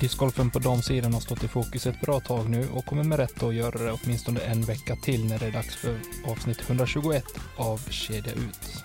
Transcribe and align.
Discgolfen 0.00 0.50
på 0.50 0.58
damsidan 0.58 1.14
har 1.14 1.20
stått 1.20 1.44
i 1.44 1.48
fokus 1.48 1.86
ett 1.86 2.00
bra 2.00 2.20
tag 2.20 2.50
nu 2.50 2.68
och 2.68 2.86
kommer 2.86 3.02
med 3.02 3.18
rätta 3.18 3.46
att 3.46 3.54
göra 3.54 3.84
det 3.84 3.92
åtminstone 3.92 4.40
en 4.40 4.62
vecka 4.62 4.96
till 4.96 5.26
när 5.26 5.38
det 5.38 5.46
är 5.46 5.52
dags 5.52 5.76
för 5.76 5.98
avsnitt 6.24 6.60
121 6.66 7.24
av 7.56 7.78
Kedja 7.90 8.32
Ut. 8.32 8.84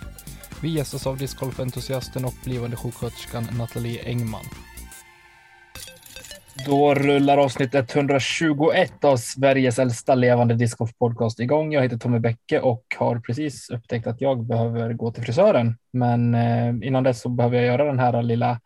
Vi 0.62 0.70
gästas 0.70 1.08
av 1.08 1.18
discgolfentusiasten 1.18 2.26
och 2.26 2.34
blivande 2.44 2.78
sjuksköterskan 2.78 3.48
Nathalie 3.58 4.04
Engman. 4.06 4.46
Då 6.66 6.94
rullar 6.94 7.38
avsnitt 7.38 7.76
121 7.76 9.04
av 9.04 9.18
Sveriges 9.18 9.80
äldsta 9.80 10.16
levande 10.16 10.54
discgolfpodcast 10.54 11.40
igång. 11.40 11.74
Jag 11.74 11.82
heter 11.82 11.98
Tommy 11.98 12.20
Bäcke 12.20 12.60
och 12.60 12.84
har 12.98 13.20
precis 13.20 13.70
upptäckt 13.70 14.08
att 14.08 14.22
jag 14.22 14.46
behöver 14.46 14.94
gå 14.94 15.12
till 15.12 15.24
frisören. 15.24 15.78
Men 15.94 16.36
eh, 16.36 16.88
innan 16.88 17.04
dess 17.04 17.22
så 17.22 17.30
behöver 17.30 17.58
jag 17.58 17.66
göra 17.66 17.84
den 17.84 18.00
här 18.00 18.24
lilla 18.24 18.60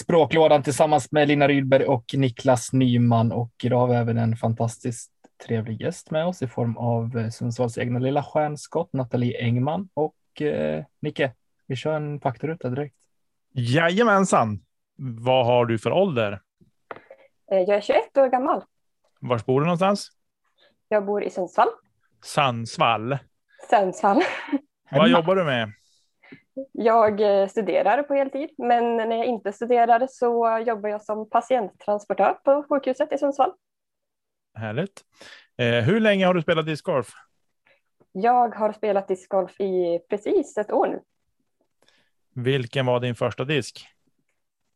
språklådan 0.00 0.62
tillsammans 0.62 1.12
med 1.12 1.28
Lina 1.28 1.48
Rydberg 1.48 1.84
och 1.84 2.04
Niklas 2.14 2.72
Nyman. 2.72 3.32
Och 3.32 3.52
idag 3.62 3.78
har 3.78 3.88
vi 3.88 3.94
även 3.94 4.18
en 4.18 4.36
fantastiskt 4.36 5.12
trevlig 5.46 5.80
gäst 5.80 6.10
med 6.10 6.26
oss 6.26 6.42
i 6.42 6.46
form 6.46 6.76
av 6.76 7.18
eh, 7.18 7.28
Sundsvalls 7.28 7.78
egna 7.78 7.98
lilla 7.98 8.22
stjärnskott 8.22 8.92
Nathalie 8.92 9.44
Engman. 9.44 9.88
Och 9.94 10.42
eh, 10.42 10.84
Nicke, 11.02 11.32
vi 11.66 11.76
kör 11.76 11.96
en 11.96 12.20
faktaruta 12.20 12.68
direkt. 12.68 12.96
Jajamensan. 13.52 14.60
Vad 14.96 15.46
har 15.46 15.66
du 15.66 15.78
för 15.78 15.92
ålder? 15.92 16.40
Eh, 17.50 17.58
jag 17.58 17.68
är 17.76 17.80
21 17.80 18.16
år 18.16 18.28
gammal. 18.28 18.64
Var 19.20 19.42
bor 19.46 19.60
du 19.60 19.66
någonstans? 19.66 20.10
Jag 20.88 21.06
bor 21.06 21.24
i 21.24 21.30
Sundsvall. 21.30 21.68
Sundsvall. 22.24 23.18
Sundsvall. 23.70 24.22
Vad 24.90 25.08
jobbar 25.10 25.36
du 25.36 25.44
med? 25.44 25.72
Jag 26.72 27.20
eh, 27.42 27.48
studerar 27.48 28.02
på 28.02 28.14
heltid, 28.14 28.50
men 28.58 28.96
när 28.96 29.16
jag 29.16 29.26
inte 29.26 29.52
studerar 29.52 30.06
så 30.10 30.62
jobbar 30.66 30.88
jag 30.88 31.02
som 31.02 31.30
patienttransportör 31.30 32.32
på 32.44 32.66
sjukhuset 32.68 33.12
i 33.12 33.18
Sundsvall. 33.18 33.52
Härligt. 34.54 35.04
Eh, 35.56 35.84
hur 35.84 36.00
länge 36.00 36.26
har 36.26 36.34
du 36.34 36.42
spelat 36.42 36.66
discgolf? 36.66 37.08
Jag 38.12 38.54
har 38.54 38.72
spelat 38.72 39.08
discgolf 39.08 39.60
i 39.60 39.98
precis 40.10 40.58
ett 40.58 40.72
år 40.72 40.86
nu. 40.86 41.00
Vilken 42.34 42.86
var 42.86 43.00
din 43.00 43.14
första 43.14 43.44
disk? 43.44 43.86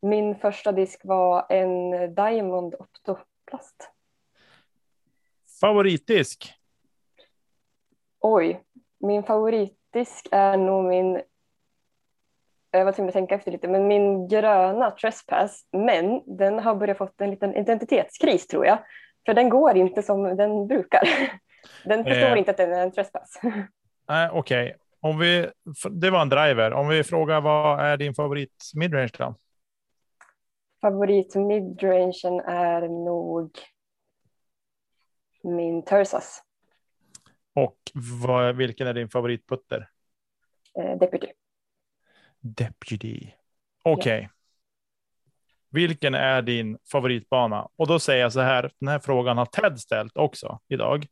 Min 0.05 0.35
första 0.35 0.71
disk 0.71 1.01
var 1.03 1.45
en 1.49 1.91
Diamond 2.15 2.75
Optoplast. 2.79 3.91
Favoritdisk? 5.61 6.53
Oj, 8.19 8.61
min 8.99 9.23
favoritdisk 9.23 10.27
är 10.31 10.57
nog 10.57 10.85
min 10.85 11.21
jag 12.71 12.85
var 12.85 12.91
tvungen 12.91 13.09
att 13.09 13.13
tänka 13.13 13.35
efter 13.35 13.51
lite, 13.51 13.67
men 13.67 13.87
min 13.87 14.27
gröna 14.27 14.91
Trespass, 14.91 15.61
men 15.71 16.37
den 16.37 16.59
har 16.59 16.75
börjat 16.75 16.97
fått 16.97 17.21
en 17.21 17.31
liten 17.31 17.55
identitetskris 17.55 18.47
tror 18.47 18.65
jag. 18.65 18.77
För 19.25 19.33
den 19.33 19.49
går 19.49 19.77
inte 19.77 20.01
som 20.01 20.23
den 20.23 20.67
brukar. 20.67 21.01
Den 21.85 22.03
förstår 22.03 22.31
eh. 22.31 22.37
inte 22.37 22.51
att 22.51 22.57
den 22.57 22.73
är 22.73 22.83
en 22.83 22.91
Trespass. 22.91 23.39
Nej, 24.07 24.25
eh, 24.25 24.35
Okej, 24.35 24.65
okay. 24.65 24.77
Om 25.01 25.19
vi, 25.19 25.47
det 25.91 26.09
var 26.09 26.21
en 26.21 26.29
driver. 26.29 26.73
Om 26.73 26.87
vi 26.87 27.03
frågar 27.03 27.41
vad 27.41 27.79
är 27.79 27.97
din 27.97 28.13
favorit 28.13 28.71
midrange 28.75 29.11
då? 29.17 29.35
Favorit 30.85 31.35
midrangen 31.35 32.39
är 32.45 32.81
nog 32.81 33.59
min 35.43 35.85
Tursas. 35.85 36.43
Och 37.53 37.77
vad, 38.23 38.55
vilken 38.55 38.87
är 38.87 38.93
din 38.93 39.09
favoritputter? 39.09 39.89
Eh, 40.79 40.97
Deputy. 40.97 41.27
Deputy. 42.39 43.31
Okej. 43.83 43.93
Okay. 43.93 44.21
Ja. 44.21 44.29
Vilken 45.69 46.13
är 46.13 46.41
din 46.41 46.77
favoritbana? 46.91 47.69
Och 47.75 47.87
då 47.87 47.99
säger 47.99 48.21
jag 48.21 48.33
så 48.33 48.41
här. 48.41 48.71
Den 48.79 48.87
här 48.87 48.99
frågan 48.99 49.37
har 49.37 49.45
Ted 49.45 49.79
ställt 49.79 50.17
också 50.17 50.59
idag. 50.67 51.07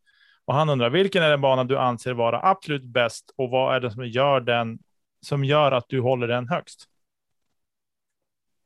Och 0.46 0.54
han 0.54 0.70
undrar 0.70 0.90
vilken 0.90 1.24
är 1.24 1.30
den 1.30 1.42
bana 1.42 1.64
du 1.64 1.78
anser 1.78 2.14
vara 2.14 2.50
absolut 2.50 2.86
bäst 2.86 3.34
och 3.38 3.50
vad 3.50 3.76
är 3.76 3.80
det 3.80 3.92
som 3.92 4.06
gör 4.06 4.40
den 4.42 4.80
som 5.22 5.44
gör 5.44 5.72
att 5.72 5.86
du 5.90 6.02
håller 6.02 6.28
den 6.28 6.50
högst? 6.50 6.86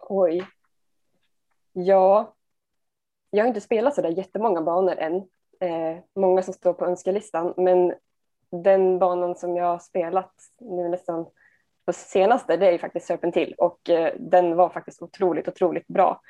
Oj. 0.10 0.48
Ja, 1.80 2.36
jag 3.30 3.44
har 3.44 3.48
inte 3.48 3.62
spelat 3.62 3.96
så 3.96 4.02
där 4.02 4.10
jättemånga 4.10 4.62
banor 4.62 4.96
än. 4.98 5.16
Eh, 5.60 5.98
många 6.16 6.42
som 6.42 6.54
står 6.54 6.74
på 6.74 6.86
önskelistan, 6.86 7.54
men 7.58 7.94
den 8.52 9.00
banan 9.00 9.36
som 9.36 9.56
jag 9.56 9.66
har 9.66 9.80
spelat 9.80 10.34
nu 10.60 10.90
nästan 10.90 11.26
på 11.86 11.94
senaste, 11.94 12.58
det 12.58 12.68
är 12.68 12.72
ju 12.72 12.78
faktiskt 12.78 13.08
Serpentil 13.08 13.54
och 13.58 13.90
eh, 13.90 14.14
den 14.20 14.56
var 14.56 14.70
faktiskt 14.70 15.02
otroligt, 15.02 15.48
otroligt 15.48 15.88
bra. 15.88 16.22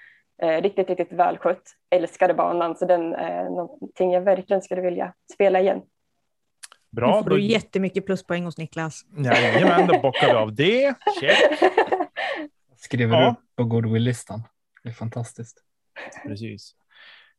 Eh, 0.42 0.62
riktigt, 0.62 0.90
riktigt 0.90 1.12
välskött. 1.12 1.64
Älskade 1.90 2.34
banan, 2.34 2.76
så 2.76 2.86
den 2.86 3.14
är 3.14 3.44
någonting 3.44 4.12
jag 4.12 4.22
verkligen 4.22 4.62
skulle 4.62 4.82
vilja 4.82 5.14
spela 5.34 5.60
igen. 5.60 5.82
Bra. 6.92 7.18
Nu 7.18 7.24
får 7.24 7.30
du 7.30 7.42
jättemycket 7.42 8.06
pluspoäng 8.06 8.44
hos 8.44 8.58
Niklas. 8.58 9.02
Jajamän, 9.18 9.88
då 9.88 10.00
bockar 10.00 10.28
vi 10.28 10.34
av 10.34 10.56
det. 10.56 10.96
Check. 11.20 11.38
Skriver 12.78 13.22
ja. 13.22 13.32
upp 13.32 13.56
på 13.56 13.64
goodwill-listan. 13.64 14.44
Det 14.88 14.92
är 14.92 14.94
fantastiskt. 14.94 15.64
Precis. 16.28 16.76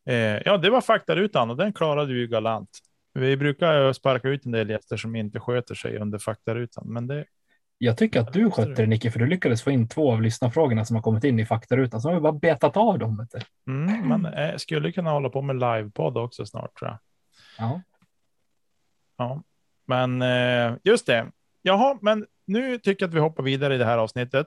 Eh, 0.06 0.16
ja, 0.16 0.56
det 0.56 0.70
var 0.70 0.80
faktarutan 0.80 1.50
och 1.50 1.56
den 1.56 1.72
klarade 1.72 2.14
vi 2.14 2.26
galant. 2.26 2.78
Vi 3.14 3.36
brukar 3.36 3.92
sparka 3.92 4.28
ut 4.28 4.46
en 4.46 4.52
del 4.52 4.70
gäster 4.70 4.96
som 4.96 5.16
inte 5.16 5.40
sköter 5.40 5.74
sig 5.74 5.98
under 5.98 6.18
faktarutan, 6.18 6.84
men 6.92 7.06
det 7.06 7.24
jag 7.78 7.96
tycker 7.96 8.20
att 8.20 8.32
du 8.32 8.50
skötte 8.50 8.82
det 8.82 8.86
Nicke, 8.86 9.10
för 9.10 9.18
du 9.18 9.26
lyckades 9.26 9.62
få 9.62 9.70
in 9.70 9.88
två 9.88 10.12
av 10.12 10.22
lyssnarfrågorna 10.22 10.84
som 10.84 10.96
har 10.96 11.02
kommit 11.02 11.24
in 11.24 11.40
i 11.40 11.46
faktarutan, 11.46 12.00
så 12.00 12.08
har 12.08 12.14
vi 12.14 12.20
bara 12.20 12.32
betat 12.32 12.76
av 12.76 12.98
dem. 12.98 13.26
Mm, 13.66 14.08
man 14.08 14.26
eh, 14.26 14.56
skulle 14.56 14.92
kunna 14.92 15.10
hålla 15.10 15.28
på 15.28 15.42
med 15.42 15.56
livepodd 15.56 16.16
också 16.16 16.46
snart 16.46 16.78
tror 16.78 16.90
jag. 16.90 16.98
Ja. 17.58 17.82
Ja, 19.16 19.42
men 19.86 20.22
eh, 20.22 20.76
just 20.84 21.06
det. 21.06 21.26
Jaha, 21.62 21.98
men 22.02 22.26
nu 22.46 22.78
tycker 22.78 23.04
jag 23.04 23.08
att 23.08 23.14
vi 23.14 23.20
hoppar 23.20 23.42
vidare 23.42 23.74
i 23.74 23.78
det 23.78 23.84
här 23.84 23.98
avsnittet 23.98 24.46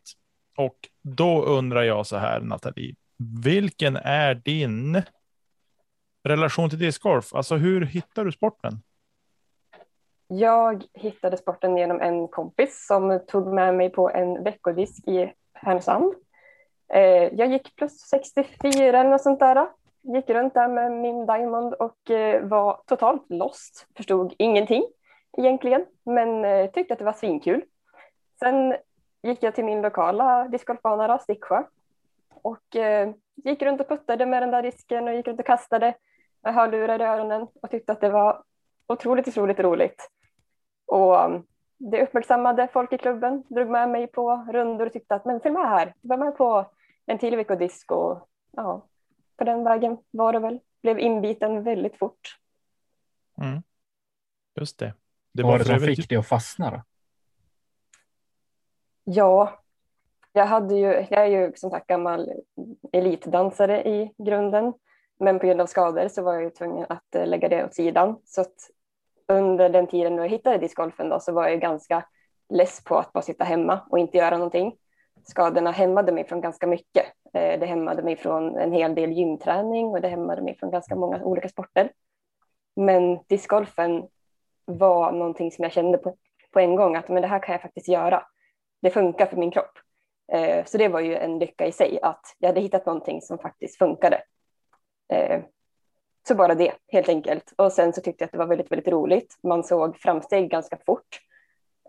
och 0.57 0.75
då 1.01 1.44
undrar 1.44 1.84
jag 1.84 2.07
så 2.07 2.17
här 2.17 2.39
Nathalie, 2.39 2.95
vilken 3.44 3.95
är 3.95 4.35
din 4.35 5.01
relation 6.23 6.69
till 6.69 6.79
discgolf? 6.79 7.34
Alltså 7.34 7.56
hur 7.56 7.85
hittar 7.85 8.25
du 8.25 8.31
sporten? 8.31 8.73
Jag 10.28 10.84
hittade 10.94 11.38
sporten 11.38 11.78
genom 11.78 12.01
en 12.01 12.28
kompis 12.28 12.85
som 12.88 13.19
tog 13.28 13.47
med 13.47 13.75
mig 13.75 13.90
på 13.90 14.09
en 14.09 14.44
veckodisk 14.44 15.07
i 15.07 15.34
Härnösand. 15.53 16.13
Eh, 16.94 17.34
jag 17.34 17.51
gick 17.51 17.75
plus 17.75 18.00
64 18.00 19.00
eller 19.00 19.09
något 19.09 19.22
sånt 19.22 19.40
där. 19.40 19.67
Gick 20.03 20.29
runt 20.29 20.53
där 20.53 20.67
med 20.67 20.91
min 20.91 21.25
Diamond 21.25 21.73
och 21.73 22.11
eh, 22.11 22.47
var 22.47 22.81
totalt 22.85 23.25
lost. 23.29 23.88
Förstod 23.97 24.34
ingenting 24.38 24.84
egentligen, 25.38 25.85
men 26.06 26.45
eh, 26.45 26.72
tyckte 26.72 26.94
att 26.94 27.00
det 27.00 27.06
var 27.06 27.13
svinkul. 27.13 27.63
Sen 28.40 28.75
gick 29.24 29.44
jag 29.44 29.56
till 29.56 29.66
min 29.66 29.82
lokala 29.82 30.48
discgolfbana, 30.48 31.20
Sticksjö, 31.20 31.64
och 32.30 32.76
gick 33.36 33.62
runt 33.62 33.82
och 33.82 33.90
puttade 33.90 34.26
med 34.26 34.44
den 34.44 34.52
där 34.52 34.62
disken 34.62 35.08
och 35.08 35.14
gick 35.14 35.28
runt 35.28 35.40
och 35.40 35.46
kastade 35.46 35.94
med 36.44 36.54
hörlurar 36.54 37.02
i 37.02 37.04
öronen 37.04 37.48
och 37.62 37.72
tyckte 37.72 37.92
att 37.92 38.02
det 38.02 38.09
var 38.09 38.44
otroligt, 38.88 39.28
otroligt 39.28 39.59
roligt. 39.59 40.09
Och 40.86 41.26
um, 41.26 41.46
det 41.78 42.04
uppmärksammade 42.04 42.68
folk 42.74 42.94
i 42.94 42.98
klubben, 42.98 43.44
drog 43.50 43.70
med 43.70 43.90
mig 43.90 44.08
på 44.08 44.48
rundor 44.52 44.86
och 44.86 44.94
tyckte 44.94 45.16
att 45.16 45.26
men 45.26 45.42
följ 45.42 45.53
med 45.53 45.70
här, 45.70 45.94
var 46.02 46.18
med 46.18 46.38
på 46.38 46.72
en 47.06 47.20
till 47.20 47.36
veckodisk 47.36 47.92
och 47.92 48.30
ja, 48.52 48.88
på 49.38 49.44
den 49.44 49.64
vägen 49.64 49.98
var 50.12 50.34
det 50.34 50.40
väl. 50.40 50.59
Blev 50.82 51.00
inbiten 51.00 51.64
väldigt 51.64 51.98
fort. 51.98 52.38
Mm. 53.42 53.64
Just 54.56 54.80
det. 54.80 54.94
det 55.32 55.44
var, 55.44 55.52
var 55.52 55.59
det 55.59 55.66
som 55.66 55.80
fick 55.80 56.09
dig 56.09 56.18
att 56.18 56.28
fastna 56.28 56.72
då? 56.72 56.82
Ja, 59.03 59.59
jag, 60.34 60.45
hade 60.45 60.75
ju, 60.75 60.85
jag 60.85 61.12
är 61.12 61.25
ju 61.25 61.51
som 61.56 61.69
sagt 61.69 61.88
gammal 61.88 62.31
elitdansare 62.91 63.84
i 63.84 64.11
grunden, 64.17 64.73
men 65.20 65.40
på 65.40 65.46
grund 65.46 65.61
av 65.61 65.66
skador 65.66 66.08
så 66.08 66.23
var 66.23 66.34
jag 66.34 66.43
ju 66.43 66.49
tvungen 66.49 66.85
att 66.90 67.16
eh, 67.16 67.28
lägga 67.28 67.49
det 67.49 67.66
åt 67.66 67.76
sidan. 67.76 68.16
Så 68.26 68.41
att 68.41 68.55
under 69.28 69.70
den 69.70 69.87
tiden 69.87 70.17
jag 70.17 70.29
hittade 70.29 70.58
discgolfen 70.58 71.09
då, 71.09 71.20
så 71.20 71.31
var 71.31 71.47
jag 71.47 71.61
ganska 71.61 72.05
less 72.49 72.84
på 72.84 72.97
att 72.97 73.14
bara 73.14 73.22
sitta 73.22 73.43
hemma 73.43 73.79
och 73.90 73.99
inte 73.99 74.17
göra 74.17 74.37
någonting. 74.37 74.76
Skadorna 75.23 75.72
hämmade 75.72 76.11
mig 76.11 76.28
från 76.28 76.41
ganska 76.41 76.67
mycket. 76.67 77.05
Eh, 77.34 77.59
det 77.59 77.66
hämmade 77.66 78.03
mig 78.03 78.16
från 78.16 78.58
en 78.58 78.72
hel 78.72 78.96
del 78.96 79.11
gymträning 79.11 79.87
och 79.87 80.02
det 80.02 80.08
hämmade 80.08 80.41
mig 80.41 80.58
från 80.59 80.72
ganska 80.72 80.96
många 80.96 81.23
olika 81.23 81.49
sporter. 81.49 81.91
Men 82.76 83.20
discgolfen 83.28 84.08
var 84.66 85.11
någonting 85.11 85.52
som 85.52 85.64
jag 85.64 85.72
kände 85.72 85.97
på, 85.97 86.16
på 86.52 86.59
en 86.59 86.76
gång 86.76 86.96
att 86.96 87.09
men 87.09 87.22
det 87.22 87.28
här 87.28 87.40
kan 87.40 87.53
jag 87.53 87.61
faktiskt 87.61 87.87
göra. 87.87 88.23
Det 88.81 88.89
funkar 88.89 89.25
för 89.25 89.37
min 89.37 89.51
kropp. 89.51 89.79
Eh, 90.31 90.66
så 90.66 90.78
det 90.78 90.87
var 90.87 90.99
ju 90.99 91.16
en 91.16 91.39
lycka 91.39 91.66
i 91.66 91.72
sig 91.72 91.99
att 92.01 92.35
jag 92.39 92.49
hade 92.49 92.61
hittat 92.61 92.85
någonting 92.85 93.22
som 93.22 93.37
faktiskt 93.39 93.78
funkade. 93.78 94.23
Eh, 95.13 95.41
så 96.28 96.35
bara 96.35 96.55
det, 96.55 96.73
helt 96.87 97.09
enkelt. 97.09 97.53
Och 97.57 97.72
sen 97.72 97.93
så 97.93 98.01
tyckte 98.01 98.23
jag 98.23 98.25
att 98.25 98.31
det 98.31 98.37
var 98.37 98.47
väldigt, 98.47 98.72
väldigt 98.72 98.87
roligt. 98.87 99.39
Man 99.43 99.63
såg 99.63 99.97
framsteg 99.97 100.49
ganska 100.49 100.78
fort. 100.85 101.19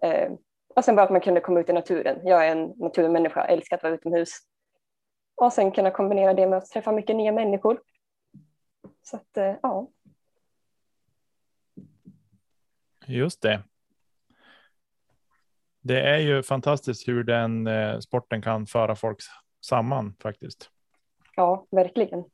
Eh, 0.03 0.33
och 0.77 0.85
sen 0.85 0.97
bara 0.97 1.03
att 1.03 1.11
man 1.11 1.21
kunde 1.21 1.41
komma 1.41 1.61
ut 1.61 1.69
i 1.69 1.73
naturen. 1.73 2.21
Jag 2.25 2.47
är 2.47 2.53
en 2.53 2.73
naturmänniska, 2.77 3.45
älskar 3.45 3.77
att 3.77 3.83
vara 3.83 3.95
utomhus. 3.95 4.29
och 5.35 5.53
sen 5.53 5.73
kunna 5.73 5.91
kombinera 5.91 6.35
det 6.35 6.47
med 6.47 6.59
att 6.59 6.71
träffa 6.71 6.93
mycket 6.93 7.17
nya 7.17 7.33
människor. 7.33 7.81
Så 9.03 9.17
att, 9.17 9.37
eh, 9.37 9.55
ja. 9.63 9.89
Just 13.07 13.43
det. 13.43 13.63
Det 15.83 16.01
är 16.01 16.19
ju 16.19 16.43
fantastiskt 16.43 17.09
hur 17.09 17.25
den 17.25 17.67
eh, 17.67 17.99
sporten 17.99 18.43
kan 18.43 18.67
föra 18.67 18.97
folk 18.97 19.19
samman 19.67 20.15
faktiskt. 20.23 20.71
Ja, 21.37 21.67
verkligen. 21.71 22.25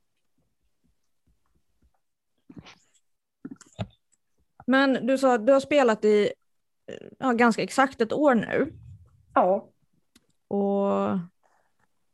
Men 4.66 5.06
du 5.06 5.18
sa 5.18 5.34
att 5.34 5.46
du 5.46 5.52
har 5.52 5.60
spelat 5.60 6.04
i 6.04 6.32
ja, 7.18 7.32
ganska 7.32 7.62
exakt 7.62 8.00
ett 8.00 8.12
år 8.12 8.34
nu. 8.34 8.72
Ja. 9.34 9.68
Och 10.48 11.18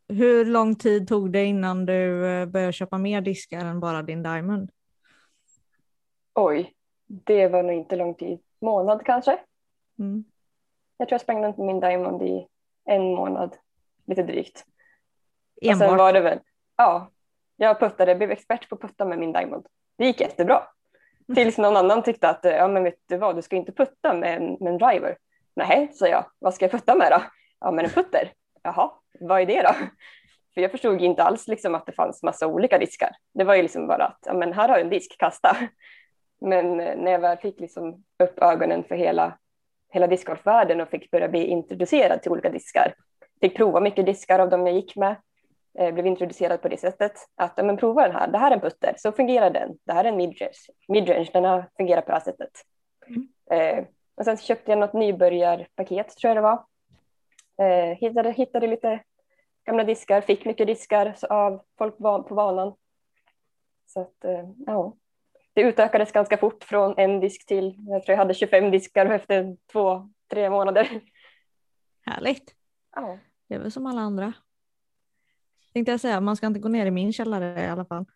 hur 0.08 0.44
lång 0.44 0.74
tid 0.74 1.08
tog 1.08 1.32
det 1.32 1.44
innan 1.44 1.86
du 1.86 2.26
eh, 2.26 2.46
började 2.46 2.72
köpa 2.72 2.98
mer 2.98 3.20
diskar 3.20 3.64
än 3.64 3.80
bara 3.80 4.02
din 4.02 4.22
Diamond? 4.22 4.70
Oj, 6.34 6.74
det 7.06 7.48
var 7.48 7.62
nog 7.62 7.72
inte 7.72 7.96
lång 7.96 8.14
tid. 8.14 8.38
Månad 8.60 9.02
kanske. 9.04 9.38
Mm. 9.98 10.24
Jag 10.96 11.08
tror 11.08 11.14
jag 11.14 11.20
sprang 11.20 11.44
runt 11.44 11.56
med 11.56 11.66
min 11.66 11.80
Diamond 11.80 12.22
i 12.22 12.46
en 12.84 13.14
månad, 13.14 13.56
lite 14.06 14.22
drygt. 14.22 14.64
Enbart? 15.62 15.74
Och 15.74 15.88
sen 15.88 15.96
var 15.96 16.12
det 16.12 16.20
väl, 16.20 16.40
ja, 16.76 17.10
jag 17.56 17.80
puttade, 17.80 18.14
blev 18.14 18.30
expert 18.30 18.68
på 18.68 18.74
att 18.74 18.80
putta 18.80 19.04
med 19.04 19.18
min 19.18 19.32
Diamond. 19.32 19.66
Det 19.98 20.06
gick 20.06 20.20
jättebra. 20.20 20.62
Tills 21.34 21.58
någon 21.58 21.76
annan 21.76 22.02
tyckte 22.02 22.28
att, 22.28 22.40
ja 22.42 22.68
men 22.68 22.84
vet 22.84 22.98
du 23.06 23.16
vad, 23.16 23.36
du 23.36 23.42
ska 23.42 23.56
inte 23.56 23.72
putta 23.72 24.14
med 24.14 24.36
en, 24.36 24.56
med 24.60 24.72
en 24.72 24.78
driver. 24.78 25.16
Nej, 25.56 25.90
sa 25.92 26.06
jag, 26.06 26.24
vad 26.38 26.54
ska 26.54 26.64
jag 26.64 26.72
putta 26.72 26.94
med 26.94 27.12
då? 27.12 27.22
Ja 27.60 27.70
men 27.70 27.84
en 27.84 27.90
putter. 27.90 28.32
Jaha, 28.62 28.90
vad 29.20 29.40
är 29.40 29.46
det 29.46 29.62
då? 29.62 29.72
För 30.54 30.60
jag 30.60 30.70
förstod 30.70 31.00
inte 31.00 31.22
alls 31.22 31.48
liksom 31.48 31.74
att 31.74 31.86
det 31.86 31.92
fanns 31.92 32.22
massa 32.22 32.46
olika 32.46 32.78
diskar. 32.78 33.10
Det 33.34 33.44
var 33.44 33.54
ju 33.54 33.62
liksom 33.62 33.86
bara 33.86 34.04
att, 34.04 34.18
ja 34.26 34.34
men 34.34 34.52
här 34.52 34.68
har 34.68 34.76
du 34.76 34.82
en 34.82 34.90
disk, 34.90 35.18
kasta. 35.18 35.56
Men 36.40 36.80
eh, 36.80 36.96
när 36.96 37.12
jag 37.12 37.18
väl 37.18 37.36
fick 37.36 37.60
liksom 37.60 38.04
upp 38.18 38.38
ögonen 38.38 38.84
för 38.84 38.94
hela, 38.94 39.38
hela 39.94 40.06
discgolfvärlden 40.06 40.80
och 40.80 40.88
fick 40.88 41.10
börja 41.10 41.28
bli 41.28 41.46
introducerad 41.46 42.22
till 42.22 42.32
olika 42.32 42.50
diskar, 42.50 42.94
fick 43.40 43.56
prova 43.56 43.80
mycket 43.80 44.06
diskar 44.06 44.38
av 44.38 44.50
dem 44.50 44.66
jag 44.66 44.76
gick 44.76 44.96
med, 44.96 45.16
eh, 45.78 45.94
blev 45.94 46.06
introducerad 46.06 46.62
på 46.62 46.68
det 46.68 46.80
sättet 46.80 47.12
att 47.36 47.56
men 47.56 47.76
prova 47.76 48.02
den 48.02 48.16
här, 48.16 48.28
det 48.28 48.38
här 48.38 48.50
är 48.50 48.54
en 48.54 48.60
putter, 48.60 48.94
så 48.96 49.12
fungerar 49.12 49.50
den, 49.50 49.78
det 49.84 49.92
här 49.92 50.04
är 50.04 50.08
en 50.08 50.16
midrange, 50.16 50.52
midrange 50.88 51.30
den 51.32 51.44
har 51.44 51.70
fungerat 51.76 52.06
på 52.06 52.12
det 52.12 52.18
här 52.18 52.24
sättet. 52.24 52.50
Mm. 53.06 53.28
Eh, 53.50 53.84
och 54.14 54.24
sen 54.24 54.36
köpte 54.36 54.70
jag 54.70 54.78
något 54.78 54.92
nybörjarpaket 54.92 56.16
tror 56.16 56.28
jag 56.28 56.36
det 56.36 56.40
var. 56.40 56.64
Eh, 57.58 57.96
hittade, 57.96 58.30
hittade 58.30 58.66
lite 58.66 59.00
gamla 59.66 59.84
diskar, 59.84 60.20
fick 60.20 60.44
mycket 60.44 60.66
diskar 60.66 61.16
av 61.30 61.62
folk 61.78 61.98
på 61.98 62.34
banan. 62.34 62.74
Så 63.86 64.00
att, 64.00 64.24
eh, 64.24 64.48
ja 64.66 64.92
det 65.54 65.60
utökades 65.62 66.12
ganska 66.12 66.36
fort 66.36 66.64
från 66.64 66.94
en 66.98 67.20
disk 67.20 67.46
till, 67.46 67.74
jag 67.78 68.02
tror 68.04 68.12
jag 68.12 68.16
hade 68.18 68.34
25 68.34 68.70
diskar 68.70 69.06
efter 69.06 69.56
två, 69.72 70.10
tre 70.30 70.50
månader. 70.50 71.00
Härligt. 72.06 72.54
Ja. 72.96 73.18
Det 73.48 73.54
är 73.54 73.58
väl 73.58 73.72
som 73.72 73.86
alla 73.86 74.00
andra. 74.00 74.32
Tänkte 75.72 75.90
jag 75.92 76.00
säga, 76.00 76.20
man 76.20 76.36
ska 76.36 76.46
inte 76.46 76.60
gå 76.60 76.68
ner 76.68 76.86
i 76.86 76.90
min 76.90 77.12
källare 77.12 77.64
i 77.64 77.66
alla 77.66 77.84
fall. 77.84 78.04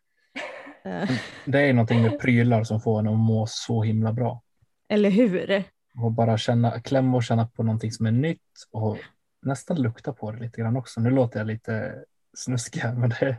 Eh, 0.84 1.10
Det 1.44 1.58
är 1.60 1.72
någonting 1.72 2.02
med 2.02 2.20
prylar 2.20 2.64
som 2.64 2.80
får 2.80 2.98
en 2.98 3.08
att 3.08 3.18
må 3.18 3.46
så 3.48 3.82
himla 3.82 4.12
bra. 4.12 4.42
Eller 4.88 5.10
hur? 5.10 5.64
Och 6.02 6.12
bara 6.12 6.38
känna, 6.38 6.80
klämma 6.80 7.16
och 7.16 7.22
känna 7.22 7.46
på 7.46 7.62
någonting 7.62 7.92
som 7.92 8.06
är 8.06 8.10
nytt 8.10 8.66
och 8.70 8.98
nästan 9.42 9.82
lukta 9.82 10.12
på 10.12 10.32
det 10.32 10.38
lite 10.40 10.60
grann 10.60 10.76
också. 10.76 11.00
Nu 11.00 11.10
låter 11.10 11.40
jag 11.40 11.46
lite 11.46 12.04
snuskig 12.36 12.80
här, 12.80 12.94
men 12.94 13.10
det 13.10 13.36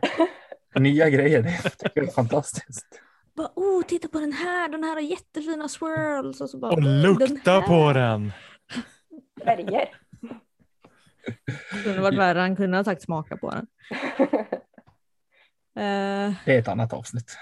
är 0.74 0.80
nya 0.80 1.10
grejer. 1.10 1.42
Det 1.94 2.00
är 2.00 2.06
fantastiskt. 2.06 3.00
Bara, 3.40 3.52
oh, 3.56 3.82
titta 3.82 4.08
på 4.08 4.20
den 4.20 4.32
här, 4.32 4.68
den 4.68 4.84
här 4.84 4.94
har 4.94 5.00
jättefina 5.00 5.68
swirls. 5.68 6.40
Och, 6.40 6.50
så 6.50 6.58
bara, 6.58 6.72
Och 6.72 6.78
"Oh, 6.78 6.84
den 6.84 7.02
lukta 7.02 7.50
här." 7.52 7.60
på 7.66 7.92
den. 7.92 8.32
Färger. 9.44 9.88
Det 11.46 11.82
kunde 11.84 12.00
varit 12.00 12.18
värre, 12.18 12.38
han 12.38 12.56
kunde 12.56 12.76
ha 12.76 12.84
sagt 12.84 13.02
smaka 13.02 13.36
på 13.36 13.50
den. 13.50 13.66
Eh, 15.76 16.32
Det 16.44 16.54
är 16.54 16.58
ett 16.58 16.68
annat 16.68 16.92
avsnitt. 16.92 17.36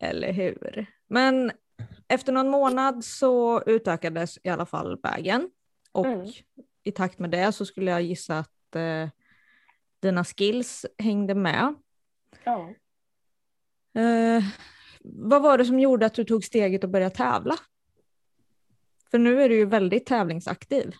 eller 0.00 0.32
hur? 0.32 0.86
Men 1.08 1.52
efter 2.08 2.32
någon 2.32 2.48
månad 2.48 3.04
så 3.04 3.62
utökades 3.66 4.38
i 4.44 4.48
alla 4.48 4.66
fall 4.66 5.00
vägen. 5.02 5.50
Och 5.92 6.06
Mm. 6.06 6.26
i 6.82 6.92
takt 6.92 7.18
med 7.18 7.30
det 7.30 7.52
så 7.52 7.66
skulle 7.66 7.90
jag 7.90 8.02
gissa 8.02 8.38
att 8.38 8.76
eh, 8.76 9.08
dina 10.02 10.24
skills 10.24 10.86
hängde 10.98 11.34
med. 11.34 11.74
ja. 12.44 12.70
Eh, 14.00 14.42
vad 15.04 15.42
var 15.42 15.58
det 15.58 15.64
som 15.64 15.80
gjorde 15.80 16.06
att 16.06 16.14
du 16.14 16.24
tog 16.24 16.44
steget 16.44 16.84
och 16.84 16.90
började 16.90 17.14
tävla? 17.14 17.54
För 19.10 19.18
nu 19.18 19.42
är 19.42 19.48
du 19.48 19.54
ju 19.54 19.64
väldigt 19.64 20.06
tävlingsaktiv. 20.06 20.92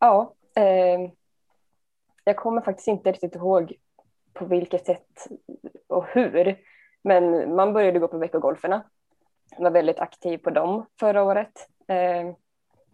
ja 0.00 0.34
eh, 0.54 1.10
jag 2.24 2.36
kommer 2.36 2.60
faktiskt 2.60 2.88
inte 2.88 3.12
riktigt 3.12 3.34
ihåg 3.34 3.72
på 4.32 4.44
vilket 4.44 4.86
sätt 4.86 5.28
och 5.86 6.06
hur. 6.06 6.58
Men 7.02 7.54
man 7.54 7.72
började 7.72 7.98
gå 7.98 8.08
på 8.08 8.18
veckogolferna. 8.18 8.84
Jag 9.50 9.62
var 9.62 9.70
väldigt 9.70 9.98
aktiv 9.98 10.38
på 10.38 10.50
dem 10.50 10.86
förra 11.00 11.22
året. 11.22 11.68
Eh, 11.88 12.34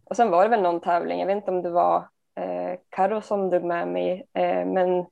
och 0.04 0.16
sen 0.16 0.30
var 0.30 0.42
det 0.42 0.48
väl 0.48 0.62
någon 0.62 0.80
tävling, 0.80 1.20
jag 1.20 1.26
vet 1.26 1.36
inte 1.36 1.50
om 1.50 1.62
det 1.62 1.70
var 1.70 2.08
eh, 2.34 2.78
Karo 2.88 3.20
som 3.20 3.50
drog 3.50 3.64
med 3.64 3.88
mig, 3.88 4.26
eh, 4.32 4.66
men 4.66 5.06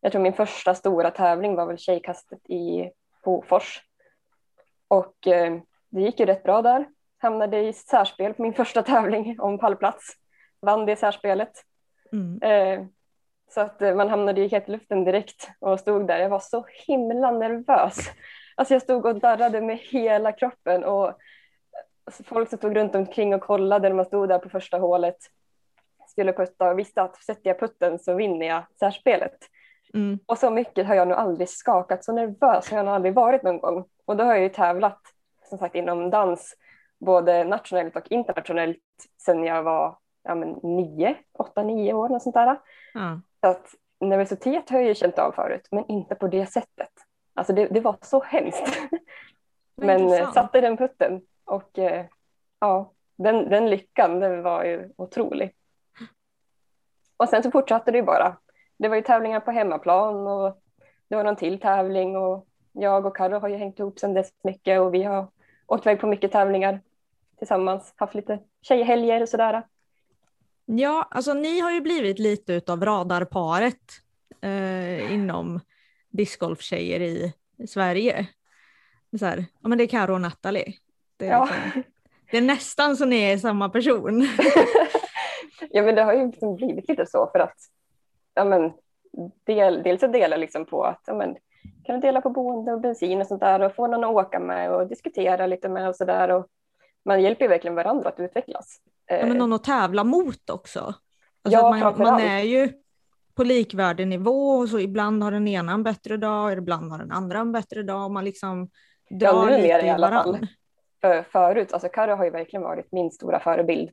jag 0.00 0.12
tror 0.12 0.22
min 0.22 0.32
första 0.32 0.74
stora 0.74 1.10
tävling 1.10 1.54
var 1.54 1.66
väl 1.66 1.78
tjejkastet 1.78 2.50
i 2.50 2.90
Hofors. 3.24 3.82
Och 4.88 5.26
eh, 5.26 5.58
det 5.88 6.00
gick 6.00 6.20
ju 6.20 6.26
rätt 6.26 6.42
bra 6.42 6.62
där. 6.62 6.86
Hamnade 7.18 7.58
i 7.60 7.72
särspel 7.72 8.34
på 8.34 8.42
min 8.42 8.54
första 8.54 8.82
tävling 8.82 9.40
om 9.40 9.58
pallplats. 9.58 10.12
Vann 10.60 10.86
det 10.86 10.96
särspelet. 10.96 11.62
Mm. 12.12 12.42
Eh, 12.42 12.86
så 13.50 13.60
att 13.60 13.82
eh, 13.82 13.94
man 13.94 14.08
hamnade 14.08 14.40
i 14.40 14.48
hetluften 14.48 15.04
direkt 15.04 15.48
och 15.60 15.80
stod 15.80 16.06
där. 16.06 16.18
Jag 16.18 16.28
var 16.28 16.40
så 16.40 16.64
himla 16.86 17.30
nervös. 17.30 17.98
Alltså 18.56 18.74
jag 18.74 18.82
stod 18.82 19.06
och 19.06 19.20
darrade 19.20 19.60
med 19.60 19.78
hela 19.78 20.32
kroppen 20.32 20.84
och 20.84 21.18
alltså 22.04 22.24
folk 22.24 22.48
som 22.48 22.58
stod 22.58 22.76
runt 22.76 22.94
omkring 22.94 23.34
och 23.34 23.40
kollade 23.40 23.88
när 23.88 23.96
man 23.96 24.04
stod 24.04 24.28
där 24.28 24.38
på 24.38 24.48
första 24.48 24.78
hålet 24.78 25.16
skulle 26.16 26.32
putta 26.32 26.70
och 26.70 26.78
visste 26.78 27.02
att 27.02 27.16
sätter 27.16 27.50
jag 27.50 27.60
putten 27.60 27.98
så 27.98 28.14
vinner 28.14 28.46
jag 28.46 28.62
särspelet. 28.78 29.36
Mm. 29.96 30.18
Och 30.26 30.38
så 30.38 30.50
mycket 30.50 30.86
har 30.86 30.94
jag 30.94 31.08
nog 31.08 31.18
aldrig 31.18 31.48
skakat, 31.48 32.04
så 32.04 32.12
nervös 32.12 32.70
har 32.70 32.76
jag 32.76 32.86
nog 32.86 32.94
aldrig 32.94 33.14
varit 33.14 33.42
någon 33.42 33.60
gång. 33.60 33.84
Och 34.04 34.16
då 34.16 34.24
har 34.24 34.34
jag 34.34 34.42
ju 34.42 34.48
tävlat 34.48 35.00
som 35.48 35.58
sagt 35.58 35.74
inom 35.74 36.10
dans, 36.10 36.56
både 36.98 37.44
nationellt 37.44 37.96
och 37.96 38.10
internationellt 38.10 38.78
sedan 39.18 39.44
jag 39.44 39.62
var 39.62 39.98
ja, 40.22 40.34
men, 40.34 40.48
nio, 40.62 41.16
åtta, 41.32 41.62
nio 41.62 41.92
år, 41.92 42.08
något 42.08 42.22
sånt 42.22 42.34
där. 42.34 42.60
Ja. 42.94 43.20
Så 43.40 43.46
att 43.46 43.74
nervositet 44.00 44.70
har 44.70 44.78
jag 44.78 44.88
ju 44.88 44.94
känt 44.94 45.18
av 45.18 45.32
förut, 45.32 45.68
men 45.70 45.86
inte 45.86 46.14
på 46.14 46.28
det 46.28 46.46
sättet. 46.46 46.92
Alltså 47.34 47.52
det, 47.52 47.66
det 47.66 47.80
var 47.80 47.96
så 48.00 48.22
hemskt. 48.22 48.78
Men 49.76 49.96
eh, 49.96 50.02
intressant. 50.02 50.34
satte 50.34 50.60
den 50.60 50.76
putten 50.76 51.22
och 51.44 51.78
eh, 51.78 52.06
ja, 52.60 52.92
den, 53.16 53.50
den 53.50 53.70
lyckan 53.70 54.20
den 54.20 54.42
var 54.42 54.64
ju 54.64 54.92
otrolig. 54.96 55.54
Och 57.16 57.28
sen 57.28 57.42
så 57.42 57.50
fortsatte 57.50 57.90
det 57.90 57.98
ju 57.98 58.04
bara. 58.04 58.36
Det 58.78 58.88
var 58.88 58.96
ju 58.96 59.02
tävlingar 59.02 59.40
på 59.40 59.50
hemmaplan 59.50 60.26
och 60.26 60.58
det 61.08 61.16
var 61.16 61.24
någon 61.24 61.36
till 61.36 61.60
tävling 61.60 62.16
och 62.16 62.46
jag 62.72 63.06
och 63.06 63.16
Karo 63.16 63.38
har 63.38 63.48
ju 63.48 63.56
hängt 63.56 63.78
ihop 63.78 63.98
sedan 63.98 64.14
dess 64.14 64.30
mycket 64.44 64.80
och 64.80 64.94
vi 64.94 65.02
har 65.02 65.28
åkt 65.66 65.86
iväg 65.86 66.00
på 66.00 66.06
mycket 66.06 66.32
tävlingar 66.32 66.80
tillsammans, 67.38 67.92
haft 67.96 68.14
lite 68.14 68.38
tjejhelger 68.62 69.22
och 69.22 69.28
sådär. 69.28 69.62
Ja, 70.64 71.08
alltså 71.10 71.34
ni 71.34 71.60
har 71.60 71.70
ju 71.70 71.80
blivit 71.80 72.18
lite 72.18 72.52
utav 72.52 72.84
radarparet 72.84 73.80
eh, 74.40 75.12
inom 75.12 75.60
discgolftjejer 76.10 77.00
i 77.00 77.32
Sverige. 77.68 78.26
Så 79.18 79.26
här, 79.26 79.44
ja, 79.62 79.68
men 79.68 79.78
det 79.78 79.84
är 79.84 79.88
Karo 79.88 80.14
och 80.14 80.20
Natalie. 80.20 80.74
Det 81.16 81.26
är, 81.26 81.30
Ja. 81.30 81.48
liksom, 81.64 81.82
det 82.30 82.36
är 82.36 82.42
nästan 82.42 82.96
så 82.96 83.04
ni 83.04 83.22
är 83.22 83.38
samma 83.38 83.68
person. 83.68 84.28
ja, 85.70 85.82
men 85.82 85.94
det 85.94 86.02
har 86.02 86.12
ju 86.12 86.26
liksom 86.26 86.56
blivit 86.56 86.88
lite 86.88 87.06
så 87.06 87.30
för 87.32 87.38
att 87.38 87.56
ja, 88.36 88.44
men, 88.44 88.72
del, 89.44 89.82
dels 89.82 90.02
att 90.02 90.12
dela 90.12 90.36
liksom 90.36 90.66
på 90.66 90.84
att 90.84 91.00
ja, 91.06 91.14
men, 91.14 91.36
kan 91.84 91.94
du 91.94 92.00
dela 92.00 92.20
på 92.20 92.30
boende 92.30 92.72
och 92.72 92.80
bensin 92.80 93.20
och 93.20 93.26
sånt 93.26 93.40
där 93.40 93.60
och 93.60 93.74
få 93.74 93.86
någon 93.86 94.04
att 94.04 94.10
åka 94.10 94.40
med 94.40 94.72
och 94.72 94.86
diskutera 94.86 95.46
lite 95.46 95.68
med 95.68 95.88
och 95.88 95.96
så 95.96 96.04
där. 96.04 96.28
Och 96.28 96.46
man 97.04 97.22
hjälper 97.22 97.44
ju 97.44 97.48
verkligen 97.48 97.74
varandra 97.74 98.08
att 98.08 98.20
utvecklas. 98.20 98.80
Ja, 99.06 99.16
men 99.16 99.30
Eh, 99.30 99.36
någon 99.36 99.52
att 99.52 99.64
tävla 99.64 100.04
mot 100.04 100.50
också. 100.50 100.80
Alltså 100.80 101.02
Ja, 101.42 101.70
man, 101.70 101.98
man 101.98 102.20
är 102.20 102.42
ju 102.42 102.72
på 103.34 103.44
likvärdig 103.44 104.08
nivå 104.08 104.50
och 104.50 104.68
så 104.68 104.78
ibland 104.78 105.22
har 105.22 105.30
den 105.30 105.48
ena 105.48 105.72
en 105.72 105.82
bättre 105.82 106.16
dag, 106.16 106.52
ibland 106.52 106.90
har 106.90 106.98
den 106.98 107.12
andra 107.12 107.38
en 107.38 107.52
bättre 107.52 107.82
dag 107.82 108.04
och 108.04 108.10
man 108.10 108.24
liksom 108.24 108.68
drar 109.10 109.44
numera 109.44 109.56
lite 109.56 109.86
i 109.86 109.90
alla 109.90 110.08
fall. 110.08 110.46
för, 111.00 111.22
förut, 111.22 111.72
alltså 111.72 111.88
Karo 111.88 112.14
har 112.14 112.24
ju 112.24 112.30
verkligen 112.30 112.62
varit 112.62 112.92
min 112.92 113.10
stora 113.10 113.40
förebild 113.40 113.90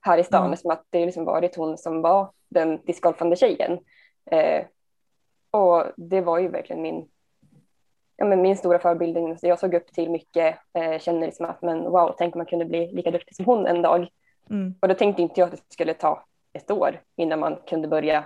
här 0.00 0.18
i 0.18 0.24
stan, 0.24 0.40
Mm. 0.40 0.52
eftersom 0.52 0.70
att 0.70 0.84
det 0.90 1.06
liksom 1.06 1.24
varit 1.24 1.56
hon 1.56 1.78
som 1.78 2.02
var 2.02 2.30
den 2.48 2.80
discgolfande 2.84 3.36
tjejen. 3.36 3.78
Eh, 4.30 4.64
och 5.50 5.76
Och 5.76 5.92
det 5.96 6.20
var 6.20 6.38
ju 6.38 6.48
verkligen 6.48 6.82
min, 6.82 7.08
ja, 8.16 8.24
men 8.24 8.42
min 8.42 8.56
stora 8.56 8.78
förebild. 8.78 9.38
Jag 9.42 9.58
såg 9.58 9.74
upp 9.74 9.86
till 9.86 10.10
mycket, 10.10 10.58
eh, 10.72 10.98
kände 10.98 11.26
liksom 11.26 11.46
att 11.46 11.62
men 11.62 11.84
wow, 11.84 12.14
tänk 12.18 12.34
om 12.34 12.38
man 12.38 12.46
kunde 12.46 12.64
bli 12.64 12.92
lika 12.92 13.10
duktig 13.10 13.36
som 13.36 13.44
hon 13.44 13.66
en 13.66 13.82
dag. 13.82 14.08
Mm. 14.50 14.74
Och 14.80 14.88
då 14.88 14.94
tänkte 14.94 15.22
inte 15.22 15.40
jag 15.40 15.46
att 15.46 15.52
det 15.52 15.72
skulle 15.72 15.94
ta 15.94 16.24
ett 16.52 16.70
år 16.70 17.00
innan 17.16 17.40
man 17.40 17.56
kunde 17.66 17.88
börja 17.88 18.24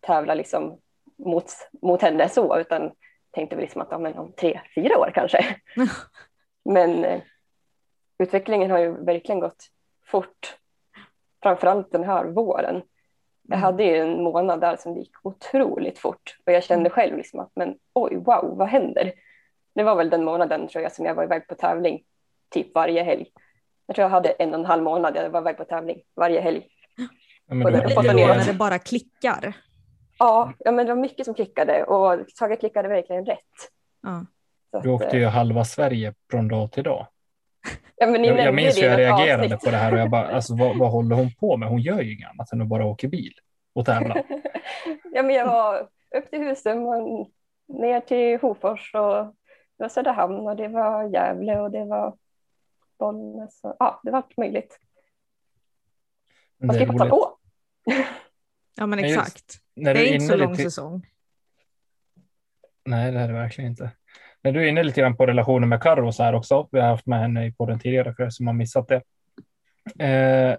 tävla 0.00 0.34
liksom 0.34 0.78
mot, 1.18 1.44
mot 1.82 2.02
henne 2.02 2.28
så, 2.28 2.58
utan 2.58 2.92
tänkte 3.30 3.56
väl 3.56 3.62
liksom 3.62 3.82
att 3.82 3.88
ja, 3.90 3.98
men 3.98 4.18
om 4.18 4.32
tre, 4.32 4.60
fyra 4.74 4.98
år 4.98 5.10
kanske. 5.14 5.56
men 6.64 7.04
eh, 7.04 7.20
utvecklingen 8.18 8.70
har 8.70 8.78
ju 8.78 9.04
verkligen 9.04 9.40
gått 9.40 9.64
fort, 10.06 10.56
framförallt 11.46 11.92
den 11.92 12.04
här 12.04 12.24
våren. 12.24 12.82
Jag 13.48 13.56
Mm. 13.56 13.62
hade 13.62 13.84
ju 13.84 13.96
en 13.96 14.22
månad 14.22 14.60
där 14.60 14.76
som 14.76 14.94
det 14.94 15.00
gick 15.00 15.12
otroligt 15.22 15.98
fort 15.98 16.36
och 16.46 16.52
jag 16.52 16.64
kände 16.64 16.90
själv 16.90 17.16
liksom 17.16 17.40
att 17.40 17.50
men 17.56 17.74
oj, 17.94 18.16
wow, 18.16 18.56
vad 18.58 18.68
händer? 18.68 19.12
Det 19.74 19.82
var 19.82 19.96
väl 19.96 20.10
den 20.10 20.24
månaden 20.24 20.68
tror 20.68 20.82
jag 20.82 20.92
som 20.92 21.04
jag 21.06 21.14
var 21.14 21.24
iväg 21.24 21.48
på 21.48 21.54
tävling 21.54 22.02
typ 22.50 22.74
varje 22.74 23.02
helg. 23.02 23.26
Jag 23.86 23.96
tror 23.96 24.02
jag 24.04 24.10
hade 24.10 24.28
en 24.28 24.54
och 24.54 24.60
en 24.60 24.66
halv 24.66 24.82
månad 24.82 25.16
jag 25.16 25.30
var 25.30 25.40
iväg 25.40 25.56
på 25.56 25.64
tävling 25.64 26.00
varje 26.16 26.40
helg. 26.40 26.66
Ja, 27.48 27.54
men 27.54 27.72
det- 27.72 27.94
då 27.94 28.02
ner. 28.02 28.26
när 28.28 28.46
det 28.46 28.52
bara 28.58 28.78
klickar. 28.78 29.52
Ja, 30.18 30.52
ja, 30.58 30.70
men 30.72 30.86
det 30.86 30.94
var 30.94 31.00
mycket 31.02 31.24
som 31.24 31.34
klickade 31.34 31.84
och 31.84 32.20
saker 32.34 32.56
klickade 32.56 32.88
verkligen 32.88 33.26
rätt. 33.26 33.38
Ja. 34.02 34.26
Du 34.82 34.88
åkte 34.90 35.16
eh, 35.16 35.18
ju 35.22 35.26
halva 35.26 35.64
Sverige 35.64 36.14
från 36.30 36.48
dag 36.48 36.72
till 36.72 36.82
dag. 36.84 37.06
Ja, 37.96 38.06
men 38.06 38.22
ni 38.22 38.28
Jag, 38.28 38.38
jag 38.40 38.54
minns 38.54 38.78
hur 38.78 38.82
jag 38.82 38.98
reagerade 38.98 39.42
avsnitt. 39.44 39.60
på 39.60 39.70
det 39.70 39.76
här 39.76 39.92
och 39.92 39.98
jag 39.98 40.10
bara, 40.10 40.26
alltså 40.34 40.56
vad, 40.56 40.78
vad 40.78 40.90
håller 40.90 41.16
hon 41.16 41.34
på 41.34 41.56
med? 41.56 41.68
Hon 41.68 41.80
gör 41.80 42.00
ju 42.00 42.14
inget 42.14 42.30
annat 42.30 42.52
än 42.52 42.62
att 42.62 42.68
bara 42.68 42.84
åka 42.86 43.08
bil 43.08 43.32
och 43.74 43.86
tävla. 43.86 44.16
ja, 45.12 45.22
men 45.22 45.34
jag 45.34 45.46
var 45.46 45.88
upp 46.16 46.30
till 46.30 46.38
Husum 46.38 46.86
och 46.86 47.30
ner 47.68 48.00
till 48.00 48.38
Hofors 48.40 48.94
och 48.94 49.24
det 49.78 49.82
var 49.84 49.88
Söderhamn 49.88 50.34
och 50.40 50.56
det 50.56 50.68
var 50.68 51.04
Gävle 51.08 51.58
och 51.60 51.70
det 51.70 51.84
var 51.84 52.16
Bollnäs. 52.98 53.60
Och, 53.62 53.76
ja, 53.78 54.00
det 54.04 54.10
var 54.10 54.18
allt 54.18 54.36
möjligt. 54.36 54.78
Man 56.58 56.68
Det 56.68 56.74
ska 56.74 56.84
ju 56.84 56.98
passa 56.98 57.10
på. 57.10 57.38
ja, 58.76 58.86
men 58.86 58.98
just- 58.98 59.18
exakt. 59.18 59.54
När 59.74 59.94
Det 59.94 60.00
är 60.08 60.14
inte 60.14 60.26
så 60.26 60.36
lång 60.36 60.50
lite, 60.50 60.62
säsong. 60.62 61.06
nej, 62.84 63.12
det 63.12 63.18
är 63.20 63.28
det 63.28 63.34
verkligen 63.34 63.70
inte. 63.70 63.90
Men 64.46 64.54
du 64.54 64.64
är 64.64 64.68
inne 64.68 64.82
lite 64.82 65.00
grann 65.00 65.16
på 65.16 65.26
relationen 65.26 65.68
med 65.68 65.82
Carro 65.82 66.12
så 66.12 66.22
här 66.22 66.34
också, 66.34 66.68
vi 66.72 66.80
har 66.80 66.88
haft 66.88 67.06
med 67.06 67.20
henne 67.20 67.46
i 67.46 67.52
podden 67.52 67.78
tidigare 67.78 68.14
för 68.14 68.22
er 68.22 68.30
som 68.30 68.46
har 68.46 68.54
missat 68.54 68.88
det. 68.88 69.02
Eh, 70.04 70.56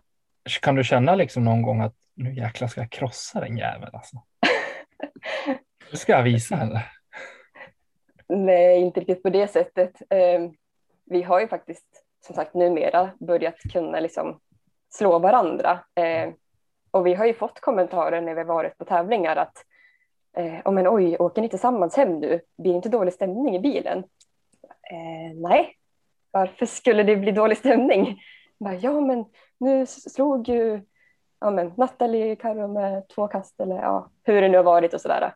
kan 0.62 0.76
du 0.76 0.84
känna 0.84 1.16
liksom 1.16 1.44
någon 1.44 1.62
gång 1.62 1.82
att 1.82 1.96
nu 2.16 2.34
jäklar 2.34 2.68
ska 2.68 2.82
jag 2.82 2.92
krossa 2.92 3.40
den 3.40 3.58
jäveln 3.58 3.90
alltså? 3.94 4.18
Nu 5.92 5.98
ska 5.98 6.12
jag 6.12 6.24
visa 6.24 6.56
henne. 6.56 6.86
Nej, 8.30 8.82
inte 8.82 9.00
riktigt 9.00 9.24
på 9.24 9.30
det 9.30 9.48
sättet. 9.48 10.02
Eh, 10.10 10.50
vi 11.06 11.24
har 11.24 11.40
ju 11.40 11.48
faktiskt 11.48 11.88
som 12.26 12.36
sagt 12.36 12.54
numera 12.54 13.10
börjat 13.20 13.58
kunna 13.74 14.00
liksom 14.00 14.40
slå 14.90 15.20
varandra. 15.20 15.80
Eh, 15.96 16.30
och 16.92 17.08
vi 17.08 17.14
har 17.14 17.26
ju 17.26 17.34
fått 17.34 17.60
kommentarer 17.60 18.22
när 18.22 18.36
vi 18.36 18.44
varit 18.44 18.78
på 18.78 18.86
tävlingar 18.86 19.36
att 19.36 19.64
eh, 20.38 20.62
oh, 20.66 20.72
men 20.74 20.88
oj, 20.88 21.18
åker 21.20 21.42
ni 21.42 21.50
tillsammans 21.50 21.96
hem 21.96 22.20
nu? 22.20 22.42
Blir 22.58 22.72
det 22.72 22.76
inte 22.76 22.90
dålig 22.90 23.14
stämning 23.14 23.56
i 23.56 23.60
bilen? 23.60 23.98
Eh, 24.92 25.36
nej, 25.36 25.76
varför 26.32 26.66
skulle 26.66 27.04
det 27.04 27.16
bli 27.16 27.32
dålig 27.32 27.58
stämning? 27.58 28.22
Bara, 28.60 28.76
ja, 28.76 29.02
men 29.02 29.26
nu 29.58 29.86
slog 29.86 30.50
ju 30.50 30.82
ja, 31.40 31.52
men, 31.52 31.74
Nathalie 31.78 32.36
Karo 32.36 32.68
med 32.68 33.08
två 33.08 33.28
kast 33.28 33.60
eller 33.60 33.76
ja, 33.76 34.10
hur 34.24 34.42
det 34.42 34.48
nu 34.48 34.58
har 34.58 34.64
varit 34.64 34.94
och 34.94 35.02
sådär. 35.02 35.34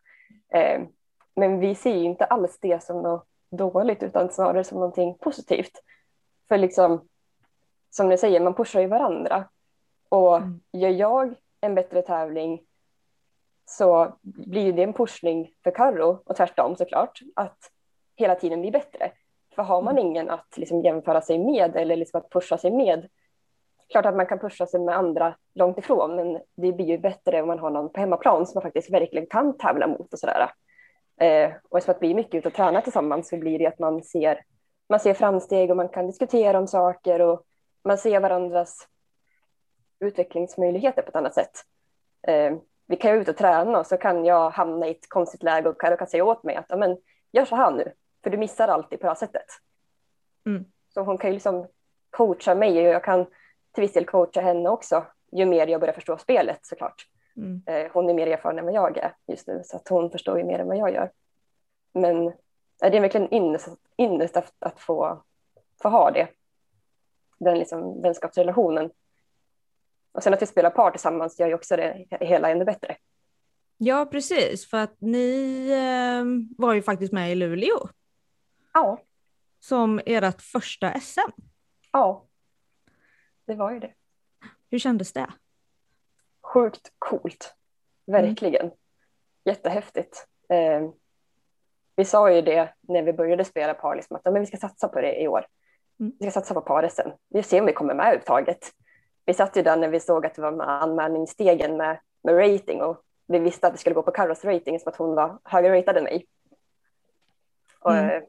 Eh, 0.53 0.81
men 1.35 1.59
vi 1.59 1.75
ser 1.75 1.95
ju 1.95 2.03
inte 2.03 2.25
alls 2.25 2.59
det 2.61 2.83
som 2.83 3.01
något 3.01 3.27
dåligt 3.51 4.03
utan 4.03 4.29
snarare 4.29 4.63
som 4.63 4.79
någonting 4.79 5.17
positivt. 5.17 5.71
För 6.47 6.57
liksom, 6.57 7.07
som 7.89 8.09
ni 8.09 8.17
säger, 8.17 8.39
man 8.39 8.53
pushar 8.53 8.81
ju 8.81 8.87
varandra. 8.87 9.45
Och 10.09 10.37
Mm. 10.37 10.59
gör 10.71 10.89
jag 10.89 11.35
en 11.61 11.75
bättre 11.75 12.01
tävling 12.01 12.61
så 13.71 14.17
blir 14.21 14.73
det 14.73 14.83
en 14.83 14.93
pushning 14.93 15.51
för 15.63 15.71
Karro 15.71 16.19
och 16.25 16.35
tvärtom 16.35 16.75
såklart, 16.75 17.19
att 17.35 17.57
hela 18.15 18.35
tiden 18.35 18.61
bli 18.61 18.71
bättre. 18.71 19.11
För 19.55 19.63
har 19.63 19.81
man 19.81 19.97
ingen 19.97 20.29
att 20.29 20.57
liksom 20.57 20.81
jämföra 20.81 21.21
sig 21.21 21.39
med 21.39 21.75
eller 21.75 21.95
liksom 21.95 22.17
att 22.17 22.29
pusha 22.29 22.57
sig 22.57 22.71
med, 22.71 23.09
klart 23.89 24.05
att 24.05 24.15
man 24.15 24.25
kan 24.25 24.39
pusha 24.39 24.65
sig 24.65 24.79
med 24.79 24.97
andra 24.97 25.35
långt 25.53 25.77
ifrån, 25.77 26.15
men 26.15 26.41
det 26.55 26.71
blir 26.71 26.85
ju 26.85 26.97
bättre 26.97 27.41
om 27.41 27.47
man 27.47 27.59
har 27.59 27.69
någon 27.69 27.93
på 27.93 27.99
hemmaplan 27.99 28.45
som 28.45 28.55
man 28.55 28.61
faktiskt 28.61 28.93
verkligen 28.93 29.27
kan 29.27 29.57
tävla 29.57 29.87
mot 29.87 30.13
och 30.13 30.19
sådär. 30.19 30.51
Eh, 31.21 31.51
och 31.69 31.77
eftersom 31.77 31.95
att 31.95 32.01
vi 32.01 32.11
är 32.11 32.15
mycket 32.15 32.35
ute 32.35 32.47
och 32.47 32.53
tränar 32.53 32.81
tillsammans 32.81 33.29
så 33.29 33.37
blir 33.37 33.59
det 33.59 33.67
att 33.67 33.79
man 33.79 34.03
ser, 34.03 34.43
man 34.89 34.99
ser 34.99 35.13
framsteg 35.13 35.69
och 35.71 35.77
man 35.77 35.89
kan 35.89 36.07
diskutera 36.07 36.59
om 36.59 36.67
saker 36.67 37.19
och 37.19 37.43
man 37.83 37.97
ser 37.97 38.19
varandras 38.19 38.87
utvecklingsmöjligheter 39.99 41.01
på 41.01 41.09
ett 41.09 41.15
annat 41.15 41.33
sätt. 41.33 41.51
Eh, 42.27 42.55
vi 42.91 42.97
kan 42.97 43.11
ju 43.11 43.21
ut 43.21 43.27
och 43.27 43.37
träna 43.37 43.79
och 43.79 43.87
så 43.87 43.97
kan 43.97 44.25
jag 44.25 44.49
hamna 44.49 44.87
i 44.87 44.91
ett 44.91 45.09
konstigt 45.09 45.43
läge 45.43 45.69
och 45.69 45.81
Karo 45.81 45.97
kan 45.97 46.07
säga 46.07 46.25
åt 46.25 46.43
mig 46.43 46.55
att 46.55 46.79
men, 46.79 46.97
gör 47.31 47.45
så 47.45 47.55
här 47.55 47.71
nu, 47.71 47.91
för 48.23 48.29
du 48.29 48.37
missar 48.37 48.67
alltid 48.67 48.99
på 48.99 49.05
det 49.05 49.09
här 49.09 49.15
sättet. 49.15 49.45
Mm. 50.45 50.65
Så 50.93 51.01
hon 51.01 51.17
kan 51.17 51.29
ju 51.29 51.33
liksom 51.33 51.67
coacha 52.09 52.55
mig 52.55 52.87
och 52.87 52.93
jag 52.93 53.03
kan 53.03 53.25
till 53.71 53.81
viss 53.81 53.93
del 53.93 54.05
coacha 54.05 54.41
henne 54.41 54.69
också, 54.69 55.05
ju 55.31 55.45
mer 55.45 55.67
jag 55.67 55.79
börjar 55.79 55.93
förstå 55.93 56.17
spelet 56.17 56.59
såklart. 56.65 57.07
Mm. 57.37 57.61
Eh, 57.65 57.91
hon 57.93 58.09
är 58.09 58.13
mer 58.13 58.27
erfaren 58.27 58.59
än 58.59 58.65
vad 58.65 58.73
jag 58.73 58.97
är 58.97 59.15
just 59.27 59.47
nu, 59.47 59.61
så 59.65 59.77
att 59.77 59.87
hon 59.87 60.11
förstår 60.11 60.37
ju 60.37 60.43
mer 60.43 60.59
än 60.59 60.67
vad 60.67 60.77
jag 60.77 60.93
gör. 60.93 61.11
Men 61.93 62.27
eh, 62.27 62.33
det 62.91 62.97
är 62.97 63.01
verkligen 63.01 63.33
ynnest, 63.33 63.67
ynnest 63.97 64.37
att, 64.37 64.53
att 64.59 64.79
få, 64.79 65.23
få 65.81 65.89
ha 65.89 66.11
det. 66.11 66.27
Den 67.37 67.59
liksom, 67.59 68.01
vänskapsrelationen. 68.01 68.91
Och 70.11 70.23
sen 70.23 70.33
att 70.33 70.41
vi 70.41 70.45
spelar 70.45 70.69
par 70.69 70.91
tillsammans 70.91 71.39
gör 71.39 71.47
ju 71.47 71.53
också 71.53 71.75
det 71.75 72.05
hela 72.09 72.49
ännu 72.49 72.65
bättre. 72.65 72.97
Ja, 73.77 74.05
precis. 74.11 74.69
För 74.69 74.77
att 74.77 74.95
ni 75.01 75.67
eh, 75.71 76.55
var 76.57 76.73
ju 76.73 76.81
faktiskt 76.81 77.13
med 77.13 77.31
i 77.31 77.35
Luleå 77.35 77.89
Ja, 78.73 78.99
som 79.59 80.01
ert 80.05 80.41
första 80.41 80.99
SM. 80.99 81.31
ja. 81.91 82.27
Det 83.45 83.55
var 83.55 83.71
ju 83.71 83.79
det. 83.79 83.93
Hur 84.69 84.79
kändes 84.79 85.13
det? 85.13 85.27
Sjukt 86.53 86.93
coolt. 86.99 87.55
Verkligen. 88.05 88.71
Jättehäftigt. 89.45 90.27
Eh, 90.49 90.89
vi 91.95 92.05
sa 92.05 92.31
ju 92.31 92.41
det 92.41 92.73
när 92.81 93.03
vi 93.03 93.13
började 93.13 93.45
spela 93.45 93.73
par, 93.73 93.95
liksom, 93.95 94.15
att 94.15 94.33
men 94.33 94.39
vi 94.39 94.45
ska 94.45 94.57
satsa 94.57 94.87
på 94.87 95.01
det 95.01 95.21
i 95.21 95.27
år. 95.27 95.45
Mm. 95.99 96.13
Vi 96.19 96.25
ska 96.31 96.39
satsa 96.39 96.53
på 96.53 96.61
par-SM. 96.61 97.09
Vi 97.29 97.43
får 97.43 97.49
se 97.49 97.59
om 97.59 97.65
vi 97.65 97.73
kommer 97.73 97.93
med 97.93 98.03
överhuvudtaget. 98.03 98.71
Vi 99.31 99.35
satt 99.35 99.57
ju 99.57 99.61
där 99.61 99.77
när 99.77 99.87
vi 99.87 99.99
såg 99.99 100.25
att 100.25 100.35
det 100.35 100.41
var 100.41 100.51
med 100.51 100.69
anmälningsstegen 100.69 101.77
med, 101.77 101.99
med 102.23 102.37
rating 102.37 102.81
och 102.81 103.03
vi 103.27 103.39
visste 103.39 103.67
att 103.67 103.73
det 103.73 103.79
skulle 103.79 103.93
gå 103.93 104.01
på 104.03 104.11
Carros 104.11 104.45
rating 104.45 104.79
som 104.79 104.89
att 104.89 104.95
hon 104.95 105.15
var 105.15 105.39
högre 105.43 105.77
ratad 105.79 105.97
än 105.97 106.03
mig. 106.03 106.25
Och, 107.79 107.93
Mm. 107.93 108.09
eh, 108.09 108.23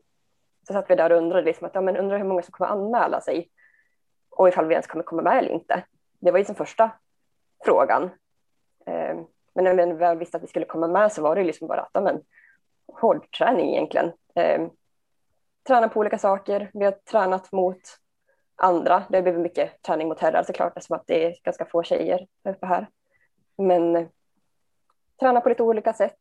Så 0.67 0.73
satt 0.73 0.91
vi 0.91 0.95
där 0.95 1.13
och 1.13 1.19
undrade, 1.19 1.43
liksom 1.45 1.67
att, 1.67 1.75
ja, 1.75 1.81
men 1.81 1.97
undrar 1.97 2.19
hur 2.19 2.25
många 2.25 2.43
som 2.43 2.53
kommer 2.53 2.71
anmäla 2.71 3.21
sig 3.21 3.49
och 4.31 4.49
ifall 4.49 4.67
vi 4.67 4.75
ens 4.75 4.87
kommer 4.87 5.05
komma 5.05 5.23
med 5.23 5.39
eller 5.39 5.51
inte. 5.51 5.85
Det 6.21 6.31
var 6.31 6.39
ju 6.39 6.45
som 6.45 6.55
första 6.55 6.91
frågan. 7.65 8.03
Eh, 8.87 9.17
Men 9.55 9.65
när 9.65 9.87
vi 9.87 9.93
väl 9.93 10.19
visste 10.19 10.37
att 10.37 10.43
vi 10.43 10.47
skulle 10.47 10.67
komma 10.67 10.89
med 10.89 11.13
så 11.13 11.23
var 11.23 11.37
det 11.37 11.45
liksom 11.45 11.69
bara 11.69 11.81
att, 11.81 11.91
ja, 11.93 12.01
men, 12.01 12.23
hårdträning 12.87 13.71
egentligen. 13.71 14.13
Eh, 14.35 14.67
träna 15.67 15.89
på 15.89 16.01
olika 16.01 16.19
saker. 16.19 16.71
Vi 16.75 16.85
har 16.85 16.93
tränat 16.93 17.53
mot 17.53 17.81
andra. 18.63 19.05
Det 19.09 19.17
har 19.17 19.23
blivit 19.23 19.41
mycket 19.41 19.83
träning 19.83 20.09
mot 20.09 20.21
herrar 20.21 20.43
såklart 20.43 20.77
eftersom 20.77 20.97
att 20.97 21.07
det 21.07 21.25
är 21.25 21.37
ganska 21.45 21.65
få 21.65 21.83
tjejer 21.83 22.27
uppe 22.49 22.67
här. 22.67 22.89
Men 23.59 23.97
eh, 23.97 24.07
träna 25.21 25.41
på 25.41 25.49
lite 25.49 25.63
olika 25.63 25.93
sätt. 25.93 26.19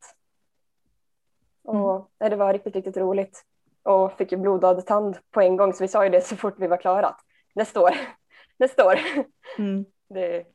Och 1.63 2.12
nej, 2.19 2.29
det 2.29 2.36
var 2.36 2.53
riktigt, 2.53 2.75
riktigt 2.75 2.98
roligt. 2.98 3.45
Och 3.83 4.13
fick 4.13 4.31
ju 4.31 4.38
blodad 4.38 4.86
tand 4.86 5.17
på 5.31 5.41
en 5.41 5.57
gång 5.57 5.74
så 5.74 5.83
vi 5.83 5.88
sa 5.88 6.03
ju 6.03 6.10
det 6.10 6.21
så 6.21 6.36
fort 6.36 6.55
vi 6.57 6.67
var 6.67 6.77
klara. 6.77 7.07
att 7.07 7.21
Nästa 7.55 7.81
år, 7.81 7.91
nästa 8.57 8.86
år. 8.86 9.00
Mm. 9.57 9.86
Det, 10.13 10.45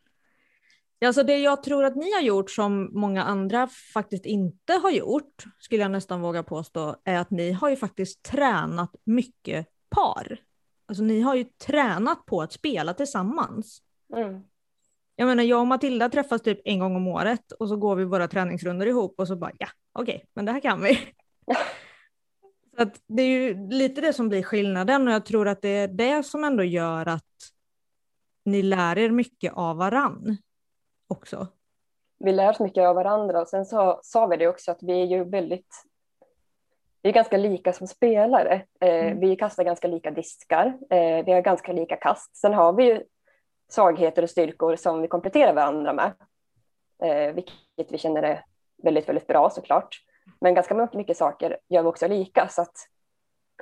Alltså 1.06 1.22
det 1.22 1.38
jag 1.38 1.62
tror 1.62 1.84
att 1.84 1.96
ni 1.96 2.12
har 2.12 2.20
gjort 2.20 2.50
som 2.50 2.90
många 2.92 3.24
andra 3.24 3.68
faktiskt 3.94 4.26
inte 4.26 4.72
har 4.72 4.90
gjort, 4.90 5.44
skulle 5.58 5.82
jag 5.82 5.90
nästan 5.90 6.20
våga 6.20 6.42
påstå, 6.42 6.96
är 7.04 7.18
att 7.18 7.30
ni 7.30 7.52
har 7.52 7.70
ju 7.70 7.76
faktiskt 7.76 8.22
tränat 8.22 8.90
mycket 9.04 9.66
par. 9.90 10.38
Alltså 10.86 11.02
ni 11.02 11.20
har 11.20 11.34
ju 11.34 11.44
tränat 11.44 12.26
på 12.26 12.42
att 12.42 12.52
spela 12.52 12.94
tillsammans. 12.94 13.82
mm. 14.16 14.44
Jag 15.18 15.26
menar 15.26 15.44
jag 15.44 15.60
och 15.60 15.66
Matilda 15.66 16.08
träffas 16.08 16.42
typ 16.42 16.60
en 16.64 16.78
gång 16.78 16.96
om 16.96 17.06
året 17.06 17.52
och 17.52 17.68
så 17.68 17.76
går 17.76 17.96
vi 17.96 18.04
våra 18.04 18.28
träningsrundor 18.28 18.88
ihop 18.88 19.14
och 19.20 19.28
så 19.28 19.36
bara 19.36 19.52
ja, 19.58 19.68
okej, 19.92 20.24
men 20.34 20.44
det 20.44 20.52
här 20.52 20.60
kan 20.60 20.82
vi. 20.82 20.98
så 22.76 22.82
att 22.82 23.00
det 23.06 23.22
är 23.22 23.26
ju 23.26 23.68
lite 23.70 24.00
det 24.00 24.12
som 24.12 24.28
blir 24.28 24.42
skillnaden 24.42 25.08
och 25.08 25.14
jag 25.14 25.24
tror 25.24 25.48
att 25.48 25.62
det 25.62 25.68
är 25.68 25.88
det 25.88 26.22
som 26.22 26.44
ändå 26.44 26.64
gör 26.64 27.06
att 27.08 27.24
ni 28.44 28.62
lär 28.62 28.98
er 28.98 29.10
mycket 29.10 29.52
av 29.52 29.76
varann 29.76 30.36
också. 31.08 31.46
vi 32.18 32.32
lär 32.32 32.50
oss 32.50 32.60
mycket 32.60 32.82
av 32.84 32.94
varandra 32.94 33.40
och 33.40 33.48
sen 33.48 33.66
så 33.66 34.00
sa 34.02 34.26
vi 34.26 34.36
det 34.36 34.48
också 34.48 34.70
att 34.70 34.82
vi 34.82 35.02
är 35.02 35.06
ju 35.06 35.24
väldigt 35.24 35.84
vi 37.06 37.10
är 37.10 37.14
ganska 37.14 37.36
lika 37.36 37.72
som 37.72 37.86
spelare. 37.86 38.62
Eh, 38.80 39.06
Mm. 39.06 39.20
Vi 39.20 39.36
kastar 39.36 39.64
ganska 39.64 39.88
lika 39.88 40.10
diskar. 40.10 40.66
Eh, 40.90 41.24
vi 41.24 41.32
har 41.32 41.40
ganska 41.40 41.72
lika 41.72 41.96
kast. 41.96 42.36
Sen 42.36 42.54
har 42.54 42.72
vi 42.72 42.84
ju 42.84 43.02
svagheter 43.68 44.22
och 44.22 44.30
styrkor 44.30 44.76
som 44.76 45.02
vi 45.02 45.08
kompletterar 45.08 45.54
varandra 45.54 45.92
med. 45.92 46.12
Eh, 47.02 47.34
vilket 47.34 47.92
vi 47.92 47.98
känner 47.98 48.22
är 48.22 48.44
väldigt, 48.82 49.08
väldigt 49.08 49.26
bra 49.26 49.50
såklart. 49.50 49.96
Men 50.40 50.54
ganska 50.54 50.88
mycket 50.92 51.16
saker 51.16 51.58
gör 51.68 51.82
vi 51.82 51.88
också 51.88 52.08
lika. 52.08 52.48
Så 52.48 52.62
att 52.62 52.74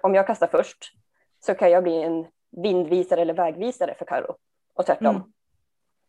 om 0.03 0.15
jag 0.15 0.27
kastar 0.27 0.47
först 0.47 0.93
så 1.41 1.55
kan 1.55 1.71
jag 1.71 1.83
bli 1.83 2.03
en 2.03 2.27
vindvisare 2.63 3.21
eller 3.21 3.35
vägvisare 3.35 3.95
för 3.99 4.05
Karo 4.05 4.37
och 4.75 4.87
tvärtom. 4.87 5.17
Mm. 5.17 5.33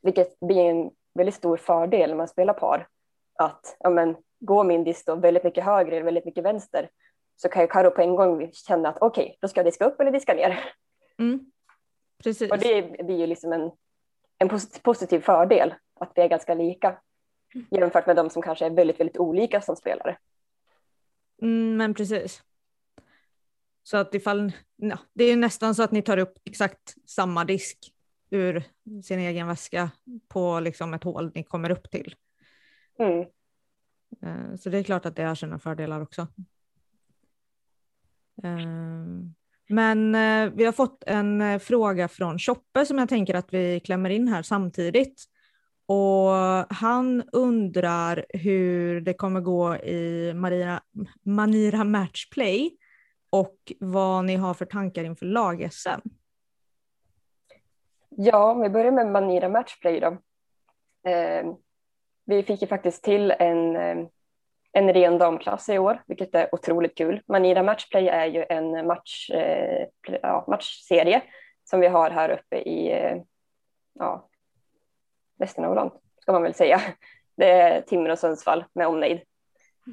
Vilket 0.02 0.40
blir 0.40 0.70
en 0.70 0.92
väldigt 1.14 1.36
stor 1.36 1.58
fördel 1.58 2.10
när 2.10 2.18
man 2.18 2.28
spelar 2.28 2.54
par. 2.54 2.88
Att 3.40 3.78
ja, 3.80 3.90
men, 3.90 4.16
går 4.40 4.64
min 4.64 4.84
disk 4.84 5.06
då 5.06 5.16
väldigt 5.16 5.44
mycket 5.44 5.64
högre 5.64 5.96
eller 5.96 6.06
väldigt 6.06 6.26
mycket 6.26 6.44
vänster 6.44 6.90
så 7.36 7.50
kan 7.50 7.62
ju 7.62 7.68
Karo 7.68 7.92
på 7.92 8.02
en 8.02 8.16
gång 8.16 8.52
känna 8.54 8.90
att 8.90 8.98
okej, 9.02 9.38
då 9.42 9.48
ska 9.48 9.60
jag 9.60 9.66
diska 9.66 9.86
upp 9.86 10.02
eller 10.02 10.12
diska 10.12 10.34
ner. 10.34 10.60
Mm. 11.18 11.52
Precis. 12.24 12.52
Och 12.52 12.58
det 12.60 12.82
blir 13.06 13.18
ju 13.20 13.28
liksom 13.28 13.54
en, 13.54 13.72
en 14.38 14.50
posit- 14.50 14.84
positiv 14.84 15.20
fördel 15.20 15.74
att 16.00 16.12
vi 16.16 16.22
är 16.22 16.28
ganska 16.28 16.54
lika 16.54 17.02
jämfört 17.72 18.06
med 18.08 18.16
de 18.16 18.30
som 18.30 18.42
kanske 18.42 18.66
är 18.66 18.70
väldigt, 18.70 19.00
väldigt 19.00 19.18
olika 19.18 19.62
som 19.62 19.76
spelare. 19.76 20.18
Mm, 21.42 21.78
men 21.78 21.94
precis. 21.94 22.44
Så 23.84 23.98
att 23.98 24.16
ifall, 24.16 24.52
ja, 24.76 24.98
det 25.14 25.24
är 25.24 25.36
nästan 25.36 25.76
så 25.76 25.84
att 25.84 25.92
ni 25.92 26.02
tar 26.02 26.18
upp 26.18 26.38
exakt 26.44 26.96
samma 27.06 27.46
disk 27.46 27.94
ur 28.30 28.64
sin 29.04 29.20
egen 29.20 29.48
väska 29.48 29.92
på 30.28 30.60
liksom 30.60 30.94
ett 30.94 31.04
hål 31.04 31.32
ni 31.36 31.44
kommer 31.44 31.70
upp 31.70 31.92
till. 31.92 32.16
Mm. 33.00 33.20
Eh, 34.22 34.56
Så 34.56 34.70
det 34.70 34.78
är 34.78 34.84
klart 34.84 35.06
att 35.06 35.16
det 35.16 35.24
har 35.24 35.36
sina 35.36 35.60
fördelar 35.60 36.02
också. 36.02 36.28
Ehm, 38.44 39.34
men 39.68 40.16
eh, 40.16 40.54
vi 40.56 40.66
har 40.66 40.72
fått 40.72 41.04
en 41.08 41.42
eh, 41.42 41.60
fråga 41.60 42.08
från 42.08 42.40
Choppe 42.40 42.86
som 42.86 42.98
jag 42.98 43.10
tänker 43.10 43.34
att 43.34 43.54
vi 43.54 43.80
klämmer 43.80 44.10
in 44.10 44.28
här 44.28 44.42
samtidigt. 44.42 45.24
Och 45.88 46.32
han 46.70 47.24
undrar 47.32 48.26
hur 48.30 49.02
det 49.02 49.14
kommer 49.14 49.42
gå 49.42 49.76
i 49.76 50.34
Marina, 50.34 50.82
Manira 51.24 51.84
Matchplay 51.84 52.78
och 53.30 53.58
vad 53.80 54.26
ni 54.26 54.36
har 54.36 54.54
för 54.54 54.66
tankar 54.66 55.04
inför 55.04 55.26
lag-SM. 55.26 56.02
Ja, 58.10 58.52
om 58.52 58.62
vi 58.62 58.70
börjar 58.70 58.92
med 58.92 59.08
Manira 59.08 59.50
Matchplay 59.50 60.00
då. 60.00 60.18
Eh, 61.10 61.56
vi 62.26 62.44
fick 62.44 62.62
ju 62.62 62.68
faktiskt 62.68 63.04
till 63.04 63.32
en, 63.32 63.76
ehm, 63.76 64.08
en 64.78 64.94
ren 64.94 65.18
damklass 65.18 65.70
i 65.70 65.78
år, 65.80 66.04
vilket 66.08 66.36
är 66.36 66.56
otroligt 66.56 66.98
kul. 66.98 67.22
Manira 67.28 67.64
Matchplay 67.64 68.08
är 68.08 68.26
ju 68.26 68.46
en 68.50 68.88
match, 68.88 69.30
eh, 69.30 69.88
ja, 70.22 70.46
matchserie 70.48 71.22
som 71.64 71.80
vi 71.80 71.88
har 71.88 72.10
här 72.10 72.30
uppe 72.30 72.58
i 72.58 72.92
eh, 72.92 73.18
ja, 74.00 74.30
Västernorrland, 75.40 75.92
ska 76.22 76.32
man 76.32 76.44
väl 76.44 76.54
säga. 76.54 76.82
Det 77.38 77.52
är 77.52 77.82
Timrå 77.82 78.12
och 78.12 78.20
Sundsvall 78.20 78.66
med 78.74 78.88
omnejd. 78.88 79.22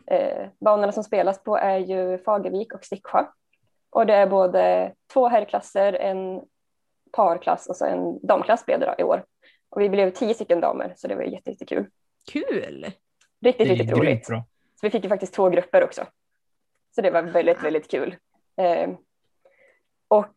Eh, 0.06 0.46
banorna 0.60 0.92
som 0.92 1.04
spelas 1.04 1.42
på 1.42 1.56
är 1.56 1.78
ju 1.78 2.18
Fagervik 2.18 2.74
och 2.74 2.84
Sticksjö. 2.84 3.24
Och 3.90 4.06
det 4.06 4.14
är 4.14 4.26
både 4.26 4.92
två 5.12 5.28
herrklasser, 5.28 5.92
en 5.92 6.42
parklass 7.12 7.66
och 7.68 7.76
så 7.76 7.84
en 7.86 8.26
damklass 8.26 8.66
blev 8.66 8.80
det 8.80 8.86
då 8.86 8.94
i 8.98 9.02
år. 9.02 9.24
Och 9.68 9.80
vi 9.80 9.88
blev 9.88 10.10
tio 10.10 10.34
stycken 10.34 10.60
damer, 10.60 10.92
så 10.96 11.08
det 11.08 11.14
var 11.14 11.22
jätte- 11.22 11.50
jättekul. 11.50 11.86
Kul! 12.32 12.80
Det 13.40 13.48
Riktigt, 13.48 13.68
riktigt 13.68 13.98
roligt. 13.98 14.26
bra. 14.26 14.44
Så 14.82 14.86
vi 14.86 14.90
fick 14.90 15.04
ju 15.04 15.08
faktiskt 15.08 15.34
två 15.34 15.48
grupper 15.48 15.84
också. 15.84 16.06
Så 16.94 17.02
det 17.02 17.10
var 17.10 17.22
väldigt, 17.22 17.62
väldigt 17.62 17.90
kul. 17.90 18.16
Eh, 18.56 18.90
och 20.08 20.34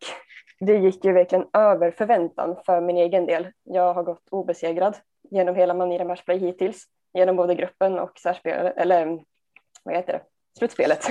det 0.60 0.76
gick 0.76 1.04
ju 1.04 1.12
verkligen 1.12 1.46
över 1.52 1.90
förväntan 1.90 2.56
för 2.66 2.80
min 2.80 2.96
egen 2.96 3.26
del. 3.26 3.52
Jag 3.62 3.94
har 3.94 4.02
gått 4.02 4.28
obesegrad 4.30 4.96
genom 5.30 5.54
hela 5.54 5.74
Manira 5.74 6.04
Matchplay 6.04 6.38
hittills, 6.38 6.84
genom 7.14 7.36
både 7.36 7.54
gruppen 7.54 7.98
och 7.98 8.18
särspel, 8.18 8.72
eller 8.76 9.24
vad 9.82 9.94
heter 9.94 10.12
det, 10.12 10.22
slutspelet. 10.58 11.08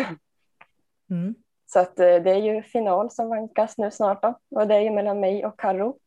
Mm. 1.09 1.35
Så 1.65 1.79
att 1.79 1.99
eh, 1.99 2.15
det 2.15 2.31
är 2.31 2.41
ju 2.41 2.63
final 2.63 3.11
som 3.11 3.29
vankas 3.29 3.77
nu 3.77 3.91
snart 3.91 4.21
då. 4.21 4.39
och 4.55 4.67
det 4.67 4.75
är 4.75 4.81
ju 4.81 4.91
mellan 4.91 5.19
mig 5.19 5.45
och 5.45 5.59
Karo. 5.59 5.99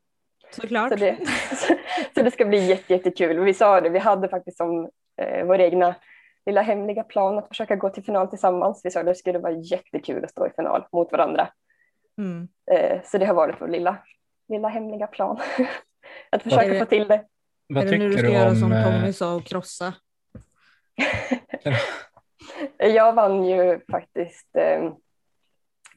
Såklart. 0.51 0.89
Så 0.89 0.97
det, 0.97 1.19
så 2.15 2.23
det 2.23 2.31
ska 2.31 2.45
bli 2.45 2.67
jätte, 2.67 2.93
jättekul. 2.93 3.41
Vi 3.45 3.55
sa 3.55 3.81
det, 3.81 3.89
vi 3.89 3.99
hade 3.99 4.29
faktiskt 4.29 4.57
som 4.57 4.91
eh, 5.17 5.47
vår 5.47 5.61
egna 5.61 5.95
lilla 6.49 6.63
hemliga 6.63 7.05
plan 7.05 7.39
att 7.39 7.49
försöka 7.49 7.77
gå 7.77 7.91
till 7.91 8.05
final 8.05 8.29
tillsammans. 8.29 8.81
Vi 8.85 8.91
sa 8.91 9.03
det 9.03 9.15
skulle 9.15 9.39
vara 9.39 9.53
jättekul 9.53 10.25
att 10.25 10.31
stå 10.31 10.47
i 10.47 10.51
final 10.51 10.87
mot 10.93 11.13
varandra. 11.13 11.49
Mm. 12.19 12.49
Eh, 12.71 13.01
så 13.05 13.19
det 13.19 13.27
har 13.27 13.35
varit 13.35 13.57
vår 13.61 13.69
lilla, 13.69 13.97
lilla 14.49 14.69
hemliga 14.69 15.07
plan. 15.07 15.39
att 16.31 16.43
försöka 16.43 16.69
det- 16.69 16.79
få 16.79 16.85
till 16.85 17.09
det. 17.09 17.25
Vad 17.67 17.85
är 17.85 17.91
det 17.91 17.99
nu 17.99 18.09
du 18.09 18.11
tycker 18.11 18.23
ska 18.23 18.33
du 18.33 18.39
göra 18.39 18.51
om... 18.51 18.57
som 18.57 18.73
eh, 18.73 18.85
Tommy 18.85 19.13
sa 19.13 19.35
och 19.35 19.45
krossa? 19.45 19.95
Jag 22.79 23.13
vann 23.13 23.45
ju 23.45 23.81
faktiskt 23.91 24.57
eh, 24.57 24.93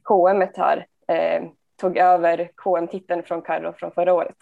KM 0.03 0.47
här. 0.55 0.85
Eh, 1.07 1.43
tog 1.81 1.97
över 1.97 2.51
KM-titeln 2.55 3.23
från 3.23 3.41
Carro 3.41 3.73
från 3.73 3.91
förra 3.91 4.13
året. 4.13 4.37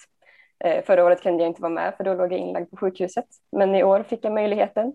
Eh, 0.64 0.84
förra 0.84 1.06
året 1.06 1.22
kunde 1.22 1.44
jag 1.44 1.50
inte 1.50 1.62
vara 1.62 1.74
med 1.74 1.94
för 1.98 2.04
då 2.04 2.14
låg 2.14 2.34
jag 2.34 2.40
inlagd 2.40 2.72
på 2.72 2.78
sjukhuset. 2.78 3.26
Men 3.52 3.76
i 3.76 3.84
år 3.84 4.04
fick 4.04 4.26
jag 4.26 4.34
möjligheten 4.34 4.94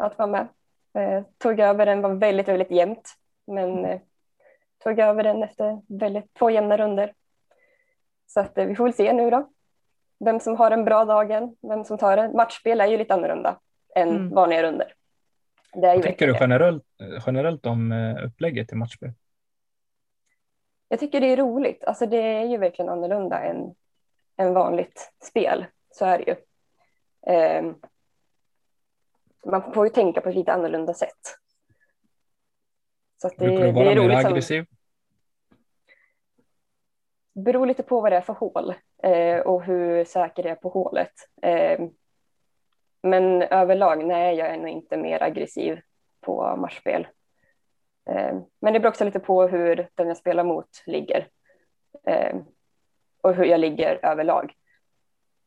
att 0.00 0.18
vara 0.18 0.28
med. 0.28 0.48
Eh, 0.94 1.22
tog 1.38 1.60
över 1.60 1.86
den, 1.86 2.02
var 2.02 2.14
väldigt, 2.14 2.48
väldigt 2.48 2.70
jämnt. 2.70 3.14
Men 3.46 3.84
eh, 3.84 4.00
tog 4.84 4.98
över 4.98 5.22
den 5.22 5.42
efter 5.42 5.80
väldigt, 5.88 6.34
två 6.34 6.50
jämna 6.50 6.76
runder. 6.76 7.12
Så 8.26 8.40
att, 8.40 8.58
eh, 8.58 8.66
vi 8.66 8.74
får 8.74 8.84
väl 8.84 8.94
se 8.94 9.12
nu 9.12 9.30
då. 9.30 9.50
Vem 10.24 10.40
som 10.40 10.56
har 10.56 10.70
en 10.70 10.84
bra 10.84 11.04
dagen, 11.04 11.56
vem 11.62 11.84
som 11.84 11.98
tar 11.98 12.16
det. 12.16 12.30
Matchspel 12.34 12.80
är 12.80 12.86
ju 12.86 12.96
lite 12.96 13.14
annorlunda 13.14 13.58
än 13.94 14.08
Mm. 14.08 14.30
vanliga 14.30 14.62
runder. 14.62 14.94
Det 15.72 15.86
är 15.86 15.94
ju 15.94 15.98
Vad 15.98 16.06
tycker 16.06 16.26
du 16.26 16.36
generellt, 16.40 16.84
generellt 17.26 17.66
om 17.66 17.92
upplägget 18.24 18.72
i 18.72 18.74
matchspel? 18.74 19.12
Jag 20.88 21.00
tycker 21.00 21.20
det 21.20 21.26
är 21.26 21.36
roligt. 21.36 21.84
Alltså 21.84 22.06
det 22.06 22.16
är 22.16 22.44
ju 22.44 22.56
verkligen 22.56 22.88
annorlunda 22.88 23.40
än, 23.42 23.74
än 24.36 24.54
vanligt 24.54 25.12
spel. 25.22 25.66
Så 25.90 26.04
är 26.04 26.18
det 26.18 26.24
ju. 26.24 26.36
Man 29.46 29.72
får 29.72 29.86
ju 29.86 29.92
tänka 29.92 30.20
på 30.20 30.28
ett 30.28 30.34
lite 30.34 30.52
annorlunda 30.52 30.94
sätt. 30.94 31.36
Så 33.22 33.28
det, 33.28 33.36
Brukar 33.36 33.60
du 33.60 33.66
det 33.66 33.72
vara 33.72 33.90
är 33.90 33.94
mer 33.94 34.02
roligt. 34.02 34.20
Som, 34.20 34.30
aggressiv? 34.30 34.66
beror 37.34 37.66
lite 37.66 37.82
på 37.82 38.00
vad 38.00 38.12
det 38.12 38.16
är 38.16 38.20
för 38.20 38.32
hål 38.32 38.74
eh, 39.02 39.38
och 39.38 39.62
hur 39.62 40.04
säker 40.04 40.42
det 40.42 40.48
är 40.48 40.54
på 40.54 40.68
hålet. 40.68 41.12
Ehm, 41.42 41.90
men 43.02 43.42
överlag, 43.42 44.04
nej, 44.04 44.36
jag 44.36 44.48
är 44.48 44.56
nog 44.56 44.68
inte 44.68 44.96
mer 44.96 45.22
aggressiv 45.22 45.80
på 46.20 46.56
matchspel. 46.56 47.06
Ehm, 48.10 48.42
men 48.60 48.72
det 48.72 48.80
beror 48.80 48.90
också 48.90 49.04
lite 49.04 49.20
på 49.20 49.46
hur 49.46 49.88
den 49.94 50.08
jag 50.08 50.16
spelar 50.16 50.44
mot 50.44 50.82
ligger. 50.86 51.28
Ehm, 52.04 52.44
och 53.22 53.34
hur 53.34 53.44
jag 53.44 53.60
ligger 53.60 54.00
överlag 54.02 54.54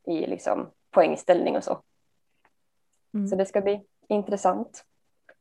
i 0.07 0.25
liksom 0.25 0.71
poängställning 0.91 1.57
och 1.57 1.63
så. 1.63 1.81
Mm. 3.13 3.27
Så 3.27 3.35
det 3.35 3.45
ska 3.45 3.61
bli 3.61 3.81
intressant. 4.09 4.83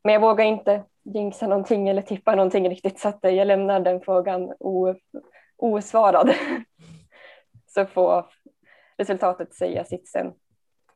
Men 0.05 0.13
jag 0.13 0.21
vågar 0.21 0.45
inte 0.45 0.85
jinxa 1.03 1.47
någonting 1.47 1.89
eller 1.89 2.03
tippa 2.03 2.35
någonting 2.35 2.69
riktigt 2.69 2.99
så 2.99 3.09
att 3.09 3.19
jag 3.23 3.47
lämnar 3.47 3.81
den 3.81 4.01
frågan 4.01 4.53
osvarad. 5.57 6.35
så 7.67 7.87
får 7.87 8.27
resultatet 8.97 9.55
säga 9.55 9.85
sitt 9.85 10.09
sen. 10.09 10.33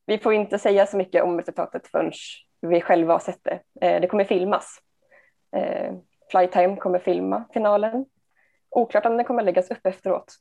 Vi 0.06 0.18
får 0.18 0.34
inte 0.34 0.58
säga 0.58 0.86
så 0.86 0.96
mycket 0.96 1.24
om 1.24 1.38
resultatet 1.38 1.86
förrän 1.86 2.12
vi 2.60 2.80
själva 2.80 3.14
har 3.14 3.18
sett 3.18 3.44
det. 3.44 3.60
Eh, 3.80 4.00
det 4.00 4.06
kommer 4.06 4.24
filmas. 4.24 4.82
Eh, 5.56 5.94
Flytime 6.30 6.76
kommer 6.76 6.98
filma 6.98 7.44
finalen. 7.52 8.06
Oklart 8.70 9.06
om 9.06 9.16
den 9.16 9.24
kommer 9.24 9.42
läggas 9.42 9.70
upp 9.70 9.86
efteråt. 9.86 10.34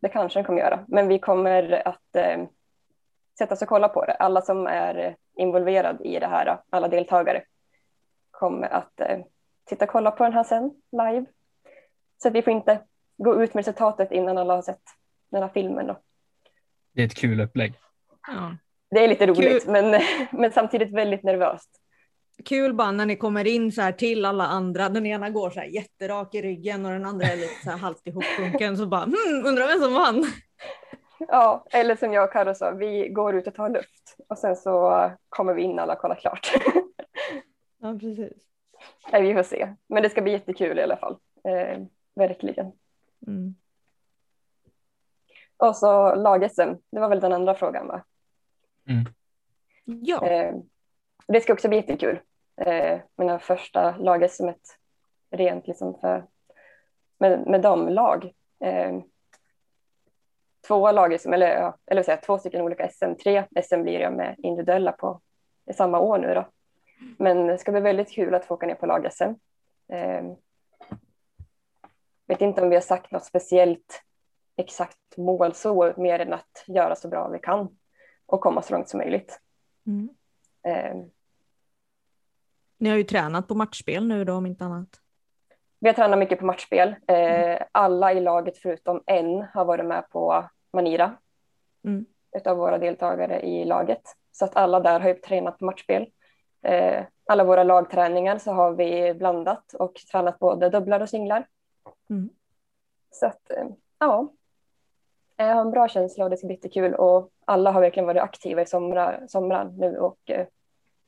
Det 0.00 0.08
kanske 0.08 0.38
den 0.38 0.44
kommer 0.44 0.60
göra, 0.60 0.84
men 0.88 1.08
vi 1.08 1.18
kommer 1.18 1.88
att 1.88 2.16
eh, 2.16 2.44
sätta 3.38 3.54
oss 3.54 3.62
och 3.62 3.68
kolla 3.68 3.88
på 3.88 4.04
det. 4.04 4.12
Alla 4.12 4.42
som 4.42 4.66
är 4.66 5.16
involverade 5.36 6.04
i 6.04 6.18
det 6.18 6.26
här, 6.26 6.58
alla 6.70 6.88
deltagare, 6.88 7.44
kommer 8.30 8.68
att 8.68 9.00
eh, 9.00 9.18
sitta 9.68 9.84
och 9.84 9.90
kolla 9.90 10.10
på 10.10 10.24
den 10.24 10.32
här 10.32 10.44
sen, 10.44 10.70
live. 10.92 11.26
Så 12.22 12.28
att 12.28 12.34
vi 12.34 12.42
får 12.42 12.52
inte 12.52 12.80
gå 13.18 13.42
ut 13.42 13.54
med 13.54 13.60
resultatet 13.60 14.12
innan 14.12 14.38
alla 14.38 14.54
har 14.54 14.62
sett 14.62 14.82
den 15.30 15.42
här 15.42 15.50
filmen. 15.54 15.86
Då. 15.86 15.98
Det 16.94 17.02
är 17.02 17.06
ett 17.06 17.14
kul 17.14 17.40
upplägg. 17.40 17.74
Ja. 18.26 18.56
Det 18.90 19.04
är 19.04 19.08
lite 19.08 19.26
roligt, 19.26 19.64
Kul. 19.64 19.72
men, 19.72 20.02
men 20.32 20.52
samtidigt 20.52 20.92
väldigt 20.92 21.22
nervöst. 21.22 21.70
Kul 22.44 22.74
bara 22.74 22.92
när 22.92 23.06
ni 23.06 23.16
kommer 23.16 23.46
in 23.46 23.72
så 23.72 23.82
här 23.82 23.92
till 23.92 24.24
alla 24.24 24.46
andra. 24.46 24.88
Den 24.88 25.06
ena 25.06 25.30
går 25.30 25.50
så 25.50 25.60
här 25.60 25.66
jätterak 25.66 26.34
i 26.34 26.42
ryggen 26.42 26.86
och 26.86 26.92
den 26.92 27.04
andra 27.04 27.26
är 27.26 27.36
lite 27.36 27.64
så 27.64 27.70
här 27.70 27.78
halvt 27.78 28.06
ihopsjunken. 28.06 28.76
Så 28.76 28.86
bara 28.86 29.04
hmm, 29.04 29.46
undrar 29.46 29.66
vem 29.66 29.80
som 29.80 29.94
vann. 29.94 30.26
Ja, 31.28 31.64
eller 31.70 31.96
som 31.96 32.12
jag 32.12 32.24
och 32.24 32.32
Carro 32.32 32.54
sa, 32.54 32.70
vi 32.70 33.08
går 33.08 33.34
ut 33.34 33.46
och 33.46 33.54
tar 33.54 33.68
luft 33.68 34.16
och 34.28 34.38
sen 34.38 34.56
så 34.56 35.10
kommer 35.28 35.54
vi 35.54 35.62
in 35.62 35.78
alla 35.78 35.92
och 35.92 35.98
kollar 35.98 36.16
klart. 36.16 36.52
Ja, 37.78 37.98
precis. 38.00 38.32
Nej, 39.12 39.22
vi 39.22 39.34
får 39.34 39.42
se, 39.42 39.74
men 39.86 40.02
det 40.02 40.10
ska 40.10 40.22
bli 40.22 40.32
jättekul 40.32 40.78
i 40.78 40.82
alla 40.82 40.96
fall. 40.96 41.16
Eh, 41.44 41.82
verkligen. 42.14 42.72
Mm. 43.26 43.54
Och 45.56 45.76
så 45.76 46.14
lag-SM, 46.14 46.74
det 46.90 47.00
var 47.00 47.08
väl 47.08 47.20
den 47.20 47.32
andra 47.32 47.54
frågan 47.54 47.86
va? 47.86 48.04
Ja, 49.84 50.26
Eh, 50.26 50.54
det 51.26 51.40
ska 51.40 51.52
också 51.52 51.68
bli 51.68 51.76
jättekul. 51.76 52.20
Eh, 52.56 53.00
mina 53.16 53.38
första 53.38 53.96
lag-SM 53.96 54.48
rent 55.30 55.66
liksom 55.66 56.00
för, 56.00 56.26
med, 57.18 57.46
med 57.46 57.62
damlag. 57.62 58.32
Eh, 58.60 59.00
två 60.66 60.92
lag, 60.92 61.12
eller, 61.12 61.72
eller 61.86 62.02
säga, 62.02 62.16
två 62.16 62.38
stycken 62.38 62.60
olika 62.60 62.88
SM. 62.88 63.14
Tre 63.22 63.44
SM 63.64 63.82
blir 63.82 64.00
jag 64.00 64.12
med 64.12 64.36
individuella 64.38 64.92
på 64.92 65.20
samma 65.74 66.00
år 66.00 66.18
nu 66.18 66.34
då. 66.34 66.48
Men 67.18 67.46
det 67.46 67.58
ska 67.58 67.72
bli 67.72 67.80
väldigt 67.80 68.12
kul 68.12 68.34
att 68.34 68.44
få 68.44 68.54
åka 68.54 68.66
ner 68.66 68.74
på 68.74 68.86
lag-SM. 68.86 69.34
Eh, 69.92 70.22
vet 72.26 72.40
inte 72.40 72.62
om 72.62 72.68
vi 72.68 72.76
har 72.76 72.82
sagt 72.82 73.10
något 73.10 73.24
speciellt 73.24 74.02
exakt 74.56 75.16
mål 75.16 75.54
så, 75.54 75.94
mer 75.96 76.18
än 76.18 76.32
att 76.32 76.64
göra 76.66 76.96
så 76.96 77.08
bra 77.08 77.28
vi 77.28 77.38
kan 77.38 77.68
och 78.26 78.40
komma 78.40 78.62
så 78.62 78.74
långt 78.74 78.88
som 78.88 78.98
möjligt. 78.98 79.40
mm. 79.86 80.08
Eh, 80.62 80.96
ni 82.78 82.88
har 82.88 82.96
ju 82.96 83.04
tränat 83.04 83.48
på 83.48 83.54
matchspel 83.54 84.06
nu 84.06 84.24
då 84.24 84.34
om 84.34 84.46
inte 84.46 84.64
annat. 84.64 85.01
Vi 85.82 85.88
har 85.88 85.94
tränat 85.94 86.18
mycket 86.18 86.38
på 86.38 86.44
matchspel. 86.44 86.94
Eh, 87.06 87.62
alla 87.72 88.12
i 88.12 88.20
laget 88.20 88.58
förutom 88.58 89.02
en 89.06 89.42
har 89.54 89.64
varit 89.64 89.84
med 89.84 90.08
på 90.10 90.44
Manira 90.72 91.16
Mm. 91.84 92.06
utav 92.36 92.56
våra 92.56 92.78
deltagare 92.78 93.40
i 93.40 93.64
laget. 93.64 94.02
Så 94.32 94.44
att 94.44 94.56
alla 94.56 94.80
där 94.80 95.00
har 95.00 95.08
ju 95.08 95.14
tränat 95.14 95.58
på 95.58 95.64
matchspel. 95.64 96.06
Eh, 96.62 97.04
alla 97.26 97.44
våra 97.44 97.62
lagträningar 97.62 98.38
så 98.38 98.52
har 98.52 98.72
vi 98.72 99.14
blandat 99.14 99.72
och 99.74 99.94
tränat 99.94 100.38
både 100.38 100.68
dubblar 100.68 101.00
och 101.00 101.08
singlar. 101.08 101.46
Mm. 102.10 102.30
Så 103.10 103.26
att 103.26 103.50
eh, 103.50 103.66
ja, 103.98 104.28
jag 105.36 105.54
har 105.54 105.60
en 105.60 105.70
bra 105.70 105.88
känsla 105.88 106.24
och 106.24 106.30
det 106.30 106.36
ska 106.36 106.46
bli 106.46 106.56
jättekul 106.56 106.94
och 106.94 107.30
alla 107.44 107.70
har 107.70 107.80
verkligen 107.80 108.06
varit 108.06 108.22
aktiva 108.22 108.62
i 108.62 108.66
somrar, 108.66 109.24
somrar 109.28 109.64
nu 109.64 109.98
och 109.98 110.30
eh, 110.30 110.46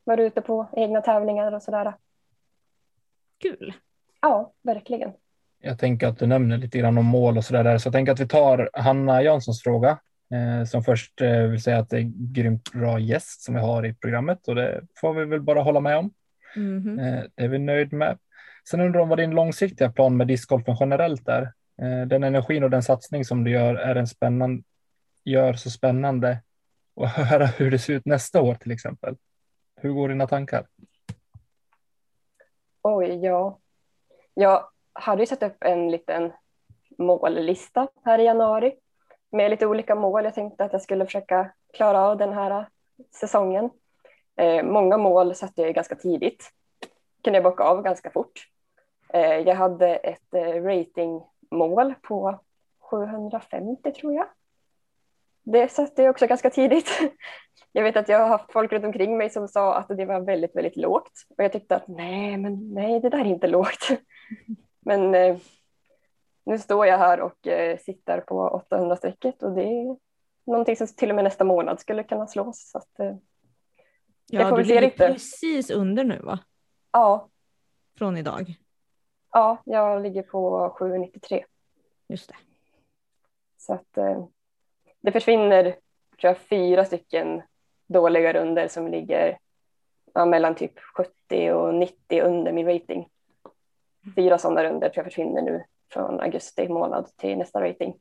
varit 0.04 0.32
ute 0.32 0.40
på 0.40 0.66
egna 0.72 1.00
tävlingar 1.00 1.52
och 1.52 1.62
sådär. 1.62 1.92
Kul. 3.38 3.74
Ja, 4.24 4.52
verkligen. 4.62 5.12
Jag 5.60 5.78
tänker 5.78 6.06
att 6.06 6.18
du 6.18 6.26
nämner 6.26 6.58
lite 6.58 6.78
grann 6.78 6.98
om 6.98 7.04
mål 7.06 7.36
och 7.36 7.44
så 7.44 7.52
där, 7.52 7.78
så 7.78 7.86
jag 7.86 7.92
tänker 7.92 8.12
att 8.12 8.20
vi 8.20 8.28
tar 8.28 8.70
Hanna 8.72 9.22
Janssons 9.22 9.62
fråga 9.62 9.98
eh, 10.34 10.64
som 10.64 10.84
först 10.84 11.20
eh, 11.20 11.42
vill 11.42 11.62
säga 11.62 11.78
att 11.78 11.90
det 11.90 11.96
är 11.96 12.12
grymt 12.32 12.72
bra 12.72 12.98
gäst 12.98 13.42
som 13.42 13.54
vi 13.54 13.60
har 13.60 13.86
i 13.86 13.94
programmet 13.94 14.48
och 14.48 14.54
det 14.54 14.82
får 15.00 15.14
vi 15.14 15.24
väl 15.24 15.40
bara 15.40 15.60
hålla 15.60 15.80
med 15.80 15.96
om. 15.96 16.10
Mhm. 16.56 16.98
Eh, 16.98 17.22
det 17.34 17.44
är 17.44 17.48
vi 17.48 17.58
nöjd 17.58 17.92
med. 17.92 18.18
Sen 18.70 18.80
undrar 18.80 19.00
de 19.00 19.08
vad 19.08 19.18
din 19.18 19.30
långsiktiga 19.30 19.92
plan 19.92 20.16
med 20.16 20.26
discgolfen 20.26 20.76
generellt 20.80 21.28
är. 21.28 21.42
Eh, 21.82 22.06
den 22.06 22.24
energin 22.24 22.64
och 22.64 22.70
den 22.70 22.82
satsning 22.82 23.24
som 23.24 23.44
du 23.44 23.50
gör 23.50 23.74
är 23.74 23.96
en 23.96 24.06
spännande, 24.06 24.62
gör 25.24 25.52
så 25.52 25.70
spännande 25.70 26.38
och 26.94 27.08
höra 27.08 27.46
hur 27.46 27.70
det 27.70 27.78
ser 27.78 27.92
ut 27.92 28.06
nästa 28.06 28.40
år 28.40 28.54
till 28.54 28.72
exempel. 28.72 29.16
Hur 29.80 29.90
går 29.90 30.08
dina 30.08 30.26
tankar? 30.26 30.66
Oj, 32.82 33.24
ja. 33.24 33.58
Jag 34.34 34.68
hade 34.92 35.22
ju 35.22 35.26
satt 35.26 35.42
upp 35.42 35.56
en 35.60 35.90
liten 35.90 36.32
mållista 36.98 37.88
här 38.04 38.18
i 38.18 38.24
januari 38.24 38.74
med 39.32 39.50
lite 39.50 39.66
olika 39.66 39.94
mål. 39.94 40.24
Jag 40.24 40.34
tänkte 40.34 40.64
att 40.64 40.72
jag 40.72 40.82
skulle 40.82 41.04
försöka 41.04 41.52
klara 41.72 42.00
av 42.00 42.16
den 42.16 42.32
här 42.32 42.68
säsongen. 43.20 43.70
Eh, 44.36 44.64
många 44.64 44.96
mål 44.96 45.34
satte 45.34 45.62
jag 45.62 45.74
ganska 45.74 45.94
tidigt. 45.94 46.50
Kunde 47.24 47.36
jag 47.36 47.44
bocka 47.44 47.64
av 47.64 47.82
ganska 47.82 48.10
fort. 48.10 48.48
Eh, 49.12 49.38
jag 49.38 49.54
hade 49.54 49.96
ett 49.96 50.34
eh, 50.34 50.62
ratingmål 50.62 51.94
på 52.02 52.40
750 52.90 53.92
tror 53.92 54.14
jag. 54.14 54.26
Det 55.42 55.68
satte 55.68 56.02
jag 56.02 56.10
också 56.10 56.26
ganska 56.26 56.50
tidigt. 56.50 56.88
Jag 57.76 57.82
vet 57.82 57.96
att 57.96 58.08
jag 58.08 58.18
har 58.18 58.28
haft 58.28 58.52
folk 58.52 58.72
runt 58.72 58.84
omkring 58.84 59.16
mig 59.16 59.30
som 59.30 59.48
sa 59.48 59.74
att 59.74 59.88
det 59.88 60.04
var 60.04 60.20
väldigt, 60.20 60.56
väldigt 60.56 60.76
lågt. 60.76 61.12
Och 61.36 61.44
jag 61.44 61.52
tyckte 61.52 61.76
att 61.76 61.88
nej, 61.88 62.36
men 62.36 62.74
nej, 62.74 63.00
det 63.00 63.08
där 63.08 63.18
är 63.18 63.24
inte 63.24 63.46
lågt. 63.46 63.88
Men 64.80 65.14
eh, 65.14 65.36
nu 66.44 66.58
står 66.58 66.86
jag 66.86 66.98
här 66.98 67.20
och 67.20 67.46
eh, 67.46 67.78
sitter 67.78 68.20
på 68.20 68.64
800-strecket 68.70 69.42
och 69.42 69.52
det 69.54 69.62
är 69.62 69.96
någonting 70.46 70.76
som 70.76 70.86
till 70.86 71.10
och 71.10 71.14
med 71.16 71.24
nästa 71.24 71.44
månad 71.44 71.80
skulle 71.80 72.02
kunna 72.02 72.26
slås. 72.26 72.70
Så 72.70 72.78
att, 72.78 72.98
eh, 73.00 73.16
Ja, 74.26 74.48
får 74.48 74.56
du 74.56 74.64
ligger 74.64 74.80
lite. 74.80 75.08
precis 75.12 75.70
under 75.70 76.04
nu 76.04 76.18
va? 76.18 76.38
ja, 76.92 77.28
Från 77.98 78.16
idag. 78.16 78.54
ja, 79.32 79.58
jag 79.64 80.02
ligger 80.02 80.22
på 80.22 80.70
793. 80.78 81.44
Just 82.08 82.28
det. 82.28 82.34
Så 83.58 83.72
att 83.74 83.98
eh, 83.98 84.24
det 85.00 85.12
försvinner 85.12 85.62
tror 86.20 86.30
jag, 86.30 86.38
fyra 86.38 86.84
stycken 86.84 87.42
dåliga 87.86 88.32
runder 88.32 88.68
som 88.68 88.88
ligger 88.88 89.38
ja, 90.14 90.24
mellan 90.26 90.54
typ 90.54 90.78
70 90.78 91.52
och 91.52 91.74
90 91.74 92.22
under 92.22 92.52
min 92.52 92.66
rating. 92.66 93.08
Fyra 94.14 94.38
sådana 94.38 94.64
runder 94.64 94.88
tror 94.88 95.04
jag 95.04 95.12
försvinner 95.12 95.42
nu 95.42 95.64
från 95.92 96.20
augusti 96.20 96.68
månad 96.68 97.16
till 97.16 97.38
nästa 97.38 97.60
rating. 97.60 97.94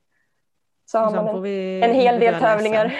Så 0.85 0.97
har 0.97 1.11
man 1.11 1.45
en, 1.45 1.83
en 1.83 1.95
hel 1.95 2.19
del 2.19 2.39
tävlingar. 2.39 2.89
SM. 2.89 2.95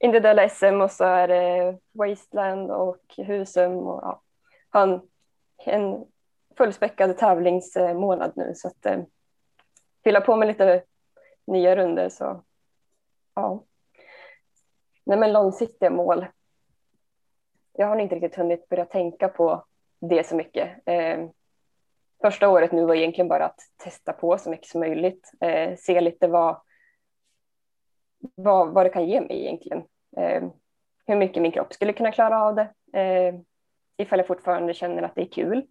Individuella 0.00 0.48
SM 0.48 0.80
och 0.80 0.90
så 0.90 1.04
är 1.04 1.28
det 1.28 1.78
Wasteland 1.92 2.70
och 2.70 3.00
Husum 3.16 3.76
och 3.76 4.02
ja, 4.02 4.22
har 4.70 4.82
en, 4.82 5.00
en 5.64 6.04
fullspäckad 6.56 7.18
tävlingsmånad 7.18 8.32
nu 8.36 8.52
så 8.54 8.68
att 8.68 8.86
eh, 8.86 9.00
fylla 10.04 10.20
på 10.20 10.36
med 10.36 10.48
lite 10.48 10.82
nya 11.46 11.76
runder 11.76 12.08
så 12.08 12.44
ja. 13.34 13.64
Nej 15.04 15.18
men 15.18 15.32
långsiktiga 15.32 15.90
mål. 15.90 16.26
Jag 17.72 17.86
har 17.86 17.96
inte 17.96 18.14
riktigt 18.14 18.36
hunnit 18.36 18.68
börja 18.68 18.84
tänka 18.84 19.28
på 19.28 19.64
det 20.00 20.26
så 20.26 20.36
mycket. 20.36 20.68
Eh, 20.86 21.28
första 22.22 22.48
året 22.48 22.72
nu 22.72 22.84
var 22.84 22.94
egentligen 22.94 23.28
bara 23.28 23.44
att 23.44 23.60
testa 23.76 24.12
på 24.12 24.38
så 24.38 24.50
mycket 24.50 24.66
som 24.66 24.80
möjligt. 24.80 25.32
Eh, 25.40 25.76
se 25.76 26.00
lite 26.00 26.28
vad, 26.28 26.60
vad, 28.34 28.68
vad 28.74 28.86
det 28.86 28.90
kan 28.90 29.08
ge 29.08 29.20
mig 29.20 29.40
egentligen. 29.40 29.82
Eh, 30.16 30.42
hur 31.06 31.16
mycket 31.16 31.42
min 31.42 31.52
kropp 31.52 31.72
skulle 31.72 31.92
kunna 31.92 32.12
klara 32.12 32.42
av 32.42 32.54
det. 32.54 32.98
Eh, 33.00 33.34
ifall 33.96 34.18
jag 34.18 34.26
fortfarande 34.26 34.74
känner 34.74 35.02
att 35.02 35.14
det 35.14 35.20
är 35.22 35.32
kul, 35.32 35.66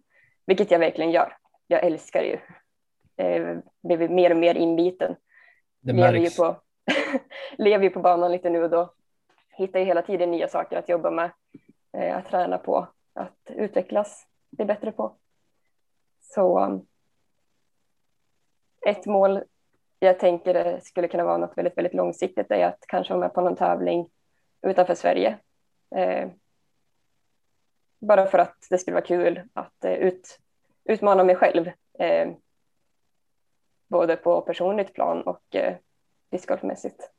vilket 0.46 0.70
jag 0.70 0.78
verkligen 0.78 1.10
gör. 1.10 1.36
Jag 1.66 1.84
älskar 1.84 2.22
ju. 2.22 2.38
Eh, 3.16 3.58
blivit 3.82 4.10
mer 4.10 4.30
och 4.30 4.36
mer 4.36 4.54
inbiten. 4.54 5.16
Det 5.80 5.92
lever 5.92 6.12
ju, 6.12 6.20
märks. 6.20 6.36
på, 6.36 6.56
lever 7.58 7.84
ju 7.84 7.90
på 7.90 8.00
banan 8.00 8.32
lite 8.32 8.50
nu 8.50 8.62
och 8.62 8.70
då. 8.70 8.92
Hittar 9.56 9.78
ju 9.78 9.84
hela 9.84 10.02
tiden 10.02 10.30
nya 10.30 10.48
saker 10.48 10.76
att 10.76 10.88
jobba 10.88 11.10
med, 11.10 11.30
eh, 11.92 12.16
att 12.16 12.26
träna 12.26 12.58
på, 12.58 12.88
att 13.14 13.50
utvecklas, 13.50 14.26
bli 14.50 14.64
bättre 14.64 14.92
på. 14.92 15.16
Så 16.28 16.80
ett 18.86 19.06
mål 19.06 19.42
jag 19.98 20.18
tänker 20.18 20.80
skulle 20.80 21.08
kunna 21.08 21.24
vara 21.24 21.36
något 21.36 21.58
väldigt, 21.58 21.76
väldigt 21.76 21.94
långsiktigt 21.94 22.50
är 22.50 22.64
att 22.66 22.84
kanske 22.88 23.12
vara 23.12 23.20
med 23.20 23.34
på 23.34 23.40
någon 23.40 23.56
tävling 23.56 24.08
utanför 24.62 24.94
Sverige. 24.94 25.38
Eh, 25.96 26.28
bara 28.00 28.26
för 28.26 28.38
att 28.38 28.56
det 28.70 28.78
skulle 28.78 28.94
vara 28.94 29.04
kul 29.04 29.42
att 29.52 29.84
eh, 29.84 29.92
ut, 29.92 30.38
utmana 30.84 31.24
mig 31.24 31.34
själv. 31.36 31.70
Eh, 31.98 32.28
både 33.88 34.16
på 34.16 34.40
personligt 34.40 34.94
plan 34.94 35.22
och 35.22 35.56
eh, 35.56 35.76
discgolfmässigt. 36.30 37.10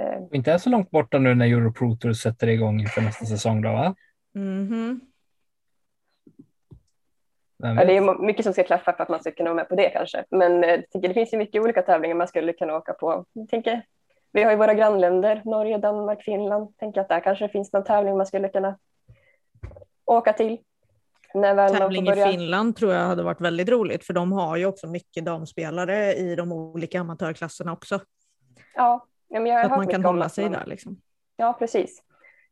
Eh, 0.00 0.22
Inte 0.32 0.52
är 0.52 0.58
så 0.58 0.70
långt 0.70 0.90
borta 0.90 1.18
nu 1.18 1.34
när 1.34 1.46
Euro 1.46 1.72
Pro 1.72 1.96
Tour 1.96 2.12
sätter 2.12 2.46
igång 2.46 2.80
inför 2.80 3.00
nästa 3.00 3.24
säsong 3.24 3.62
då 3.62 3.72
va? 3.72 3.94
Mhm. 4.34 5.00
Vem 5.00 5.00
ja, 7.56 7.84
det 7.84 7.96
är 7.96 8.18
mycket 8.26 8.44
som 8.44 8.52
ska 8.52 8.62
klaffa 8.62 8.92
för 8.92 9.02
att 9.02 9.08
man 9.08 9.20
ska 9.20 9.30
kunna 9.30 9.50
vara 9.50 9.54
med 9.56 9.68
på 9.68 9.74
det 9.74 9.90
kanske. 9.90 10.24
Men 10.30 10.64
eh, 10.64 10.70
jag 10.70 10.90
tycker 10.90 11.08
det 11.08 11.14
finns 11.14 11.32
ju 11.34 11.38
mycket 11.38 11.62
olika 11.62 11.82
tävlingar 11.82 12.16
man 12.16 12.28
skulle 12.28 12.52
kunna 12.52 12.76
åka 12.76 12.92
på. 12.92 13.24
Jag 13.32 13.48
tänker, 13.48 13.82
vi 14.32 14.42
har 14.42 14.50
ju 14.50 14.56
våra 14.56 14.74
grannländer, 14.74 15.42
Norge, 15.44 15.78
Danmark, 15.78 16.22
Finland. 16.22 16.76
Tänker 16.78 17.00
att 17.00 17.08
där 17.08 17.20
kanske 17.20 17.48
finns 17.48 17.72
någon 17.72 17.84
tävling 17.84 18.16
man 18.16 18.26
skulle 18.26 18.48
kunna 18.48 18.78
åka 20.04 20.32
till. 20.32 20.58
När 21.34 21.54
väl 21.54 21.56
man 21.56 21.68
får 21.68 21.78
Tävling 21.78 22.02
i 22.02 22.10
börja. 22.10 22.26
Finland 22.26 22.76
tror 22.76 22.92
jag 22.92 23.00
hade 23.00 23.22
varit 23.22 23.40
väldigt 23.40 23.68
roligt 23.68 24.04
för 24.06 24.12
de 24.12 24.32
har 24.32 24.56
ju 24.56 24.66
också 24.66 24.86
mycket 24.86 25.24
damspelare 25.24 26.12
i 26.14 26.36
de 26.36 26.52
olika 26.52 27.00
amatörklasserna 27.00 27.72
också. 27.72 28.00
Ja, 28.74 29.06
ja, 29.28 29.40
men 29.40 29.52
jag 29.52 29.58
har 29.58 29.62
Så 29.62 29.66
att 29.66 29.76
man 29.78 29.86
kan 29.86 30.00
mycket 30.00 30.06
hålla 30.06 30.28
sig 30.28 30.44
man- 30.44 30.52
där 30.52 30.66
liksom. 30.66 31.00
Ja, 31.36 31.52
precis. 31.58 32.02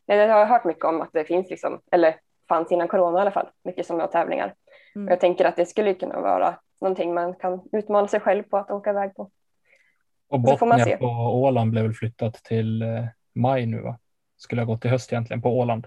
Jag 0.06 0.28
har 0.28 0.46
hört 0.46 0.64
mycket 0.64 0.84
om 0.84 1.00
att 1.00 1.10
det 1.12 1.24
finns, 1.24 1.50
liksom, 1.50 1.80
eller 1.90 2.16
fanns 2.48 2.72
innan 2.72 2.88
corona 2.88 3.18
i 3.18 3.20
alla 3.20 3.30
fall, 3.30 3.48
mycket 3.64 3.86
sådana 3.86 4.06
tävlingar. 4.06 4.54
Mm. 4.94 5.06
Och 5.06 5.12
jag 5.12 5.20
tänker 5.20 5.44
att 5.44 5.56
det 5.56 5.66
skulle 5.66 5.94
kunna 5.94 6.20
vara 6.20 6.58
någonting 6.80 7.14
man 7.14 7.34
kan 7.34 7.68
utmana 7.72 8.08
sig 8.08 8.20
själv 8.20 8.42
på 8.42 8.56
att 8.56 8.70
åka 8.70 8.90
iväg 8.90 9.14
på. 9.14 9.30
Och 10.28 10.48
så 10.48 10.56
får 10.56 10.66
man 10.66 10.78
Botnia 10.78 10.96
se. 10.96 11.00
på 11.00 11.06
Åland 11.42 11.70
blev 11.70 11.84
väl 11.84 11.94
flyttat 11.94 12.34
till 12.34 12.82
eh, 12.82 13.04
maj 13.34 13.66
nu 13.66 13.80
va? 13.80 13.98
Skulle 14.36 14.60
ha 14.62 14.66
gått 14.66 14.80
till 14.80 14.90
höst 14.90 15.12
egentligen 15.12 15.42
på 15.42 15.58
Åland. 15.58 15.86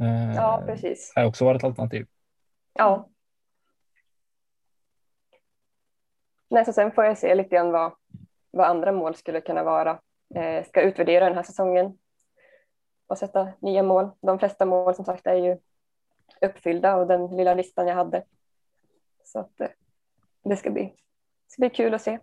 Eh, 0.00 0.36
Ja, 0.36 0.62
precis. 0.66 1.12
Har 1.16 1.24
också 1.24 1.44
varit 1.44 1.60
ett 1.60 1.64
alternativ. 1.64 2.06
Ja. 2.72 3.08
Nej, 6.50 6.64
så 6.64 6.72
sen 6.72 6.92
får 6.92 7.04
jag 7.04 7.18
se 7.18 7.34
lite 7.34 7.48
grann 7.48 7.72
vad, 7.72 7.92
vad 8.50 8.66
andra 8.66 8.92
mål 8.92 9.14
skulle 9.14 9.40
kunna 9.40 9.64
vara. 9.64 10.00
Eh, 10.34 10.64
ska 10.64 10.80
utvärdera 10.80 11.24
den 11.24 11.34
här 11.34 11.42
säsongen 11.42 11.98
och 13.06 13.18
sätta 13.18 13.48
nya 13.60 13.82
mål. 13.82 14.10
De 14.20 14.38
flesta 14.38 14.66
mål 14.66 14.94
som 14.94 15.04
sagt 15.04 15.26
är 15.26 15.34
ju 15.34 15.58
uppfyllda 16.40 16.96
och 16.96 17.06
den 17.06 17.36
lilla 17.36 17.54
listan 17.54 17.86
jag 17.86 17.94
hade. 17.94 18.24
Så 19.24 19.38
att 19.38 19.60
eh, 19.60 19.68
det 20.44 20.56
ska 20.56 20.70
bli, 20.70 20.82
det 20.82 21.52
ska 21.52 21.60
bli 21.60 21.70
kul 21.70 21.94
att 21.94 22.02
se. 22.02 22.18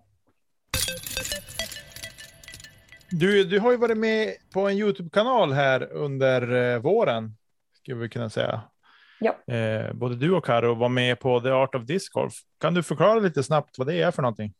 Du, 3.12 3.44
du 3.44 3.60
har 3.60 3.72
ju 3.72 3.78
varit 3.78 3.98
med 3.98 4.34
på 4.54 4.60
en 4.60 4.78
Youtube-kanal 4.78 5.54
här 5.54 5.92
under 5.92 6.74
eh, 6.74 6.80
våren, 6.80 7.38
skulle 7.74 7.98
vi 7.98 8.10
kunna 8.10 8.30
säga. 8.30 8.62
Ja. 9.20 9.54
Eh, 9.54 9.94
både 9.94 10.16
du 10.16 10.36
och 10.36 10.46
Karo 10.46 10.76
var 10.76 10.90
med 10.90 11.20
på 11.20 11.40
The 11.40 11.50
Art 11.50 11.76
of 11.76 11.84
Disc 11.84 12.10
Golf. 12.10 12.34
Kan 12.58 12.74
du 12.74 12.84
förklara 12.84 13.20
lite 13.20 13.44
snabbt 13.44 13.78
vad 13.78 13.88
det 13.88 14.02
är 14.02 14.12
för 14.12 14.22
någonting? 14.22 14.54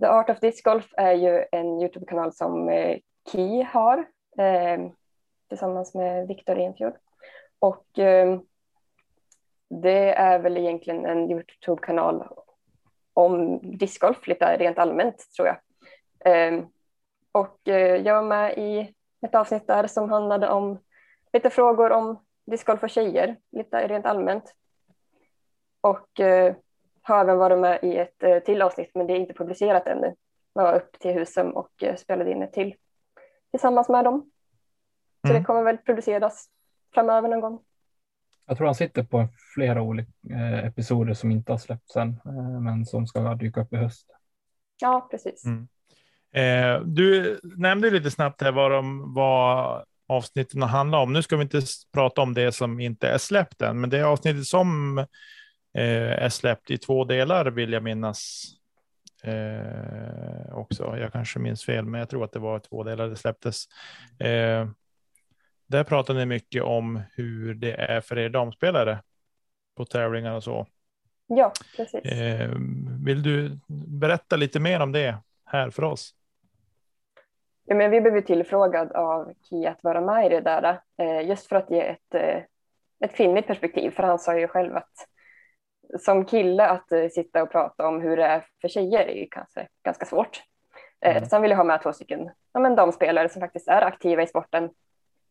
The 0.00 0.06
Art 0.06 0.30
of 0.30 0.40
Disc 0.40 0.62
Golf 0.62 0.86
är 0.92 1.12
ju 1.12 1.44
en 1.52 1.80
Youtube-kanal 1.80 2.32
som 2.32 2.68
eh, 2.68 2.98
Ki 3.32 3.62
har 3.62 3.98
eh, 4.38 4.90
tillsammans 5.48 5.94
med 5.94 6.28
Viktor 6.28 6.58
Enfjord. 6.58 6.94
Och 7.60 7.98
eh, 7.98 8.40
det 9.68 10.14
är 10.14 10.38
väl 10.38 10.56
egentligen 10.56 11.06
en 11.06 11.30
Youtube-kanal 11.30 12.28
om 13.14 13.60
discgolf 13.78 14.26
lite 14.26 14.56
rent 14.56 14.78
allmänt 14.78 15.26
tror 15.36 15.48
jag. 15.48 15.56
Eh, 16.24 16.64
och 17.32 17.68
eh, 17.68 17.96
jag 17.96 18.14
var 18.14 18.28
med 18.28 18.58
i 18.58 18.94
ett 19.26 19.34
avsnitt 19.34 19.66
där 19.66 19.86
som 19.86 20.10
handlade 20.10 20.48
om 20.48 20.78
lite 21.32 21.50
frågor 21.50 21.92
om 21.92 22.24
discgolf 22.46 22.82
och 22.82 22.90
tjejer, 22.90 23.36
lite 23.50 23.88
rent 23.88 24.06
allmänt. 24.06 24.54
Och 25.80 26.20
eh, 26.20 26.54
har 27.02 27.20
även 27.20 27.38
varit 27.38 27.58
med 27.58 27.78
i 27.82 27.96
ett 27.96 28.44
till 28.44 28.62
avsnitt, 28.62 28.90
men 28.94 29.06
det 29.06 29.12
är 29.12 29.16
inte 29.16 29.34
publicerat 29.34 29.86
ännu. 29.86 30.14
Jag 30.52 30.62
var 30.62 30.74
upp 30.74 30.98
till 30.98 31.14
Husum 31.14 31.50
och 31.50 31.84
spelade 31.96 32.30
in 32.30 32.42
ett 32.42 32.52
till 32.52 32.74
tillsammans 33.50 33.88
med 33.88 34.04
dem. 34.04 34.30
Så 35.22 35.28
Mm. 35.30 35.42
det 35.42 35.46
kommer 35.46 35.62
väl 35.62 35.78
produceras 35.78 36.48
framöver 36.94 37.28
någon 37.28 37.40
gång. 37.40 37.60
Jag 38.46 38.56
tror 38.56 38.66
han 38.66 38.74
sitter 38.74 39.02
på 39.02 39.28
flera 39.54 39.82
olika 39.82 40.10
eh, 40.30 40.66
episoder 40.66 41.14
som 41.14 41.30
inte 41.30 41.52
har 41.52 41.58
släppts 41.58 41.96
än, 41.96 42.08
eh, 42.08 42.60
men 42.60 42.86
som 42.86 43.06
ska 43.06 43.34
dyka 43.34 43.60
upp 43.60 43.72
i 43.72 43.76
höst. 43.76 44.06
Ja, 44.80 45.08
precis. 45.10 45.44
Mm. 45.44 45.68
Eh, 46.32 46.82
du 46.84 47.40
nämnde 47.42 47.90
lite 47.90 48.10
snabbt 48.10 48.42
här 48.42 48.52
vad, 48.52 48.70
de, 48.70 49.14
vad 49.14 49.84
avsnitten 50.08 50.62
handlar 50.62 50.98
om. 50.98 51.12
Nu 51.12 51.22
ska 51.22 51.36
vi 51.36 51.42
inte 51.42 51.62
prata 51.92 52.20
om 52.20 52.34
det 52.34 52.52
som 52.52 52.80
inte 52.80 53.08
är 53.08 53.18
släppt 53.18 53.62
än, 53.62 53.80
men 53.80 53.90
det 53.90 54.02
avsnittet 54.02 54.46
som 54.46 54.98
eh, 55.74 56.12
är 56.24 56.28
släppt 56.28 56.70
i 56.70 56.78
två 56.78 57.04
delar 57.04 57.46
vill 57.46 57.72
jag 57.72 57.82
minnas 57.82 58.44
eh, 59.22 60.54
också. 60.54 60.96
Jag 60.98 61.12
kanske 61.12 61.38
minns 61.38 61.64
fel, 61.64 61.84
men 61.84 61.98
jag 61.98 62.08
tror 62.08 62.24
att 62.24 62.32
det 62.32 62.38
var 62.38 62.58
två 62.58 62.84
delar 62.84 63.08
det 63.08 63.16
släpptes. 63.16 63.64
Där 65.70 65.84
pratade 65.84 66.18
ni 66.18 66.26
mycket 66.26 66.62
om 66.62 67.00
hur 67.14 67.54
det 67.54 67.72
är 67.72 68.00
för 68.00 68.18
er 68.18 68.28
damspelare 68.28 68.98
på 69.76 69.84
tävlingar 69.84 70.34
och 70.34 70.44
så. 70.44 70.66
Ja, 71.26 71.52
precis. 71.76 72.04
Eh, 72.04 72.50
vill 73.04 73.22
du 73.22 73.58
berätta 74.00 74.36
lite 74.36 74.60
mer 74.60 74.80
om 74.80 74.92
det 74.92 75.16
här 75.44 75.70
för 75.70 75.84
oss? 75.84 76.14
Ja, 77.64 77.74
men 77.74 77.90
vi 77.90 78.00
blev 78.00 78.20
tillfrågad 78.20 78.92
av 78.92 79.32
Ki 79.48 79.66
att 79.66 79.84
vara 79.84 80.00
med 80.00 80.26
i 80.26 80.28
det 80.28 80.40
där, 80.40 80.80
eh, 80.98 81.28
just 81.28 81.46
för 81.46 81.56
att 81.56 81.70
ge 81.70 81.80
ett, 81.80 82.14
eh, 82.14 82.42
ett 83.04 83.16
kvinnligt 83.16 83.46
perspektiv. 83.46 83.90
För 83.90 84.02
han 84.02 84.18
sa 84.18 84.38
ju 84.38 84.48
själv 84.48 84.76
att 84.76 84.92
som 86.00 86.24
kille 86.24 86.66
att 86.66 86.92
eh, 86.92 87.08
sitta 87.08 87.42
och 87.42 87.52
prata 87.52 87.88
om 87.88 88.00
hur 88.00 88.16
det 88.16 88.24
är 88.24 88.46
för 88.60 88.68
tjejer 88.68 89.06
är 89.06 89.14
ju 89.14 89.26
kanske 89.30 89.68
ganska 89.84 90.06
svårt. 90.06 90.42
Eh, 91.00 91.16
Mm. 91.16 91.28
Så 91.28 91.36
han 91.36 91.42
ville 91.42 91.54
ha 91.54 91.64
med 91.64 91.82
två 91.82 91.92
stycken 91.92 92.30
ja, 92.52 92.60
men 92.60 92.76
damspelare 92.76 93.28
som 93.28 93.40
faktiskt 93.40 93.68
är 93.68 93.82
aktiva 93.82 94.22
i 94.22 94.26
sporten. 94.26 94.70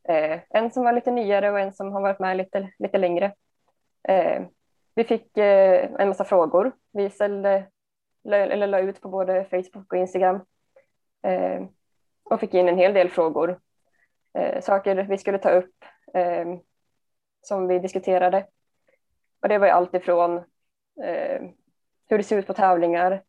Eh, 0.09 0.39
en 0.49 0.71
som 0.71 0.83
var 0.83 0.93
lite 0.93 1.11
nyare 1.11 1.51
och 1.51 1.59
en 1.59 1.73
som 1.73 1.91
har 1.91 2.01
varit 2.01 2.19
med 2.19 2.37
lite, 2.37 2.71
lite 2.79 2.97
längre. 2.97 3.33
Eh, 4.03 4.43
vi 4.95 5.03
fick 5.03 5.37
eh, 5.37 5.91
en 5.99 6.07
massa 6.07 6.23
frågor. 6.23 6.71
Vi 6.91 7.09
ställde, 7.09 7.67
la, 8.23 8.37
eller 8.37 8.67
la 8.67 8.79
ut 8.79 9.01
på 9.01 9.09
både 9.09 9.45
Facebook 9.45 9.93
och 9.93 9.99
Instagram. 9.99 10.41
Eh, 11.23 11.65
och 12.23 12.39
fick 12.39 12.53
in 12.53 12.67
en 12.67 12.77
hel 12.77 12.93
del 12.93 13.09
frågor. 13.09 13.59
Eh, 14.33 14.61
saker 14.61 14.95
vi 14.95 15.17
skulle 15.17 15.37
ta 15.37 15.49
upp 15.49 15.85
eh, 16.13 16.45
som 17.41 17.67
vi 17.67 17.79
diskuterade. 17.79 18.47
Och 19.41 19.49
det 19.49 19.57
var 19.57 19.67
ju 19.67 19.73
allt 19.73 19.93
ifrån 19.93 20.37
eh, 21.03 21.41
hur 22.07 22.17
det 22.17 22.23
ser 22.23 22.37
ut 22.37 22.47
på 22.47 22.53
tävlingar 22.53 23.23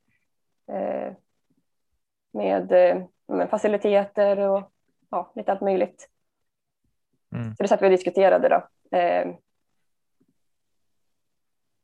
eh, 0.69 1.13
med, 2.33 2.73
eh, 2.73 3.03
med 3.27 3.51
faciliteter 3.51 4.39
och 4.39 4.73
ja, 5.11 5.33
lite 5.35 5.53
allt 5.53 5.61
möjligt. 5.61 6.09
Mm. 7.35 7.57
Så 7.57 7.63
det 7.63 7.69
satt 7.69 7.83
vi 7.83 7.87
och 7.87 7.91
diskuterade 7.91 8.49
då. 8.49 8.69
Eh, 8.99 9.35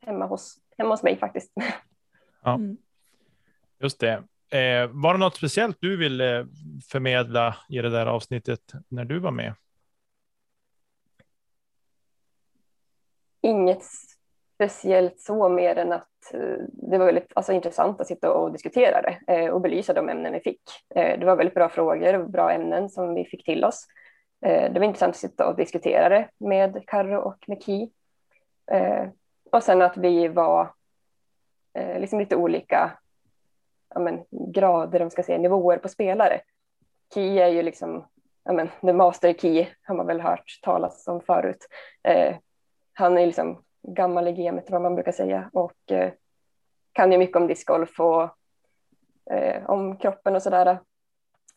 hemma, 0.06 0.26
hos, 0.26 0.59
hemma 0.78 0.90
hos 0.90 1.02
mig 1.02 1.16
faktiskt. 1.16 1.52
Mm. 2.46 2.76
Just 3.78 4.00
det. 4.00 4.12
Eh, 4.50 4.87
var 4.90 5.12
det 5.12 5.20
något 5.20 5.37
speciellt 5.37 5.76
du 5.80 5.96
ville 5.96 6.46
förmedla 6.90 7.56
i 7.68 7.78
det 7.78 7.90
där 7.90 8.06
avsnittet 8.06 8.72
när 8.88 9.04
du 9.04 9.18
var 9.18 9.30
med? 9.30 9.54
Inget 13.40 13.82
speciellt 14.54 15.20
så 15.20 15.48
mer 15.48 15.76
än 15.76 15.92
att 15.92 16.35
eh, 16.35 16.64
det 16.72 16.98
var 16.98 17.06
väldigt 17.06 17.32
alltså, 17.35 17.52
intressant 17.52 18.00
att 18.00 18.06
sitta 18.06 18.32
och 18.32 18.52
diskutera 18.52 19.02
det 19.02 19.35
eh, 19.35 19.50
och 19.50 19.61
belysa 19.61 19.92
de 19.92 20.09
ämnen 20.09 20.32
vi 20.32 20.40
fick. 20.40 20.62
Eh, 20.94 21.18
det 21.18 21.26
var 21.26 21.37
väldigt 21.37 21.54
bra 21.54 21.68
frågor 21.68 22.14
och 22.14 22.30
bra 22.30 22.52
ämnen 22.52 22.90
som 22.90 23.14
vi 23.14 23.24
fick 23.24 23.44
till 23.44 23.64
oss. 23.64 23.87
Eh, 24.40 24.72
det 24.72 24.79
var 24.79 24.87
intressant 24.87 25.11
att 25.11 25.20
sitta 25.20 25.49
och 25.49 25.57
diskutera 25.57 26.09
det 26.09 26.29
med 26.38 26.83
Karro 26.87 27.20
och 27.20 27.44
med 27.49 27.62
Ki. 27.62 27.90
Eh, 28.70 29.09
och 29.53 29.62
sen 29.62 29.83
att 29.83 29.96
vi 29.96 30.29
var 30.29 30.72
eh, 31.75 32.01
liksom 32.01 32.18
lite 32.18 32.37
olika 32.37 32.99
ja, 33.94 34.01
men, 34.01 34.25
grader, 34.31 35.01
om 35.01 35.05
man 35.05 35.11
ska 35.11 35.22
säga, 35.22 35.38
nivåer 35.38 35.79
på 35.79 35.88
spelare. 35.88 36.40
Ki 37.14 37.38
är 37.38 37.49
ju 37.49 37.62
liksom, 37.62 38.07
ja, 38.44 38.53
men, 38.53 38.68
the 38.81 38.92
master 38.92 39.33
key 39.33 39.66
har 39.83 39.94
man 39.94 40.07
väl 40.07 40.20
hört 40.20 40.61
talas 40.62 41.09
om 41.09 41.20
förut. 41.20 41.68
Han 42.92 43.18
är 43.18 43.27
liksom 43.27 43.62
gammal 43.83 44.29
i 44.29 44.33
gamet, 44.33 44.70
vad 44.70 44.83
man 44.83 44.94
brukar 44.94 45.12
säga, 45.12 45.51
och 45.53 45.92
kan 46.92 47.12
ju 47.12 47.18
mycket 47.18 47.37
om 47.37 47.46
discgolf 47.46 48.01
och 48.01 48.31
om 49.66 49.96
kroppen 49.96 50.37
och 50.37 50.42
sådär. 50.42 50.79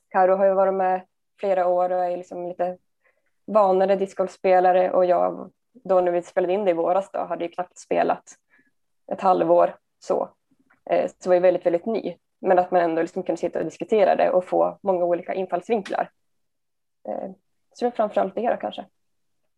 Karo 0.09 0.35
har 0.35 0.45
ju 0.45 0.53
varit 0.53 0.73
med 0.73 1.01
flera 1.39 1.67
år 1.67 1.89
och 1.89 2.05
är 2.05 2.17
liksom 2.17 2.47
lite 2.47 2.77
vanare 3.45 3.95
discgolfspelare 3.95 4.91
och 4.91 5.05
jag, 5.05 5.51
då 5.73 6.01
när 6.01 6.11
vi 6.11 6.21
spelade 6.21 6.53
in 6.53 6.65
det 6.65 6.71
i 6.71 6.73
våras 6.73 7.11
då, 7.11 7.19
hade 7.19 7.45
ju 7.45 7.51
knappt 7.51 7.77
spelat 7.77 8.35
ett 9.11 9.21
halvår 9.21 9.75
så. 9.99 10.29
Eh, 10.89 11.11
så 11.19 11.29
var 11.29 11.35
jag 11.35 11.41
väldigt, 11.41 11.65
väldigt 11.65 11.85
ny. 11.85 12.15
Men 12.41 12.59
att 12.59 12.71
man 12.71 12.81
ändå 12.81 13.01
liksom 13.01 13.23
kunde 13.23 13.39
sitta 13.39 13.59
och 13.59 13.65
diskutera 13.65 14.15
det 14.15 14.29
och 14.29 14.45
få 14.45 14.79
många 14.83 15.05
olika 15.05 15.33
infallsvinklar. 15.33 16.09
Eh, 17.09 17.31
så 17.73 17.85
det 17.85 17.89
är 17.89 17.91
framförallt 17.91 18.35
det 18.35 18.49
då 18.49 18.57
kanske. 18.57 18.85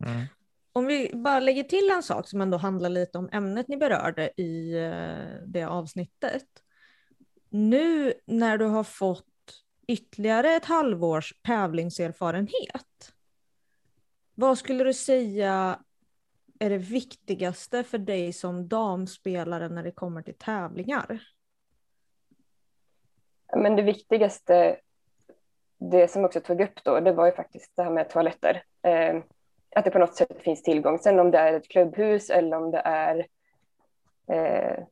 Mm. 0.06 0.26
Om 0.74 0.86
vi 0.86 1.12
bara 1.14 1.40
lägger 1.40 1.64
till 1.64 1.92
en 1.96 2.04
sak 2.04 2.28
som 2.28 2.42
ändå 2.42 2.58
handlar 2.58 2.90
lite 2.90 3.18
om 3.18 3.30
ämnet 3.32 3.68
ni 3.68 3.78
berörde 3.78 4.42
i 4.42 4.84
eh, 4.86 5.46
det 5.46 5.64
avsnittet. 5.64 6.46
Nu 7.50 8.14
när 8.26 8.58
du 8.58 8.66
har 8.66 8.84
fått 8.84 9.26
ytterligare 9.88 10.56
ett 10.56 10.66
halvårs 10.66 11.34
tävlingserfarenhet. 11.42 13.14
Vad 14.36 14.58
skulle 14.58 14.84
du 14.84 14.94
säga 14.94 15.80
är 16.60 16.70
det 16.70 16.78
viktigaste 16.78 17.84
för 17.84 17.98
dig 17.98 18.34
som 18.34 18.68
damspelare 18.68 19.70
när 19.70 19.84
det 19.84 19.92
kommer 19.92 20.22
till 20.22 20.38
tävlingar? 20.38 21.22
Men 23.56 23.76
det 23.76 23.82
viktigaste, 23.82 24.78
det 25.78 26.12
som 26.12 26.26
också 26.26 26.42
tog 26.42 26.62
upp 26.62 26.84
då, 26.84 27.00
det 27.00 27.12
var 27.12 27.26
ju 27.26 27.32
faktiskt 27.32 27.72
det 27.76 27.84
här 27.84 27.92
med 27.92 28.10
toaletter. 28.10 28.64
Eh, 28.82 29.22
att 29.76 29.86
det 29.86 29.92
på 29.92 30.00
något 30.00 30.16
sätt 30.16 30.42
finns 30.42 30.64
tillgång. 30.64 31.00
Sen 31.00 31.20
om 31.20 31.32
det 31.32 31.38
är 31.38 31.54
ett 31.54 31.68
klubbhus 31.68 32.30
eller 32.30 32.58
om 32.58 32.72
det 32.72 32.82
är 32.86 33.28
eh, 34.28 34.84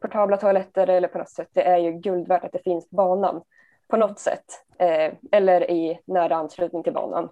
portabla 0.00 0.36
toaletter 0.36 0.86
eller 0.86 1.08
på 1.08 1.18
något 1.18 1.30
sätt, 1.30 1.48
det 1.52 1.62
är 1.62 1.78
ju 1.78 1.92
guld 1.92 2.28
värt 2.28 2.44
att 2.44 2.52
det 2.52 2.62
finns 2.62 2.88
på 2.88 2.96
banan 2.96 3.42
på 3.88 3.96
något 3.96 4.18
sätt. 4.18 4.44
Eh, 4.78 5.12
eller 5.32 5.70
i 5.70 6.00
nära 6.04 6.36
anslutning 6.36 6.82
till 6.82 6.92
banan. 6.92 7.28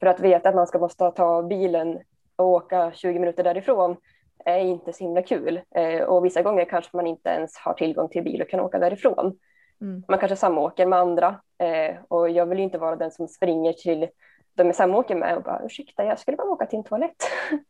För 0.00 0.06
att 0.06 0.20
veta 0.20 0.48
att 0.48 0.54
man 0.54 0.66
ska 0.66 0.78
måste 0.78 1.10
ta 1.10 1.42
bilen 1.42 2.00
och 2.36 2.46
åka 2.46 2.92
20 2.94 3.18
minuter 3.18 3.44
därifrån 3.44 3.96
är 4.44 4.58
inte 4.58 4.92
så 4.92 5.04
himla 5.04 5.22
kul. 5.22 5.60
Eh, 5.74 6.02
och 6.02 6.24
vissa 6.24 6.42
gånger 6.42 6.64
kanske 6.64 6.96
man 6.96 7.06
inte 7.06 7.28
ens 7.28 7.56
har 7.56 7.74
tillgång 7.74 8.08
till 8.08 8.22
bil 8.22 8.42
och 8.42 8.48
kan 8.48 8.60
åka 8.60 8.78
därifrån. 8.78 9.38
Mm. 9.80 10.02
Man 10.08 10.18
kanske 10.18 10.36
samåker 10.36 10.86
med 10.86 10.98
andra 10.98 11.40
eh, 11.58 11.96
och 12.08 12.30
jag 12.30 12.46
vill 12.46 12.58
ju 12.58 12.64
inte 12.64 12.78
vara 12.78 12.96
den 12.96 13.10
som 13.10 13.28
springer 13.28 13.72
till 13.72 14.08
de 14.54 14.66
jag 14.66 14.76
samåker 14.76 15.14
med 15.14 15.36
och 15.36 15.42
bara 15.42 15.62
ursäkta, 15.64 16.04
jag 16.04 16.18
skulle 16.18 16.36
bara 16.36 16.50
åka 16.50 16.66
till 16.66 16.78
en 16.78 16.84
toalett. 16.84 17.22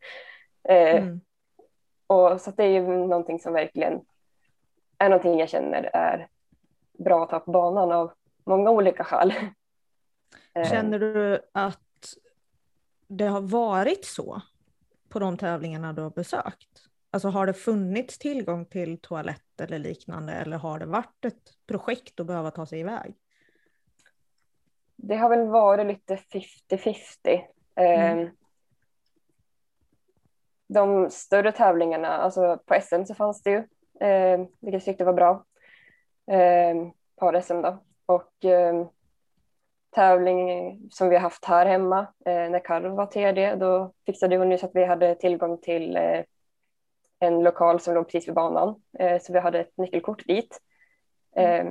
eh, 0.69 1.03
Mm. 1.03 1.21
och 2.07 2.41
så 2.41 2.51
det 2.51 2.63
är 2.63 2.69
ju 2.69 2.81
någonting 2.87 3.39
som 3.39 3.53
verkligen 3.53 4.01
är 4.97 5.09
någonting 5.09 5.39
jag 5.39 5.49
känner 5.49 5.89
är 5.93 6.27
bra 6.99 7.23
att 7.23 7.31
ha 7.31 7.39
på 7.39 7.51
banan 7.51 7.91
av 7.91 8.13
många 8.45 8.69
olika 8.69 9.03
skäl. 9.03 9.33
Eh, 10.53 10.69
Känner 10.69 10.99
du 10.99 11.39
att 11.51 11.79
det 13.07 13.25
har 13.25 13.41
varit 13.41 14.05
så 14.05 14.41
på 15.09 15.19
de 15.19 15.37
tävlingarna 15.37 15.93
du 15.93 16.01
har 16.01 16.09
besökt? 16.09 16.69
Alltså 17.11 17.27
har 17.29 17.45
det 17.45 17.53
funnits 17.53 18.17
tillgång 18.17 18.65
till 18.65 19.01
toalett 19.01 19.61
eller 19.61 19.79
liknande 19.79 20.33
eller 20.33 20.57
har 20.57 20.79
det 20.79 20.85
varit 20.85 21.25
ett 21.25 21.65
projekt 21.67 22.19
att 22.19 22.25
behöva 22.27 22.51
ta 22.51 22.65
sig 22.65 22.79
iväg? 22.79 23.15
Det 24.95 25.15
har 25.15 25.29
väl 25.29 25.47
varit 25.47 25.87
lite 25.87 26.15
50-50. 26.15 27.41
Mm. 27.75 28.19
Eh, 28.19 28.29
De 30.67 31.09
större 31.09 31.51
tävlingarna, 31.51 32.07
alltså 32.07 32.57
på 32.65 32.81
SM 32.81 33.05
så 33.05 33.15
fanns 33.15 33.43
det 33.43 33.51
ju, 33.51 33.57
eh, 34.07 34.37
vilket 34.59 34.73
jag 34.73 34.83
tyckte 34.85 35.05
var 35.05 35.13
bra. 35.13 35.45
Eh, 36.27 36.75
par-SM 37.15 37.61
då. 37.61 37.77
Och 38.05 38.45
eh, 38.45 38.87
tävling 39.89 40.79
som 40.91 41.09
vi 41.09 41.15
har 41.15 41.21
haft 41.21 41.45
här 41.45 41.65
hemma 41.65 41.99
eh, 42.25 42.49
när 42.49 42.65
Carro 42.65 42.95
var 42.95 43.05
TD, 43.05 43.55
då 43.55 43.93
fixade 44.05 44.37
hon 44.37 44.51
ju 44.51 44.57
så 44.57 44.65
att 44.65 44.75
vi 44.75 44.85
hade 44.85 45.15
tillgång 45.15 45.57
till 45.57 45.97
eh, 45.97 46.23
en 47.19 47.43
lokal 47.43 47.79
som 47.79 47.93
låg 47.93 48.05
precis 48.05 48.27
vid 48.27 48.35
banan. 48.35 48.81
Eh, 48.99 49.21
så 49.21 49.33
vi 49.33 49.39
hade 49.39 49.59
ett 49.59 49.77
nyckelkort 49.77 50.27
dit. 50.27 50.59
Eh, 51.35 51.65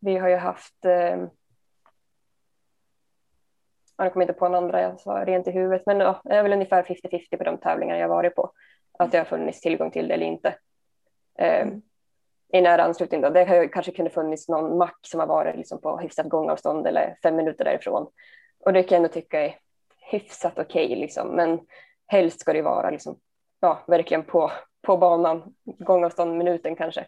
vi 0.00 0.16
har 0.16 0.28
ju 0.28 0.36
haft 0.36 0.84
eh, 0.84 1.26
jag 3.96 4.12
kommer 4.12 4.24
inte 4.24 4.32
på 4.32 4.46
en 4.46 4.54
andra 4.54 4.82
jag 4.82 5.00
sa 5.00 5.24
rent 5.24 5.48
i 5.48 5.50
huvudet, 5.50 5.86
men 5.86 6.00
ja, 6.00 6.20
det 6.24 6.34
är 6.34 6.42
väl 6.42 6.52
ungefär 6.52 6.82
50-50 6.82 7.36
på 7.36 7.44
de 7.44 7.58
tävlingar 7.58 7.96
jag 7.96 8.08
varit 8.08 8.34
på. 8.34 8.52
Att 8.98 9.12
det 9.12 9.18
har 9.18 9.24
funnits 9.24 9.60
tillgång 9.60 9.90
till 9.90 10.08
det 10.08 10.14
eller 10.14 10.26
inte. 10.26 10.58
Eh, 11.38 11.66
i 12.54 12.60
nära 12.60 12.82
anslutning 12.84 13.20
då, 13.20 13.30
det 13.30 13.68
kanske 13.68 13.92
kunnat 13.92 14.12
funnits 14.12 14.48
någon 14.48 14.78
mack 14.78 14.98
som 15.06 15.20
har 15.20 15.26
varit 15.26 15.56
liksom 15.56 15.80
på 15.80 15.98
hyfsat 15.98 16.28
gångavstånd 16.28 16.86
eller 16.86 17.16
fem 17.22 17.36
minuter 17.36 17.64
därifrån. 17.64 18.06
Och 18.64 18.72
det 18.72 18.82
kan 18.82 18.96
jag 18.96 19.04
ändå 19.04 19.08
tycka 19.14 19.40
är 19.40 19.56
hyfsat 20.10 20.58
okej, 20.58 20.96
liksom. 20.96 21.28
men 21.28 21.58
helst 22.06 22.40
ska 22.40 22.52
det 22.52 22.62
vara 22.62 22.90
liksom, 22.90 23.18
ja, 23.60 23.84
verkligen 23.86 24.24
på, 24.24 24.52
på 24.86 24.96
banan, 24.96 25.54
gångavstånd 25.78 26.38
minuten 26.38 26.76
kanske. 26.76 27.06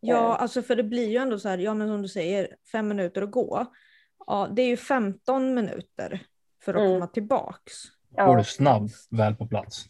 Ja, 0.00 0.16
Eh. 0.34 0.42
alltså 0.42 0.62
för 0.62 0.76
det 0.76 0.82
blir 0.82 1.08
ju 1.08 1.16
ändå 1.16 1.38
så 1.38 1.48
här, 1.48 1.58
ja 1.58 1.74
men 1.74 1.88
som 1.88 2.02
du 2.02 2.08
säger, 2.08 2.56
fem 2.72 2.88
minuter 2.88 3.22
att 3.22 3.30
gå. 3.30 3.66
Ja, 4.26 4.48
det 4.52 4.62
är 4.62 4.66
ju 4.66 4.76
15 4.76 5.54
minuter 5.54 6.20
för 6.64 6.74
att 6.74 6.80
Mm. 6.80 6.92
komma 6.92 7.06
tillbaks. 7.06 7.72
Går 8.10 8.28
Ja, 8.28 8.36
du 8.36 8.44
snabb 8.44 8.88
väl 9.10 9.34
på 9.34 9.46
plats? 9.46 9.84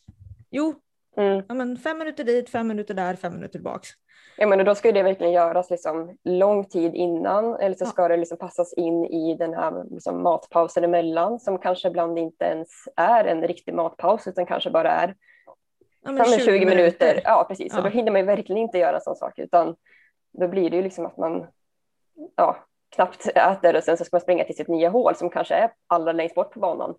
Jo, 0.51 0.75
mm. 1.16 1.44
ja, 1.48 1.55
men 1.55 1.77
fem 1.77 1.98
minuter 1.98 2.25
dit, 2.25 2.51
fem 2.51 2.68
minuter 2.68 2.94
där, 2.94 3.16
fem 3.16 3.33
minuter 3.35 3.53
tillbaks. 3.53 3.88
Ja, 4.36 4.46
men 4.46 4.64
då 4.64 4.74
ska 4.74 4.92
det 4.92 5.02
verkligen 5.02 5.32
göras 5.32 5.70
liksom 5.70 6.16
lång 6.24 6.64
tid 6.64 6.94
innan 6.94 7.56
eller 7.56 7.76
så 7.76 7.84
Ja. 7.84 7.88
ska 7.88 8.08
det 8.08 8.16
liksom 8.16 8.38
passas 8.38 8.72
in 8.72 9.04
i 9.04 9.34
den 9.34 9.54
här 9.54 9.84
liksom 9.90 10.22
matpausen 10.22 10.84
emellan 10.84 11.40
som 11.40 11.58
kanske 11.58 11.88
ibland 11.88 12.18
inte 12.18 12.44
ens 12.44 12.68
är 12.96 13.24
en 13.24 13.42
riktig 13.42 13.74
matpaus 13.74 14.26
utan 14.26 14.46
kanske 14.46 14.70
bara 14.70 14.90
är 14.90 15.14
Ja, 15.44 15.56
ja, 16.04 16.12
men 16.12 16.38
20, 16.38 16.66
minuter. 16.66 17.20
Ja, 17.24 17.44
precis. 17.48 17.72
Ja. 17.72 17.78
Och 17.78 17.84
då 17.84 17.90
hinner 17.90 18.12
man 18.12 18.20
ju 18.20 18.26
verkligen 18.26 18.62
inte 18.62 18.78
göra 18.78 18.96
en 18.96 19.00
sån 19.00 19.16
sak 19.16 19.38
utan 19.38 19.76
då 20.32 20.48
blir 20.48 20.70
det 20.70 20.76
ju 20.76 20.82
liksom 20.82 21.06
att 21.06 21.16
man 21.16 21.46
ja, 22.36 22.56
knappt 22.94 23.26
äter 23.34 23.76
och 23.76 23.84
sen 23.84 23.96
så 23.96 24.04
ska 24.04 24.14
man 24.16 24.20
springa 24.20 24.44
till 24.44 24.56
sitt 24.56 24.68
nya 24.68 24.88
hål 24.88 25.14
som 25.14 25.30
kanske 25.30 25.54
är 25.54 25.70
allra 25.86 26.12
längst 26.12 26.34
bort 26.34 26.52
på 26.52 26.60
banan. 26.60 26.94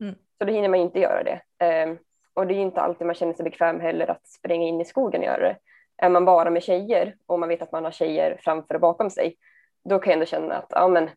Mm. 0.00 0.14
Så 0.38 0.44
då 0.44 0.52
hinner 0.52 0.68
man 0.68 0.80
inte 0.80 1.00
göra 1.00 1.22
det. 1.22 1.40
Ehm, 1.58 1.98
och 2.34 2.46
det 2.46 2.54
är 2.54 2.58
inte 2.58 2.80
alltid 2.80 3.06
man 3.06 3.14
känner 3.14 3.32
sig 3.32 3.44
bekväm 3.44 3.80
heller 3.80 4.10
att 4.10 4.26
springa 4.26 4.66
in 4.66 4.80
i 4.80 4.84
skogen 4.84 5.20
och 5.20 5.26
göra 5.26 5.48
det. 5.48 5.56
Är 5.98 6.08
man 6.08 6.24
bara 6.24 6.50
med 6.50 6.62
tjejer 6.62 7.16
och 7.26 7.38
man 7.38 7.48
vet 7.48 7.62
att 7.62 7.72
man 7.72 7.84
har 7.84 7.90
tjejer 7.90 8.38
framför 8.40 8.74
och 8.74 8.80
bakom 8.80 9.10
sig, 9.10 9.36
då 9.84 9.98
kan 9.98 10.10
jag 10.10 10.14
ändå 10.14 10.26
känna 10.26 10.54
att 10.54 10.66
ja, 10.70 10.88
men, 10.88 11.10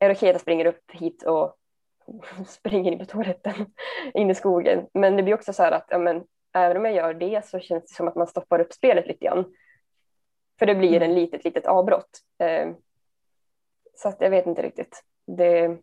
är 0.00 0.08
det 0.08 0.14
okej 0.14 0.28
att 0.28 0.34
jag 0.34 0.40
springer 0.40 0.66
upp 0.66 0.90
hit 0.92 1.22
och 1.22 1.56
springer 2.46 2.92
in 2.92 2.98
på 2.98 3.04
toaletten 3.04 3.54
in 4.14 4.30
i 4.30 4.34
skogen? 4.34 4.86
Men 4.94 5.16
det 5.16 5.22
blir 5.22 5.34
också 5.34 5.52
så 5.52 5.62
här 5.62 5.72
att 5.72 5.86
ja, 5.88 5.98
men, 5.98 6.24
även 6.54 6.76
om 6.76 6.84
jag 6.84 6.94
gör 6.94 7.14
det 7.14 7.46
så 7.46 7.58
känns 7.58 7.84
det 7.84 7.94
som 7.94 8.08
att 8.08 8.16
man 8.16 8.26
stoppar 8.26 8.60
upp 8.60 8.72
spelet 8.72 9.06
lite 9.06 9.24
grann. 9.24 9.54
För 10.58 10.66
det 10.66 10.74
blir 10.74 11.02
en 11.02 11.14
litet, 11.14 11.44
litet 11.44 11.66
avbrott. 11.66 12.20
Eh, 12.38 12.70
så 13.94 14.08
att 14.08 14.20
jag 14.20 14.30
vet 14.30 14.46
inte 14.46 14.62
riktigt. 14.62 15.04
Det, 15.26 15.78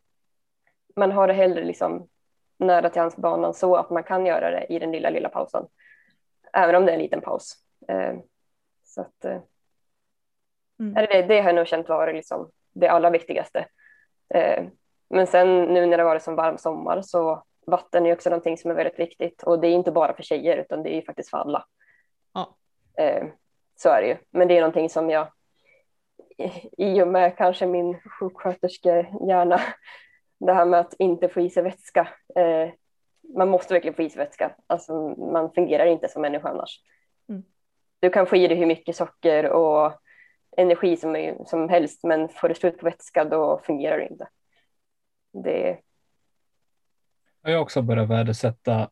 man 0.96 1.12
har 1.12 1.28
det 1.28 1.34
hellre 1.34 1.64
liksom 1.64 2.08
nära 2.60 2.90
till 2.90 3.02
hans 3.02 3.16
banan 3.16 3.54
så 3.54 3.76
att 3.76 3.90
man 3.90 4.04
kan 4.04 4.26
göra 4.26 4.52
det 4.52 4.66
i 4.70 4.80
den 4.80 4.92
lilla, 4.92 5.10
lilla 5.10 5.30
pausen. 5.30 5.68
Även 6.54 6.76
om 6.76 6.86
det 6.86 6.92
är 6.92 6.96
en 6.96 7.02
liten 7.02 7.22
paus. 7.22 7.56
Så 8.90 9.02
att, 9.02 9.26
eh, 9.26 9.40
Mm. 10.80 10.94
det, 10.94 11.22
det 11.22 11.40
har 11.40 11.46
jag 11.50 11.56
nog 11.56 11.68
känt 11.68 11.90
vara 11.90 12.12
liksom 12.12 12.52
det 12.74 12.88
allra 12.88 13.10
viktigaste. 13.10 13.66
Eh, 14.34 14.64
men 15.10 15.28
sen 15.28 15.64
nu 15.64 15.86
när 15.86 15.98
det 15.98 16.04
varit 16.04 16.24
som 16.24 16.36
varm 16.36 16.58
sommar 16.58 17.02
så 17.02 17.44
vatten 17.68 18.06
är 18.06 18.14
också 18.14 18.30
någonting 18.30 18.58
som 18.58 18.72
är 18.72 18.76
väldigt 18.76 19.00
viktigt 19.00 19.44
och 19.44 19.60
det 19.60 19.68
är 19.68 19.72
inte 19.72 19.92
bara 19.92 20.14
för 20.14 20.24
tjejer 20.24 20.58
utan 20.58 20.84
det 20.84 20.94
är 20.96 21.02
faktiskt 21.02 21.30
för 21.30 21.38
alla. 21.38 21.66
Ja. 22.34 22.58
Eh, 23.04 23.28
så 23.76 23.90
är 23.90 24.02
det 24.02 24.08
ju. 24.08 24.18
Men 24.30 24.48
det 24.48 24.58
är 24.58 24.62
någonting 24.62 24.90
som 24.90 25.10
jag 25.10 25.28
i 26.78 27.02
och 27.02 27.08
med 27.08 27.38
kanske 27.38 27.66
min 27.66 28.00
sjuksköterskehjärna, 28.20 29.60
det 30.40 30.54
här 30.54 30.66
med 30.66 30.80
att 30.80 30.94
inte 31.00 31.30
få 31.30 31.42
i 31.42 31.50
sig 31.50 31.64
vätska. 31.64 32.08
Man 33.36 33.50
måste 33.50 33.74
verkligen 33.74 33.96
få 33.96 34.02
i 34.02 34.10
sig 34.10 34.20
vätska. 34.20 34.56
Alltså, 34.68 34.94
man 35.18 35.52
fungerar 35.52 35.86
inte 35.86 36.08
som 36.08 36.22
människa 36.22 36.50
annars. 36.50 36.82
Mm. 38.02 38.10
Du 38.10 38.10
kan 38.10 38.28
få 38.28 38.36
i 38.36 38.48
dig 38.48 38.58
hur 38.58 38.66
mycket 38.66 38.96
socker 38.96 39.50
och 39.50 39.94
energi 40.58 40.98
som, 40.98 41.38
som 41.46 41.70
helst, 41.70 42.04
men 42.04 42.30
får 42.30 42.50
du 42.50 42.56
slut 42.56 42.78
på 42.78 42.86
vätska 42.86 43.26
då 43.26 43.62
fungerar 43.66 43.98
det 43.98 44.08
inte. 44.08 44.28
Det, 45.34 45.80
Jag 47.42 47.52
har 47.52 47.60
också 47.60 47.82
börjat 47.82 48.10
värdesätta 48.10 48.90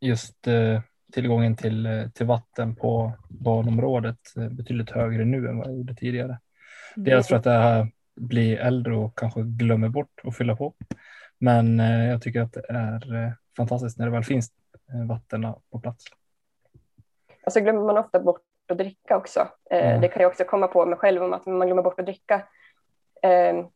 just 0.00 0.46
eh, 0.46 0.80
tillgången 1.12 1.56
till, 1.56 1.86
eh, 1.86 2.08
till 2.08 2.26
vatten 2.26 2.76
på 2.76 3.12
banområdet 3.28 4.18
eh, 4.36 4.48
betydligt 4.48 4.90
högre 4.90 5.24
nu 5.24 5.48
än 5.48 5.58
vad 5.58 5.66
jag 5.66 5.76
gjorde 5.76 5.94
tidigare. 5.94 6.38
Dels 6.96 7.28
för 7.28 7.36
att 7.36 7.46
jag 7.46 7.88
blir 8.16 8.58
äldre 8.58 8.96
och 8.96 9.18
kanske 9.18 9.42
glömmer 9.42 9.88
bort 9.88 10.20
att 10.22 10.36
fylla 10.36 10.56
på. 10.56 10.74
Men 11.38 11.80
eh, 11.80 12.06
jag 12.06 12.22
tycker 12.22 12.40
att 12.40 12.52
det 12.52 12.64
är 12.68 13.14
eh, 13.14 13.32
fantastiskt 13.56 13.98
när 13.98 14.06
det 14.06 14.12
väl 14.12 14.24
finns 14.24 14.52
vatten 15.08 15.46
på 15.70 15.80
plats. 15.80 16.04
Och 17.46 17.52
så 17.52 17.60
glömmer 17.60 17.82
man 17.82 17.98
ofta 17.98 18.20
bort 18.20 18.42
att 18.68 18.78
dricka 18.78 19.16
också. 19.16 19.48
Eh, 19.70 19.86
Mm. 19.86 20.00
Det 20.00 20.08
kan 20.08 20.22
jag 20.22 20.30
också 20.30 20.44
komma 20.44 20.68
på 20.68 20.86
mig 20.86 20.98
själv 20.98 21.22
om 21.22 21.32
att 21.32 21.46
man 21.46 21.66
glömmer 21.66 21.82
bort 21.82 22.00
att 22.00 22.06
dricka. 22.06 22.34
Eh, 23.22 23.66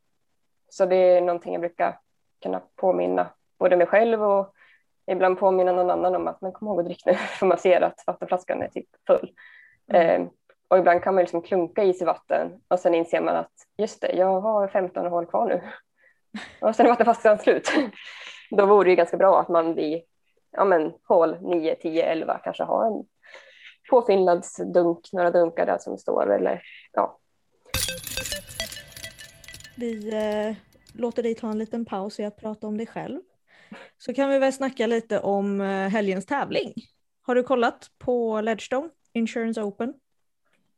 så 0.68 0.86
det 0.86 0.96
är 0.96 1.20
någonting 1.20 1.52
jag 1.52 1.60
brukar 1.60 1.98
kunna 2.42 2.60
påminna 2.76 3.30
både 3.58 3.76
mig 3.76 3.86
själv 3.86 4.22
och 4.22 4.54
ibland 5.06 5.38
påminna 5.38 5.72
någon 5.72 5.90
annan 5.90 6.14
om 6.14 6.28
att 6.28 6.40
man 6.40 6.52
kommer 6.52 6.70
ihåg 6.70 6.80
att 6.80 6.86
dricka 6.86 7.10
nu 7.10 7.14
för 7.38 7.46
man 7.46 7.58
ser 7.58 7.80
att 7.80 8.04
vattenflaskan 8.06 8.62
är 8.62 8.68
typ 8.68 8.88
full. 9.06 9.32
Mm. 9.92 10.22
Eh, 10.22 10.28
och 10.68 10.78
ibland 10.78 11.02
kan 11.02 11.14
man 11.14 11.22
liksom 11.22 11.42
klunka 11.42 11.82
i 11.82 11.94
sig 11.94 12.06
vatten 12.06 12.60
och 12.68 12.78
sen 12.78 12.94
inser 12.94 13.20
man 13.20 13.36
att 13.36 13.52
just 13.76 14.00
det, 14.00 14.12
jag 14.12 14.40
har 14.40 14.68
15 14.68 15.06
hål 15.06 15.26
kvar 15.26 15.46
nu. 15.46 15.60
Och 16.68 16.76
sen 16.76 16.86
är 16.86 16.90
vattenflaskan 16.90 17.38
slut. 17.38 17.72
Då 18.50 18.66
vore 18.66 18.90
det 18.90 18.96
ganska 18.96 19.16
bra 19.16 19.40
att 19.40 19.48
man 19.48 19.74
vid 19.74 20.02
ja, 20.50 20.64
men, 20.64 20.92
hål 21.08 21.36
9, 21.40 21.74
10, 21.74 22.04
11 22.04 22.40
kanske 22.44 22.64
har 22.64 22.86
en 22.86 23.04
påfyllnadsdunk, 23.90 25.12
några 25.12 25.30
dunkar 25.30 25.66
där 25.66 25.78
som 25.78 25.98
står 25.98 26.34
eller 26.34 26.62
ja. 26.92 27.18
Vi 29.76 30.14
eh, 30.14 30.56
låter 31.00 31.22
dig 31.22 31.34
ta 31.34 31.50
en 31.50 31.58
liten 31.58 31.84
paus 31.84 32.20
i 32.20 32.24
att 32.24 32.36
prata 32.36 32.66
om 32.66 32.76
dig 32.76 32.86
själv. 32.86 33.20
Så 33.98 34.14
kan 34.14 34.30
vi 34.30 34.38
väl 34.38 34.52
snacka 34.52 34.86
lite 34.86 35.20
om 35.20 35.60
eh, 35.60 35.66
helgens 35.66 36.26
tävling. 36.26 36.74
Har 37.22 37.34
du 37.34 37.42
kollat 37.42 37.86
på 37.98 38.40
Ledgestone 38.40 38.88
Insurance 39.12 39.62
Open? 39.62 39.94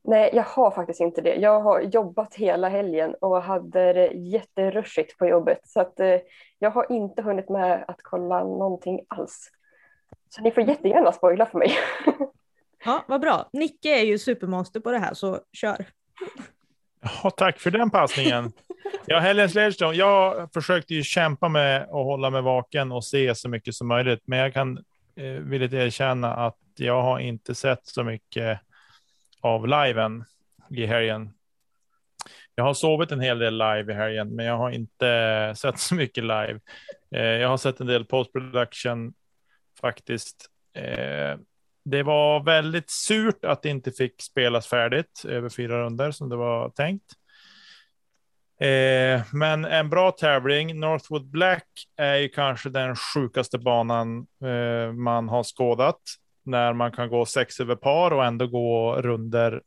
Nej, 0.03 0.31
jag 0.33 0.43
har 0.43 0.71
faktiskt 0.71 1.01
inte 1.01 1.21
det. 1.21 1.35
Jag 1.35 1.61
har 1.61 1.81
jobbat 1.81 2.35
hela 2.35 2.69
helgen 2.69 3.15
och 3.21 3.43
hade 3.43 3.93
det 3.93 4.07
jätterushigt 4.07 5.19
på 5.19 5.27
jobbet 5.27 5.61
så 5.65 5.81
att 5.81 6.01
eh, 6.01 6.17
jag 6.59 6.71
har 6.71 6.93
inte 6.93 7.23
hunnit 7.23 7.49
med 7.49 7.85
att 7.89 8.03
kolla 8.03 8.45
någonting 8.45 9.01
alls. 9.09 9.51
Så 10.29 10.43
ni 10.43 10.51
får 10.51 10.63
jättegärna 10.63 11.13
spoila 11.13 11.47
för 11.47 11.59
mig. 11.59 11.71
Ja, 12.85 13.05
vad 13.09 13.21
bra. 13.21 13.51
Nicke 13.53 14.01
är 14.01 14.05
ju 14.05 14.19
supermonster 14.19 14.81
på 14.81 14.91
det 14.91 14.99
här, 14.99 15.15
så 15.15 15.41
kör. 15.53 15.87
Ja, 17.23 17.31
tack 17.31 17.61
för 17.61 17.71
den 17.71 17.91
passningen. 17.91 18.53
Ja, 19.07 19.19
Helen 19.19 19.51
Ledgestone. 19.55 19.97
Jag 19.97 20.53
försökte 20.53 20.95
ju 20.95 21.03
kämpa 21.03 21.49
med 21.49 21.83
att 21.83 21.91
hålla 21.91 22.31
mig 22.31 22.43
vaken 22.43 22.93
och 22.93 23.05
se 23.05 23.35
så 23.35 23.49
mycket 23.49 23.75
som 23.75 23.89
möjligt, 23.89 24.23
men 24.25 24.39
jag 24.39 24.55
kan 24.55 24.79
eh, 25.17 25.25
villigt 25.25 25.73
erkänna 25.73 26.35
att 26.35 26.59
jag 26.77 27.03
har 27.03 27.19
inte 27.19 27.55
sett 27.55 27.87
så 27.87 28.05
mycket 28.05 28.61
av 29.41 29.69
liven 29.69 30.25
i 30.71 30.87
helgen. 30.87 31.31
Jag 32.55 32.65
har 32.65 32.75
sovit 32.75 33.13
en 33.13 33.21
hel 33.21 33.39
del 33.39 33.59
live 33.59 33.93
i 33.93 33.97
helgen, 33.97 34.37
men 34.37 34.47
jag 34.47 34.57
har 34.57 34.71
inte 34.71 35.55
sett 35.57 35.79
så 35.79 35.95
mycket 35.95 36.25
live. 36.25 36.61
Eh, 37.15 37.23
jag 37.23 37.49
har 37.49 37.57
sett 37.57 37.81
en 37.81 37.87
del 37.87 38.05
post 38.05 38.33
production 38.33 39.15
faktiskt. 39.81 40.51
Eh, 40.75 41.37
det 41.91 42.03
var 42.03 42.45
väldigt 42.45 42.91
surt 42.91 43.45
att 43.45 43.63
det 43.63 43.69
inte 43.69 43.93
fick 43.93 44.23
spelas 44.23 44.67
färdigt 44.67 45.25
över 45.29 45.49
fyra 45.49 45.85
runder 45.85 46.11
som 46.11 46.29
det 46.29 46.37
var 46.37 46.71
tänkt. 46.71 47.13
Eh, 48.61 49.23
men 49.33 49.65
en 49.65 49.91
bra 49.91 50.11
tävling. 50.11 50.81
Northwood 50.81 51.31
Black 51.31 51.67
är 51.97 52.17
ju 52.17 52.29
kanske 52.29 52.69
den 52.69 52.97
sjukaste 52.97 53.59
banan 53.59 54.27
eh, 54.45 54.93
man 54.93 55.29
har 55.29 55.45
skådat. 55.45 56.01
När 56.43 56.73
man 56.73 56.93
kan 56.93 57.09
gå 57.09 57.27
sex 57.27 57.61
över 57.61 57.77
par 57.77 58.11
och 58.11 58.25
ändå 58.25 58.47
gå 58.47 58.97
runder 59.03 59.63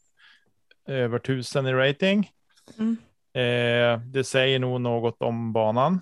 över 0.87 1.19
tusen 1.19 1.67
i 1.67 1.73
rating. 1.73 2.31
Mm. 2.79 2.97
Eh, 3.33 3.99
det 4.05 4.23
säger 4.23 4.59
nog 4.59 4.81
något 4.81 5.21
om 5.21 5.53
banan. 5.53 6.01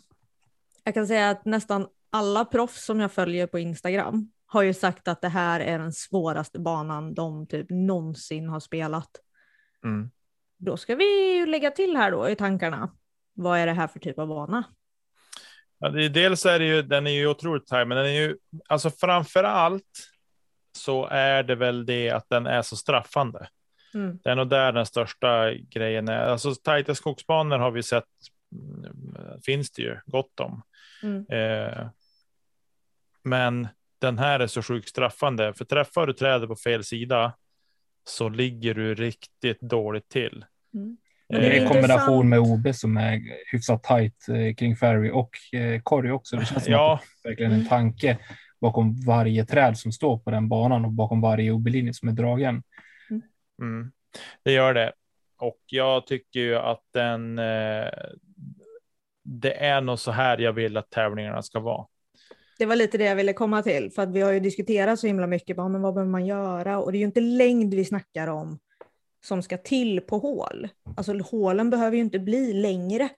Jag 0.84 0.93
kan 0.93 1.07
säga 1.07 1.30
att 1.30 1.45
nästan 1.45 1.88
alla 2.09 2.45
proffs 2.45 2.86
som 2.86 2.99
jag 2.99 3.11
följer 3.11 3.47
på 3.47 3.59
Instagram 3.59 4.32
har 4.52 4.62
ju 4.62 4.74
sagt 4.74 5.08
att 5.08 5.22
det 5.22 5.30
här 5.30 5.60
är 5.60 5.80
den 5.80 5.93
svåraste 5.93 6.60
banan 6.60 7.14
de 7.14 7.47
typ 7.47 7.68
någonsin 7.70 8.49
har 8.49 8.60
spelat. 8.60 9.10
Mm. 9.84 10.12
Då 10.58 10.78
ska 10.78 10.95
vi 10.95 11.38
ju 11.38 11.45
lägga 11.45 11.72
till 11.72 11.95
här 11.95 12.12
då 12.12 12.30
i 12.30 12.36
tankarna. 12.36 12.95
Vad 13.34 13.60
är 13.60 13.66
det 13.66 13.74
här 13.74 13.88
för 13.88 13.99
typ 13.99 14.20
av 14.20 14.28
bana? 14.28 14.64
Ja, 15.80 15.89
det 15.89 16.10
dels 16.10 16.45
är 16.45 16.60
det 16.60 16.66
ju, 16.66 16.82
den 16.82 17.08
är 17.08 17.12
ju 17.12 17.28
otroligt 17.28 17.68
tajt, 17.68 17.88
men 17.88 17.97
den 17.97 18.06
är 18.06 18.22
ju, 18.22 18.38
alltså 18.68 18.89
framför 18.89 19.43
allt 19.43 20.10
så 20.78 21.08
är 21.08 21.43
det 21.43 21.56
väl 21.56 21.86
det 21.86 22.10
att 22.10 22.30
den 22.30 22.45
är 22.45 22.62
så 22.62 22.76
straffande. 22.76 23.47
Mm. 23.93 24.20
Det 24.24 24.30
är 24.30 24.36
nog 24.36 24.49
där 24.49 24.72
den 24.72 24.86
största 24.86 25.54
grejen 25.54 26.08
är. 26.08 26.26
Alltså 26.26 26.56
tajta 26.56 26.95
skogsbanor 26.95 27.58
har 27.58 27.72
vi 27.72 27.84
sett, 27.84 28.04
mm, 28.52 29.41
finns 29.45 29.72
det 29.72 29.82
ju 29.82 29.99
gott 30.06 30.39
om. 30.39 30.62
Mm. 31.04 31.26
Eh, 31.30 31.88
men 33.24 33.68
den 34.02 34.20
här 34.20 34.39
är 34.39 34.47
så 34.47 34.62
sjukt 34.62 34.89
straffande, 34.89 35.54
för 35.54 35.66
träffar 35.66 36.08
du 36.08 36.14
trädet 36.14 36.49
på 36.49 36.56
fel 36.56 36.84
sida 36.84 37.34
så 38.04 38.30
ligger 38.30 38.74
du 38.74 38.95
riktigt 38.95 39.62
dåligt 39.62 40.10
till. 40.10 40.45
Mm. 40.74 40.97
Det 41.30 41.38
är 41.38 41.52
Eh, 41.52 41.64
i 41.64 41.68
kombination 41.68 42.30
med 42.30 42.39
OB 42.39 42.76
som 42.76 42.97
är 42.97 43.22
hyfsat 43.52 43.84
tight 43.84 44.30
eh, 44.30 44.56
kring 44.56 44.76
Ferry 44.76 45.12
och 45.12 45.30
eh, 45.54 45.82
Corey 45.82 46.12
också. 46.12 46.36
Det 46.36 46.45
känns 46.45 46.64
som 46.64 46.74
Ja. 46.74 46.93
att 46.93 47.02
det 47.24 47.28
är 47.28 47.32
verkligen 47.32 47.52
en 47.52 47.68
tanke 47.68 48.18
bakom 48.62 48.95
varje 49.06 49.45
träd 49.45 49.78
som 49.78 49.91
står 49.91 50.18
på 50.18 50.32
den 50.32 50.49
banan 50.49 50.86
och 50.86 50.91
bakom 50.91 51.22
varje 51.22 51.52
OB-linje 51.52 51.93
som 51.93 52.10
är 52.10 52.14
dragen. 52.14 52.64
Mm, 53.62 53.91
det 54.43 54.52
gör 54.52 54.74
det. 54.74 54.93
Och 55.38 55.60
jag 55.66 56.08
tycker 56.08 56.39
ju 56.39 56.56
att 56.56 56.84
den. 56.93 57.39
Eh, 57.39 57.88
det 59.24 59.66
är 59.66 59.82
nog 59.82 59.99
så 59.99 60.12
här 60.12 60.38
jag 60.38 60.54
vill 60.54 60.78
att 60.78 60.89
tävlingarna 60.89 61.41
ska 61.41 61.60
vara. 61.60 61.86
Det 62.62 62.66
var 62.66 62.76
lite 62.76 62.97
det 62.97 63.03
jag 63.03 63.16
ville 63.16 63.34
komma 63.34 63.64
till, 63.64 63.91
för 63.91 64.01
att 64.01 64.12
vi 64.12 64.22
har 64.22 64.32
ju 64.32 64.39
diskuterat 64.39 64.99
så 64.99 65.07
himla 65.07 65.28
mycket, 65.28 65.57
bara, 65.57 65.70
men 65.70 65.82
vad 65.82 65.93
behöver 65.93 66.12
man 66.12 66.26
göra? 66.26 66.80
Och 66.80 66.91
det 66.91 66.97
är 66.97 66.99
ju 66.99 67.05
inte 67.05 67.20
längd 67.20 67.74
vi 67.74 67.86
snackar 67.86 68.28
om 68.28 68.59
som 69.26 69.43
ska 69.43 69.57
till 69.57 70.01
på 70.01 70.18
hål. 70.18 70.70
Alltså 70.97 71.18
hålen 71.18 71.70
behöver 71.70 71.97
ju 71.97 72.03
inte 72.03 72.20
bli 72.20 72.53
längre, 72.53 73.09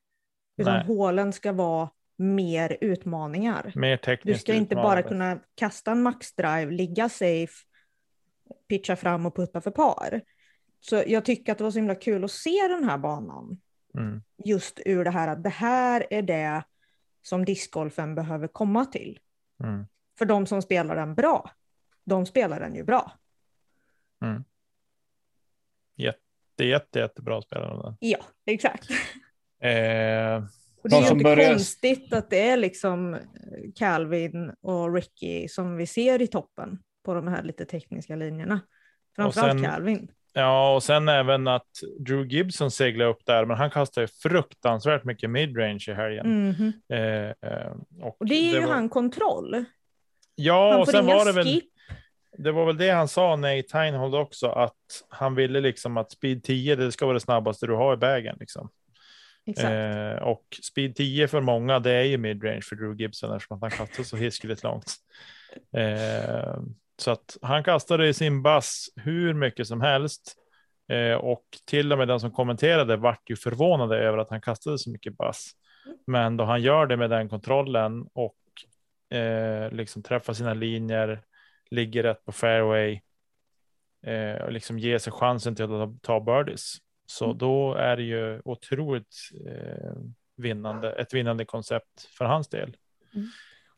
utan 0.57 0.73
Nej. 0.73 0.85
hålen 0.85 1.33
ska 1.33 1.51
vara 1.51 1.89
mer 2.17 2.77
utmaningar. 2.81 3.71
Mer 3.75 3.97
tekniskt. 3.97 4.37
Du 4.37 4.41
ska 4.41 4.53
inte 4.53 4.75
bara 4.75 4.99
utmanande. 4.99 5.09
kunna 5.09 5.39
kasta 5.55 5.91
en 5.91 6.01
maxdrive, 6.01 6.71
ligga 6.71 7.09
safe, 7.09 7.53
pitcha 8.69 8.95
fram 8.95 9.25
och 9.25 9.35
putta 9.35 9.61
för 9.61 9.71
par. 9.71 10.21
Så 10.79 11.03
jag 11.07 11.25
tycker 11.25 11.51
att 11.51 11.57
det 11.57 11.63
var 11.63 11.71
så 11.71 11.79
himla 11.79 11.95
kul 11.95 12.23
att 12.23 12.31
se 12.31 12.67
den 12.69 12.83
här 12.83 12.97
banan. 12.97 13.61
Mm, 13.97 14.21
Just 14.45 14.79
ur 14.85 15.03
det 15.03 15.11
här 15.11 15.27
att 15.27 15.43
det 15.43 15.49
här 15.49 16.07
är 16.09 16.21
det 16.21 16.63
som 17.21 17.45
discgolfen 17.45 18.15
behöver 18.15 18.47
komma 18.47 18.85
till. 18.85 19.19
Mm, 19.63 19.85
För 20.17 20.25
de 20.25 20.45
som 20.45 20.61
spelar 20.61 20.95
den 20.95 21.15
bra, 21.15 21.51
de 22.03 22.25
spelar 22.25 22.59
den 22.59 22.75
ju 22.75 22.83
bra. 22.83 23.11
det 26.55 26.63
är 26.63 26.67
jätte, 26.67 26.99
jättebra 26.99 27.41
spelare. 27.41 27.83
den. 27.83 27.95
Ja, 27.99 28.19
exakt. 28.45 28.87
Eh, 29.59 30.43
Och 30.81 30.89
det 30.89 30.95
är 30.95 31.01
ju 31.01 31.07
inte 31.11 31.23
börjar- 31.23 31.49
konstigt 31.49 32.13
att 32.13 32.29
det 32.29 32.49
är 32.49 32.57
liksom 32.57 33.17
Calvin 33.75 34.53
och 34.61 34.93
Ricky 34.93 35.47
som 35.47 35.75
vi 35.77 35.87
ser 35.87 36.21
i 36.21 36.27
toppen 36.27 36.79
på 37.03 37.13
de 37.13 37.27
här 37.27 37.43
lite 37.43 37.65
tekniska 37.65 38.15
linjerna. 38.15 38.59
Framförallt 39.15 39.51
sen- 39.59 39.63
Calvin. 39.63 40.11
Ja, 40.33 40.75
och 40.75 40.83
sen 40.83 41.09
även 41.09 41.47
att 41.47 41.67
Drew 41.99 42.27
Gibson 42.27 42.71
seglar 42.71 43.05
upp 43.05 43.25
där, 43.25 43.45
men 43.45 43.57
han 43.57 43.69
kastar 43.69 44.01
ju 44.01 44.07
fruktansvärt 44.07 45.03
mycket 45.03 45.29
midrange 45.29 45.85
i 45.87 45.93
helgen. 45.93 46.49
Mhm. 46.49 46.73
Eh, 46.89 47.51
eh, 47.51 47.71
och, 48.01 48.21
Och 48.21 48.27
det 48.27 48.35
är 48.35 48.53
ju 48.53 48.65
var, 48.65 48.73
han 48.73 48.89
kontroll. 48.89 49.65
Ja, 50.35 50.71
Han 50.71 50.81
och 50.81 50.87
sen 50.87 51.05
var 51.05 51.25
det 51.25 51.31
väl. 51.31 51.45
skip. 51.45 51.63
Det 52.37 52.51
var 52.51 52.65
väl 52.65 52.77
det 52.77 52.89
han 52.89 53.07
sa, 53.07 53.35
Nate 53.35 53.63
Teinhold 53.63 54.15
också, 54.15 54.47
att 54.47 55.03
han 55.09 55.35
ville 55.35 55.59
liksom 55.59 55.97
att 55.97 56.11
speed 56.11 56.43
10, 56.43 56.75
det 56.75 56.91
ska 56.91 57.05
vara 57.05 57.13
det 57.13 57.19
snabbaste 57.19 57.67
du 57.67 57.73
har 57.73 57.93
i 57.93 57.97
vägen 57.97 58.37
liksom. 58.39 58.69
Eh, 59.57 60.23
och 60.23 60.43
speed 60.63 60.95
10 60.95 61.27
för 61.27 61.41
många, 61.41 61.79
det 61.79 61.91
är 61.91 62.03
ju 62.03 62.17
midrange 62.17 62.61
för 62.61 62.75
Drew 62.75 63.01
Gibson 63.01 63.35
eftersom 63.35 63.61
han 63.61 63.71
kastar 63.71 64.03
så 64.03 64.17
hiskeligt 64.17 64.63
långt. 64.63 64.93
Eh, 65.77 66.57
så 67.03 67.11
att 67.11 67.37
han 67.41 67.63
kastade 67.63 68.07
i 68.07 68.13
sin 68.13 68.41
bass 68.41 68.89
hur 68.95 69.33
mycket 69.33 69.67
som 69.67 69.81
helst. 69.81 70.35
Eh, 70.91 71.13
och 71.15 71.43
till 71.65 71.91
och 71.91 71.97
med 71.97 72.07
den 72.07 72.19
som 72.19 72.31
kommenterade 72.31 72.95
vart 72.97 73.29
ju 73.29 73.35
förvånade 73.35 73.97
över 73.97 74.17
att 74.17 74.29
han 74.29 74.41
kastade 74.41 74.77
så 74.77 74.91
mycket 74.91 75.17
bass. 75.17 75.51
Men 76.07 76.37
då 76.37 76.43
han 76.43 76.61
gör 76.61 76.85
det 76.85 76.97
med 76.97 77.09
den 77.09 77.29
kontrollen 77.29 78.07
och 78.13 78.35
eh, 79.17 79.71
liksom 79.71 80.03
träffar 80.03 80.33
sina 80.33 80.53
linjer, 80.53 81.21
ligger 81.71 82.03
rätt 82.03 82.25
på 82.25 82.31
fairway 82.31 82.99
eh, 84.05 84.41
och 84.41 84.51
liksom 84.51 84.79
ger 84.79 84.97
sig 84.97 85.13
chansen 85.13 85.55
till 85.55 85.65
att 85.81 86.01
ta, 86.01 86.19
birdies. 86.19 86.77
Så 87.05 87.25
Mm. 87.25 87.37
då 87.37 87.73
är 87.75 87.97
det 87.97 88.03
ju 88.03 88.41
otroligt 88.45 89.15
eh, 89.47 89.91
vinnande, 90.37 90.91
ett 90.91 91.13
vinnande 91.13 91.45
koncept 91.45 92.07
för 92.17 92.25
hans 92.25 92.47
del. 92.47 92.77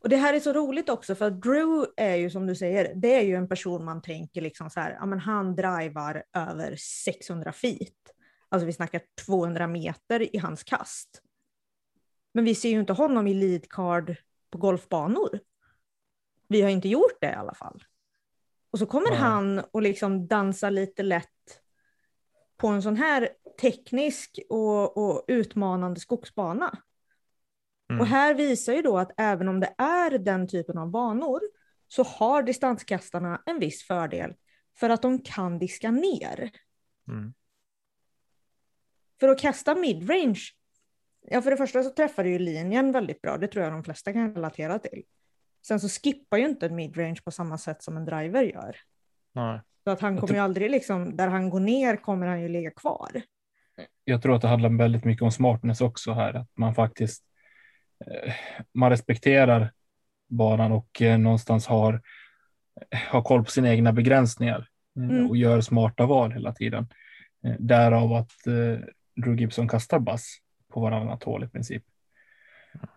Och 0.06 0.10
det 0.10 0.16
här 0.16 0.34
är 0.34 0.40
så 0.40 0.52
roligt 0.52 0.88
också 0.88 1.14
för 1.14 1.24
att 1.24 1.42
Drew 1.42 1.86
är 1.96 2.14
ju 2.14 2.30
som 2.30 2.46
du 2.46 2.54
säger, 2.54 2.94
det 2.94 3.14
är 3.14 3.22
ju 3.22 3.34
en 3.34 3.48
person 3.48 3.84
man 3.84 4.02
tänker 4.02 4.40
liksom 4.40 4.70
så 4.70 4.80
här, 4.80 4.96
ja 5.00 5.06
men 5.06 5.18
han 5.18 5.54
drivar 5.56 6.24
över 6.32 6.76
600 6.76 7.52
feet. 7.52 7.92
Alltså 8.48 8.66
vi 8.66 8.72
snackar 8.72 9.00
200 9.26 9.66
meter 9.66 10.36
i 10.36 10.38
hans 10.38 10.62
kast. 10.62 11.22
Men 12.34 12.44
vi 12.44 12.54
ser 12.54 12.68
ju 12.68 12.80
inte 12.80 12.92
honom 12.92 13.26
i 13.26 13.34
lead 13.34 13.68
card 13.68 14.16
på 14.50 14.58
golfbanor. 14.58 15.40
Vi 16.48 16.62
har 16.62 16.70
inte 16.70 16.88
gjort 16.88 17.20
det 17.20 17.30
i 17.30 17.34
alla 17.34 17.54
fall. 17.54 17.84
Och 18.70 18.78
så 18.78 18.86
kommer 18.86 19.10
Nej. 19.10 19.18
han 19.18 19.62
och 19.70 19.82
liksom 19.82 20.26
dansar 20.26 20.70
lite 20.70 21.02
lätt 21.02 21.60
på 22.56 22.68
en 22.68 22.82
sån 22.82 22.96
här 22.96 23.28
teknisk 23.60 24.38
och, 24.48 24.96
och 24.96 25.24
utmanande 25.28 26.00
skogsbana. 26.00 26.78
Mm. 27.90 28.00
Och 28.00 28.06
här 28.06 28.34
visar 28.34 28.72
ju 28.72 28.82
då 28.82 28.98
att 28.98 29.12
även 29.16 29.48
om 29.48 29.60
det 29.60 29.74
är 29.78 30.18
den 30.18 30.48
typen 30.48 30.78
av 30.78 30.90
banor 30.90 31.40
så 31.88 32.02
har 32.02 32.42
distanskastarna 32.42 33.42
en 33.46 33.58
viss 33.58 33.86
fördel 33.86 34.34
för 34.76 34.90
att 34.90 35.02
de 35.02 35.18
kan 35.18 35.58
diska 35.58 35.90
ner. 35.90 36.50
Mm. 37.08 37.34
För 39.20 39.28
att 39.28 39.40
kasta 39.40 39.74
midrange, 39.74 40.40
ja 41.20 41.42
för 41.42 41.50
det 41.50 41.56
första 41.56 41.82
så 41.82 41.90
träffar 41.90 42.24
du 42.24 42.30
ju 42.30 42.38
linjen 42.38 42.92
väldigt 42.92 43.22
bra, 43.22 43.38
det 43.38 43.48
tror 43.48 43.64
jag 43.64 43.72
de 43.72 43.84
flesta 43.84 44.12
kan 44.12 44.34
relatera 44.34 44.78
till. 44.78 45.02
Sen 45.66 45.80
så 45.80 45.88
skippar 45.88 46.36
ju 46.36 46.44
inte 46.44 46.66
en 46.66 46.74
midrange 46.74 47.20
på 47.24 47.30
samma 47.30 47.58
sätt 47.58 47.82
som 47.82 47.96
en 47.96 48.04
driver 48.04 48.42
gör. 48.42 48.76
Nej. 49.32 49.60
Så 49.84 49.90
att 49.90 50.00
han 50.00 50.18
kommer 50.18 50.34
ju 50.34 50.40
aldrig 50.40 50.70
liksom, 50.70 51.16
där 51.16 51.28
han 51.28 51.50
går 51.50 51.60
ner 51.60 51.96
kommer 51.96 52.26
han 52.26 52.42
ju 52.42 52.48
ligga 52.48 52.70
kvar. 52.70 53.22
Jag 54.04 54.22
tror 54.22 54.34
att 54.34 54.42
det 54.42 54.48
handlar 54.48 54.78
väldigt 54.78 55.04
mycket 55.04 55.22
om 55.22 55.32
smartness 55.32 55.80
också 55.80 56.12
här, 56.12 56.34
att 56.34 56.50
man 56.54 56.74
faktiskt 56.74 57.24
man 58.72 58.90
respekterar 58.90 59.72
banan 60.28 60.72
och 60.72 61.02
eh, 61.02 61.18
någonstans 61.18 61.66
har, 61.66 62.02
har 63.10 63.22
koll 63.22 63.44
på 63.44 63.50
sina 63.50 63.68
egna 63.68 63.92
begränsningar 63.92 64.58
eh, 64.58 65.02
Mm. 65.02 65.26
och 65.30 65.36
gör 65.36 65.60
smarta 65.60 66.06
val 66.06 66.32
hela 66.32 66.52
tiden. 66.52 66.88
Eh, 67.44 67.54
därav 67.58 68.12
att 68.12 68.46
eh, 68.46 68.78
Drew 69.22 69.40
Gibson 69.40 69.68
kastar 69.68 69.98
bass 69.98 70.36
på 70.72 70.80
varannat 70.80 71.22
hål 71.22 71.44
i 71.44 71.48
princip. 71.48 71.84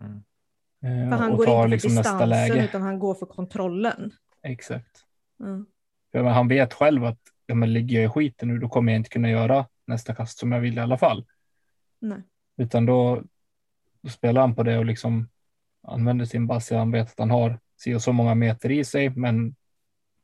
Mm. 0.01 0.23
Eh, 0.83 1.09
För 1.09 1.17
han 1.23 1.31
och 1.31 1.37
går 1.37 1.45
tar 1.45 1.53
inte 1.53 1.61
för 1.63 1.67
liksom 1.67 1.95
nästa 1.95 2.01
distansen 2.01 2.29
läge. 2.29 2.63
utan 2.65 2.81
han 2.81 2.99
går 2.99 3.15
för 3.15 3.25
kontrollen. 3.25 4.11
Exakt. 4.43 5.03
Mm. 5.39 5.65
För 6.11 6.23
han 6.23 6.47
vet 6.47 6.73
själv 6.73 7.05
att 7.05 7.19
ja, 7.45 7.55
men 7.55 7.73
ligger 7.73 7.95
jag 7.97 8.05
i 8.05 8.09
skiten 8.09 8.47
nu, 8.47 8.57
då 8.57 8.69
kommer 8.69 8.91
jag 8.91 8.99
inte 8.99 9.09
kunna 9.09 9.29
göra 9.29 9.65
nästa 9.87 10.15
kast 10.15 10.37
som 10.39 10.51
jag 10.51 10.59
vill 10.59 10.77
i 10.77 10.81
alla 10.81 10.97
fall. 10.97 11.25
Nej. 11.99 12.21
Utan 12.57 12.85
då 12.85 13.23
spelar 14.07 14.41
han 14.41 14.55
på 14.55 14.63
det 14.63 14.77
och 14.77 14.85
liksom 14.85 15.29
använder 15.83 16.25
sin 16.25 16.47
bass. 16.47 16.71
Han 16.71 16.91
vet 16.91 17.07
att 17.07 17.19
han 17.19 17.31
har 17.31 17.59
si 17.77 17.95
och 17.95 18.01
så 18.01 18.13
många 18.13 18.35
meter 18.35 18.71
i 18.71 18.83
sig, 18.83 19.09
men 19.09 19.55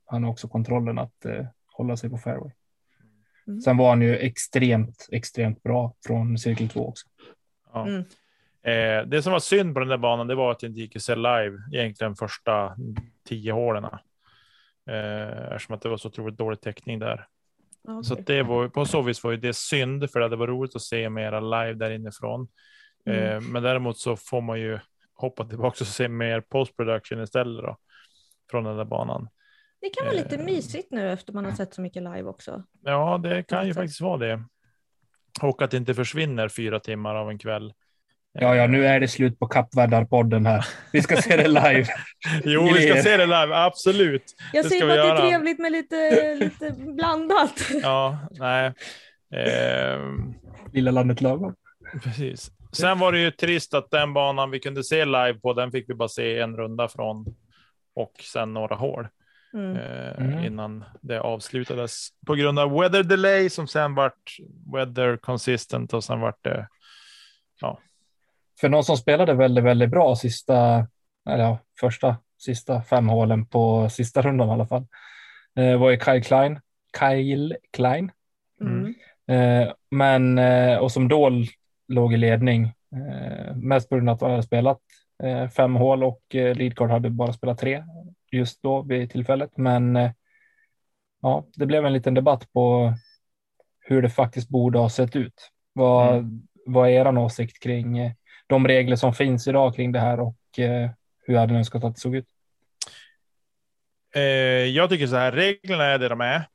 han 0.06 0.24
har 0.24 0.32
också 0.32 0.48
kontrollen 0.48 1.00
att 1.00 1.26
eh, 1.26 1.46
hålla 1.72 1.98
sig 1.98 2.10
på 2.10 2.18
fairway. 2.18 2.52
Mm. 3.48 3.62
Sen 3.62 3.78
var 3.78 3.90
han 3.90 4.02
ju 4.02 4.18
extremt, 4.18 5.08
extremt 5.12 5.64
bra 5.64 5.94
från 6.06 6.38
cirkel 6.38 6.70
2 6.70 6.88
också. 6.88 7.08
Ja. 7.74 7.88
Mm. 7.88 8.04
Eh, 8.64 9.08
det 9.08 9.22
som 9.22 9.32
var 9.32 9.40
synd 9.40 9.74
på 9.74 9.80
den 9.80 9.90
där 9.90 9.98
banan, 9.98 10.28
det 10.28 10.36
var 10.36 10.52
att 10.52 10.60
det 10.60 10.68
inte 10.68 10.80
gick 10.80 10.96
att 10.96 11.02
se 11.02 11.16
live 11.16 11.58
egentligen 11.74 12.16
första 12.16 12.76
tio 13.28 13.52
hålen. 13.52 13.84
Eh, 14.90 15.52
eftersom 15.52 15.76
att 15.76 15.82
det 15.82 15.90
var 15.90 15.98
så 15.98 16.08
otroligt 16.08 16.38
dålig 16.38 16.62
täckning 16.62 17.00
där. 17.00 17.28
Ja, 17.88 18.04
Så 18.04 18.16
det 18.16 18.44
var 18.44 18.68
på 18.68 18.86
så 18.86 19.02
vis 19.02 19.24
var 19.24 19.32
ju 19.32 19.38
det 19.38 19.56
synd 19.56 20.12
för 20.12 20.20
det 20.20 20.36
varit 20.36 20.50
roligt 20.50 20.76
att 20.76 20.82
se 20.82 21.10
mera 21.10 21.40
live 21.40 21.74
där 21.74 21.92
inifrån. 21.92 22.48
Mm. 23.06 23.24
Eh, 23.36 23.42
men 23.42 23.64
däremot 23.64 23.98
så 23.98 24.16
får 24.16 24.42
man 24.42 24.60
ju 24.60 24.80
hoppa 25.16 25.46
tillbaka 25.46 25.78
och 25.84 25.88
se 25.88 26.08
mer 26.08 26.42
post 26.42 26.78
production 26.78 27.24
istället 27.24 27.64
då. 27.64 27.78
Från 28.52 28.64
den 28.64 28.78
där 28.78 28.86
banan. 28.86 29.30
Det 29.82 29.90
kan 29.90 30.06
vara 30.06 30.16
lite 30.16 30.36
Eh. 30.36 30.42
mysigt 30.46 30.92
nu 30.92 31.12
efter 31.12 31.34
man 31.34 31.46
har 31.46 31.52
sett 31.52 31.74
så 31.74 31.82
mycket 31.82 32.04
live 32.04 32.24
också. 32.24 32.64
Ja, 32.84 33.18
det 33.24 33.44
kan 33.44 33.68
ju 33.68 33.74
faktiskt 33.74 34.02
vara 34.02 34.18
det. 34.18 34.44
Och 35.42 35.62
att 35.62 35.72
det 35.72 35.78
inte 35.78 35.94
försvinner 35.94 36.50
fyra 36.50 36.80
timmar 36.80 37.16
av 37.16 37.30
en 37.30 37.38
kväll. 37.40 37.74
Ja, 38.32 38.56
ja, 38.56 38.68
nu 38.68 38.86
är 38.86 39.00
det 39.00 39.08
slut 39.08 39.40
på 39.40 39.48
Kappvärdarpodden 39.48 40.46
här. 40.46 40.66
Vi 40.92 41.02
ska 41.02 41.18
se 41.18 41.36
det 41.38 41.48
live. 41.48 41.86
Jo, 42.44 42.64
vi 42.74 42.90
ska 42.92 43.02
se 43.04 43.18
det 43.18 43.26
live, 43.26 43.56
absolut. 43.56 44.24
Jag 44.54 44.66
Det 44.66 44.70
säger 44.70 44.82
ska 44.82 44.88
bara 45.04 45.12
att 45.14 45.18
det 45.18 45.24
är 45.24 45.30
trevligt 45.30 45.60
med 45.60 45.72
lite, 45.72 46.34
lite 46.40 46.72
blandat. 46.78 47.62
Ja, 47.84 48.20
nej. 48.32 48.74
Ehm, 49.36 50.34
Lilla 50.74 50.92
landet 50.92 51.22
lagom. 51.22 51.56
precis. 52.04 52.52
Sen 52.76 53.00
var 53.00 53.12
det 53.12 53.20
ju 53.20 53.32
trist 53.32 53.74
att 53.74 53.92
den 53.92 54.14
banan 54.14 54.52
vi 54.52 54.60
kunde 54.60 54.84
se 54.84 55.06
live 55.06 55.34
på, 55.34 55.54
den 55.54 55.72
fick 55.72 55.90
vi 55.90 55.94
bara 55.94 56.10
se 56.10 56.40
en 56.40 56.58
runda 56.58 56.88
från 56.88 57.26
och 57.96 58.14
sen 58.34 58.54
några 58.54 58.76
hål 58.76 59.08
Mm. 59.54 59.76
eh, 59.76 60.18
Mm. 60.26 60.46
innan 60.46 60.84
det 61.02 61.20
avslutades 61.22 62.08
på 62.28 62.36
grund 62.36 62.60
av 62.60 62.80
weather 62.80 63.04
delay 63.04 63.50
som 63.50 63.68
sen 63.68 63.96
vart 63.96 64.38
weather 64.74 65.18
consistent 65.18 65.94
och 65.94 66.04
sen 66.04 66.20
vart 66.20 66.44
det. 66.44 66.68
För 68.62 68.70
någon 68.70 68.84
som 68.84 68.98
spelade 68.98 69.34
väldigt, 69.34 69.64
väldigt 69.64 69.90
bra 69.90 70.16
sista, 70.16 70.88
eller 71.30 71.44
ja, 71.44 71.60
första, 71.80 72.16
sista 72.38 72.82
fem 72.82 73.10
hålen 73.10 73.46
på 73.46 73.90
sista 73.90 74.22
rundan 74.22 74.50
i 74.50 74.52
alla 74.52 74.66
fall, 74.68 74.88
eh, 75.56 75.78
var 75.80 75.90
ju 75.90 76.00
Kyle 76.00 76.24
Klein. 76.24 76.60
Kyle 77.00 77.56
Klein. 77.74 78.12
Mm. 78.62 78.94
Eh, 79.28 79.74
men, 79.92 80.38
eh, 80.38 80.78
och 80.78 80.92
som 80.92 81.08
då 81.08 81.30
låg 81.88 82.14
i 82.14 82.18
ledning, 82.18 82.64
eh, 82.96 83.56
mest 83.56 83.90
på 83.90 83.96
grund 83.96 84.10
av 84.10 84.16
att 84.16 84.22
han 84.22 84.32
hade 84.32 84.44
spelat 84.44 84.80
eh, 85.24 85.50
fem 85.50 85.76
hål 85.76 86.04
och 86.04 86.36
eh, 86.36 86.56
Leadcard 86.56 86.90
hade 86.90 87.10
bara 87.10 87.34
spelat 87.34 87.58
tre 87.60 87.84
just 88.32 88.64
då 88.64 88.82
vid 88.82 89.12
tillfället. 89.12 89.58
Men 89.58 89.96
eh, 89.96 90.12
ja, 91.22 91.46
det 91.56 91.66
blev 91.66 91.86
en 91.86 91.94
liten 91.94 92.14
debatt 92.14 92.54
på 92.54 92.94
hur 93.80 94.02
det 94.02 94.10
faktiskt 94.10 94.50
borde 94.50 94.80
ha 94.80 94.90
sett 94.90 95.16
ut. 95.16 95.52
Vad, 95.74 96.18
Mm. 96.18 96.42
vad 96.66 96.90
är 96.90 96.92
er 96.92 97.18
åsikt 97.18 97.64
kring 97.64 98.14
de 98.48 98.68
regler 98.68 98.96
som 98.96 99.14
finns 99.14 99.48
idag 99.48 99.76
kring 99.76 99.92
det 99.92 100.00
här 100.00 100.20
och 100.20 100.36
hur 101.28 101.38
hade 101.38 101.54
ni 101.54 101.60
önskat 101.60 101.84
att 101.84 101.96
det 101.96 102.02
såg 102.02 102.16
ut? 102.16 102.28
Jag 104.74 104.90
tycker 104.90 105.08
så 105.08 105.16
här, 105.16 105.32
reglerna 105.32 105.84
är 105.84 106.00
det 106.00 106.10
de 106.10 106.22
är. 106.22 106.48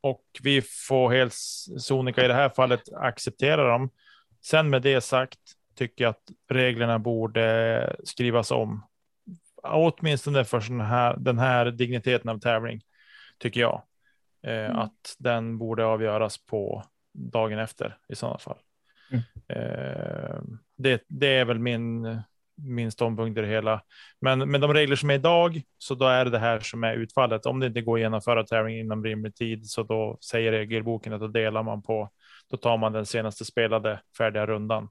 Och 0.00 0.22
vi 0.42 0.62
får 0.62 1.10
helt 1.12 1.34
sonika 1.78 2.24
i 2.24 2.28
det 2.28 2.34
här 2.34 2.48
fallet 2.48 2.80
acceptera 2.96 3.68
dem. 3.68 3.90
Sen 4.42 4.70
med 4.70 4.82
det 4.82 5.00
sagt 5.00 5.38
tycker 5.74 6.04
jag 6.04 6.10
att 6.10 6.30
reglerna 6.48 6.98
borde 6.98 7.96
skrivas 8.04 8.50
om. 8.50 8.86
Åtminstone 9.62 10.44
för 10.44 10.60
sån 10.60 10.80
här, 10.80 11.16
den 11.16 11.38
här 11.38 11.70
digniteten 11.70 12.30
av 12.30 12.38
tävling, 12.38 12.80
tycker 13.38 13.60
jag. 13.60 13.82
Eh, 14.42 14.64
Mm. 14.64 14.78
Att 14.78 15.16
den 15.18 15.58
borde 15.58 15.84
avgöras 15.84 16.46
på 16.46 16.84
dagen 17.12 17.58
efter 17.58 17.96
i 18.08 18.14
sådana 18.14 18.38
fall. 18.38 18.58
Mm. 19.10 19.22
Eh, 19.48 20.42
det, 20.76 21.02
det 21.08 21.26
är 21.26 21.44
väl 21.44 21.58
min, 21.58 22.20
min 22.54 22.92
ståndpunkt 22.92 23.38
i 23.38 23.40
det 23.40 23.46
hela. 23.46 23.82
Men 24.20 24.50
med 24.50 24.60
de 24.60 24.74
regler 24.74 24.96
som 24.96 25.10
är 25.10 25.14
idag, 25.14 25.62
så 25.78 25.94
då 25.94 26.06
är 26.06 26.24
det 26.24 26.30
det 26.30 26.38
här 26.38 26.60
som 26.60 26.84
är 26.84 26.94
utfallet. 26.94 27.46
Om 27.46 27.60
det 27.60 27.66
inte 27.66 27.80
går 27.80 27.96
att 27.96 28.00
genomföra 28.00 28.44
tävlingen 28.44 28.80
inom 28.80 29.04
rimlig 29.04 29.34
tid, 29.34 29.66
så 29.66 29.82
då 29.82 30.18
säger 30.20 30.52
regelboken 30.52 31.12
att 31.12 31.20
då 31.20 31.28
delar 31.28 31.62
man 31.62 31.82
på, 31.82 32.10
då 32.50 32.56
tar 32.56 32.76
man 32.76 32.92
den 32.92 33.06
senaste 33.06 33.44
spelade 33.44 34.00
färdiga 34.18 34.46
rundan 34.46 34.88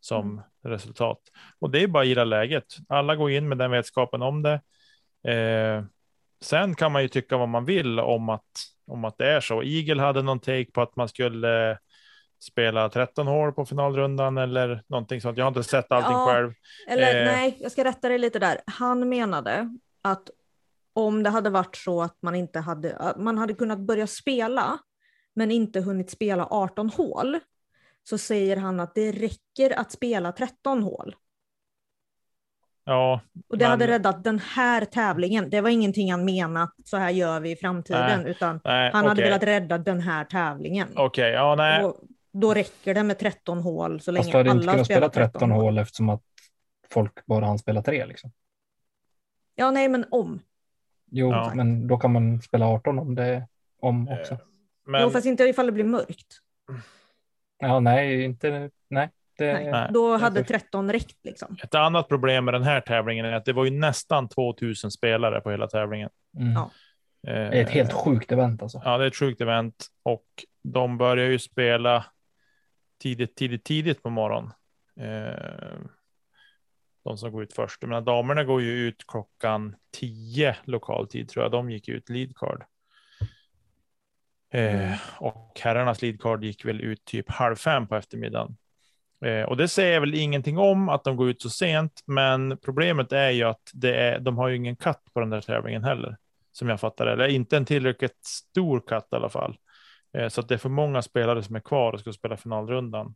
som 0.00 0.42
resultat. 0.64 1.18
Och 1.58 1.70
det 1.70 1.82
är 1.82 1.86
bara 1.88 2.00
att 2.02 2.06
gilla 2.08 2.24
läget. 2.24 2.64
Alla 2.88 3.16
går 3.16 3.30
in 3.30 3.48
med 3.48 3.58
den 3.58 3.70
vetskapen 3.70 4.22
om 4.22 4.42
det. 4.42 4.60
Eh, 5.32 5.84
sen 6.44 6.74
kan 6.74 6.92
man 6.92 7.02
ju 7.02 7.08
tycka 7.08 7.36
vad 7.36 7.48
man 7.48 7.64
vill 7.64 8.00
om 8.00 8.28
att, 8.28 8.44
om 8.86 9.04
att 9.04 9.18
det 9.18 9.30
är 9.30 9.40
så. 9.40 9.62
Eagle 9.62 10.02
hade 10.02 10.22
någon 10.22 10.40
take 10.40 10.70
på 10.72 10.82
att 10.82 10.96
man 10.96 11.08
skulle 11.08 11.78
spela 12.42 12.88
13 12.88 13.26
hål 13.26 13.52
på 13.52 13.66
finalrundan 13.66 14.38
eller 14.38 14.82
någonting 14.86 15.20
sånt. 15.20 15.38
Jag 15.38 15.44
har 15.44 15.48
inte 15.48 15.62
sett 15.64 15.92
allting 15.92 16.12
Ja. 16.12 16.26
själv. 16.26 16.52
Eller 16.88 17.20
Eh. 17.20 17.32
nej, 17.32 17.56
jag 17.60 17.72
ska 17.72 17.84
rätta 17.84 18.08
dig 18.08 18.18
lite 18.18 18.38
där. 18.38 18.60
Han 18.66 19.08
menade 19.08 19.78
att 20.02 20.30
om 20.92 21.22
det 21.22 21.30
hade 21.30 21.50
varit 21.50 21.76
så 21.76 22.02
att 22.02 22.16
man 22.22 22.34
inte 22.34 22.60
hade, 22.60 23.14
man 23.16 23.38
hade 23.38 23.54
kunnat 23.54 23.78
börja 23.78 24.06
spela 24.06 24.78
men 25.36 25.50
inte 25.50 25.80
hunnit 25.80 26.10
spela 26.10 26.46
18 26.50 26.90
hål 26.90 27.38
så 28.04 28.18
säger 28.18 28.56
han 28.56 28.80
att 28.80 28.94
det 28.94 29.12
räcker 29.12 29.78
att 29.78 29.92
spela 29.92 30.32
13 30.32 30.82
hål. 30.82 31.14
Ja, 32.84 33.20
Och 33.48 33.58
det 33.58 33.64
Men- 33.64 33.70
hade 33.70 33.86
räddat 33.86 34.24
den 34.24 34.38
här 34.38 34.84
tävlingen. 34.84 35.50
Det 35.50 35.60
var 35.60 35.70
ingenting 35.70 36.10
han 36.10 36.24
menat, 36.24 36.74
så 36.84 36.96
här 36.96 37.10
gör 37.10 37.40
vi 37.40 37.50
i 37.50 37.56
framtiden, 37.56 38.26
utan 38.26 38.60
nej, 38.64 38.90
han 38.92 39.04
hade 39.06 39.12
okej. 39.20 39.24
velat 39.24 39.42
rädda 39.42 39.78
den 39.78 40.00
här 40.00 40.24
tävlingen. 40.24 40.88
Okej, 40.96 41.30
ja, 41.32 41.54
nej. 41.54 41.84
Och 41.84 41.96
då 42.32 42.54
räcker 42.54 42.94
det 42.94 43.02
med 43.02 43.18
13 43.18 43.58
hål 43.58 44.00
så 44.00 44.10
länge 44.10 44.22
Fast 44.22 44.32
du 44.32 44.38
hade 44.38 44.50
alla 44.50 44.60
inte 44.60 44.72
kunnat 44.72 44.86
spela 44.86 45.08
13 45.08 45.50
hål 45.50 45.78
eftersom 45.78 46.08
att 46.08 46.22
folk 46.90 47.26
bara 47.26 47.46
hann 47.46 47.58
spela 47.58 47.82
tre. 47.82 48.06
Liksom. 48.06 48.32
Ja, 49.54 49.70
nej, 49.70 49.88
men 49.88 50.04
om. 50.10 50.40
Jo, 51.10 51.30
Ja. 51.30 51.52
men 51.54 51.86
då 51.86 51.98
kan 51.98 52.12
man 52.12 52.42
spela 52.42 52.66
18 52.66 52.98
om 52.98 53.14
det 53.14 53.46
om 53.80 54.08
också. 54.08 54.38
Eh, 54.86 54.90
Men, 54.90 55.02
Jo, 55.02 55.10
fast 55.10 55.26
inte 55.26 55.44
ifall 55.44 55.66
det 55.66 55.72
blir 55.72 55.84
mörkt. 55.84 56.40
Ja, 57.58 57.80
nej, 57.80 58.24
inte. 58.24 58.70
Nej, 58.88 59.10
det, 59.38 59.70
Nej. 59.70 59.90
Då 59.92 60.16
hade 60.16 60.40
sjukt. 60.40 60.48
13 60.48 60.92
räckt 60.92 61.18
liksom. 61.24 61.56
Ett 61.62 61.74
annat 61.74 62.08
problem 62.08 62.44
med 62.44 62.54
den 62.54 62.62
här 62.62 62.80
tävlingen 62.80 63.26
är 63.26 63.32
att 63.32 63.44
det 63.44 63.52
var 63.52 63.64
ju 63.64 63.70
nästan 63.70 64.28
2000 64.28 64.90
spelare 64.90 65.40
på 65.40 65.50
hela 65.50 65.66
tävlingen. 65.66 66.10
Mm. 66.38 66.52
Ja. 66.52 66.70
det 67.22 67.30
är 67.30 67.62
ett 67.62 67.70
helt 67.70 67.92
sjukt 67.92 68.32
event 68.32 68.62
alltså. 68.62 68.82
Ja, 68.84 68.98
det 68.98 69.04
är 69.04 69.08
ett 69.08 69.16
sjukt 69.16 69.40
event 69.40 69.86
och 70.02 70.26
de 70.62 70.98
börjar 70.98 71.26
ju 71.26 71.38
spela 71.38 72.04
tidigt, 73.02 73.36
tidigt, 73.36 73.64
tidigt 73.64 74.02
på 74.02 74.10
morgonen. 74.10 74.52
Eh, 75.00 75.78
de 77.04 77.18
som 77.18 77.32
går 77.32 77.42
ut 77.42 77.52
först. 77.52 77.82
Menar, 77.82 78.00
damerna 78.00 78.44
går 78.44 78.62
ju 78.62 78.72
ut 78.72 79.04
klockan 79.06 79.76
10 79.92 80.56
lokal 80.64 81.08
tid 81.08 81.28
tror 81.28 81.44
jag. 81.44 81.52
De 81.52 81.70
gick 81.70 81.88
ut 81.88 82.08
lead 82.08 82.36
card. 82.36 82.64
Eh, 84.56 84.98
och 85.18 85.60
herrarnas 85.62 86.02
leadcard 86.02 86.44
gick 86.44 86.64
väl 86.64 86.80
ut 86.80 87.04
typ 87.04 87.30
halv 87.30 87.56
fem 87.56 87.86
på 87.86 87.96
eftermiddagen. 87.96 88.56
Eh, 89.24 89.42
och 89.42 89.56
det 89.56 89.68
säger 89.68 90.00
väl 90.00 90.14
ingenting 90.14 90.58
om 90.58 90.88
att 90.88 91.04
de 91.04 91.16
går 91.16 91.28
ut 91.28 91.42
så 91.42 91.50
sent, 91.50 92.02
men 92.06 92.58
problemet 92.58 93.12
är 93.12 93.30
ju 93.30 93.42
att 93.42 93.70
det 93.74 93.96
är, 93.96 94.18
de 94.18 94.38
har 94.38 94.48
ju 94.48 94.56
ingen 94.56 94.76
katt 94.76 95.02
på 95.14 95.20
den 95.20 95.30
där 95.30 95.40
tävlingen 95.40 95.84
heller, 95.84 96.16
som 96.52 96.68
jag 96.68 96.80
fattar 96.80 97.06
det. 97.06 97.12
Eller 97.12 97.28
inte 97.28 97.56
en 97.56 97.64
tillräckligt 97.64 98.24
stor 98.24 98.82
katt 98.88 99.08
i 99.12 99.16
alla 99.16 99.28
fall. 99.28 99.56
Eh, 100.18 100.28
så 100.28 100.40
att 100.40 100.48
det 100.48 100.54
är 100.54 100.58
för 100.58 100.68
många 100.68 101.02
spelare 101.02 101.42
som 101.42 101.56
är 101.56 101.60
kvar 101.60 101.92
och 101.92 102.00
ska 102.00 102.12
spela 102.12 102.36
finalrundan 102.36 103.14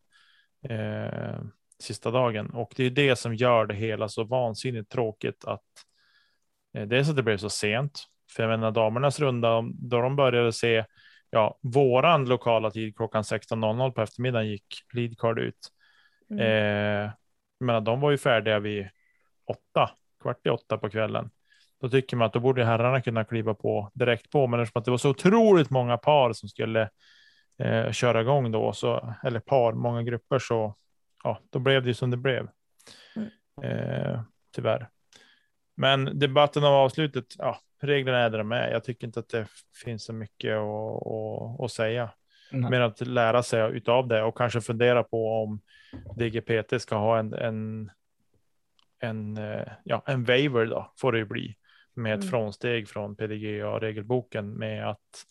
eh, 0.69 1.41
sista 1.83 2.11
dagen. 2.11 2.51
Och 2.51 2.73
det 2.77 2.85
är 2.85 2.91
det 2.91 3.17
som 3.17 3.35
gör 3.35 3.67
det 3.67 3.75
hela 3.75 4.09
så 4.09 4.25
vansinnigt 4.25 4.91
tråkigt 4.91 5.45
att 5.45 5.65
eh, 6.75 6.87
dels 6.87 7.09
att 7.09 7.17
det 7.17 7.23
blev 7.23 7.37
så 7.37 7.51
sent. 7.51 8.05
För 8.37 8.43
jag 8.43 8.51
menar 8.51 8.71
damernas 8.71 9.21
runda, 9.21 9.65
då 9.75 10.01
de 10.01 10.17
började 10.17 10.53
se, 10.53 10.85
ja, 11.31 11.59
våran 11.63 12.25
lokala 12.25 12.71
tid 12.71 12.97
klockan 12.97 13.23
16.00 13.23 13.91
på 13.91 14.03
eftermiddagen 14.03 14.49
gick 14.49 14.85
leadcard 14.93 15.39
ut. 15.39 15.69
Mm. 16.31 16.41
Eh, 16.41 17.11
men 17.61 17.85
de 17.85 18.01
var 18.01 18.11
ju 18.11 18.19
färdiga 18.19 18.59
vid 18.59 18.89
åtta, 19.47 19.91
kvart 20.23 20.47
i 20.47 20.51
åtta 20.51 20.79
på 20.79 20.91
kvällen. 20.91 21.31
Då 21.81 21.89
tycker 21.89 22.17
man 22.17 22.27
att 22.27 22.33
då 22.33 22.41
borde 22.41 22.65
herrarna 22.65 23.01
kunna 23.01 23.25
kliva 23.25 23.55
på 23.55 23.91
direkt 23.95 24.31
på, 24.31 24.47
men 24.47 24.61
eftersom 24.61 24.81
att 24.81 24.85
det 24.85 24.91
var 24.91 24.99
så 24.99 25.11
otroligt 25.11 25.71
många 25.71 25.97
par 25.97 26.33
som 26.33 26.49
skulle 26.49 26.91
eh, 27.59 27.93
köra 27.93 28.21
igång 28.21 28.53
då, 28.53 28.73
så, 28.73 29.15
eller 29.25 29.41
par, 29.41 29.73
många 29.73 30.03
grupper, 30.03 30.39
så 30.39 30.77
ja, 31.25 31.39
då 31.51 31.59
blev 31.59 31.83
det 31.83 31.89
ju 31.89 31.95
som 31.95 32.11
det 32.11 32.17
blev. 32.17 32.49
Mm. 33.17 33.31
Eh, 33.63 34.21
tyvärr. 34.55 34.89
Men 35.75 36.19
debatten 36.19 36.65
av 36.65 36.75
avslutet, 36.75 37.25
ja, 37.39 37.59
reglerna 37.81 38.19
är 38.19 38.31
där 38.31 38.39
de 38.39 38.53
är. 38.53 38.71
Jag 38.71 38.85
tycker 38.85 39.07
inte 39.07 39.21
att 39.21 39.29
det 39.29 39.47
finns 39.85 40.05
så 40.05 40.13
mycket 40.13 40.57
att, 40.57 41.07
att, 41.07 41.61
att 41.61 41.73
säga. 41.73 42.11
Nej. 42.53 42.71
Mer 42.71 42.81
att 42.81 43.07
lära 43.07 43.43
sig 43.43 43.77
utav 43.77 44.09
det 44.09 44.23
och 44.23 44.37
kanske 44.37 44.61
fundera 44.61 45.03
på 45.03 45.43
om 45.43 45.61
DGPT 46.17 46.83
ska 46.83 46.97
ha 46.97 47.19
en, 47.19 47.35
en, 47.35 47.91
en, 49.01 49.37
eh, 49.37 49.69
ja, 49.85 50.03
en 50.07 50.25
waiver 50.25 50.67
då, 50.67 50.93
får 50.99 51.13
det 51.13 51.19
ju 51.19 51.25
bli, 51.25 51.57
med 51.95 52.15
ett 52.15 52.21
Mm. 52.21 52.31
frånsteg 52.31 52.89
från 52.89 53.17
PDGA 53.17 53.79
regelboken 53.81 54.53
med 54.53 54.91
att 54.91 55.27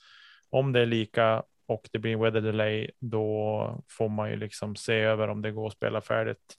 om 0.49 0.71
det 0.73 0.79
är 0.79 0.85
lika 0.85 1.43
och 1.65 1.89
det 1.91 1.99
blir 1.99 2.17
weather 2.17 2.41
delay, 2.41 2.91
då 2.99 3.83
får 3.89 4.09
man 4.09 4.29
ju 4.29 4.35
liksom 4.35 4.75
se 4.75 4.93
över 4.93 5.27
om 5.27 5.41
det 5.41 5.51
går 5.51 5.67
att 5.67 5.73
spela 5.73 6.01
färdigt 6.01 6.55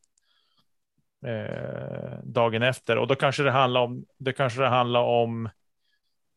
eh, 1.26 2.18
dagen 2.24 2.62
efter. 2.62 2.99
Och 2.99 3.07
då 3.07 3.14
kanske 3.14 3.43
det 3.43 3.51
handlar 3.51 3.80
om, 3.80 4.05
det 4.18 4.32
kanske 4.32 4.61
det 4.61 4.68
handlar 4.68 5.03
om 5.03 5.49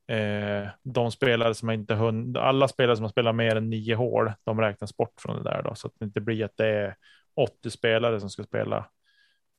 eh, 0.08 0.70
de 0.84 1.12
spelare 1.12 1.54
som 1.54 1.70
inte 1.70 1.96
hunnit, 1.96 2.38
alla 2.38 2.68
spelare 2.68 2.96
som 2.96 3.04
har 3.04 3.10
spelat 3.10 3.36
mer 3.36 3.56
än 3.56 3.70
nio 3.70 3.96
hål, 3.96 4.32
de 4.44 4.62
räknas 4.62 4.98
bort 4.98 5.14
från 5.18 5.36
det 5.36 5.50
där 5.50 5.62
då, 5.64 5.76
så 5.76 5.88
att 5.88 5.94
det 6.00 6.06
inte 6.06 6.22
blir 6.22 6.46
att 6.46 6.58
det 6.58 6.68
är 6.68 6.96
80 7.36 7.70
spelare 7.70 8.20
som 8.20 8.30
ska 8.30 8.44
spela 8.44 8.90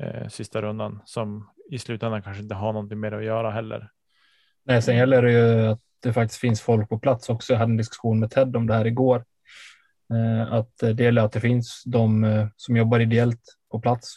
eh, 0.03 0.29
sista 0.29 0.63
rundan 0.63 1.03
som 1.05 1.51
i 1.71 1.79
slutändan 1.79 2.23
kanske 2.23 2.43
inte 2.43 2.55
har 2.55 2.73
någonting 2.73 3.01
mer 3.01 3.13
att 3.13 3.25
göra 3.25 3.51
heller. 3.51 3.91
Nej, 4.65 4.83
sen 4.83 4.97
gäller 4.97 5.23
det 5.23 5.33
ju 5.33 5.67
att 5.67 5.81
det 6.03 6.13
faktiskt 6.13 6.41
finns 6.41 6.61
folk 6.61 6.89
på 6.89 6.99
plats 6.99 7.31
också. 7.31 7.53
Jag 7.53 7.61
hade 7.61 7.73
en 7.73 7.77
diskussion 7.77 8.21
med 8.21 8.31
Ted 8.31 8.57
om 8.57 8.67
det 8.67 8.75
här 8.75 8.87
igår. 8.87 9.25
Eh, 10.15 10.53
att 10.53 10.77
det 10.79 11.01
gäller 11.01 11.23
att 11.23 11.33
det 11.33 11.41
finns 11.41 11.83
de 11.87 12.25
eh, 12.25 12.47
som 12.57 12.77
jobbar 12.77 13.01
ideellt 13.01 13.43
på 13.71 13.81
plats 13.81 14.17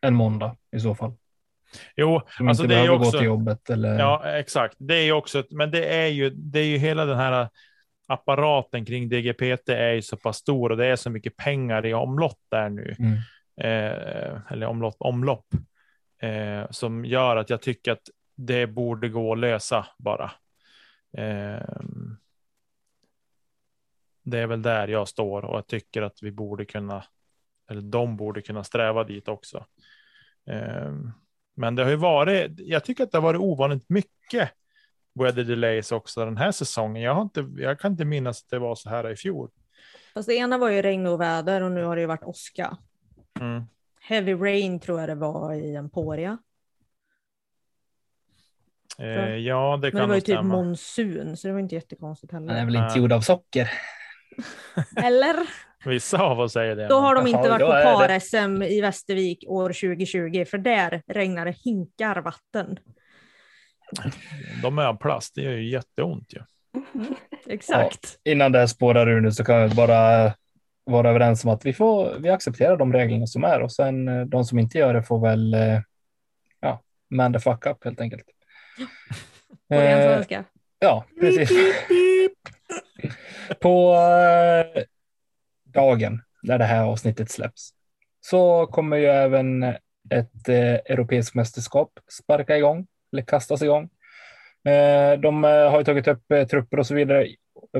en 0.00 0.14
måndag 0.14 0.56
i 0.76 0.80
så 0.80 0.94
fall. 0.94 1.14
Jo, 1.96 2.20
Som 2.28 2.48
alltså 2.48 2.62
inte 2.64 2.74
det 2.74 2.80
är 2.80 2.90
också. 2.90 3.10
gå 3.10 3.18
till 3.18 3.26
jobbet 3.26 3.70
eller. 3.70 3.98
Ja, 3.98 4.24
exakt. 4.24 4.76
Det 4.78 4.94
är 4.94 5.12
också, 5.12 5.38
ett- 5.38 5.50
men 5.52 5.70
det 5.70 5.84
är 5.94 6.06
ju, 6.06 6.30
det 6.30 6.58
är 6.60 6.64
ju 6.66 6.78
hela 6.78 7.04
den 7.04 7.16
här 7.18 7.48
apparaten 8.06 8.84
kring 8.84 9.08
DGPT 9.08 9.68
är 9.68 9.92
ju 9.92 10.02
så 10.02 10.16
pass 10.16 10.36
stor 10.36 10.70
och 10.70 10.76
det 10.76 10.86
är 10.86 10.96
så 10.96 11.10
mycket 11.10 11.36
pengar 11.36 11.86
i 11.86 11.94
omlopp 11.94 12.38
där 12.50 12.68
nu. 12.68 12.94
Mm. 12.98 13.12
eh, 13.60 14.52
eller 14.52 14.66
omlopp, 14.66 14.96
omlopp 14.98 15.46
eh, 16.22 16.70
som 16.70 17.04
gör 17.04 17.36
att 17.36 17.50
jag 17.50 17.62
tycker 17.62 17.92
att 17.92 18.02
det 18.36 18.66
borde 18.66 19.08
gå 19.08 19.32
att 19.32 19.38
lösa 19.38 19.86
bara. 19.98 20.30
Eh, 21.18 21.62
det 24.22 24.38
är 24.38 24.46
väl 24.46 24.62
där 24.62 24.88
jag 24.88 25.08
står 25.08 25.44
och 25.44 25.56
jag 25.56 25.66
tycker 25.66 26.02
att 26.02 26.18
vi 26.22 26.30
borde 26.32 26.64
kunna, 26.64 27.04
eller 27.70 27.80
de 27.82 28.16
borde 28.16 28.42
kunna 28.42 28.64
sträva 28.64 29.04
dit 29.04 29.28
också. 29.28 29.66
Eh, 30.50 30.92
men 31.54 31.74
det 31.74 31.82
har 31.82 31.90
ju 31.90 31.96
varit, 31.96 32.52
jag 32.56 32.84
tycker 32.84 33.04
att 33.04 33.12
det 33.12 33.18
har 33.18 33.22
varit 33.22 33.40
ovanligt 33.40 33.84
mycket 33.88 34.50
weather 35.20 35.44
delays 35.44 35.92
också 35.92 36.24
den 36.24 36.36
här 36.36 36.52
säsongen. 36.52 37.02
Jag, 37.02 37.14
har 37.14 37.22
inte, 37.22 37.46
jag 37.56 37.80
kan 37.80 37.92
inte 37.92 38.04
minnas 38.04 38.42
att 38.42 38.50
det 38.50 38.58
var 38.58 38.74
så 38.74 38.88
här 38.88 39.10
i 39.10 39.16
fjol. 39.16 39.50
Fast 40.14 40.28
det 40.28 40.34
ena 40.34 40.58
var 40.58 40.70
ju 40.70 40.82
regn 40.82 41.06
och 41.06 41.20
väder 41.20 41.60
och 41.62 41.72
nu 41.72 41.84
har 41.84 41.96
det 41.96 42.00
ju 42.02 42.06
varit 42.08 42.24
åska. 42.24 42.76
Mm. 43.40 43.62
Heavy 44.00 44.34
rain 44.34 44.80
tror 44.80 45.00
jag 45.00 45.08
det 45.08 45.14
var 45.14 45.54
i 45.54 45.74
Emporia. 45.76 46.38
Eh, 48.98 49.34
ja, 49.36 49.76
det 49.82 49.86
Men 49.86 49.90
kan 49.92 50.00
det 50.00 50.06
var 50.06 50.14
ju 50.14 50.20
typ 50.20 50.34
stämma. 50.36 50.54
monsun 50.56 51.36
så 51.36 51.46
det 51.48 51.52
var 51.52 51.60
inte 51.60 51.74
jättekonstigt 51.74 52.32
Han 52.32 52.48
är 52.48 52.54
heller. 52.54 52.64
väl 52.72 52.76
inte 52.84 52.98
gjord 52.98 53.12
av 53.12 53.20
socker. 53.20 53.70
Eller? 54.96 55.36
Vissa 55.86 56.22
av 56.22 56.40
oss 56.40 56.52
säger 56.52 56.76
det. 56.76 56.88
Då 56.88 56.98
har 56.98 57.14
de 57.14 57.26
inte 57.26 57.48
varit 57.48 57.60
på 57.60 57.72
par-SM 57.72 58.62
i 58.62 58.80
Västervik 58.80 59.44
år 59.46 59.68
2020 59.68 60.44
för 60.44 60.58
där 60.58 61.02
regnar 61.06 61.44
det 61.44 61.56
hinkar 61.64 62.20
vatten. 62.20 62.78
De 64.62 64.78
är 64.78 64.86
av 64.86 64.96
plast, 64.96 65.34
det 65.34 65.42
gör 65.42 65.52
ju 65.52 65.70
jätteont 65.70 66.34
ju. 66.34 66.40
Exakt. 67.46 68.18
Innan 68.24 68.52
det 68.52 68.58
här 68.58 68.66
spårar 68.66 69.08
ur 69.08 69.20
nu 69.20 69.32
så 69.32 69.44
kan 69.44 69.68
vi 69.68 69.74
bara 69.74 70.32
vara 70.84 71.10
överens 71.10 71.44
om 71.44 71.50
att 71.50 71.66
vi 71.66 71.72
får, 71.72 72.18
vi 72.18 72.30
accepterar 72.30 72.76
de 72.76 72.92
reglerna 72.92 73.26
som 73.26 73.44
är 73.44 73.62
och 73.62 73.72
sen 73.72 74.08
eh, 74.08 74.24
de 74.24 74.44
som 74.44 74.58
inte 74.58 74.78
gör 74.78 74.94
det 74.94 75.02
får 75.02 75.20
väl, 75.20 75.54
eh, 75.54 75.80
ja, 76.60 76.82
man 77.10 77.32
the 77.32 77.40
fuck 77.40 77.66
up 77.66 77.84
helt 77.84 78.00
enkelt. 78.00 78.24
På 79.68 79.74
ren 79.74 80.02
svenska. 80.02 80.44
Ja, 80.78 81.04
precis. 81.20 81.50
På 83.60 83.94
eh, 83.94 84.82
dagen 85.74 86.22
när 86.42 86.58
det 86.58 86.64
här 86.64 86.84
avsnittet 86.84 87.30
släpps 87.30 87.70
så 88.20 88.66
kommer 88.66 88.96
ju 88.96 89.06
även 89.06 89.62
ett 90.10 90.48
eh, 90.48 90.74
europeiskt 90.74 91.34
mästerskap 91.34 91.90
sparka 92.08 92.56
igång 92.56 92.86
eller 93.12 93.22
kastas 93.22 93.62
igång. 93.62 93.90
Eh, 94.64 95.20
de 95.20 95.44
eh, 95.44 95.70
har 95.70 95.78
ju 95.78 95.84
tagit 95.84 96.08
upp 96.08 96.32
eh, 96.32 96.46
trupper 96.46 96.78
och 96.78 96.86
så 96.86 96.94
vidare 96.94 97.28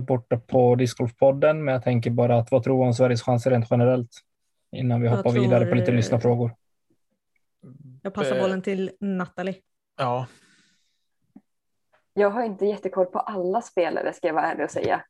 borta 0.01 0.39
på 0.39 0.75
Discgolfpodden, 0.75 1.65
men 1.65 1.73
jag 1.73 1.85
tänker 1.85 2.11
bara 2.11 2.39
att 2.39 2.51
vad 2.51 2.63
tror 2.63 2.79
du 2.79 2.87
om 2.87 2.95
Sveriges 2.95 3.23
chanser 3.23 3.51
rent 3.51 3.67
generellt 3.71 4.11
innan 4.73 5.01
vi 5.01 5.09
Jag 5.09 5.17
hoppar 5.17 5.31
vidare 5.31 5.67
på 5.67 5.75
lite 5.75 5.85
tror, 5.85 5.95
eh, 5.95 5.97
lyssnarfrågor? 5.97 6.55
Jag 8.03 8.15
passar 8.15 8.37
eh, 8.37 8.43
bollen 8.43 8.63
till 8.63 8.91
Natalie. 9.01 9.57
Ja, 9.97 10.27
Jag 12.15 12.31
har 12.31 12.43
inte 12.43 12.67
jättekoll 12.67 13.07
på 13.07 13.19
alla 13.19 13.63
spelare 13.63 14.13
ska 14.13 14.27
jag 14.27 14.35
vara 14.35 14.53
ärlig 14.53 14.65
och 14.65 14.71
säga. 14.71 15.05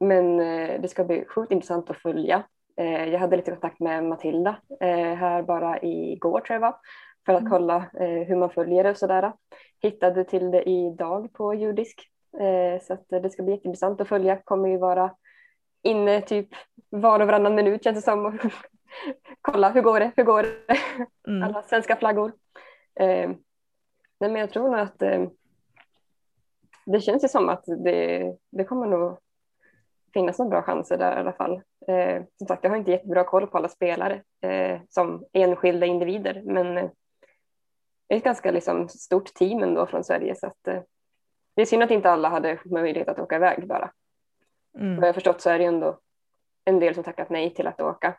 Men 0.00 0.40
eh, 0.40 0.80
det 0.80 0.88
ska 0.88 1.04
bli 1.04 1.24
sjukt 1.24 1.52
intressant 1.52 1.90
att 1.90 1.96
följa. 1.96 2.42
Eh, 2.76 3.04
jag 3.04 3.18
hade 3.18 3.36
lite 3.36 3.50
kontakt 3.50 3.80
med 3.80 4.04
Matilda 4.04 4.56
eh, 4.80 5.14
här 5.14 5.42
bara 5.42 5.82
igår 5.82 6.40
tror 6.40 6.54
jag 6.54 6.60
var, 6.60 6.76
för 7.26 7.32
att 7.32 7.40
Mm. 7.40 7.50
kolla 7.50 7.78
hur 8.26 8.36
man 8.36 8.50
följer 8.50 8.84
det 8.84 8.90
och 8.90 8.96
sådär. 8.96 9.32
Hittade 9.82 10.24
till 10.24 10.50
det 10.50 10.68
idag 10.68 11.32
på 11.32 11.54
judisk. 11.54 12.10
Så 12.82 12.92
att 12.92 13.08
det 13.08 13.30
ska 13.30 13.42
bli 13.42 13.52
jätteintressant 13.52 14.00
att 14.00 14.08
följa. 14.08 14.36
Kommer 14.36 14.68
ju 14.68 14.78
vara 14.78 15.14
inne 15.82 16.20
typ 16.20 16.48
var 16.90 17.20
och 17.20 17.26
varannan 17.26 17.54
minut 17.54 17.84
känns 17.84 17.96
det 17.98 18.02
som. 18.02 18.26
Och 18.26 18.32
kolla 19.40 19.70
hur 19.70 19.82
går 19.82 20.00
det, 20.00 20.12
hur 20.16 20.24
går 20.24 20.42
det? 20.42 20.76
Mm. 21.28 21.42
alla 21.42 21.62
svenska 21.62 21.96
flaggor. 21.96 22.32
Nej, 23.00 23.36
men 24.18 24.36
jag 24.36 24.50
tror 24.50 24.68
nog 24.68 24.80
att 24.80 25.02
det 26.86 27.00
känns 27.00 27.24
ju 27.24 27.28
som 27.28 27.48
att 27.48 27.64
det, 27.84 28.32
det 28.50 28.64
kommer 28.64 28.86
nog 28.86 29.18
finnas 30.14 30.38
några 30.38 30.50
bra 30.50 30.62
chanser 30.62 30.98
där 30.98 31.16
i 31.16 31.20
alla 31.20 31.32
fall. 31.32 31.62
Eh, 31.88 32.22
som 32.38 32.46
sagt, 32.46 32.64
jag 32.64 32.70
har 32.70 32.76
inte 32.76 32.90
jättebra 32.90 33.24
koll 33.24 33.46
på 33.46 33.58
alla 33.58 33.68
spelare 33.68 34.22
eh, 34.40 34.80
som 34.88 35.24
enskilda 35.32 35.86
individer, 35.86 36.42
men 36.44 36.78
eh, 36.78 36.90
det 38.08 38.14
är 38.14 38.18
ett 38.18 38.24
ganska 38.24 38.50
liksom, 38.50 38.88
stort 38.88 39.34
team 39.34 39.62
ändå 39.62 39.86
från 39.86 40.04
Sverige 40.04 40.34
så 40.34 40.46
att 40.46 40.68
eh, 40.68 40.82
det 41.56 41.62
är 41.62 41.66
synd 41.66 41.82
att 41.82 41.90
inte 41.90 42.10
alla 42.10 42.28
hade 42.28 42.58
möjlighet 42.64 43.08
att 43.08 43.18
åka 43.18 43.36
iväg 43.36 43.66
bara. 43.66 43.92
Mm. 44.78 44.96
Vad 44.96 45.08
jag 45.08 45.14
förstått 45.14 45.40
så 45.40 45.50
är 45.50 45.58
det 45.58 45.64
ju 45.64 45.68
ändå 45.68 45.98
en 46.64 46.80
del 46.80 46.94
som 46.94 47.04
tackat 47.04 47.30
nej 47.30 47.54
till 47.54 47.66
att 47.66 47.80
åka 47.80 48.18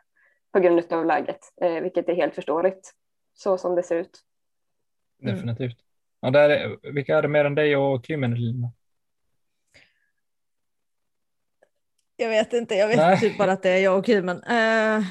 på 0.52 0.60
grund 0.60 0.92
av 0.92 1.06
läget, 1.06 1.40
eh, 1.60 1.82
vilket 1.82 2.08
är 2.08 2.14
helt 2.14 2.34
förståeligt 2.34 2.92
så 3.34 3.58
som 3.58 3.74
det 3.74 3.82
ser 3.82 3.96
ut. 3.96 4.22
Mm. 5.22 5.34
Definitivt. 5.34 5.78
Ja, 6.20 6.30
där 6.30 6.50
är, 6.50 6.92
vilka 6.92 7.18
är 7.18 7.22
det 7.22 7.28
mer 7.28 7.44
än 7.44 7.54
dig 7.54 7.76
och 7.76 8.06
Kymen? 8.06 8.34
Lina? 8.34 8.72
Jag 12.16 12.28
vet 12.28 12.52
inte, 12.52 12.74
jag 12.74 12.88
vet 12.88 12.96
Nej. 12.96 13.20
typ 13.20 13.38
bara 13.38 13.52
att 13.52 13.62
det 13.62 13.70
är 13.70 13.78
jag 13.78 13.98
och 13.98 14.06
Kymen. 14.06 14.42
Eh, 14.42 15.04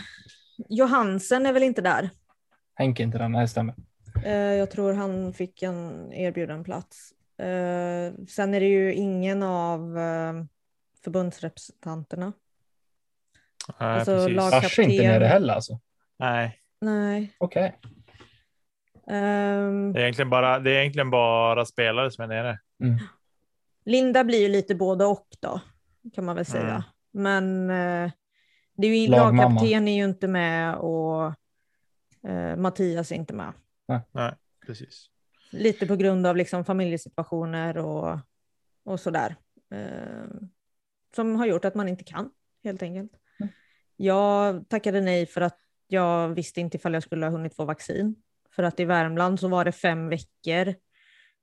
Johansen 0.70 1.46
är 1.46 1.54
väl 1.54 1.64
inte 1.64 1.82
där? 1.82 2.10
Henke 2.76 3.04
inte 3.04 3.18
den, 3.18 3.32
nej 3.32 3.48
stämmer. 3.48 3.76
Eh, 4.26 4.34
jag 4.34 4.72
tror 4.72 4.94
han 4.94 5.34
fick 5.34 5.64
en 5.64 6.14
erbjuden 6.14 6.64
plats. 6.64 7.12
Eh, 7.38 8.14
sen 8.28 8.54
är 8.54 8.60
det 8.60 8.66
ju 8.66 8.94
ingen 8.94 9.44
av 9.44 9.98
eh, 9.98 10.34
förbundsrepresentanterna. 11.04 12.34
nej, 13.80 13.90
Alltså, 13.90 14.16
precis. 14.16 14.36
Lars 14.36 14.80
är 14.80 14.84
inte 14.84 15.08
nere 15.08 15.26
heller 15.26 15.54
alltså. 15.54 15.80
Nej, 16.20 16.60
Nej. 16.82 17.36
Okej. 17.38 17.80
Ehm, 19.08 19.94
det 19.94 20.00
är, 20.00 20.04
egentligen 20.04 20.30
bara, 20.30 20.60
det 20.60 20.72
är 20.72 20.80
egentligen 20.80 21.10
bara 21.10 21.66
spelare 21.66 22.12
som 22.12 22.24
är 22.24 22.28
nere. 22.28 22.60
Mm. 22.84 22.98
Linda 23.86 24.24
blir 24.24 24.40
ju 24.40 24.48
lite 24.48 24.76
både 24.76 25.06
och 25.06 25.28
då, 25.40 25.62
kan 26.14 26.26
man 26.26 26.36
väl 26.36 26.46
säga. 26.46 26.84
Men 27.16 27.70
eh, 27.70 28.12
det 28.74 28.88
är 28.88 29.02
ju, 29.02 29.08
Lagmamma. 29.08 29.44
lagkapten 29.44 29.88
är 29.88 29.96
ju 29.96 30.04
inte 30.04 30.28
med 30.28 30.76
och 30.76 31.34
eh, 32.30 32.56
Mattias 32.56 33.12
är 33.12 33.16
inte 33.16 33.34
med. 33.34 33.54
Nej, 34.12 34.34
precis. 34.66 35.10
Lite 35.52 35.88
på 35.88 35.96
grund 35.96 36.28
av 36.28 36.36
liksom 36.36 36.66
familjesituationer 36.66 37.78
och, 37.78 38.20
och 38.86 39.00
sådär. 39.00 39.36
Eh, 39.72 40.26
som 41.16 41.36
har 41.36 41.46
gjort 41.46 41.66
att 41.66 41.76
man 41.76 41.90
inte 41.90 42.04
kan, 42.04 42.30
helt 42.64 42.82
enkelt. 42.82 43.12
Mm. 43.40 43.54
Jag 43.96 44.70
tackade 44.70 45.02
nej 45.02 45.26
för 45.26 45.42
att 45.42 45.60
jag 45.88 46.30
visste 46.30 46.62
inte 46.62 46.78
ifall 46.78 46.94
jag 46.94 47.04
skulle 47.04 47.26
ha 47.26 47.32
hunnit 47.32 47.56
få 47.56 47.66
vaccin. 47.66 48.16
För 48.56 48.64
att 48.64 48.80
i 48.80 48.86
Värmland 48.86 49.40
så 49.40 49.48
var 49.48 49.66
det 49.66 49.72
fem 49.72 50.10
veckor 50.10 50.76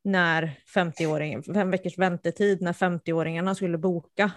när 0.05 0.59
50-åringen, 0.75 1.55
fem 1.55 1.71
veckors 1.71 1.99
väntetid 1.99 2.63
när 2.63 2.73
50-åringarna 2.73 3.55
skulle 3.55 3.79
boka. 3.79 4.31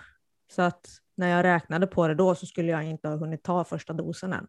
Så 0.48 0.62
att 0.62 0.88
när 1.16 1.28
jag 1.28 1.44
räknade 1.44 1.88
på 1.88 2.08
det 2.08 2.16
då 2.16 2.36
så 2.36 2.46
skulle 2.46 2.72
jag 2.72 2.84
inte 2.84 3.08
ha 3.08 3.16
hunnit 3.16 3.44
ta 3.44 3.64
första 3.64 3.94
dosen 3.94 4.34
än. 4.34 4.48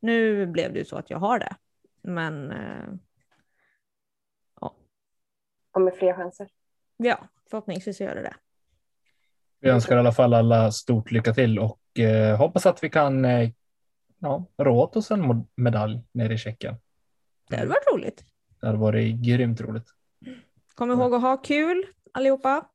Nu 0.00 0.46
blev 0.46 0.72
det 0.72 0.78
ju 0.78 0.84
så 0.84 0.96
att 0.96 1.10
jag 1.10 1.18
har 1.18 1.38
det. 1.38 1.56
Men 2.02 2.50
eh, 2.50 2.88
Kommer 5.70 5.90
fler 5.90 6.14
chanser. 6.14 6.48
ja, 6.96 7.28
förhoppningsvis 7.50 8.00
gör 8.00 8.14
det 8.14 8.22
det. 8.22 8.34
Vi 9.60 9.70
önskar 9.70 9.96
i 9.96 9.98
alla 9.98 10.12
fall 10.12 10.34
alla 10.34 10.72
stort 10.72 11.10
lycka 11.10 11.34
till 11.34 11.58
och 11.58 11.98
eh, 11.98 12.36
hoppas 12.38 12.66
att 12.66 12.84
vi 12.84 12.90
kan 12.90 13.24
eh, 13.24 13.50
ja, 14.18 14.44
rå 14.56 14.82
åt 14.82 14.96
oss 14.96 15.10
en 15.10 15.46
medalj 15.54 16.00
nere 16.12 16.34
i 16.34 16.38
Tjeckien. 16.38 16.74
Det 17.48 17.56
hade 17.56 17.68
varit 17.68 17.92
roligt. 17.92 18.24
Det 18.60 18.66
hade 18.66 18.78
varit 18.78 19.16
grymt 19.16 19.60
roligt. 19.60 19.86
Kom 20.74 20.90
ihåg 20.90 21.14
att 21.14 21.22
ha 21.22 21.36
kul 21.36 21.86
allihopa. 22.12 22.68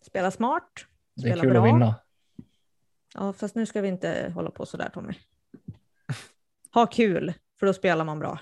Spela 0.00 0.30
smart. 0.30 0.72
Det 1.16 1.28
är 1.28 1.32
Spela 1.32 1.42
kul 1.42 1.50
bra. 1.50 1.62
att 1.62 1.68
vinna. 1.68 1.94
Ja, 3.14 3.32
fast 3.32 3.54
nu 3.54 3.66
ska 3.66 3.80
vi 3.80 3.88
inte 3.88 4.32
hålla 4.34 4.50
på 4.50 4.66
så 4.66 4.76
där 4.76 4.88
Tommy. 4.88 5.14
Ha 6.74 6.86
kul, 6.86 7.32
för 7.58 7.66
då 7.66 7.72
spelar 7.72 8.04
man 8.04 8.18
bra. 8.18 8.38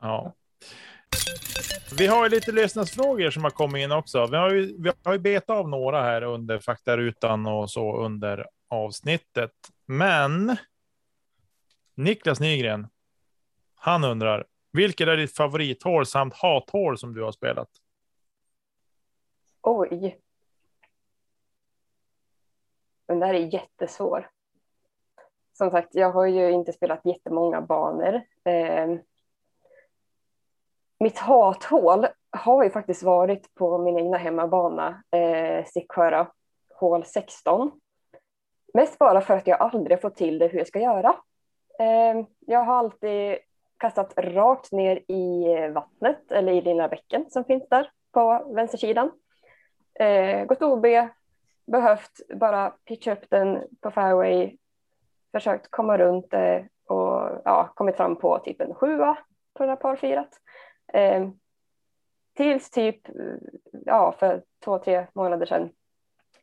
Ja. 0.00 0.34
Vi 1.98 2.06
har 2.06 2.24
ju 2.24 2.30
lite 2.30 2.52
lyssnarsfrågor 2.52 3.30
som 3.30 3.44
har 3.44 3.50
kommit 3.50 3.84
in 3.84 3.92
också. 3.92 4.26
Vi 4.26 4.36
har 4.36 4.50
ju, 4.50 4.82
vi 4.82 4.92
har 5.04 5.12
ju 5.12 5.18
betat 5.18 5.56
av 5.56 5.68
några 5.68 6.02
här 6.02 6.22
under 6.22 6.58
faktarutan 6.58 7.46
och 7.46 7.70
så 7.70 7.96
under 8.04 8.46
avsnittet. 8.68 9.52
Men 9.86 10.56
Niklas 11.94 12.40
Nygren, 12.40 12.88
han 13.74 14.04
undrar, 14.04 14.46
vilket 14.72 15.08
är 15.08 15.16
ditt 15.16 15.36
favorithål 15.36 16.06
samt 16.06 16.34
hathål 16.34 16.98
som 16.98 17.14
du 17.14 17.22
har 17.22 17.32
spelat? 17.32 17.68
Oj. 19.62 20.20
Den 23.06 23.20
där 23.20 23.34
är 23.34 23.54
jättesvår. 23.54 24.30
Som 25.52 25.70
sagt, 25.70 25.94
jag 25.94 26.10
har 26.10 26.26
ju 26.26 26.50
inte 26.50 26.72
spelat 26.72 27.04
jättemånga 27.04 27.60
banor. 27.60 28.22
Eh, 28.44 28.98
mitt 31.00 31.18
hathål 31.18 32.06
har 32.30 32.64
ju 32.64 32.70
faktiskt 32.70 33.02
varit 33.02 33.54
på 33.54 33.78
min 33.78 33.98
egna 33.98 34.18
hemmabana, 34.18 35.02
eh, 35.10 35.64
Sicksjöra, 35.64 36.26
hål 36.74 37.04
16. 37.04 37.80
Mest 38.74 38.98
bara 38.98 39.20
för 39.20 39.36
att 39.36 39.46
jag 39.46 39.60
aldrig 39.60 40.00
fått 40.00 40.16
till 40.16 40.38
det 40.38 40.46
hur 40.46 40.58
jag 40.58 40.66
ska 40.66 40.80
göra. 40.80 41.16
Eh, 41.78 42.26
jag 42.40 42.64
har 42.64 42.74
alltid 42.74 43.38
kastat 43.78 44.12
rakt 44.16 44.72
ner 44.72 45.10
i 45.10 45.44
vattnet 45.68 46.32
eller 46.32 46.52
i 46.52 46.62
lilla 46.62 46.88
bäcken 46.88 47.30
som 47.30 47.44
finns 47.44 47.68
där 47.68 47.90
på 48.12 48.52
vänstersidan. 48.54 49.10
Eh, 49.94 50.44
gått 50.44 50.62
OB, 50.62 50.86
behövt 51.66 52.20
bara 52.34 52.70
pitcha 52.70 53.12
upp 53.12 53.30
den 53.30 53.64
på 53.80 53.90
fairway, 53.90 54.56
försökt 55.32 55.70
komma 55.70 55.98
runt 55.98 56.30
det 56.30 56.68
och 56.86 57.40
ja, 57.44 57.72
kommit 57.74 57.96
fram 57.96 58.16
på 58.16 58.38
typ 58.38 58.60
en 58.60 58.74
sjua 58.74 59.18
på 59.54 59.62
det 59.62 59.68
här 59.68 59.76
parfirat. 59.76 60.40
Eh, 60.92 61.28
tills 62.36 62.70
typ 62.70 63.00
ja, 63.86 64.14
för 64.18 64.42
två, 64.64 64.78
tre 64.78 65.06
månader 65.12 65.46
sedan 65.46 65.70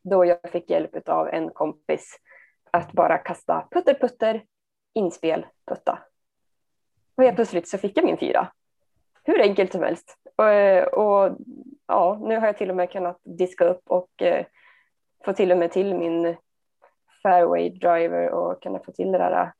då 0.03 0.25
jag 0.25 0.49
fick 0.51 0.69
hjälp 0.69 1.09
av 1.09 1.27
en 1.27 1.49
kompis 1.49 2.19
att 2.71 2.91
bara 2.91 3.17
kasta 3.17 3.67
putter, 3.71 3.93
putter, 3.93 4.45
inspel, 4.93 5.45
putta. 5.65 5.99
Och 7.15 7.23
helt 7.23 7.35
plötsligt 7.35 7.67
så 7.67 7.77
fick 7.77 7.97
jag 7.97 8.05
min 8.05 8.17
fyra. 8.17 8.51
Hur 9.23 9.41
enkelt 9.41 9.71
som 9.71 9.83
helst. 9.83 10.17
Och, 10.35 11.03
och 11.03 11.37
ja, 11.87 12.19
nu 12.21 12.39
har 12.39 12.45
jag 12.45 12.57
till 12.57 12.69
och 12.69 12.75
med 12.75 12.91
kunnat 12.91 13.19
diska 13.23 13.65
upp 13.65 13.81
och 13.85 14.21
eh, 14.21 14.45
få 15.25 15.33
till 15.33 15.51
och 15.51 15.57
med 15.57 15.71
till 15.71 15.95
min 15.95 16.35
fairway 17.23 17.69
driver 17.69 18.29
och 18.29 18.63
kunna 18.63 18.79
få 18.79 18.91
till 18.91 19.11
det 19.11 19.17
där 19.17 19.51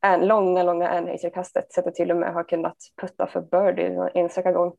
en, 0.00 0.20
äh, 0.20 0.26
långa, 0.26 0.62
långa 0.62 0.88
Anhazer-kastet 0.88 1.72
så 1.72 1.80
att 1.80 1.86
jag 1.86 1.94
till 1.94 2.10
och 2.10 2.16
med 2.16 2.32
har 2.32 2.44
kunnat 2.44 2.76
putta 3.00 3.26
för 3.26 3.40
birdie 3.40 3.86
en 3.86 4.10
enstaka 4.14 4.52
gång. 4.52 4.76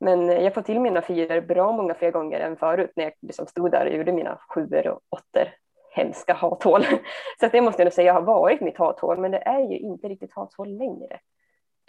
Men 0.00 0.28
jag 0.28 0.54
får 0.54 0.62
till 0.62 0.80
mina 0.80 1.02
fyror 1.02 1.40
bra 1.40 1.72
många 1.72 1.94
fler 1.94 2.10
gånger 2.10 2.40
än 2.40 2.56
förut 2.56 2.92
när 2.96 3.04
jag 3.04 3.12
liksom 3.20 3.46
stod 3.46 3.70
där 3.70 3.86
och 3.86 3.96
gjorde 3.96 4.12
mina 4.12 4.38
sjuor 4.48 4.88
och 4.88 5.00
åttor. 5.08 5.48
Hemska 5.94 6.34
hathål. 6.34 6.84
Så 7.40 7.48
det 7.52 7.60
måste 7.60 7.82
jag 7.82 7.86
nog 7.86 7.92
säga 7.92 8.12
har 8.12 8.22
varit 8.22 8.60
mitt 8.60 8.78
hathål, 8.78 9.18
men 9.18 9.30
det 9.30 9.38
är 9.38 9.60
ju 9.60 9.78
inte 9.78 10.08
riktigt 10.08 10.32
hathål 10.32 10.78
längre. 10.78 11.20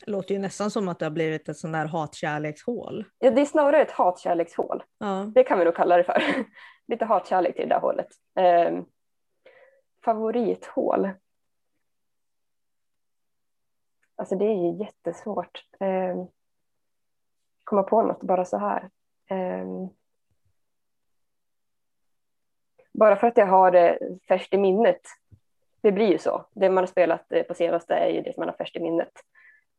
Det 0.06 0.12
låter 0.12 0.34
ju 0.34 0.40
nästan 0.40 0.72
som 0.72 0.88
att 0.88 1.00
det 1.00 1.06
har 1.06 1.12
blivit 1.12 1.50
ett 1.50 1.58
sånt 1.58 1.74
där 1.74 1.86
hatkärlekshål. 1.86 3.06
Ja, 3.20 3.32
det 3.32 3.42
är 3.42 3.46
snarare 3.46 3.82
ett 3.82 3.92
hatkärlekshål. 3.92 4.84
Ja. 4.98 5.32
Det 5.36 5.44
kan 5.44 5.60
vi 5.60 5.66
nog 5.66 5.76
kalla 5.76 5.98
det 5.98 6.04
för. 6.04 6.24
Lite 6.88 7.06
hatkärlek 7.06 7.56
till 7.56 7.70
det 7.70 7.76
där 7.76 7.82
hålet. 7.82 8.08
Eh, 8.36 8.82
favorithål. 10.06 11.10
Alltså 14.16 14.36
det 14.36 14.46
är 14.46 14.72
ju 14.72 14.78
jättesvårt. 14.84 15.66
Eh, 15.80 16.26
komma 17.64 17.84
på 17.84 18.02
något 18.02 18.24
bara 18.24 18.46
så 18.46 18.58
här. 18.58 18.90
Eh, 19.30 19.68
bara 22.94 23.16
för 23.16 23.28
att 23.28 23.38
jag 23.38 23.48
har 23.48 23.72
det 23.72 24.00
färskt 24.28 24.54
i 24.54 24.58
minnet. 24.58 25.02
Det 25.82 25.92
blir 25.92 26.08
ju 26.08 26.18
så. 26.18 26.46
Det 26.52 26.70
man 26.70 26.82
har 26.82 26.88
spelat 26.88 27.32
eh, 27.32 27.44
på 27.44 27.54
senaste 27.54 27.96
är 27.96 28.10
ju 28.10 28.22
det 28.22 28.34
som 28.34 28.42
man 28.42 28.50
har 28.50 28.56
färskt 28.56 28.76
i 28.76 28.80
minnet. 28.80 29.12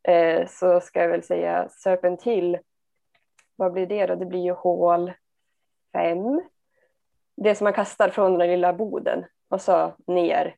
Eh, 0.03 0.47
så 0.47 0.81
ska 0.81 1.01
jag 1.01 1.09
väl 1.09 1.23
säga 1.23 1.69
Serpent 1.69 2.23
Hill. 2.23 2.59
Vad 3.57 3.73
blir 3.73 3.87
det 3.87 4.07
då? 4.07 4.15
Det 4.15 4.27
blir 4.27 4.45
ju 4.45 4.53
hål 4.53 5.13
fem. 5.93 6.43
Det 7.37 7.55
som 7.55 7.64
man 7.64 7.72
kastar 7.72 8.09
från 8.09 8.39
den 8.39 8.49
lilla 8.49 8.72
boden 8.72 9.24
och 9.49 9.61
så 9.61 9.95
ner. 10.07 10.57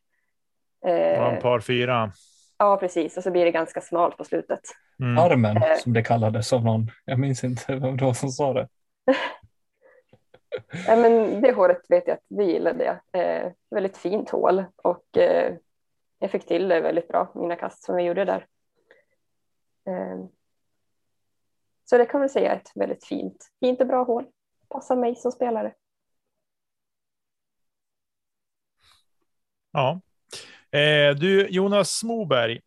Eh, 0.86 1.40
par 1.40 1.60
fyra. 1.60 2.12
Ja, 2.58 2.76
precis. 2.76 3.16
Och 3.16 3.22
så 3.22 3.30
blir 3.30 3.44
det 3.44 3.50
ganska 3.50 3.80
smalt 3.80 4.16
på 4.16 4.24
slutet. 4.24 4.60
Mm. 5.00 5.18
Armen 5.18 5.56
eh. 5.56 5.76
som 5.76 5.92
det 5.92 6.02
kallades 6.02 6.52
av 6.52 6.64
någon. 6.64 6.90
Jag 7.04 7.18
minns 7.18 7.44
inte 7.44 7.74
vem 7.76 7.96
det 7.96 8.04
var 8.04 8.14
som 8.14 8.28
sa 8.28 8.52
det. 8.52 8.68
ja, 10.86 10.96
men 10.96 11.40
det 11.40 11.52
hålet 11.52 11.82
vet 11.88 12.06
jag 12.06 12.14
att 12.14 12.24
det 12.28 12.44
gillade 12.44 12.84
jag. 12.84 13.22
Eh, 13.22 13.52
väldigt 13.70 13.96
fint 13.96 14.30
hål 14.30 14.64
och 14.76 15.16
eh, 15.16 15.54
jag 16.18 16.30
fick 16.30 16.46
till 16.46 16.68
det 16.68 16.80
väldigt 16.80 17.08
bra, 17.08 17.32
mina 17.34 17.56
kast 17.56 17.84
som 17.84 17.98
jag 17.98 18.06
gjorde 18.06 18.24
där. 18.24 18.46
Eh, 19.88 20.24
så 21.84 21.98
det 21.98 22.06
kan 22.06 22.20
man 22.20 22.28
säga 22.28 22.52
är 22.52 22.56
ett 22.56 22.72
väldigt 22.74 23.04
fint, 23.04 23.50
fint 23.60 23.80
och 23.80 23.86
bra 23.86 24.04
hål. 24.04 24.24
Passar 24.68 24.96
mig 24.96 25.16
som 25.16 25.32
spelare. 25.32 25.72
Ja. 29.76 30.00
Eh, 30.78 31.14
du, 31.16 31.48
Jonas 31.48 32.04
Moberg. 32.04 32.60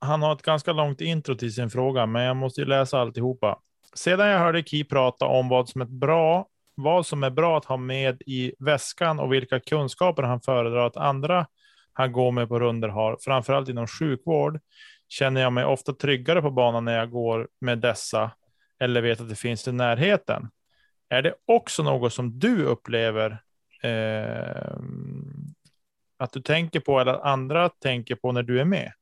Han 0.00 0.22
har 0.22 0.32
ett 0.32 0.42
ganska 0.42 0.72
långt 0.72 1.00
intro 1.00 1.34
till 1.34 1.54
sin 1.54 1.70
fråga, 1.70 2.06
men 2.06 2.22
jag 2.22 2.36
måste 2.36 2.60
ju 2.60 2.66
läsa 2.66 2.98
alltihopa. 2.98 3.58
Sedan 3.94 4.28
jag 4.28 4.38
hörde 4.38 4.62
Ki 4.62 4.84
prata 4.84 5.26
om 5.26 5.48
vad 5.48 5.68
som 5.68 5.80
är 5.80 5.84
bra, 5.84 6.46
vad 6.74 7.06
som 7.06 7.22
är 7.22 7.30
bra 7.30 7.58
att 7.58 7.64
ha 7.64 7.76
med 7.76 8.22
i 8.26 8.52
väskan 8.58 9.20
och 9.20 9.32
vilka 9.32 9.60
kunskaper 9.60 10.22
han 10.22 10.40
föredrar 10.40 10.86
att 10.86 10.96
andra 10.96 11.46
han 11.92 12.12
går 12.12 12.32
med 12.32 12.48
på 12.48 12.60
runder 12.60 12.88
har, 12.88 13.16
framförallt 13.20 13.68
inom 13.68 13.86
sjukvård, 13.86 14.60
känner 15.08 15.40
jag 15.40 15.52
mig 15.52 15.64
ofta 15.64 15.92
tryggare 15.92 16.42
på 16.42 16.50
banan 16.50 16.84
när 16.84 16.96
jag 16.98 17.10
går 17.10 17.48
med 17.60 17.78
dessa 17.78 18.30
eller 18.80 19.02
vet 19.02 19.20
att 19.20 19.28
det 19.28 19.36
finns 19.36 19.68
i 19.68 19.72
närheten. 19.72 20.48
Är 21.08 21.22
det 21.22 21.34
också 21.46 21.82
något 21.82 22.12
som 22.12 22.38
du 22.38 22.64
upplever 22.64 23.42
eh, 23.82 24.76
att 26.16 26.32
du 26.32 26.40
tänker 26.40 26.80
på 26.80 27.00
eller 27.00 27.12
att 27.12 27.22
andra 27.22 27.68
tänker 27.68 28.14
på 28.14 28.32
när 28.32 28.42
du 28.42 28.60
är 28.60 28.64
med? 28.64 28.92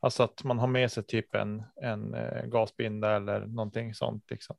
Alltså 0.00 0.22
att 0.22 0.44
man 0.44 0.58
har 0.58 0.66
med 0.66 0.92
sig 0.92 1.02
typ 1.02 1.34
en, 1.34 1.62
en 1.82 2.14
eh, 2.14 2.44
gasbinda 2.44 3.16
eller 3.16 3.40
någonting 3.40 3.94
sånt. 3.94 4.30
Liksom. 4.30 4.56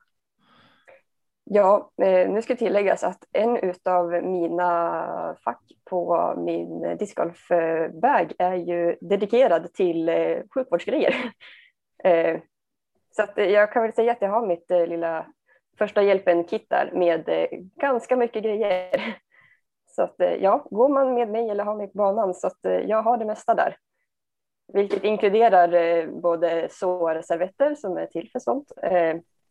Ja, 1.44 1.92
eh, 2.02 2.30
nu 2.30 2.42
ska 2.42 2.56
tilläggas 2.56 3.04
att 3.04 3.24
en 3.32 3.74
av 3.86 4.10
mina 4.12 5.36
fack 5.44 5.62
på 5.90 6.34
min 6.38 6.98
discgolfbag 6.98 8.34
är 8.38 8.56
ju 8.56 8.98
dedikerad 9.02 9.74
till 9.74 10.10
eh, 10.10 10.38
sjukvårdsgrejer. 10.54 11.16
Så 13.12 13.24
att 13.24 13.34
jag 13.36 13.74
kan 13.74 13.84
väl 13.84 13.94
säga 13.94 14.12
att 14.12 14.22
jag 14.22 14.30
har 14.30 14.48
mitt 14.48 14.70
lilla 14.70 15.26
första 15.78 16.04
hjälpen-kit 16.04 16.66
där 16.70 16.92
med 16.94 17.48
ganska 17.76 18.16
mycket 18.16 18.44
grejer. 18.44 19.16
Så 19.96 20.02
att 20.02 20.16
ja, 20.39 20.68
går 20.72 20.89
man 20.89 21.14
med 21.14 21.30
mig 21.30 21.50
eller 21.50 21.64
har 21.64 21.76
mig 21.76 21.88
på 21.88 21.98
banan 21.98 22.34
så 22.34 22.48
att 22.48 22.60
jag 22.64 23.02
har 23.02 23.18
det 23.18 23.26
mesta 23.26 23.54
där. 23.56 23.78
Vilket 24.74 25.04
inkluderar 25.04 26.08
både 26.08 26.68
sårservetter 26.72 27.76
som 27.76 27.98
är 27.98 28.06
till 28.06 28.30
för 28.32 28.39
sånt, 28.39 28.72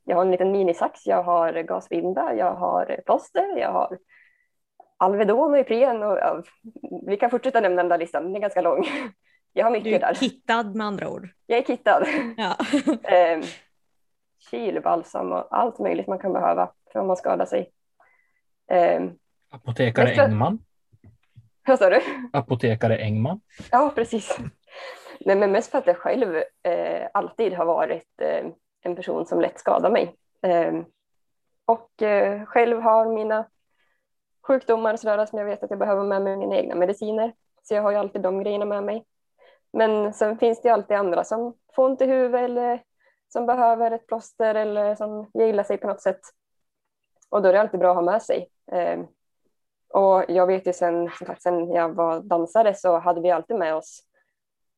jag 0.04 0.16
har 0.16 0.22
en 0.22 0.30
liten 0.30 0.52
minisax, 0.52 1.06
jag 1.06 1.22
har 1.22 1.52
gasvinda, 1.52 2.34
jag 2.34 2.54
har 2.54 3.00
plåster, 3.06 3.56
jag 3.56 3.72
har 3.72 3.98
Alvedon 4.96 5.52
och 5.52 5.58
Ipren 5.58 6.02
och 6.02 6.18
ja, 6.18 6.42
vi 7.06 7.16
kan 7.16 7.30
fortsätta 7.30 7.60
nämna 7.60 7.82
den 7.82 7.88
där 7.88 7.98
listan, 7.98 8.22
den 8.22 8.36
är 8.36 8.40
ganska 8.40 8.60
lång. 8.60 8.84
Jag 9.56 9.64
har 9.64 9.70
mycket 9.70 9.84
du 9.84 9.94
är 9.94 10.00
där. 10.00 10.14
kittad 10.14 10.74
med 10.76 10.86
andra 10.86 11.08
ord. 11.08 11.28
Jag 11.46 11.58
är 11.58 11.62
kittad. 11.62 12.06
Ja. 12.36 12.56
eh, 13.16 13.44
Kilbalsam 14.50 15.32
och 15.32 15.46
allt 15.50 15.78
möjligt 15.78 16.06
man 16.06 16.18
kan 16.18 16.32
behöva 16.32 16.72
för 16.92 17.00
om 17.00 17.06
man 17.06 17.16
skadar 17.16 17.46
sig. 17.46 17.70
Eh, 18.70 19.02
Apotekare 19.54 20.04
Nästa... 20.08 20.24
Engman. 20.24 20.58
Vad 21.66 21.78
sa 21.78 21.90
du? 21.90 22.00
Apotekare 22.32 22.96
Engman. 22.96 23.40
Ja, 23.70 23.92
precis. 23.94 24.38
Nej, 25.20 25.36
men 25.36 25.52
mest 25.52 25.70
för 25.70 25.78
att 25.78 25.86
jag 25.86 25.96
själv 25.96 26.36
eh, 26.62 27.08
alltid 27.14 27.52
har 27.52 27.64
varit 27.64 28.20
eh, 28.20 28.46
en 28.82 28.96
person 28.96 29.26
som 29.26 29.40
lätt 29.40 29.58
skadar 29.58 29.90
mig. 29.90 30.14
Ehm, 30.42 30.84
och 31.64 32.02
eh, 32.02 32.44
själv 32.44 32.80
har 32.80 33.06
mina 33.06 33.46
sjukdomar 34.46 34.96
sådär, 34.96 35.26
som 35.26 35.38
jag 35.38 35.46
vet 35.46 35.62
att 35.62 35.70
jag 35.70 35.78
behöver 35.78 36.04
med 36.04 36.22
mig 36.22 36.36
mina 36.36 36.56
egna 36.56 36.74
mediciner. 36.74 37.32
Så 37.62 37.74
jag 37.74 37.82
har 37.82 37.90
ju 37.90 37.96
alltid 37.96 38.22
de 38.22 38.42
grejerna 38.42 38.64
med 38.64 38.84
mig. 38.84 39.04
Men 39.72 40.12
sen 40.12 40.38
finns 40.38 40.62
det 40.62 40.68
alltid 40.68 40.96
andra 40.96 41.24
som 41.24 41.54
får 41.74 41.84
ont 41.84 42.00
i 42.00 42.06
huvudet 42.06 42.40
eller 42.40 42.82
som 43.28 43.46
behöver 43.46 43.90
ett 43.90 44.06
plåster 44.06 44.54
eller 44.54 44.94
som 44.94 45.30
gillar 45.34 45.64
sig 45.64 45.76
på 45.76 45.86
något 45.86 46.02
sätt. 46.02 46.20
Och 47.28 47.42
då 47.42 47.48
är 47.48 47.52
det 47.52 47.60
alltid 47.60 47.80
bra 47.80 47.90
att 47.90 47.96
ha 47.96 48.02
med 48.02 48.22
sig. 48.22 48.48
Och 49.94 50.24
jag 50.28 50.46
vet 50.46 50.66
ju 50.66 50.72
sen, 50.72 51.10
som 51.18 51.26
sagt, 51.26 51.42
sen 51.42 51.72
jag 51.72 51.94
var 51.94 52.20
dansare 52.20 52.74
så 52.74 52.98
hade 52.98 53.20
vi 53.20 53.30
alltid 53.30 53.56
med 53.56 53.74
oss 53.74 54.00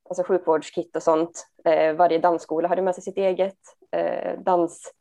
alltså 0.08 0.22
sjukvårdskit 0.22 0.96
och 0.96 1.02
sånt. 1.02 1.46
Eh, 1.64 1.94
varje 1.94 2.18
dansskola 2.18 2.68
hade 2.68 2.82
med 2.82 2.94
sig 2.94 3.04
sitt 3.04 3.16
eget. 3.16 3.58
Eh, 3.90 4.38
dans, 4.38 4.92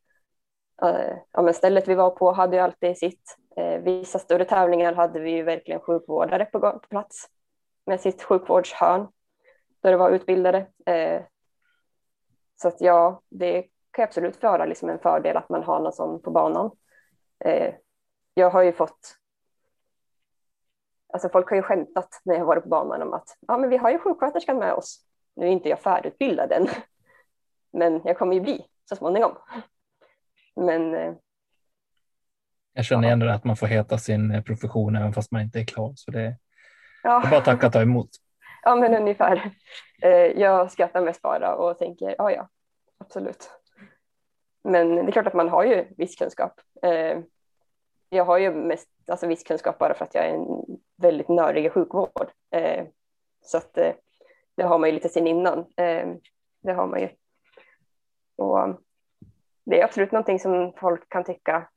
eh, 0.82 1.18
ja, 1.32 1.42
men 1.42 1.54
stället 1.54 1.88
vi 1.88 1.96
var 1.96 2.10
på 2.10 2.32
hade 2.32 2.56
ju 2.56 2.62
alltid 2.62 2.98
sitt. 2.98 3.38
Eh, 3.58 3.82
vissa 3.82 4.20
större 4.20 4.46
tävlingar 4.46 4.94
hade 4.94 5.20
vi 5.20 5.32
ju 5.32 5.44
verkligen 5.44 5.82
sjukvårdare 5.82 6.46
på, 6.46 6.60
på 6.60 6.88
plats 6.90 7.30
med 7.86 8.02
sitt 8.02 8.24
sjukvårdshörn 8.24 9.08
där 9.82 9.92
det 9.92 9.98
var 9.98 10.10
utbildade. 10.10 10.68
Eh, 10.86 11.22
så 12.56 12.68
att 12.68 12.82
ja, 12.82 13.22
det 13.30 13.66
kan 13.92 14.04
absolut 14.04 14.44
vara 14.44 14.66
liksom 14.66 14.90
en 14.90 15.00
fördel 15.00 15.38
att 15.38 15.50
man 15.50 15.64
har 15.64 15.80
någon 15.80 15.94
sån 15.94 16.22
på 16.22 16.32
banan. 16.32 16.72
Eh, 17.46 17.74
jag 18.34 18.50
har 18.50 18.64
ju 18.64 18.74
fått 18.74 19.18
Alltså 21.14 21.30
folk 21.30 21.50
har 21.50 21.56
ju 21.56 21.62
skämtat 21.62 22.22
när 22.24 22.36
jag 22.36 22.46
varit 22.46 22.64
på 22.64 22.70
banan 22.70 23.02
om 23.02 23.14
att 23.14 23.38
ja, 23.48 23.58
men 23.58 23.70
vi 23.70 23.78
har 23.78 23.90
ju 23.90 24.00
sjuksköterskan 24.00 24.58
med 24.58 24.74
oss. 24.74 25.06
Nu 25.36 25.46
är 25.46 25.50
inte 25.50 25.70
jag 25.70 25.80
färdigutbildad 25.80 26.52
än, 26.52 26.68
men 27.74 28.02
jag 28.04 28.18
kommer 28.18 28.34
ju 28.34 28.42
bli 28.42 28.66
så 28.90 28.96
småningom. 28.96 29.38
Men. 30.56 30.96
Eh, 30.96 31.14
jag 32.74 32.86
känner 32.86 33.08
igen 33.08 33.20
det 33.20 33.34
att 33.34 33.44
man 33.44 33.56
får 33.56 33.68
heta 33.68 33.98
sin 33.98 34.44
profession 34.44 34.96
även 34.96 35.14
fast 35.14 35.32
man 35.32 35.42
inte 35.42 35.60
är 35.60 35.66
klar, 35.66 35.94
så 35.96 36.12
det, 36.12 36.36
ja. 37.04 37.20
det 37.20 37.28
är 37.28 37.32
bara 37.32 37.38
att 37.38 37.46
tacka 37.46 37.68
och 37.68 37.74
ta 37.74 37.82
emot. 37.82 38.10
Ja, 38.64 38.76
men 38.76 38.96
ungefär. 38.96 39.52
Eh, 40.02 40.12
jag 40.12 40.72
skrattar 40.72 41.02
mest 41.02 41.22
bara 41.22 41.56
och 41.56 41.78
tänker 41.78 42.16
ja, 42.18 42.32
ja, 42.32 42.50
absolut. 42.98 43.50
Men 44.64 44.96
det 44.96 45.02
är 45.02 45.12
klart 45.12 45.28
att 45.28 45.34
man 45.34 45.50
har 45.50 45.64
ju 45.64 45.86
viss 45.98 46.16
kunskap. 46.16 46.62
Eh, 46.82 47.20
jag 48.10 48.26
har 48.26 48.38
ju 48.38 48.52
mest 48.52 48.90
alltså, 49.08 49.28
viss 49.28 49.44
kunskap 49.44 49.78
bara 49.78 49.94
för 49.94 50.06
att 50.06 50.16
jag 50.16 50.26
är 50.26 50.34
en 50.34 50.75
väldigt 50.98 51.30
nördiga 51.30 51.70
sjukvård. 51.70 52.32
Eh, 52.52 52.86
så 53.42 53.58
att 53.58 53.78
eh, 53.78 53.94
det 54.56 54.64
har 54.64 54.80
man 54.80 54.90
ju 54.90 54.94
lite 54.94 55.10
sen 55.10 55.28
innan. 55.28 55.60
Eh, 55.60 56.08
det 56.62 56.74
har 56.74 56.88
man 56.88 57.02
ju. 57.02 57.10
Och 58.36 58.82
det 59.64 59.80
är 59.80 59.86
absolut 59.86 60.12
någonting 60.12 60.40
som 60.40 60.74
folk 60.78 61.10
kan 61.10 61.24
tycka 61.24 61.70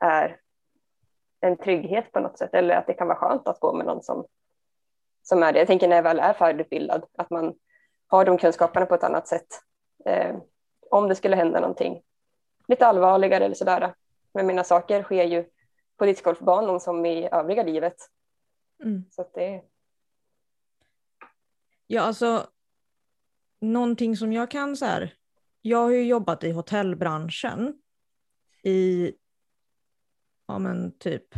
är 0.00 0.40
en 1.40 1.56
trygghet 1.56 2.12
på 2.12 2.20
något 2.20 2.38
sätt 2.38 2.54
eller 2.54 2.76
att 2.76 2.86
det 2.86 2.94
kan 2.94 3.08
vara 3.08 3.18
skönt 3.18 3.48
att 3.48 3.60
gå 3.60 3.72
med 3.72 3.86
någon 3.86 4.02
som, 4.02 4.26
som 5.22 5.42
är 5.42 5.52
det. 5.52 5.58
Jag 5.58 5.68
tänker 5.68 5.88
när 5.88 5.96
jag 5.96 6.02
väl 6.02 6.18
är 6.18 6.32
färdigutbildad 6.32 7.04
att 7.18 7.30
man 7.30 7.54
har 8.06 8.24
de 8.24 8.38
kunskaperna 8.38 8.86
på 8.86 8.94
ett 8.94 9.04
annat 9.04 9.28
sätt. 9.28 9.46
Eh, 10.04 10.36
om 10.90 11.08
det 11.08 11.14
skulle 11.14 11.36
hända 11.36 11.60
någonting 11.60 12.02
lite 12.68 12.86
allvarligare 12.86 13.44
eller 13.44 13.54
sådär. 13.54 13.94
Men 14.34 14.46
mina 14.46 14.64
saker 14.64 15.02
sker 15.02 15.24
ju 15.24 15.44
på 15.96 16.06
discgolfbanan 16.06 16.80
som 16.80 17.06
i 17.06 17.28
övriga 17.32 17.62
livet. 17.62 17.96
Mm. 18.82 19.04
Så 19.10 19.22
att 19.22 19.34
det... 19.34 19.62
Ja, 21.86 22.02
alltså 22.02 22.50
någonting 23.60 24.16
som 24.16 24.32
jag 24.32 24.50
kan 24.50 24.76
så 24.76 24.84
här. 24.84 25.14
Jag 25.62 25.78
har 25.78 25.90
ju 25.90 26.06
jobbat 26.06 26.44
i 26.44 26.50
hotellbranschen 26.50 27.82
i 28.62 29.12
ja 30.46 30.58
men 30.58 30.98
typ 30.98 31.34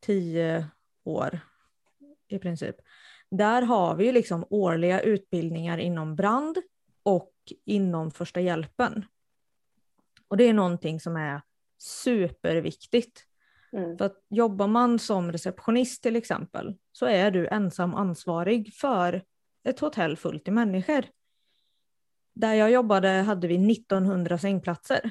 tio 0.00 0.66
år 1.04 1.40
i 2.28 2.38
princip. 2.38 2.76
Där 3.30 3.62
har 3.62 3.96
vi 3.96 4.04
ju 4.04 4.12
liksom 4.12 4.46
årliga 4.50 5.00
utbildningar 5.00 5.78
inom 5.78 6.16
brand 6.16 6.58
och 7.02 7.32
inom 7.64 8.10
första 8.10 8.40
hjälpen. 8.40 9.04
Och 10.28 10.36
det 10.36 10.44
är 10.44 10.52
någonting 10.52 11.00
som 11.00 11.16
är 11.16 11.42
superviktigt. 11.78 13.26
Mm. 13.72 13.98
För 13.98 14.04
att 14.04 14.24
jobbar 14.28 14.66
man 14.66 14.98
som 14.98 15.32
receptionist 15.32 16.02
till 16.02 16.16
exempel 16.16 16.76
så 16.92 17.06
är 17.06 17.30
du 17.30 17.48
ensam 17.48 17.94
ansvarig 17.94 18.74
för 18.74 19.24
ett 19.64 19.80
hotell 19.80 20.16
fullt 20.16 20.48
i 20.48 20.50
människor. 20.50 21.04
Där 22.34 22.54
jag 22.54 22.70
jobbade 22.70 23.08
hade 23.08 23.48
vi 23.48 23.72
1900 23.72 24.38
sängplatser. 24.38 25.10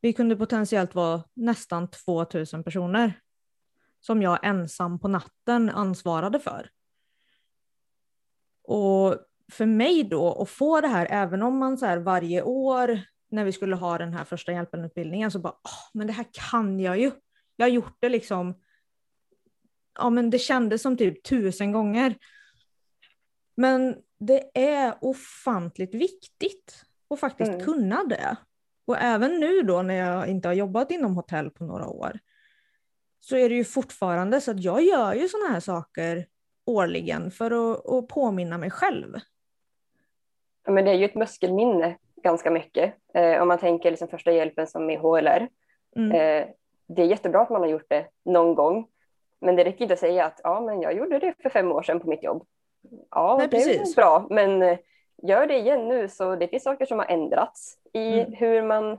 Vi 0.00 0.12
kunde 0.12 0.36
potentiellt 0.36 0.94
vara 0.94 1.22
nästan 1.34 1.88
2000 1.88 2.64
personer 2.64 3.20
som 4.00 4.22
jag 4.22 4.38
ensam 4.42 4.98
på 4.98 5.08
natten 5.08 5.70
ansvarade 5.70 6.40
för. 6.40 6.70
Och 8.62 9.16
för 9.52 9.66
mig 9.66 10.04
då 10.04 10.42
att 10.42 10.50
få 10.50 10.80
det 10.80 10.88
här, 10.88 11.06
även 11.10 11.42
om 11.42 11.58
man 11.58 11.78
så 11.78 12.00
varje 12.00 12.42
år 12.42 13.00
när 13.28 13.44
vi 13.44 13.52
skulle 13.52 13.76
ha 13.76 13.98
den 13.98 14.12
här 14.12 14.24
första 14.24 14.52
hjälpen-utbildningen 14.52 15.30
så 15.30 15.38
bara, 15.38 15.52
oh, 15.52 15.90
men 15.94 16.06
det 16.06 16.12
här 16.12 16.26
kan 16.32 16.80
jag 16.80 16.98
ju. 16.98 17.12
Jag 17.56 17.66
har 17.66 17.70
gjort 17.70 17.96
det 18.00 18.08
liksom, 18.08 18.60
ja 19.98 20.10
men 20.10 20.30
det 20.30 20.38
kändes 20.38 20.82
som 20.82 20.96
typ 20.96 21.22
tusen 21.22 21.72
gånger. 21.72 22.14
Men 23.56 23.96
det 24.18 24.50
är 24.54 24.98
ofantligt 25.00 25.94
viktigt 25.94 26.84
att 27.10 27.20
faktiskt 27.20 27.52
mm. 27.52 27.64
kunna 27.64 28.04
det. 28.04 28.36
Och 28.86 28.98
även 28.98 29.40
nu 29.40 29.62
då 29.62 29.82
när 29.82 29.94
jag 29.94 30.28
inte 30.28 30.48
har 30.48 30.54
jobbat 30.54 30.90
inom 30.90 31.14
hotell 31.14 31.50
på 31.50 31.64
några 31.64 31.86
år 31.86 32.18
så 33.20 33.36
är 33.36 33.48
det 33.48 33.54
ju 33.54 33.64
fortfarande 33.64 34.40
så 34.40 34.50
att 34.50 34.62
jag 34.62 34.82
gör 34.82 35.14
ju 35.14 35.28
sådana 35.28 35.48
här 35.48 35.60
saker 35.60 36.26
årligen 36.64 37.30
för 37.30 37.72
att, 37.72 37.86
att 37.86 38.08
påminna 38.08 38.58
mig 38.58 38.70
själv. 38.70 39.14
Ja, 40.64 40.72
men 40.72 40.84
det 40.84 40.90
är 40.90 40.94
ju 40.94 41.04
ett 41.04 41.14
muskelminne 41.14 41.98
ganska 42.26 42.50
mycket. 42.50 42.94
Eh, 43.14 43.42
om 43.42 43.48
man 43.48 43.58
tänker 43.58 43.90
liksom 43.90 44.08
första 44.08 44.32
hjälpen 44.32 44.66
som 44.66 44.90
i 44.90 44.96
HLR. 44.96 45.48
Mm. 45.96 46.10
Eh, 46.12 46.48
det 46.86 47.02
är 47.02 47.06
jättebra 47.06 47.40
att 47.40 47.50
man 47.50 47.60
har 47.60 47.68
gjort 47.68 47.88
det 47.88 48.06
någon 48.24 48.54
gång. 48.54 48.86
Men 49.40 49.56
det 49.56 49.64
räcker 49.64 49.82
inte 49.82 49.94
att 49.94 50.00
säga 50.00 50.24
att 50.24 50.40
ja, 50.42 50.60
men 50.60 50.80
jag 50.80 50.94
gjorde 50.94 51.18
det 51.18 51.34
för 51.42 51.48
fem 51.48 51.72
år 51.72 51.82
sedan 51.82 52.00
på 52.00 52.08
mitt 52.08 52.22
jobb. 52.22 52.46
Ja, 53.10 53.36
Nej, 53.38 53.48
det 53.48 53.56
precis. 53.56 53.92
är 53.92 54.00
bra, 54.00 54.26
men 54.30 54.62
eh, 54.62 54.78
gör 55.22 55.46
det 55.46 55.58
igen 55.58 55.88
nu. 55.88 56.08
Så 56.08 56.36
det 56.36 56.48
finns 56.48 56.62
saker 56.62 56.86
som 56.86 56.98
har 56.98 57.06
ändrats 57.06 57.78
i 57.92 58.20
mm. 58.20 58.32
hur 58.32 58.62
man 58.62 58.98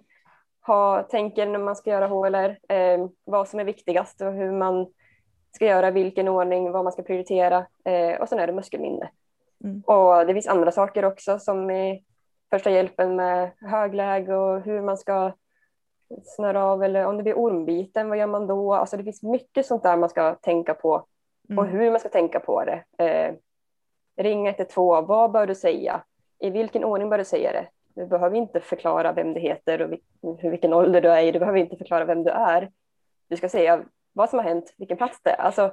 har, 0.60 1.04
tänker 1.04 1.46
när 1.46 1.60
man 1.60 1.76
ska 1.76 1.90
göra 1.90 2.08
HLR, 2.08 2.60
eh, 2.70 3.08
vad 3.24 3.48
som 3.48 3.60
är 3.60 3.64
viktigast 3.64 4.22
och 4.22 4.34
hur 4.34 4.52
man 4.52 4.88
ska 5.56 5.66
göra, 5.66 5.92
vilken 5.92 6.28
ordning, 6.28 6.72
vad 6.72 6.84
man 6.84 6.94
ska 6.94 7.02
prioritera. 7.02 7.66
Eh, 7.86 8.22
och 8.22 8.30
sen 8.30 8.40
är 8.40 8.48
det 8.48 8.54
muskelminne. 8.54 9.10
Mm. 9.64 9.82
Och 9.82 10.26
det 10.28 10.34
finns 10.34 10.48
andra 10.48 10.72
saker 10.72 11.06
också 11.06 11.40
som 11.40 11.70
är 11.70 12.00
första 12.50 12.70
hjälpen 12.70 13.16
med 13.16 13.52
högläge 13.62 14.36
och 14.36 14.62
hur 14.62 14.82
man 14.82 14.98
ska 14.98 15.32
snöra 16.24 16.64
av 16.64 16.84
eller 16.84 17.06
om 17.06 17.18
det 17.18 17.24
blir 17.24 17.38
ormbiten, 17.40 18.10
vad 18.10 18.18
gör 18.18 18.28
man 18.28 18.48
då? 18.48 18.74
Alltså 18.74 18.98
det 18.98 19.04
finns 19.04 19.24
mycket 19.24 19.66
sånt 19.66 19.84
där 19.84 19.98
man 19.98 20.10
ska 20.10 20.36
tänka 20.36 20.74
på 20.74 21.06
mm. 21.50 21.60
och 21.60 21.68
hur 21.68 21.92
man 21.92 22.00
ska 22.00 22.10
tänka 22.10 22.40
på 22.40 22.64
det. 22.66 23.06
Eh, 23.06 23.36
ring 24.24 24.48
112, 24.48 25.08
vad 25.08 25.32
bör 25.32 25.48
du 25.48 25.56
säga? 25.56 26.04
I 26.40 26.50
vilken 26.50 26.84
ordning 26.84 27.10
bör 27.10 27.18
du 27.18 27.26
säga 27.26 27.52
det? 27.52 27.68
Du 27.96 28.06
behöver 28.06 28.38
inte 28.38 28.60
förklara 28.60 29.14
vem 29.14 29.34
du 29.34 29.40
heter 29.40 30.00
och 30.22 30.44
vilken 30.44 30.74
ålder 30.74 31.02
du 31.02 31.10
är 31.10 31.24
i. 31.24 31.32
Du 31.32 31.40
behöver 31.40 31.60
inte 31.60 31.78
förklara 31.78 32.06
vem 32.06 32.24
du 32.24 32.30
är. 32.30 32.72
Du 33.28 33.38
ska 33.38 33.50
säga 33.50 33.84
vad 34.14 34.30
som 34.30 34.40
har 34.40 34.44
hänt, 34.44 34.74
vilken 34.78 34.98
plats 34.98 35.20
det 35.24 35.30
är. 35.30 35.36
Alltså 35.36 35.72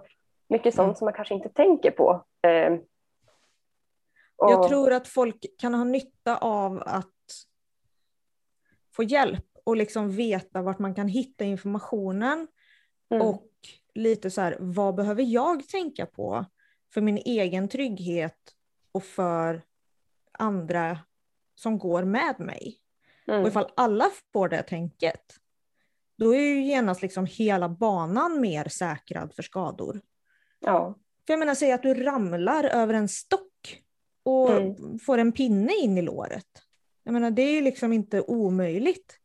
mycket 0.49 0.75
sånt 0.75 0.87
mm. 0.87 0.95
som 0.95 1.05
man 1.05 1.14
kanske 1.14 1.35
inte 1.35 1.49
tänker 1.49 1.91
på. 1.91 2.25
Eh, 2.43 2.77
och... 4.37 4.53
Jag 4.53 4.68
tror 4.68 4.93
att 4.93 5.09
folk 5.09 5.47
kan 5.59 5.74
ha 5.74 5.85
nytta 5.85 6.37
av 6.37 6.82
att 6.87 7.11
få 8.97 9.03
hjälp 9.03 9.47
och 9.64 9.76
liksom 9.76 10.11
veta 10.11 10.62
vart 10.62 10.78
man 10.78 10.95
kan 10.95 11.09
hitta 11.09 11.45
informationen. 11.45 12.49
Mm. 13.11 13.26
Och 13.26 13.51
lite 13.95 14.30
så 14.30 14.41
här, 14.41 14.57
vad 14.61 14.95
behöver 14.95 15.22
jag 15.22 15.68
tänka 15.68 16.07
på 16.07 16.45
för 16.95 17.01
min 17.01 17.18
egen 17.18 17.68
trygghet 17.68 18.39
och 18.93 19.05
för 19.05 19.62
andra 20.32 20.99
som 21.55 21.78
går 21.78 22.05
med 22.05 22.41
mig. 22.41 22.78
Mm. 23.26 23.43
Och 23.43 23.49
ifall 23.49 23.72
alla 23.76 24.11
får 24.32 24.49
det 24.49 24.62
tänket, 24.62 25.37
då 26.18 26.35
är 26.35 26.41
ju 26.41 26.64
genast 26.64 27.03
liksom 27.03 27.26
hela 27.26 27.68
banan 27.68 28.41
mer 28.41 28.68
säkrad 28.68 29.35
för 29.35 29.43
skador. 29.43 30.01
Ja. 30.61 30.99
För 31.26 31.32
jag 31.32 31.39
menar, 31.39 31.55
säg 31.55 31.72
att 31.72 31.82
du 31.82 31.95
ramlar 31.95 32.64
över 32.64 32.95
en 32.95 33.09
stock 33.09 33.43
och 34.25 34.51
mm. 34.51 34.99
får 34.99 35.18
en 35.18 35.33
pinne 35.33 35.72
in 35.75 35.99
i 35.99 36.03
låret. 36.03 36.47
Jag 37.05 37.12
menar, 37.12 37.31
det 37.31 37.43
är 37.43 37.62
liksom 37.62 37.93
inte 37.93 38.20
omöjligt. 38.20 39.18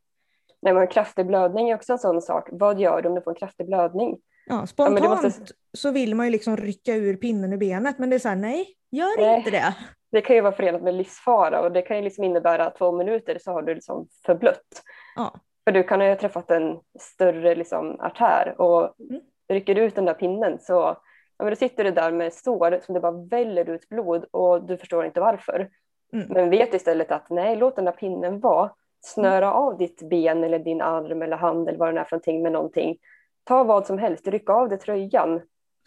Nej, 0.62 0.74
men 0.74 0.86
kraftig 0.86 1.26
blödning 1.26 1.70
är 1.70 1.74
också 1.74 1.92
en 1.92 1.98
sån 1.98 2.22
sak. 2.22 2.48
Vad 2.52 2.80
gör 2.80 3.02
du 3.02 3.08
om 3.08 3.14
du 3.14 3.20
får 3.20 3.30
en 3.30 3.36
kraftig 3.36 3.66
blödning? 3.66 4.18
Ja, 4.46 4.66
spontant 4.66 5.00
ja, 5.04 5.22
måste... 5.22 5.54
så 5.78 5.90
vill 5.90 6.14
man 6.14 6.26
ju 6.26 6.32
liksom 6.32 6.56
rycka 6.56 6.94
ur 6.94 7.16
pinnen 7.16 7.52
ur 7.52 7.56
benet, 7.56 7.98
men 7.98 8.10
det 8.10 8.16
är 8.16 8.20
så 8.20 8.28
här, 8.28 8.36
nej, 8.36 8.66
gör 8.90 9.20
nej. 9.20 9.38
inte 9.38 9.50
det. 9.50 9.74
Det 10.12 10.20
kan 10.20 10.36
ju 10.36 10.42
vara 10.42 10.52
förenat 10.52 10.82
med 10.82 10.94
livsfara 10.94 11.60
och 11.60 11.72
det 11.72 11.82
kan 11.82 11.96
ju 11.96 12.02
liksom 12.02 12.24
innebära 12.24 12.70
två 12.70 12.92
minuter 12.92 13.38
så 13.40 13.52
har 13.52 13.62
du 13.62 13.74
liksom 13.74 14.08
förblött. 14.26 14.82
Ja. 15.16 15.34
För 15.64 15.72
du 15.72 15.82
kan 15.82 16.00
ju 16.00 16.08
ha 16.08 16.16
träffat 16.16 16.50
en 16.50 16.78
större 17.00 17.54
liksom 17.54 18.00
artär 18.00 18.54
och 18.58 18.94
mm. 19.10 19.22
rycker 19.48 19.74
ut 19.74 19.94
den 19.94 20.04
där 20.04 20.14
pinnen 20.14 20.58
så 20.60 20.96
ja, 21.40 21.44
men 21.44 21.50
då 21.52 21.56
sitter 21.56 21.84
du 21.84 21.90
där 21.90 22.12
med 22.12 22.32
sår 22.32 22.80
som 22.82 22.94
det 22.94 23.00
bara 23.00 23.12
väller 23.26 23.70
ut 23.70 23.88
blod 23.88 24.24
och 24.30 24.64
du 24.64 24.76
förstår 24.76 25.04
inte 25.04 25.20
varför. 25.20 25.70
Mm. 26.12 26.26
Men 26.28 26.50
vet 26.50 26.74
istället 26.74 27.10
att 27.12 27.30
nej, 27.30 27.56
låt 27.56 27.76
den 27.76 27.84
där 27.84 27.92
pinnen 27.92 28.40
vara. 28.40 28.70
snöra 29.02 29.52
av 29.54 29.78
ditt 29.78 30.08
ben 30.10 30.44
eller 30.44 30.58
din 30.58 30.80
arm 30.80 31.22
eller 31.22 31.36
hand 31.36 31.68
eller 31.68 31.78
vad 31.78 31.94
det 31.94 32.00
är 32.00 32.04
för 32.04 32.16
någonting 32.16 32.42
med 32.42 32.52
någonting. 32.52 32.98
Ta 33.44 33.64
vad 33.64 33.86
som 33.86 33.98
helst, 33.98 34.26
ryck 34.28 34.50
av 34.50 34.68
dig 34.68 34.78
tröjan. 34.78 35.40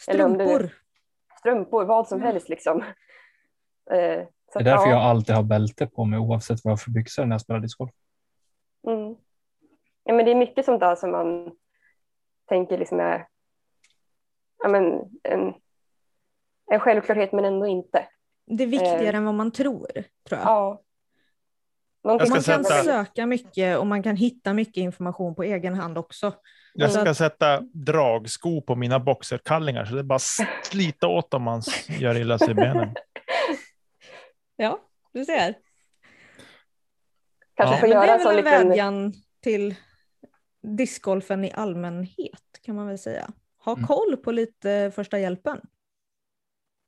Eller 0.08 0.26
om 0.26 0.38
det- 0.38 0.45
Strumpor. 0.45 0.70
strumpor, 1.39 1.86
vad 1.86 2.08
som 2.08 2.18
Mm. 2.18 2.32
helst 2.32 2.49
liksom. 2.49 2.78
Eh, 3.91 4.24
så 4.54 4.60
Det 4.60 4.60
är 4.60 4.64
därför 4.64 4.86
ja, 4.86 4.89
jag 4.91 5.01
alltid 5.01 5.36
har 5.36 5.43
bälte 5.43 5.88
på 5.88 6.06
mig 6.06 6.20
oavsett 6.20 6.60
vad 6.64 6.72
jag 6.72 6.72
har 6.72 6.78
för 6.78 6.91
byxor 6.91 7.26
när 7.26 7.34
jag 7.34 7.41
spelar 7.41 7.60
discgolf. 7.60 7.91
Mm. 8.88 9.16
Ja, 10.04 10.14
men 10.14 10.26
det 10.26 10.32
är 10.32 10.36
mycket 10.36 10.66
sånt 10.66 10.80
där 10.80 10.95
som 10.95 11.12
man 11.12 11.51
tänker 12.49 12.78
liksom 12.78 12.99
är 12.99 13.28
ja, 14.64 14.70
men 14.70 14.84
en, 15.24 15.53
en 16.72 16.80
självklarhet 16.80 17.32
men 17.32 17.45
ändå 17.45 17.68
inte. 17.68 18.07
Det 18.45 18.64
är 18.64 18.68
viktigare 18.68 19.18
än 19.18 19.26
vad 19.26 19.34
man 19.36 19.51
tror, 19.51 19.88
tror 20.28 20.39
jag. 20.41 20.47
Ja. 20.47 20.82
Jag 22.01 22.22
ska 22.22 22.30
Man 22.30 22.43
kan 22.43 22.64
sätta- 22.64 22.84
söka 22.84 23.26
mycket 23.26 23.78
och 23.78 23.88
man 23.88 24.03
kan 24.03 24.16
hitta 24.16 24.53
mycket 24.53 24.78
information 24.78 25.36
på 25.36 25.43
egen 25.43 25.74
hand 25.74 25.97
också. 25.97 26.34
Jag 26.74 26.91
ska 26.91 27.14
sätta 27.14 27.61
dragsko 27.61 28.61
på 28.61 28.76
mina 28.76 28.99
boxerkallingar 28.99 29.86
så 29.86 29.93
det 29.93 29.99
är 30.01 30.03
bara 30.03 30.20
slita 30.64 31.07
åt 31.07 31.34
om 31.34 31.43
man 31.43 31.61
gör 31.99 32.18
illa 32.18 32.38
sig 32.38 32.51
i 32.51 32.53
benen. 32.53 32.93
Ja, 34.55 34.80
du 35.14 35.26
ser. 35.26 35.55
Kanske 37.55 37.76
Ja. 37.76 37.80
får 37.80 37.88
Men 37.88 37.89
det 37.99 38.05
göra 38.05 38.14
är 38.16 38.18
väl 38.18 38.28
en 38.28 38.36
liten... 38.45 38.68
vädjan 38.70 39.14
till 39.41 39.76
discgolfen 40.78 41.43
i 41.45 41.51
allmänhet 41.51 42.59
kan 42.61 42.76
man 42.76 42.88
väl 42.88 42.97
säga. 42.99 43.30
Ha 43.66 43.72
Mm. 43.74 43.88
koll 43.88 44.18
på 44.18 44.32
lite 44.32 44.91
första 44.95 45.20
hjälpen. 45.20 45.61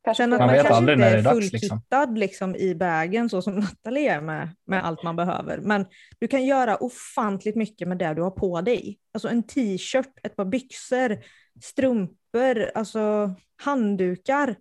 Får 0.06 0.12
att 0.12 0.20
Man 0.20 0.30
man, 0.30 0.48
vet 0.48 0.56
kanske 0.56 0.74
aldrig 0.74 0.98
inte 0.98 1.10
när 1.10 1.14
det 1.24 1.30
är 1.30 1.34
fullkittad 1.34 2.18
liksom. 2.18 2.52
liksom. 2.52 2.56
i 2.56 2.74
vägen 2.74 3.30
så 3.30 3.42
som 3.42 3.56
Nathalie 3.60 4.12
är 4.14 4.22
med, 4.22 4.50
med 4.66 4.86
allt 4.86 5.04
man 5.04 5.16
behöver. 5.16 5.58
Men 5.58 5.86
du 6.20 6.28
kan 6.28 6.46
göra 6.46 6.78
ofantligt 6.78 7.56
mycket 7.56 7.88
med 7.88 7.98
det 7.98 8.14
du 8.14 8.22
har 8.22 8.32
på 8.32 8.62
dig. 8.62 9.00
Alltså 9.14 9.28
en 9.28 9.44
t-shirt, 9.44 10.20
ett 10.24 10.36
par 10.36 10.46
byxor, 10.46 11.18
strumpor, 11.64 12.72
alltså 12.76 13.32
handdukar. 13.64 14.56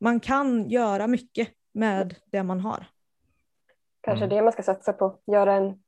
Man 0.00 0.20
kan 0.20 0.68
göra 0.70 1.06
mycket 1.06 1.48
med 1.72 2.14
det 2.26 2.42
man 2.42 2.60
har. 2.60 2.86
Kanske 4.00 4.24
Mm. 4.24 4.36
det 4.36 4.42
man 4.42 4.52
ska 4.52 4.62
satsa 4.62 4.92
på. 4.92 5.18
Göra 5.26 5.54
en 5.54 5.82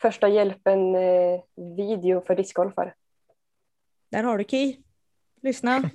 första 0.00 0.28
hjälpen-video 0.28 2.20
för 2.26 2.34
discgolfare. 2.36 2.94
Där 4.10 4.22
har 4.22 4.38
du 4.38 4.44
Ki. 4.44 4.76
Lyssna. 5.42 5.76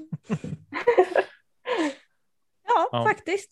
ja, 2.68 2.90
Ja. 2.92 3.04
faktiskt. 3.08 3.52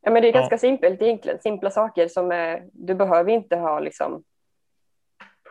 Ja, 0.00 0.10
men 0.10 0.22
det 0.22 0.28
är 0.28 0.32
Ja. 0.34 0.38
ganska 0.40 0.58
simpelt 0.58 1.02
egentligen. 1.02 1.38
Simpla 1.40 1.70
saker 1.70 2.08
som 2.08 2.30
är, 2.32 2.68
du 2.72 2.94
behöver 2.94 3.30
inte 3.30 3.56
ha 3.56 3.80
liksom, 3.80 4.24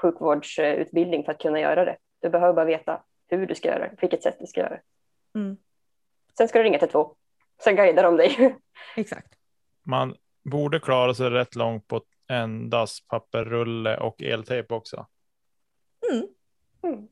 sjukvårdsutbildning 0.01 1.24
för 1.24 1.32
att 1.32 1.41
kunna 1.41 1.59
göra 1.59 1.86
det. 1.86 1.97
Du 2.22 2.30
behöver 2.30 2.53
bara 2.53 2.66
veta 2.66 3.03
hur 3.28 3.47
du 3.47 3.55
ska 3.55 3.68
göra 3.68 3.80
det, 3.80 3.89
på 3.89 3.97
vilket 4.01 4.24
sätt 4.24 4.38
du 4.39 4.47
ska 4.47 4.59
göra 4.61 4.70
det. 4.70 4.82
Mm, 5.39 5.57
Sen 6.38 6.47
ska 6.47 6.57
du 6.59 6.63
ringa 6.63 6.80
till 6.80 6.88
två. 6.89 7.16
Sen 7.63 7.76
guidar 7.76 8.03
de 8.03 8.18
dig. 8.18 8.55
exakt. 8.95 9.34
Man 9.84 10.16
borde 10.43 10.80
klara 10.80 11.13
sig 11.13 11.30
rätt 11.30 11.55
långt 11.55 11.88
på 11.88 12.01
en 12.28 12.70
dasspapperrulle 12.70 13.97
och 13.97 14.22
eltejp 14.24 14.74
också. 14.74 15.07
Mm. 16.11 16.28
Mm. 16.84 17.07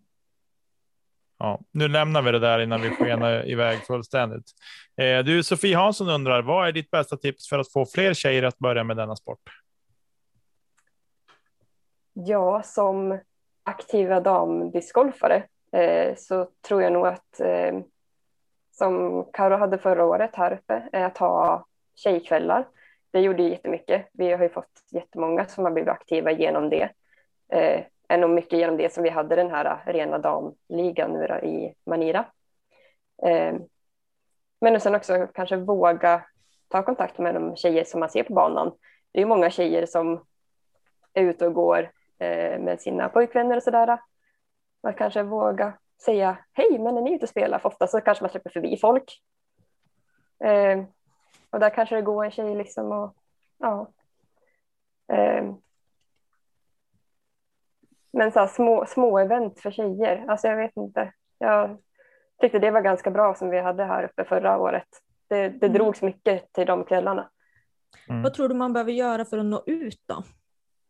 Ja, 1.44 1.60
nu 1.72 1.88
lämnar 1.88 2.22
vi 2.22 2.32
det 2.32 2.40
där 2.40 2.60
innan 2.60 2.82
vi 2.82 2.90
skenar 2.90 3.50
iväg 3.50 3.80
fullständigt. 3.80 4.52
Eh, 4.98 5.20
du, 5.20 5.44
Sofie 5.44 5.76
Hansson 5.76 6.10
undrar, 6.10 6.42
vad 6.42 6.68
är 6.68 6.72
ditt 6.72 6.92
bästa 6.92 7.18
tips 7.18 7.50
för 7.50 7.60
att 7.60 7.72
få 7.72 7.86
fler 7.86 8.14
tjejer 8.14 8.44
att 8.44 8.58
börja 8.58 8.84
med 8.84 8.98
denna 8.98 9.16
sport? 9.16 9.40
Ja, 12.14 12.62
som 12.64 13.20
aktiva 13.64 14.20
damdiscgolfare 14.20 15.44
eh, 15.72 16.16
så 16.16 16.48
tror 16.68 16.82
jag 16.84 16.94
nog 16.94 17.08
att 17.08 17.40
eh, 17.40 17.80
som 18.72 19.26
Karo 19.34 19.58
hade 19.58 19.78
förra 19.78 20.06
året 20.06 20.36
här 20.36 20.54
uppe, 20.54 20.90
är 20.92 21.06
att 21.06 21.18
ha 21.18 21.66
tjejkvällar. 21.96 22.68
Det 23.12 23.20
gjorde 23.20 23.44
ju 23.44 23.50
jättemycket. 23.50 24.10
Vi 24.14 24.32
har 24.32 24.44
ju 24.44 24.50
fått 24.50 24.84
jättemånga 24.92 25.46
som 25.46 25.64
har 25.64 25.72
blivit 25.72 25.90
aktiva 25.90 26.32
genom 26.32 26.70
det. 26.70 26.90
Är 28.14 28.18
nog 28.18 28.30
mycket 28.30 28.60
genom 28.60 28.78
det 28.78 28.94
som 28.94 29.04
vi 29.04 29.10
hade 29.10 29.36
den 29.36 29.52
här 29.52 29.66
äh, 29.66 29.94
rena 29.94 30.18
damligan 30.18 31.14
nu 31.14 31.28
då 31.28 31.36
i 31.36 31.74
Manira. 31.86 32.26
Eh, 33.26 33.56
men 34.62 34.76
och 34.76 34.82
sen 34.82 34.96
också 34.96 35.28
kanske 35.34 35.56
våga 35.56 36.26
ta 36.68 36.84
kontakt 36.84 37.18
med 37.18 37.36
de 37.36 37.56
tjejer 37.56 37.84
som 37.84 38.00
man 38.00 38.10
ser 38.10 38.24
på 38.24 38.34
banan. 38.34 38.72
Det 39.12 39.20
är 39.20 39.22
ju 39.22 39.28
många 39.28 39.50
tjejer 39.50 39.86
som 39.86 40.26
är 41.14 41.24
ute 41.24 41.48
och 41.48 41.54
går 41.54 41.92
eh, 42.20 42.60
med 42.60 42.82
sina 42.82 43.10
pojkvänner 43.10 43.58
och 43.58 43.64
sådär. 43.64 44.00
Man 44.84 44.94
kanske 44.94 45.24
våga 45.24 45.74
säga 46.06 46.38
hej, 46.52 46.80
men 46.80 46.98
är 46.98 47.02
ni 47.02 47.16
ute 47.16 47.26
och 47.26 47.30
spelar? 47.30 47.60
För 47.60 47.70
ofta 47.70 47.88
så 47.88 48.02
kanske 48.02 48.24
man 48.24 48.32
släpper 48.32 48.50
förbi 48.50 48.78
folk. 48.78 49.22
Eh, 50.44 50.84
och 51.50 51.60
där 51.60 51.70
kanske 51.70 51.96
det 51.96 52.02
går 52.02 52.26
en 52.26 52.32
tjej 52.32 52.56
liksom 52.56 52.92
och 52.92 53.16
ja. 53.58 53.88
Ehm, 55.14 55.63
men 58.14 58.32
så 58.32 58.40
här, 58.40 58.48
små, 58.48 58.86
små 58.86 59.20
event 59.20 59.60
för 59.60 59.72
tjejer, 59.72 60.26
alltså 60.28 60.48
jag 60.48 60.58
vet 60.58 60.78
inte. 60.78 61.14
Jag 61.38 61.78
tyckte 62.42 62.60
det 62.60 62.72
var 62.72 62.82
ganska 62.82 63.12
bra 63.12 63.36
som 63.36 63.50
vi 63.50 63.60
hade 63.60 63.84
här 63.84 64.04
uppe 64.04 64.24
förra 64.24 64.58
året. 64.58 64.88
Det, 65.28 65.50
det 65.50 65.66
Mm. 65.66 65.74
drogs 65.74 66.02
mycket 66.02 66.54
till 66.54 66.66
de 66.68 66.84
kvällarna. 66.84 67.30
Mm. 68.10 68.22
Vad 68.24 68.34
tror 68.34 68.50
du 68.50 68.56
man 68.56 68.74
behöver 68.74 68.92
göra 68.92 69.26
för 69.26 69.38
att 69.38 69.46
nå 69.46 69.64
ut 69.66 70.02
då? 70.06 70.24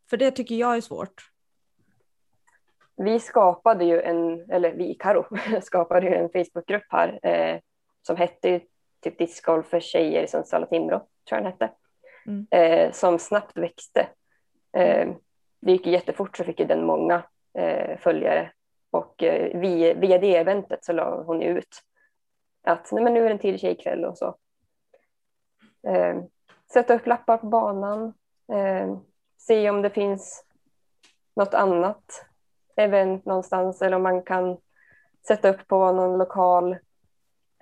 För 0.09 0.17
det 0.17 0.31
tycker 0.31 0.55
jag 0.55 0.77
är 0.77 0.81
svårt. 0.81 1.29
vi 2.95 3.19
skapade 3.19 3.85
ju 3.85 4.01
en, 4.01 4.51
eller 4.51 4.71
vi, 4.73 4.93
Karo, 4.95 5.25
skapade 5.61 6.05
ju 6.07 6.15
en 6.15 6.29
Facebookgrupp 6.29 6.83
här 6.89 7.19
eh, 7.23 7.59
som 8.01 8.15
hette 8.15 8.61
typ 9.03 9.17
discgolf 9.17 9.67
för 9.67 9.79
tjejer 9.79 10.23
i 10.23 10.27
Sundsvall 10.27 10.63
och 10.63 10.69
Timrå, 10.69 10.97
tror 10.99 11.07
jag 11.29 11.43
den 11.43 11.51
hette, 11.51 11.71
Mm. 12.27 12.47
eh, 12.51 12.91
som 12.91 13.19
snabbt 13.19 13.57
växte. 13.57 14.07
Eh, 14.77 15.09
det 15.65 15.71
gick 15.71 15.87
jättefort 15.87 16.37
så 16.37 16.43
fick 16.43 16.59
ju 16.59 16.65
den 16.65 16.85
många 16.85 17.23
eh, 17.53 17.97
följare 17.97 18.51
och 18.91 19.23
eh, 19.23 19.59
via, 19.59 19.93
via 19.93 20.17
det 20.17 20.35
eventet 20.35 20.85
så 20.85 20.93
la 20.93 21.23
hon 21.23 21.41
ut 21.41 21.81
att 22.63 22.91
nej, 22.91 23.03
men 23.03 23.13
nu 23.13 23.19
är 23.19 23.23
det 23.23 23.31
en 23.31 23.39
till 23.39 23.59
tjejkväll 23.59 24.05
och 24.05 24.17
så. 24.17 24.35
Eh, 25.87 26.23
sätta 26.73 26.95
upp 26.95 27.07
lappar 27.07 27.37
på 27.37 27.47
banan, 27.47 28.13
eh, 28.53 28.97
se 29.37 29.69
om 29.69 29.81
det 29.81 29.89
finns 29.89 30.45
något 31.35 31.53
annat 31.53 32.25
event 32.75 33.25
någonstans 33.25 33.81
eller 33.81 33.95
om 33.95 34.03
man 34.03 34.21
kan 34.21 34.57
sätta 35.27 35.49
upp 35.49 35.67
på 35.67 35.91
någon 35.91 36.17
lokal 36.17 36.77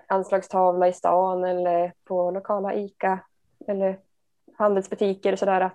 anslagstavla 0.08 0.88
i 0.88 0.93
stan 0.93 1.43
eller 1.43 1.93
på 2.04 2.32
lokala 2.32 2.74
ICA 2.74 3.20
eller 3.68 3.99
handelsbutiker 4.58 5.34
och 5.34 5.39
sådär. 5.39 5.72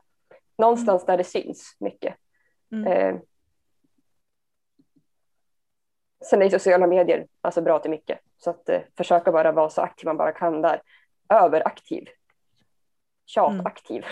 Någonstans 0.58 1.06
där 1.06 1.16
det 1.16 1.24
syns 1.24 1.76
mycket. 1.80 2.16
Mm. 2.72 2.86
Eh, 2.86 3.20
sen 6.30 6.42
är 6.42 6.48
sociala 6.50 6.86
medier 6.86 7.26
alltså 7.40 7.62
bra 7.62 7.78
till 7.78 7.90
mycket. 7.90 8.18
Så 8.36 8.50
att 8.50 8.68
eh, 8.68 8.80
försöka 8.96 9.32
bara 9.32 9.52
vara 9.52 9.70
så 9.70 9.80
aktiv 9.82 10.06
man 10.06 10.16
bara 10.16 10.32
kan 10.32 10.62
där. 10.62 10.82
Överaktiv. 11.28 12.04
Tjataktiv. 13.26 14.04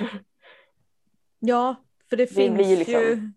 Ja, 1.38 1.76
för 2.10 2.16
det, 2.16 2.24
Det 2.24 2.34
finns 2.34 2.58
liksom- 2.78 2.94
ju 3.02 3.32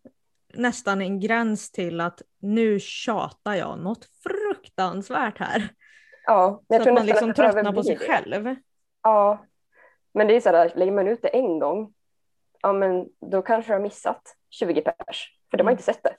nästan 0.54 1.02
en 1.02 1.20
gräns 1.20 1.72
till 1.72 2.02
att 2.02 2.22
nu 2.40 2.80
tjatar 2.80 3.56
jag 3.56 3.80
något 3.80 4.06
fruktansvärt 4.24 5.38
här. 5.38 5.70
Ja, 6.26 6.64
jag 6.68 6.80
så 6.80 6.84
tror 6.84 6.94
att 6.94 7.00
man 7.00 7.06
liksom 7.06 7.34
tröttnar 7.34 7.74
på 7.74 7.84
sig 7.84 7.96
det. 7.96 8.06
själv. 8.08 8.56
Ja, 9.04 9.46
men 10.14 10.28
det 10.28 10.36
är 10.36 10.42
så 10.42 10.50
här, 10.50 10.72
lägger 10.76 10.92
man 10.92 11.08
ut 11.08 11.22
det 11.22 11.28
en 11.28 11.60
gång, 11.60 11.94
ja 12.62 12.74
men 12.74 13.10
då 13.32 13.42
kanske 13.42 13.70
du 13.72 13.76
har 13.76 13.82
missat 13.82 14.22
20 14.50 14.82
pers, 14.82 15.34
för 15.52 15.58
de 15.58 15.64
har 15.64 15.72
Mm. 15.72 15.74
inte 15.74 15.84
sett 15.84 16.04
det. 16.04 16.16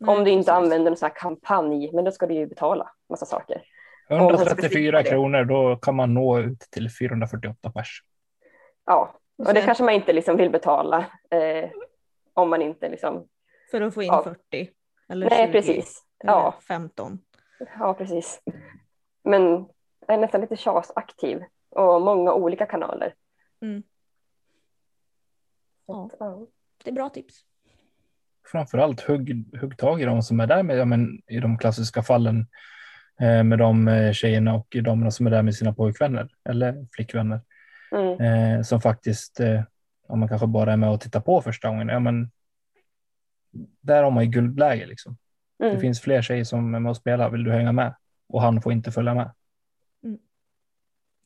Nej, 0.00 0.16
Om 0.16 0.24
du 0.24 0.30
inte 0.30 0.38
precis. 0.50 0.64
använder 0.64 0.90
en 0.90 0.96
sån 0.96 1.06
här 1.06 1.16
kampanj, 1.16 1.90
men 1.92 2.04
då 2.04 2.10
ska 2.10 2.26
du 2.26 2.34
ju 2.34 2.46
betala 2.46 2.90
massa 3.08 3.26
saker. 3.26 3.62
Och 4.10 4.16
så 4.18 4.24
134 4.24 4.98
det. 5.02 5.08
kronor, 5.10 5.44
då 5.44 5.76
kan 5.76 5.94
man 5.96 6.14
nå 6.14 6.38
ut 6.38 6.60
till 6.60 6.88
448 6.98 7.70
pers. 7.70 8.02
Ja, 8.86 9.14
Och 9.38 9.54
det 9.54 9.62
kanske 9.62 9.84
man 9.84 9.94
inte 9.94 10.12
liksom 10.12 10.36
vill 10.36 10.50
betala 10.50 10.98
eh, 11.30 11.70
om 12.34 12.50
man 12.50 12.62
inte 12.62 12.88
liksom, 12.88 13.26
För 13.70 13.80
att 13.80 13.94
få 13.94 14.02
in 14.02 14.06
Ja. 14.08 14.22
40. 14.24 14.70
Eller 15.08 15.30
nej 15.30 15.46
20. 15.46 15.52
precis, 15.52 16.02
Eller 16.24 16.32
ja, 16.32 16.54
15. 16.68 17.18
ja 17.78 17.94
precis. 17.94 18.40
Men 19.24 19.42
jag 20.06 20.14
är 20.14 20.18
nästan 20.18 20.40
lite 20.40 20.56
tjasaktiv 20.56 21.44
och 21.70 22.02
många 22.02 22.32
olika 22.34 22.66
kanaler. 22.66 23.14
Mm. 23.62 23.82
Ja. 25.88 26.46
Det 26.84 26.90
är 26.90 26.94
bra 26.94 27.08
tips. 27.08 27.34
Framförallt 28.52 29.00
hugg, 29.00 29.56
hugg 29.60 29.76
tag 29.78 30.02
i 30.02 30.04
de 30.04 30.22
som 30.22 30.40
är 30.40 30.46
där 30.46 30.62
med, 30.62 30.76
ja, 30.76 30.84
men, 30.84 31.22
i 31.26 31.40
de 31.40 31.58
klassiska 31.58 32.02
fallen 32.02 32.46
eh, 33.20 33.42
med 33.44 33.58
de 33.58 33.88
eh, 33.88 34.12
tjejerna 34.12 34.54
och 34.54 34.76
de 34.82 35.10
som 35.12 35.26
är 35.26 35.30
där 35.30 35.42
med 35.42 35.54
sina 35.54 35.72
pojkvänner 35.72 36.28
eller 36.48 36.86
flickvänner 36.92 37.40
Mm. 37.92 38.20
eh, 38.20 38.62
som 38.62 38.80
faktiskt, 38.80 39.40
eh, 39.40 39.62
om 40.08 40.20
man 40.20 40.28
kanske 40.28 40.46
bara 40.46 40.72
är 40.72 40.76
med 40.76 40.90
och 40.90 41.00
tittar 41.00 41.20
på 41.20 41.42
första 41.42 41.68
gången, 41.68 41.88
ja 41.88 41.98
men 41.98 42.30
där 43.80 44.02
har 44.02 44.10
man 44.10 44.24
ju 44.24 44.30
guldläge 44.30 44.86
liksom. 44.86 45.16
Mm. 45.62 45.74
Det 45.74 45.80
finns 45.80 46.00
fler 46.00 46.22
tjejer 46.22 46.44
som 46.44 46.74
är 46.74 46.80
med 46.80 46.90
och 46.90 46.96
spelar. 46.96 47.30
Vill 47.30 47.44
du 47.44 47.52
hänga 47.52 47.72
med? 47.72 47.94
Och 48.28 48.42
han 48.42 48.62
får 48.62 48.72
inte 48.72 48.92
följa 48.92 49.14
med. 49.14 49.30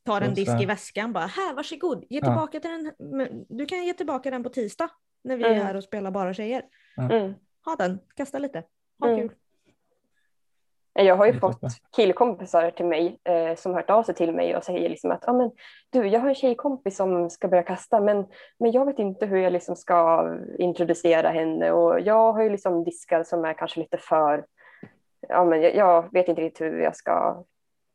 Tar 0.05 0.20
en 0.20 0.34
disk 0.34 0.61
i 0.62 0.66
väskan 0.66 1.12
bara, 1.12 1.26
här 1.26 1.55
varsågod, 1.55 2.05
ge 2.11 2.18
Ja. 2.18 2.24
tillbaka 2.26 2.61
till 2.61 2.70
den. 2.70 3.44
Du 3.48 3.66
kan 3.66 3.84
ge 3.84 3.92
tillbaka 3.94 4.30
den 4.30 4.42
på 4.42 4.48
tisdag 4.48 4.90
när 5.24 5.36
vi 5.36 5.44
är 5.44 5.50
Mm. 5.50 5.66
här 5.66 5.76
och 5.76 5.84
spelar 5.84 6.11
bara 6.11 6.34
tjejer. 6.34 6.62
Mm. 6.98 7.34
Ha 7.64 7.76
den, 7.78 7.98
kasta 8.16 8.38
lite, 8.38 8.62
ha 9.00 9.09
Mm. 9.09 9.20
kul. 9.28 9.36
Jag 10.94 11.16
har 11.16 11.26
ju 11.26 11.32
fått 11.40 11.61
killkompisar 11.96 12.70
till 12.70 12.86
mig 12.86 13.18
eh, 13.24 13.55
som 13.57 13.74
hört 13.74 13.90
av 13.90 14.03
sig 14.03 14.14
till 14.14 14.32
mig 14.34 14.57
och 14.57 14.64
säger 14.64 14.88
liksom 14.88 15.11
att 15.11 15.28
ah, 15.28 15.32
men, 15.32 15.50
du, 15.90 16.07
jag 16.09 16.20
har 16.20 16.28
en 16.28 16.34
tjejkompis 16.34 16.96
som 16.96 17.30
ska 17.30 17.48
börja 17.48 17.62
kasta 17.62 18.00
men, 18.00 18.26
men 18.59 18.72
jag 18.72 18.86
vet 18.86 18.98
inte 18.98 19.26
hur 19.26 19.36
jag 19.38 19.53
liksom 19.53 19.76
ska 19.76 20.28
introducera 20.59 21.28
henne 21.30 21.72
och 21.72 22.00
jag 22.00 22.32
har 22.32 22.42
ju 22.42 22.50
liksom 22.50 22.84
diskar 22.84 23.22
som 23.24 23.44
är 23.44 23.55
kanske 23.55 23.80
lite 23.80 23.98
för, 23.98 24.46
ja, 25.28 25.44
men 25.44 25.62
jag, 25.62 25.74
jag 25.74 26.12
vet 26.12 26.28
inte 26.28 26.42
riktigt 26.42 26.66
hur 26.66 26.78
jag 26.80 26.96
ska, 26.96 27.44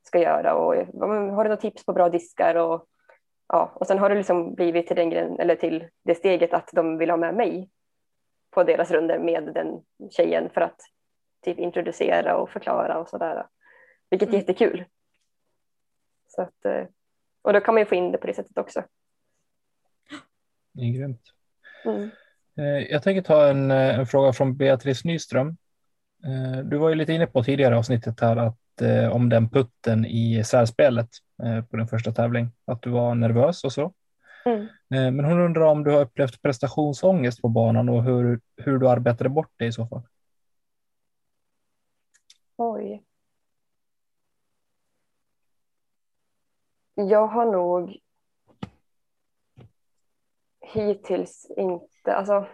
ska 0.08 0.20
göra 0.20 0.56
och 0.56 0.76
har 0.76 1.44
du 1.44 1.50
några 1.50 1.58
tips 1.58 1.86
på 1.86 1.94
bra 1.94 2.10
diskar 2.10 2.56
och 2.56 2.86
ja, 3.48 3.72
och 3.76 3.88
sen 3.88 4.00
har 4.00 4.10
det 4.10 4.16
liksom 4.16 4.54
blivit 4.56 4.88
till 4.88 4.96
den 4.96 5.10
gren, 5.10 5.40
eller 5.40 5.56
till 5.56 5.88
det 6.04 6.16
steget 6.16 6.54
att 6.54 6.70
de 6.74 6.98
vill 6.98 7.10
ha 7.10 7.18
med 7.18 7.36
mig 7.36 7.70
på 8.52 8.64
deras 8.64 8.92
runder 8.92 9.20
med 9.20 9.44
den 9.54 9.82
tjejen 10.12 10.50
för 10.50 10.62
att 10.62 10.80
typ 11.46 11.60
introducera 11.60 12.38
och 12.38 12.50
förklara 12.50 12.98
och 13.00 13.10
sådär. 13.10 13.46
Vilket 14.10 14.30
är 14.30 14.34
Mm. 14.34 14.40
jättekul. 14.40 14.86
Så 16.28 16.42
att, 16.42 16.66
eh, 16.66 16.84
och 17.42 17.54
då 17.54 17.62
kan 17.62 17.74
man 17.74 17.82
ju 17.82 17.86
få 17.86 17.96
in 17.96 18.12
det 18.12 18.18
på 18.18 18.28
det 18.28 18.34
sättet 18.34 18.58
också. 18.58 18.84
Det 20.74 20.82
är 20.82 20.98
grymt. 21.00 21.22
Mm. 21.86 22.10
Eh, 22.58 22.92
Jag 22.92 23.04
tänker 23.04 23.22
ta 23.22 23.48
en, 23.48 23.72
eh, 23.72 24.00
en 24.00 24.06
fråga 24.06 24.34
från 24.34 24.58
Beatrice 24.58 25.06
Nyström. 25.06 25.58
Du 26.64 26.78
var 26.78 26.90
ju 26.90 26.96
lite 26.96 27.14
inne 27.14 27.28
på 27.28 27.44
tidigare 27.44 27.78
avsnittet 27.78 28.20
här 28.22 28.38
att 28.38 28.58
om 29.12 29.30
den 29.30 29.50
putten 29.50 30.06
i 30.06 30.44
särspelet 30.44 31.10
eh, 31.44 31.66
på 31.66 31.78
din 31.78 31.88
första 31.88 32.12
tävling, 32.12 32.52
att 32.66 32.82
du 32.82 32.90
var 32.90 33.16
nervös 33.16 33.64
och 33.64 33.74
så. 33.74 33.94
Mm. 34.46 34.62
Eh, 34.62 35.12
Men 35.12 35.26
hon 35.26 35.40
undrar 35.40 35.66
om 35.66 35.84
du 35.84 35.92
har 35.92 36.02
upplevt 36.02 36.42
prestationsångest 36.42 37.42
på 37.42 37.50
banan 37.50 37.90
och 37.90 38.04
hur, 38.04 38.40
hur 38.58 38.78
du 38.78 38.90
arbetade 38.90 39.30
bort 39.30 39.52
det 39.58 39.66
i 39.66 39.72
så 39.72 39.88
fall. 39.88 40.02
Oj. 42.56 43.04
Jag 46.96 47.28
har 47.28 47.46
nog 47.46 47.98
hittills 50.74 51.52
inte, 51.58 52.16
alltså 52.16 52.48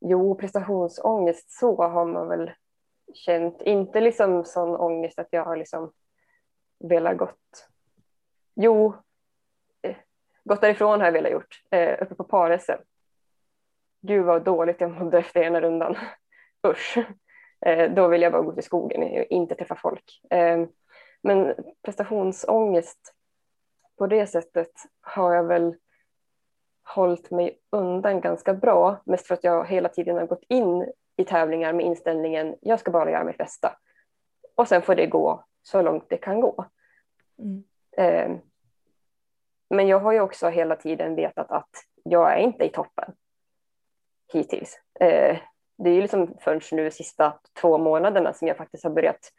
jo, 0.00 0.34
prestationsångest 0.34 1.50
så 1.50 1.82
har 1.82 2.06
man 2.06 2.28
väl 2.28 2.50
känt. 3.16 3.62
Inte 3.62 4.00
liksom 4.00 4.44
sån 4.44 4.76
ångest 4.76 5.18
att 5.18 5.28
jag 5.30 5.44
har 5.44 5.56
liksom 5.56 5.92
velat 6.78 7.16
gått. 7.16 7.68
Jo, 8.54 8.94
eh, 9.82 9.96
gått 10.44 10.60
därifrån 10.60 11.00
har 11.00 11.06
jag 11.06 11.12
velat 11.12 11.32
gjort, 11.32 11.62
eh, 11.70 12.02
uppe 12.02 12.14
på 12.14 12.24
par 12.24 12.60
Gud 14.00 14.24
vad 14.24 14.44
dåligt 14.44 14.80
jag 14.80 14.90
mådde 14.90 15.18
efter 15.18 15.42
ena 15.42 15.60
rundan. 15.60 15.96
Usch. 16.66 16.98
Eh, 17.66 17.92
då 17.92 18.08
vill 18.08 18.22
jag 18.22 18.32
bara 18.32 18.42
gå 18.42 18.52
till 18.52 18.62
skogen 18.62 19.02
eh, 19.02 19.20
och 19.20 19.26
inte 19.30 19.54
träffa 19.54 19.76
folk. 19.76 20.20
Eh, 20.30 20.66
men 21.22 21.54
prestationsångest 21.82 23.14
på 23.98 24.06
det 24.06 24.26
sättet 24.26 24.72
har 25.00 25.34
jag 25.34 25.44
väl 25.44 25.76
hållit 26.94 27.30
mig 27.30 27.58
undan 27.70 28.20
ganska 28.20 28.54
bra. 28.54 29.02
Mest 29.04 29.26
för 29.26 29.34
att 29.34 29.44
jag 29.44 29.66
hela 29.66 29.88
tiden 29.88 30.16
har 30.16 30.26
gått 30.26 30.44
in 30.48 30.92
i 31.16 31.24
tävlingar 31.24 31.72
med 31.72 31.86
inställningen 31.86 32.56
jag 32.60 32.80
ska 32.80 32.90
bara 32.90 33.10
göra 33.10 33.24
mitt 33.24 33.38
bästa. 33.38 33.78
Och 34.54 34.68
sen 34.68 34.82
får 34.82 34.94
det 34.94 35.06
gå 35.06 35.44
så 35.62 35.82
långt 35.82 36.08
det 36.08 36.16
kan 36.16 36.40
gå. 36.40 36.64
Mm. 37.38 37.64
Eh, 37.96 38.38
men 39.70 39.88
jag 39.88 39.98
har 39.98 40.12
ju 40.12 40.20
också 40.20 40.48
hela 40.48 40.76
tiden 40.76 41.14
vetat 41.14 41.50
att 41.50 41.70
jag 42.04 42.32
är 42.32 42.36
inte 42.36 42.64
i 42.64 42.68
toppen 42.68 43.14
hittills. 44.32 44.80
Eh, 45.00 45.38
det 45.78 45.90
är 45.90 45.94
ju 45.94 46.02
liksom 46.02 46.36
förrän 46.40 46.60
nu 46.72 46.90
sista 46.90 47.40
två 47.60 47.78
månaderna 47.78 48.32
som 48.32 48.48
jag 48.48 48.56
faktiskt 48.56 48.84
har 48.84 48.90
börjat 48.90 49.32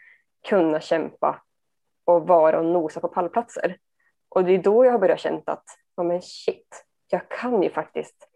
kunna 0.48 0.80
kämpa 0.80 1.42
och 2.06 2.28
vara 2.28 2.60
och 2.60 2.66
nosa 2.66 3.00
på 3.00 3.08
pallplatser. 3.08 3.78
Och 4.30 4.46
det 4.46 4.52
är 4.52 4.58
då 4.58 4.86
jag 4.86 4.92
har 4.92 5.00
börjat 5.00 5.20
känna 5.20 5.42
att, 5.46 5.66
ja 5.96 6.04
men 6.04 6.22
shit, 6.22 6.86
jag 7.08 7.30
kan 7.30 7.64
ju 7.64 7.70
faktiskt, 7.70 8.30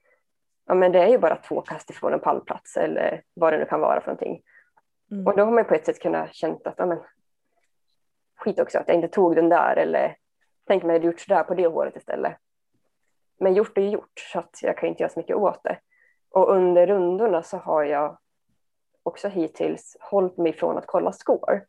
ja 0.67 0.73
men 0.73 0.91
det 0.91 0.99
är 0.99 1.07
ju 1.07 1.17
bara 1.17 1.35
två 1.35 1.61
kast 1.61 1.89
ifrån 1.89 2.13
en 2.13 2.19
pallplats 2.19 2.77
eller 2.77 3.23
vad 3.33 3.53
det 3.53 3.57
nu 3.57 3.65
kan 3.65 3.81
vara 3.81 4.01
för 4.01 4.07
någonting. 4.07 4.41
Mm. 5.11 5.27
Och 5.27 5.37
då 5.37 5.43
har 5.43 5.51
man 5.51 5.65
på 5.65 5.73
ett 5.73 5.85
sätt 5.85 6.01
kunnat 6.01 6.33
känna 6.33 6.57
att, 6.63 6.75
ja 6.77 6.85
men 6.85 6.99
skit 8.37 8.59
också 8.59 8.79
att 8.79 8.87
jag 8.87 8.95
inte 8.95 9.07
tog 9.07 9.35
den 9.35 9.49
där 9.49 9.75
eller 9.75 10.15
tänk 10.67 10.83
mig 10.83 10.93
jag 10.93 10.99
hade 10.99 11.07
gjort 11.07 11.19
sådär 11.19 11.43
på 11.43 11.53
det 11.53 11.67
håret 11.67 11.95
istället. 11.95 12.37
Men 13.39 13.53
gjort 13.53 13.77
är 13.77 13.81
ju 13.81 13.89
gjort 13.89 14.19
så 14.33 14.39
att 14.39 14.59
jag 14.61 14.77
kan 14.77 14.89
inte 14.89 15.03
göra 15.03 15.13
så 15.13 15.19
mycket 15.19 15.35
åt 15.35 15.63
det. 15.63 15.79
Och 16.31 16.51
under 16.51 16.87
rundorna 16.87 17.43
så 17.43 17.57
har 17.57 17.83
jag 17.83 18.17
också 19.03 19.27
hittills 19.27 19.97
hållit 19.99 20.37
mig 20.37 20.53
från 20.53 20.77
att 20.77 20.87
kolla 20.87 21.11
score. 21.11 21.61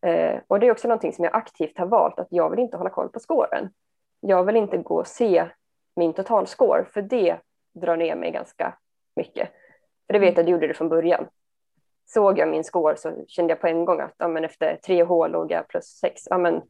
Eh, 0.00 0.40
och 0.46 0.60
det 0.60 0.66
är 0.66 0.70
också 0.70 0.88
någonting 0.88 1.12
som 1.12 1.24
jag 1.24 1.36
aktivt 1.36 1.78
har 1.78 1.86
valt 1.86 2.18
att 2.18 2.28
jag 2.30 2.50
vill 2.50 2.58
inte 2.58 2.76
hålla 2.76 2.90
koll 2.90 3.08
på 3.08 3.20
scoren. 3.20 3.70
Jag 4.20 4.44
vill 4.44 4.56
inte 4.56 4.76
gå 4.76 4.96
och 4.96 5.06
se 5.06 5.48
min 5.96 6.12
totalscore 6.12 6.84
för 6.84 7.02
det 7.02 7.38
drar 7.74 7.96
ner 7.96 8.16
mig 8.16 8.30
ganska 8.30 8.78
mycket. 9.16 9.48
För 10.06 10.12
det 10.12 10.18
vet 10.18 10.36
jag, 10.36 10.46
det 10.46 10.50
gjorde 10.50 10.66
det 10.66 10.74
från 10.74 10.88
början. 10.88 11.28
Såg 12.04 12.38
jag 12.38 12.48
min 12.48 12.64
score 12.64 12.96
så 12.96 13.24
kände 13.28 13.52
jag 13.52 13.60
på 13.60 13.66
en 13.66 13.84
gång 13.84 14.00
att 14.00 14.14
ja, 14.18 14.28
men 14.28 14.44
efter 14.44 14.76
tre 14.76 15.02
hål 15.02 15.30
låg 15.30 15.50
jag 15.50 15.68
plus 15.68 15.84
sex. 15.84 16.22
Ja, 16.30 16.38
men, 16.38 16.62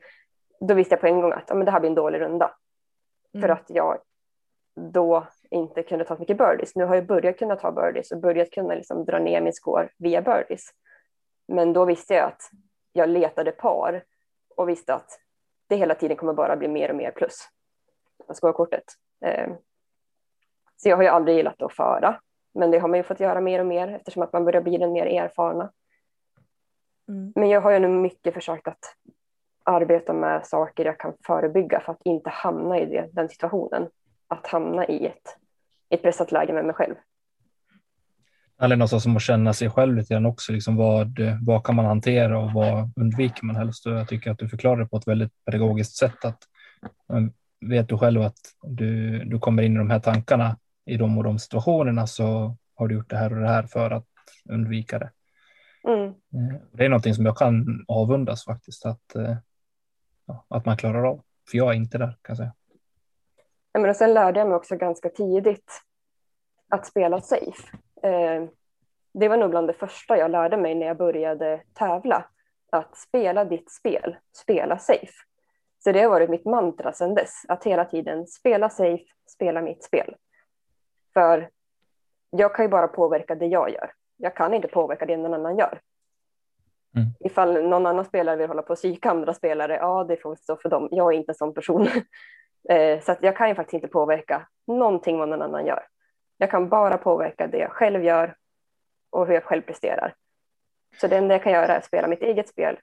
då 0.61 0.75
visste 0.75 0.93
jag 0.95 1.01
på 1.01 1.07
en 1.07 1.21
gång 1.21 1.33
att 1.33 1.45
ja, 1.49 1.55
men 1.55 1.65
det 1.65 1.71
här 1.71 1.81
blir 1.81 1.91
en 1.91 1.95
dålig 1.95 2.21
runda. 2.21 2.55
Mm. 3.35 3.43
För 3.43 3.49
att 3.49 3.65
jag 3.69 3.99
då 4.75 5.27
inte 5.51 5.83
kunde 5.83 6.05
ta 6.05 6.17
så 6.17 6.21
mycket 6.21 6.39
birdies. 6.39 6.77
Nu 6.77 6.85
har 6.85 6.95
jag 6.95 7.07
börjat 7.07 7.39
kunna 7.39 7.57
ta 7.57 7.73
birdies 7.73 8.13
och 8.13 8.19
börjat 8.19 8.51
kunna 8.51 8.75
liksom 8.75 9.05
dra 9.05 9.19
ner 9.19 9.41
min 9.41 9.53
score 9.53 9.89
via 9.99 10.23
birdies. 10.23 10.71
Men 11.49 11.73
då 11.73 11.85
visste 11.85 12.15
jag 12.15 12.25
att 12.25 12.43
jag 12.93 13.09
letade 13.09 13.53
par 13.53 14.05
och 14.57 14.69
visste 14.69 14.95
att 14.95 15.21
det 15.69 15.77
hela 15.77 15.95
tiden 15.95 16.17
kommer 16.17 16.33
bara 16.33 16.57
bli 16.57 16.69
mer 16.69 16.91
och 16.91 16.97
mer 16.97 17.11
plus 17.11 17.49
scorekortet. 18.35 18.85
Så 20.83 20.89
jag 20.89 20.97
har 20.97 21.03
ju 21.03 21.09
aldrig 21.09 21.37
gillat 21.37 21.63
att 21.63 21.73
föra, 21.73 22.21
men 22.55 22.71
det 22.71 22.79
har 22.79 22.89
man 22.89 22.99
ju 22.99 23.03
fått 23.03 23.21
göra 23.21 23.41
mer 23.41 23.61
och 23.61 23.67
mer 23.67 23.89
eftersom 23.89 24.23
att 24.23 24.33
man 24.33 24.45
börjar 24.45 24.63
bli 24.63 24.79
den 24.79 24.93
mer 24.93 25.07
erfarna. 25.07 25.71
Mm. 27.09 27.33
Men 27.37 27.49
jag 27.49 27.61
har 27.61 27.71
ju 27.71 27.79
nu 27.79 27.89
mycket 27.89 28.35
försökt 28.35 28.69
att 28.69 28.97
arbeta 29.65 30.13
med 30.13 30.47
saker 30.47 30.85
jag 30.85 30.99
kan 30.99 31.13
förebygga 31.27 31.81
för 31.81 31.93
att 31.93 32.01
inte 32.05 32.31
hamna 32.31 32.79
i 32.79 32.87
det, 32.87 33.09
den 33.13 33.29
situationen. 33.29 33.89
Att 34.29 34.47
hamna 34.47 34.87
i 34.87 35.07
ett, 35.07 35.37
ett 35.91 36.03
pressat 36.03 36.33
läge 36.33 36.53
med 36.53 36.65
mig 36.65 36.75
själv. 36.75 36.95
Eller 38.63 38.77
någonstans 38.77 39.03
som 39.03 39.17
att 39.17 39.23
känna 39.23 39.53
sig 39.53 39.71
själv 39.71 39.97
lite 39.97 40.15
grann 40.15 40.27
också. 40.27 40.53
Liksom 40.53 40.77
vad, 40.77 41.09
vad 41.47 41.65
kan 41.65 41.77
man 41.77 41.85
hantera 41.85 42.39
och 42.39 42.53
vad 42.53 42.91
undviker 42.97 43.45
man 43.45 43.57
helst? 43.57 43.87
Och 43.87 43.93
jag 43.93 44.09
tycker 44.09 44.31
att 44.31 44.39
du 44.39 44.49
förklarar 44.49 44.77
det 44.77 44.87
på 44.87 44.97
ett 44.97 45.09
väldigt 45.09 45.45
pedagogiskt 45.45 45.97
sätt. 45.97 46.25
Att, 46.25 46.39
vet 47.61 47.89
du 47.89 47.99
själv 47.99 48.23
att 48.23 48.39
du, 48.63 49.19
du 49.25 49.39
kommer 49.39 49.63
in 49.63 49.75
i 49.75 49.79
de 49.79 49.91
här 49.91 50.01
tankarna 50.01 50.57
i 50.85 50.97
de 50.97 51.19
och 51.19 51.25
de 51.25 51.39
situationerna 51.39 52.07
så 52.07 52.57
har 52.75 52.89
du 52.89 52.95
gjort 52.95 53.11
det 53.11 53.17
här 53.17 53.33
och 53.33 53.41
det 53.41 53.49
här 53.49 53.63
för 53.63 53.91
att 53.91 54.07
undvika 54.51 54.99
det. 54.99 55.11
Mm. 55.89 56.07
Eh, 56.09 56.61
Det 56.73 56.85
är 56.85 56.89
någonting 56.89 57.15
som 57.15 57.27
jag 57.27 57.37
kan 57.37 57.85
avundas 57.89 58.45
faktiskt, 58.45 58.87
att, 58.87 59.15
eh, 59.15 59.37
ja, 60.27 60.45
att 60.49 60.67
man 60.67 60.77
klarar 60.77 61.05
av. 61.05 61.23
För 61.51 61.59
jag 61.59 61.71
är 61.71 61.77
inte 61.77 61.99
där 61.99 62.07
kan 62.07 62.17
jag 62.23 62.37
säga. 62.37 62.55
Ja, 63.73 63.81
men 63.81 63.91
och 63.91 63.97
sen 63.97 64.15
lärde 64.15 64.41
jag 64.41 64.49
mig 64.49 64.57
också 64.57 64.77
ganska 64.77 65.09
tidigt 65.09 65.83
att 66.69 66.87
spela 66.87 67.21
safe. 67.21 67.77
Eh, 68.03 68.49
det 69.15 69.29
var 69.29 69.37
nog 69.37 69.51
bland 69.51 69.67
det 69.67 69.73
första 69.73 70.19
jag 70.19 70.31
lärde 70.31 70.57
mig 70.57 70.75
när 70.75 70.87
jag 70.87 70.97
började 70.97 71.63
tävla. 71.75 72.25
Att 72.73 72.97
spela 72.97 73.45
ditt 73.45 73.71
spel, 73.71 74.17
spela 74.37 74.79
safe. 74.79 75.13
Så 75.79 75.93
det 75.93 76.01
har 76.01 76.11
varit 76.11 76.31
mitt 76.31 76.45
mantra 76.45 76.93
sedan 76.93 77.15
dess, 77.15 77.43
att 77.49 77.65
hela 77.65 77.85
tiden 77.85 78.27
spela 78.27 78.71
safe, 78.71 79.05
spela 79.27 79.61
mitt 79.61 79.85
spel. 79.85 80.15
För 81.15 81.51
jag 82.31 82.55
kan 82.55 82.65
ju 82.65 82.69
bara 82.69 82.89
påverka 82.89 83.35
det 83.35 83.47
jag 83.47 83.71
gör. 83.71 83.93
Jag 84.17 84.37
kan 84.37 84.55
inte 84.55 84.69
påverka 84.69 85.07
det 85.07 85.17
någon 85.17 85.35
annan 85.35 85.59
gör. 85.59 85.81
Mm. 86.97 87.09
Ifall 87.21 87.69
någon 87.69 87.87
annan 87.87 88.05
spelare 88.05 88.37
vill 88.37 88.49
hålla 88.49 88.63
på 88.63 88.73
och 88.73 88.79
psyka 88.79 89.11
andra 89.11 89.35
spelare, 89.35 89.75
ja 89.77 90.05
det 90.05 90.17
får 90.17 90.37
stå 90.37 90.57
för 90.57 90.69
dem. 90.69 90.89
Jag 90.91 91.13
är 91.13 91.17
inte 91.17 91.31
en 91.31 91.37
sån 91.37 91.55
person. 91.55 91.89
Eh, 92.69 93.01
Så 93.01 93.17
jag 93.21 93.37
kan 93.37 93.49
ju 93.49 93.55
faktiskt 93.55 93.75
inte 93.75 93.89
påverka 93.89 94.49
någonting 94.67 95.19
vad 95.19 95.29
någon 95.29 95.43
annan 95.43 95.67
gör. 95.67 95.87
Jag 96.39 96.51
kan 96.51 96.69
bara 96.69 96.99
påverka 96.99 97.47
det 97.47 97.59
jag 97.59 97.71
själv 97.71 98.05
gör 98.05 98.37
och 99.11 99.27
hur 99.27 99.35
jag 99.35 99.45
själv 99.45 99.63
presterar. 99.63 100.15
Så 101.01 101.09
det 101.09 101.17
enda 101.17 101.35
jag 101.35 101.43
kan 101.43 101.53
göra 101.53 101.67
är 101.67 101.79
att 101.79 101.85
spela 101.85 102.09
mitt 102.09 102.23
eget 102.23 102.49
spel 102.49 102.79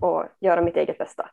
och 0.00 0.24
göra 0.40 0.60
mitt 0.60 0.76
eget 0.76 0.98
bästa. 0.98 1.30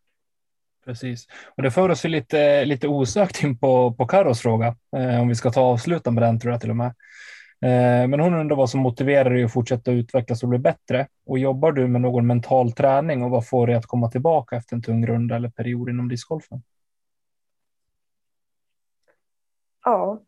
Precis. 0.85 1.27
Och 1.55 1.63
det 1.63 1.71
för 1.71 1.89
oss 1.89 2.05
ju 2.05 2.09
lite, 2.09 2.65
lite 2.65 2.87
osökt 2.87 3.43
in 3.43 3.57
på, 3.57 3.93
på 3.93 4.07
Karos 4.07 4.41
fråga, 4.41 4.75
eh, 4.97 5.21
om 5.21 5.27
vi 5.27 5.35
ska 5.35 5.51
ta 5.51 5.61
avsluta 5.61 6.11
med 6.11 6.23
den 6.23 6.39
tror 6.39 6.51
jag 6.53 6.61
till 6.61 6.69
och 6.69 6.75
med. 6.75 6.87
Eh, 7.61 8.07
Men 8.07 8.19
hon 8.19 8.33
undrar 8.33 8.55
vad 8.55 8.69
som 8.69 8.79
motiverar 8.79 9.29
dig 9.29 9.43
att 9.43 9.53
fortsätta 9.53 9.91
utvecklas 9.91 10.43
och 10.43 10.49
bli 10.49 10.59
bättre. 10.59 11.07
Och 11.25 11.39
jobbar 11.39 11.71
du 11.71 11.87
med 11.87 12.01
någon 12.01 12.27
mental 12.27 12.71
träning 12.71 13.23
och 13.23 13.29
vad 13.29 13.47
får 13.47 13.67
dig 13.67 13.75
att 13.75 13.85
komma 13.85 14.09
tillbaka 14.09 14.55
efter 14.55 14.75
en 14.75 14.81
tung 14.81 15.07
runda 15.07 15.35
eller 15.35 15.49
period 15.49 15.89
inom 15.89 16.09
discgolfen? 16.09 16.63
Ja. 19.83 20.21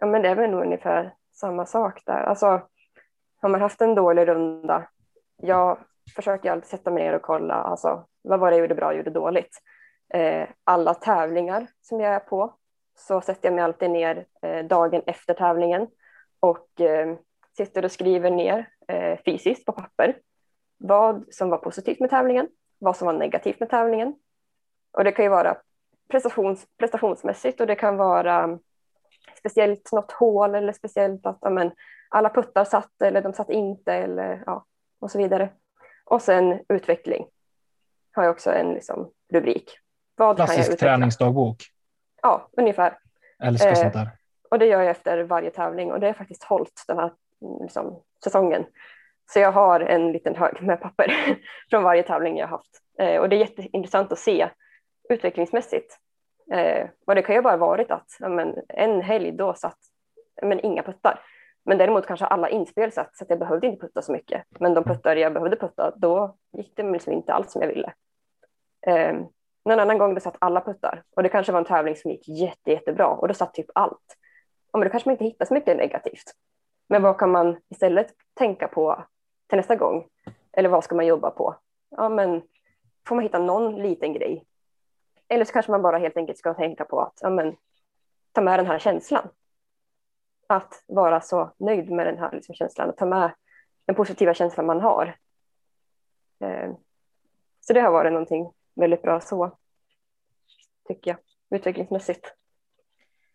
Ja, 0.00 0.06
men 0.06 0.22
det 0.22 0.28
är 0.28 0.34
väl 0.34 0.50
nog 0.50 0.60
ungefär 0.62 1.14
samma 1.32 1.66
sak 1.66 2.02
där. 2.06 2.22
Alltså, 2.22 2.62
har 3.40 3.48
man 3.48 3.60
haft 3.60 3.80
en 3.80 3.94
dålig 3.94 4.28
runda, 4.28 4.88
Ja 5.36 5.78
försöker 6.14 6.48
jag 6.48 6.52
alltid 6.52 6.70
sätta 6.70 6.90
mig 6.90 7.04
ner 7.04 7.12
och 7.12 7.22
kolla, 7.22 7.54
alltså, 7.54 8.06
vad 8.22 8.40
var 8.40 8.50
det 8.50 8.56
jag 8.56 8.60
gjorde 8.60 8.74
bra 8.74 8.86
och 8.86 8.96
gjorde 8.96 9.10
dåligt. 9.10 9.58
Eh, 10.14 10.48
alla 10.64 10.94
tävlingar 10.94 11.66
som 11.80 12.00
jag 12.00 12.14
är 12.14 12.20
på 12.20 12.54
så 12.98 13.20
sätter 13.20 13.48
jag 13.48 13.54
mig 13.54 13.64
alltid 13.64 13.90
ner 13.90 14.26
eh, 14.42 14.64
dagen 14.64 15.02
efter 15.06 15.34
tävlingen 15.34 15.88
och 16.40 16.80
eh, 16.80 17.16
sitter 17.56 17.84
och 17.84 17.92
skriver 17.92 18.30
ner 18.30 18.68
eh, 18.88 19.18
fysiskt 19.24 19.66
på 19.66 19.72
papper 19.72 20.16
vad 20.78 21.24
som 21.30 21.50
var 21.50 21.58
positivt 21.58 22.00
med 22.00 22.10
tävlingen, 22.10 22.48
vad 22.78 22.96
som 22.96 23.06
var 23.06 23.12
negativt 23.12 23.60
med 23.60 23.70
tävlingen. 23.70 24.14
Och 24.92 25.04
det 25.04 25.12
kan 25.12 25.24
ju 25.24 25.28
vara 25.28 25.56
prestations, 26.08 26.66
prestationsmässigt 26.78 27.60
och 27.60 27.66
det 27.66 27.74
kan 27.74 27.96
vara 27.96 28.58
speciellt 29.38 29.92
något 29.92 30.12
hål 30.12 30.54
eller 30.54 30.72
speciellt 30.72 31.26
att 31.26 31.44
amen, 31.44 31.70
alla 32.08 32.30
puttar 32.30 32.64
satt 32.64 33.02
eller 33.02 33.22
de 33.22 33.32
satt 33.32 33.50
inte 33.50 33.92
eller 33.92 34.42
ja, 34.46 34.64
och 35.00 35.10
så 35.10 35.18
vidare. 35.18 35.48
Och 36.06 36.22
sen 36.22 36.60
utveckling 36.68 37.26
har 38.12 38.24
jag 38.24 38.30
också 38.30 38.52
en 38.52 38.74
liksom, 38.74 39.10
rubrik. 39.32 39.78
Vad 40.16 40.28
jag 40.28 40.36
Klassisk 40.36 40.78
träningsdagbok. 40.78 41.56
Ja, 42.22 42.48
ungefär. 42.56 42.98
Älskar 43.42 43.68
Eh, 43.68 43.74
sånt 43.74 43.92
där. 43.92 44.08
Och 44.50 44.58
det 44.58 44.66
gör 44.66 44.80
jag 44.80 44.90
efter 44.90 45.22
varje 45.22 45.50
tävling 45.50 45.92
och 45.92 46.00
det 46.00 46.06
har 46.06 46.14
faktiskt 46.14 46.42
hållit 46.42 46.84
den 46.88 46.98
här 46.98 47.12
liksom, 47.60 48.02
säsongen. 48.24 48.66
Så 49.32 49.38
jag 49.38 49.52
har 49.52 49.80
en 49.80 50.12
liten 50.12 50.36
hög 50.36 50.62
med 50.62 50.80
papper 50.80 51.14
från 51.70 51.82
varje 51.82 52.02
tävling 52.02 52.38
jag 52.38 52.46
haft. 52.46 52.80
Eh, 52.98 53.20
och 53.20 53.28
det 53.28 53.36
är 53.36 53.40
jätteintressant 53.40 54.12
att 54.12 54.18
se 54.18 54.48
utvecklingsmässigt. 55.08 55.98
Eh, 56.52 56.88
och 57.06 57.14
det 57.14 57.22
kan 57.22 57.34
ju 57.34 57.42
bara 57.42 57.56
varit 57.56 57.90
att 57.90 58.16
men, 58.20 58.54
en 58.68 59.00
helg 59.00 59.32
då 59.32 59.54
satt 59.54 59.78
men, 60.42 60.60
inga 60.60 60.82
puttar. 60.82 61.20
Men 61.66 61.78
däremot 61.78 62.06
kanske 62.06 62.26
alla 62.26 62.48
inspel 62.48 62.92
satt 62.92 63.16
så 63.16 63.24
att 63.24 63.30
jag 63.30 63.38
behövde 63.38 63.66
inte 63.66 63.86
putta 63.86 64.02
så 64.02 64.12
mycket. 64.12 64.44
Men 64.60 64.74
de 64.74 64.84
puttar 64.84 65.16
jag 65.16 65.32
behövde 65.32 65.56
putta, 65.56 65.92
då 65.96 66.36
gick 66.52 66.76
det 66.76 66.92
liksom 66.92 67.12
inte 67.12 67.32
alls 67.32 67.52
som 67.52 67.62
jag 67.62 67.68
ville. 67.68 67.92
Eh, 68.86 69.14
någon 69.64 69.80
annan 69.80 69.98
gång 69.98 70.14
då 70.14 70.20
satt 70.20 70.36
alla 70.38 70.60
puttar 70.60 71.02
och 71.16 71.22
det 71.22 71.28
kanske 71.28 71.52
var 71.52 71.58
en 71.58 71.64
tävling 71.64 71.96
som 71.96 72.10
gick 72.10 72.28
jätte, 72.28 72.70
jättebra 72.70 73.06
och 73.06 73.28
då 73.28 73.34
satt 73.34 73.54
typ 73.54 73.66
allt. 73.74 74.16
Ja, 74.72 74.78
men 74.78 74.88
då 74.88 74.90
kanske 74.90 75.08
man 75.08 75.12
inte 75.14 75.24
hittar 75.24 75.44
så 75.44 75.54
mycket 75.54 75.76
negativt. 75.76 76.32
Men 76.88 77.02
vad 77.02 77.18
kan 77.18 77.30
man 77.30 77.56
istället 77.68 78.14
tänka 78.34 78.68
på 78.68 79.04
till 79.48 79.56
nästa 79.56 79.76
gång? 79.76 80.08
Eller 80.52 80.68
vad 80.68 80.84
ska 80.84 80.94
man 80.94 81.06
jobba 81.06 81.30
på? 81.30 81.56
Ja, 81.90 82.08
men 82.08 82.42
får 83.08 83.14
man 83.14 83.24
hitta 83.24 83.38
någon 83.38 83.82
liten 83.82 84.12
grej? 84.12 84.44
Eller 85.28 85.44
så 85.44 85.52
kanske 85.52 85.72
man 85.72 85.82
bara 85.82 85.98
helt 85.98 86.16
enkelt 86.16 86.38
ska 86.38 86.54
tänka 86.54 86.84
på 86.84 87.00
att 87.00 87.18
ja, 87.20 87.30
men, 87.30 87.56
ta 88.32 88.40
med 88.40 88.58
den 88.58 88.66
här 88.66 88.78
känslan. 88.78 89.28
Att 90.48 90.84
vara 90.86 91.20
så 91.20 91.52
nöjd 91.58 91.90
med 91.90 92.06
den 92.06 92.18
här 92.18 92.32
liksom, 92.32 92.54
känslan 92.54 92.88
och 92.88 92.96
ta 92.96 93.06
med 93.06 93.34
den 93.86 93.96
positiva 93.96 94.34
känslan 94.34 94.66
man 94.66 94.80
har. 94.80 95.16
Eh, 96.40 96.72
så 97.60 97.72
det 97.72 97.80
har 97.80 97.90
varit 97.90 98.12
någonting 98.12 98.52
väldigt 98.74 99.02
bra 99.02 99.20
så, 99.20 99.58
tycker 100.88 101.10
jag, 101.10 101.18
utvecklingsmässigt. 101.58 102.34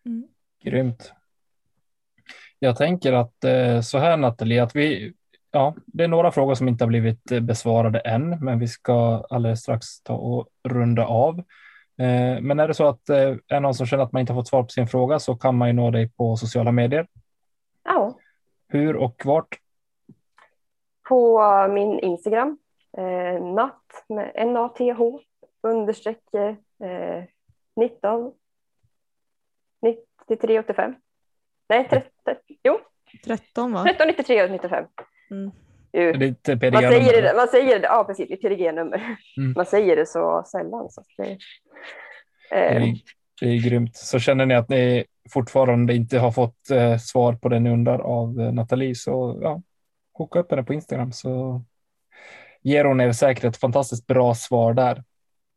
Mm. 0.06 0.28
Grymt. 0.62 1.12
Jag 2.58 2.76
tänker 2.76 3.12
att 3.12 3.44
eh, 3.44 3.80
så 3.80 3.98
här 3.98 4.16
Nathalie, 4.16 4.62
att 4.62 4.76
vi, 4.76 5.14
ja, 5.50 5.74
det 5.86 6.04
är 6.04 6.08
några 6.08 6.32
frågor 6.32 6.54
som 6.54 6.68
inte 6.68 6.84
har 6.84 6.88
blivit 6.88 7.32
eh, 7.32 7.40
besvarade 7.40 7.98
än, 7.98 8.44
men 8.44 8.58
vi 8.58 8.68
ska 8.68 9.24
alldeles 9.30 9.60
strax 9.60 10.02
ta 10.02 10.14
och 10.14 10.48
runda 10.68 11.06
av. 11.06 11.44
Eh, 12.02 12.40
Men 12.42 12.60
är 12.60 12.68
det 12.68 12.74
så 12.74 12.88
att 12.88 13.08
eh, 13.08 13.34
är 13.48 13.60
någon 13.60 13.74
som 13.74 13.86
känner 13.86 14.04
att 14.04 14.12
man 14.12 14.20
inte 14.20 14.32
har 14.32 14.40
fått 14.40 14.48
svar 14.48 14.62
på 14.62 14.68
sin 14.68 14.86
fråga 14.88 15.18
så 15.18 15.34
kan 15.34 15.56
man 15.56 15.68
ju 15.68 15.74
nå 15.74 15.90
dig 15.90 16.10
på 16.10 16.36
sociala 16.36 16.72
medier. 16.72 17.06
Ja, 17.84 18.18
Hur 18.68 18.96
och 18.96 19.22
vart? 19.24 19.58
på 21.08 21.40
min 21.70 21.98
Instagram, 21.98 22.58
eh, 22.98 23.42
natt 23.44 24.04
med 24.08 24.32
N-A-T-H 24.34 25.20
understreck 25.62 26.34
eh, 26.34 27.24
19 27.76 28.32
93 29.82 30.58
85. 30.58 30.94
Nej, 31.68 31.88
13, 31.90 32.34
jo, 32.62 32.78
13 33.24 33.72
va? 33.72 33.82
13 33.84 34.06
93 34.06 34.48
95. 34.48 34.84
Mm. 35.30 35.50
Det 35.92 36.48
ett 36.48 36.72
Man 36.72 36.82
säger 36.82 37.22
det, 37.22 37.32
man 37.36 37.48
säger 37.48 37.80
det, 37.80 37.86
ja 37.86 38.04
precis, 38.04 38.30
ett 38.30 38.40
PDG-nummer. 38.40 39.16
Mm. 39.36 39.52
Man 39.56 39.66
säger 39.66 39.96
det 39.96 40.06
så 40.06 40.42
sällan. 40.46 40.90
Så 40.90 41.00
att 41.00 41.06
det, 41.16 41.38
Det 42.50 42.56
eh, 42.56 42.82
är, 42.82 42.94
det 43.40 43.46
är 43.46 43.58
grymt. 43.58 43.96
Så 43.96 44.18
känner 44.18 44.46
ni 44.46 44.54
att 44.54 44.68
ni 44.68 45.04
fortfarande 45.30 45.94
inte 45.94 46.18
har 46.18 46.30
fått 46.30 46.70
eh, 46.70 46.96
svar 46.96 47.34
på 47.34 47.48
det 47.48 47.60
ni 47.60 47.70
undrar 47.70 47.98
av 47.98 48.40
eh, 48.40 48.52
Nathalie 48.52 48.94
så 48.94 49.38
ja, 49.42 49.62
hooka 50.12 50.38
upp 50.38 50.50
henne 50.50 50.62
på 50.62 50.74
Instagram 50.74 51.12
så 51.12 51.62
ger 52.62 52.84
hon 52.84 53.00
er 53.00 53.12
säkert 53.12 53.44
ett 53.44 53.56
fantastiskt 53.56 54.06
bra 54.06 54.34
svar 54.34 54.74
där. 54.74 55.04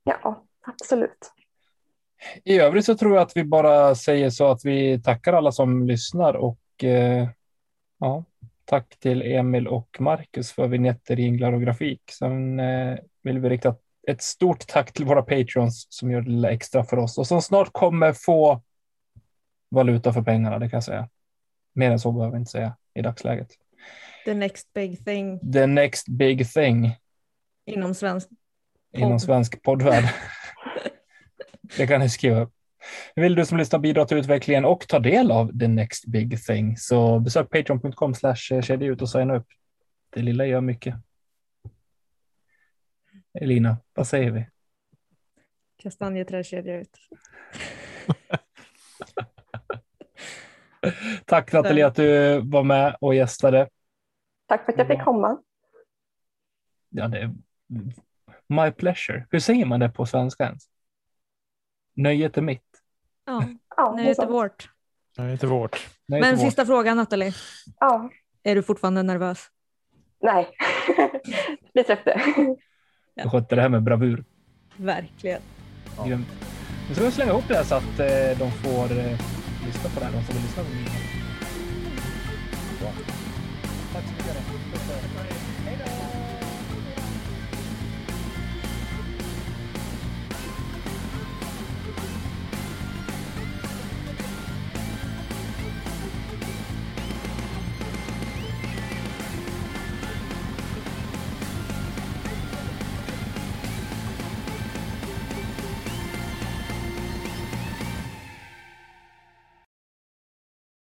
ja, 0.04 0.44
absolut. 0.62 1.32
I 2.44 2.60
övrigt 2.60 2.86
så 2.86 2.98
tror 2.98 3.16
jag 3.16 3.22
att 3.22 3.38
vi 3.38 3.44
bara 3.44 3.96
säger 3.96 4.30
så 4.30 4.52
att 4.52 4.66
vi 4.66 5.02
tackar 5.02 5.34
alla 5.34 5.52
som 5.52 5.88
lyssnar 5.88 6.34
och 6.34 6.84
eh, 6.84 7.28
ja, 8.00 8.24
tack 8.66 9.00
till 9.00 9.22
Emil 9.22 9.68
och 9.68 9.98
Marcus 10.00 10.52
för 10.52 10.68
vignetter, 10.68 11.18
jinglar 11.18 11.54
och 11.54 11.62
grafik. 11.62 12.02
Sen 12.12 12.60
eh, 12.60 12.98
vill 13.24 13.40
vi 13.40 13.50
rikta 13.50 13.76
ett 14.08 14.22
stort 14.22 14.68
tack 14.68 14.94
till 14.94 15.06
våra 15.06 15.22
patrons 15.22 15.88
som 15.90 16.12
gör 16.12 16.22
det 16.22 16.30
lilla 16.30 16.52
extra 16.52 16.84
för 16.84 16.98
oss 16.98 17.18
och 17.18 17.28
som 17.28 17.42
snart 17.42 17.70
kommer 17.72 18.14
få 18.14 18.62
valuta 19.70 20.14
för 20.14 20.22
pengarna, 20.22 20.60
det 20.60 20.70
kan 20.70 20.78
jag 20.78 20.84
säga. 20.84 21.10
Mer 21.74 21.92
än 21.92 22.00
så 22.00 22.12
behöver 22.12 22.34
jag 22.36 22.42
inte 22.42 22.52
säga 22.52 22.78
i 22.94 23.02
dagsläget. 23.02 23.48
The 24.26 24.34
next 24.34 24.74
big 24.74 25.06
thing 25.06 25.52
The 25.54 25.68
next 25.68 26.08
big 26.08 26.52
thing 26.52 26.96
inom 27.66 27.94
svensk 27.96 28.30
inom 28.94 29.12
Podd. 29.12 29.22
svensk 29.22 29.62
poddvärld. 29.62 30.04
det 31.78 31.88
kan 31.88 32.00
ni 32.00 32.10
skriva 32.10 32.42
upp. 32.42 32.55
Vill 33.16 33.36
du 33.36 33.46
som 33.46 33.58
lyssnar 33.58 33.80
bidra 33.80 34.06
till 34.06 34.18
utvecklingen 34.18 34.66
och 34.66 34.88
ta 34.88 35.00
del 35.00 35.32
av 35.32 35.60
the 35.60 35.68
next 35.68 36.06
big 36.06 36.46
thing 36.46 36.78
så 36.78 37.20
besök 37.20 37.50
patreon.com 37.50 38.14
slash 38.14 38.36
kedja 38.36 38.88
ut 38.88 39.02
och 39.02 39.10
signa 39.10 39.36
upp. 39.36 39.48
Det 40.10 40.22
lilla 40.22 40.46
gör 40.46 40.62
mycket. 40.62 40.96
Elina, 43.34 43.78
vad 43.94 44.08
säger 44.08 44.32
vi? 44.32 44.46
kastanjeträdkedja 45.86 46.76
ut. 46.76 46.98
Tack 51.26 51.54
Nathalie 51.54 51.88
att 51.88 51.96
du 51.96 52.40
var 52.42 52.64
med 52.64 52.96
och 53.02 53.16
gästade. 53.16 53.70
Tack 54.48 54.66
för 54.66 54.72
att 54.72 54.78
jag 54.78 54.88
fick 54.88 55.04
komma. 55.04 55.42
Ja, 56.90 57.08
det 57.08 57.20
är 57.20 57.34
my 58.48 58.72
pleasure. 58.72 59.28
Hur 59.30 59.40
säger 59.40 59.66
man 59.66 59.80
det 59.80 59.90
på 59.90 60.06
svenska 60.06 60.44
ens? 60.44 60.70
Nöjet 61.96 62.38
är 62.38 62.42
mitt. 62.42 62.62
Ja, 63.26 63.44
Ja, 63.78 63.94
det 63.98 64.04
är 64.04 64.24
är 64.24 64.28
vårt. 64.28 64.70
Det 65.18 65.22
är 65.22 65.48
vårt. 65.48 65.88
Nöjet 66.08 66.26
är 66.26 66.30
Men 66.30 66.36
vårt. 66.40 66.46
sista 66.48 66.66
frågan 66.66 66.98
Nathalie. 66.98 67.34
ja. 67.80 68.10
Är 68.44 68.56
du 68.56 68.64
fortfarande 68.64 69.04
nervös? 69.04 69.48
nej, 70.22 70.50
det 71.74 71.84
släppte. 71.86 72.22
Du 73.24 73.30
skötte 73.30 73.56
det 73.56 73.62
här 73.62 73.70
med 73.70 73.84
bravur. 73.84 74.26
Verkligen. 74.78 75.42
Ja. 75.98 76.06
Grymt. 76.06 76.28
Nu 76.90 76.96
ska 76.96 77.04
vi 77.06 77.12
slänga 77.12 77.32
ihop 77.32 77.44
det 77.48 77.56
här 77.56 77.64
så 77.64 77.76
att 77.76 78.00
eh, 78.00 78.40
de 78.40 78.52
får 78.52 78.98
eh, 78.98 79.20
lyssna 79.66 79.90
på 79.94 80.00
det 80.00 80.06
här, 80.06 80.12
de 80.12 80.24
som 80.24 80.34
vill 80.36 80.44
lyssna 80.44 80.64
på 80.64 80.70
det. 80.70 80.76
Bra. 82.80 82.92
Tack 83.94 84.04
så 84.04 84.12
mycket. 84.12 84.55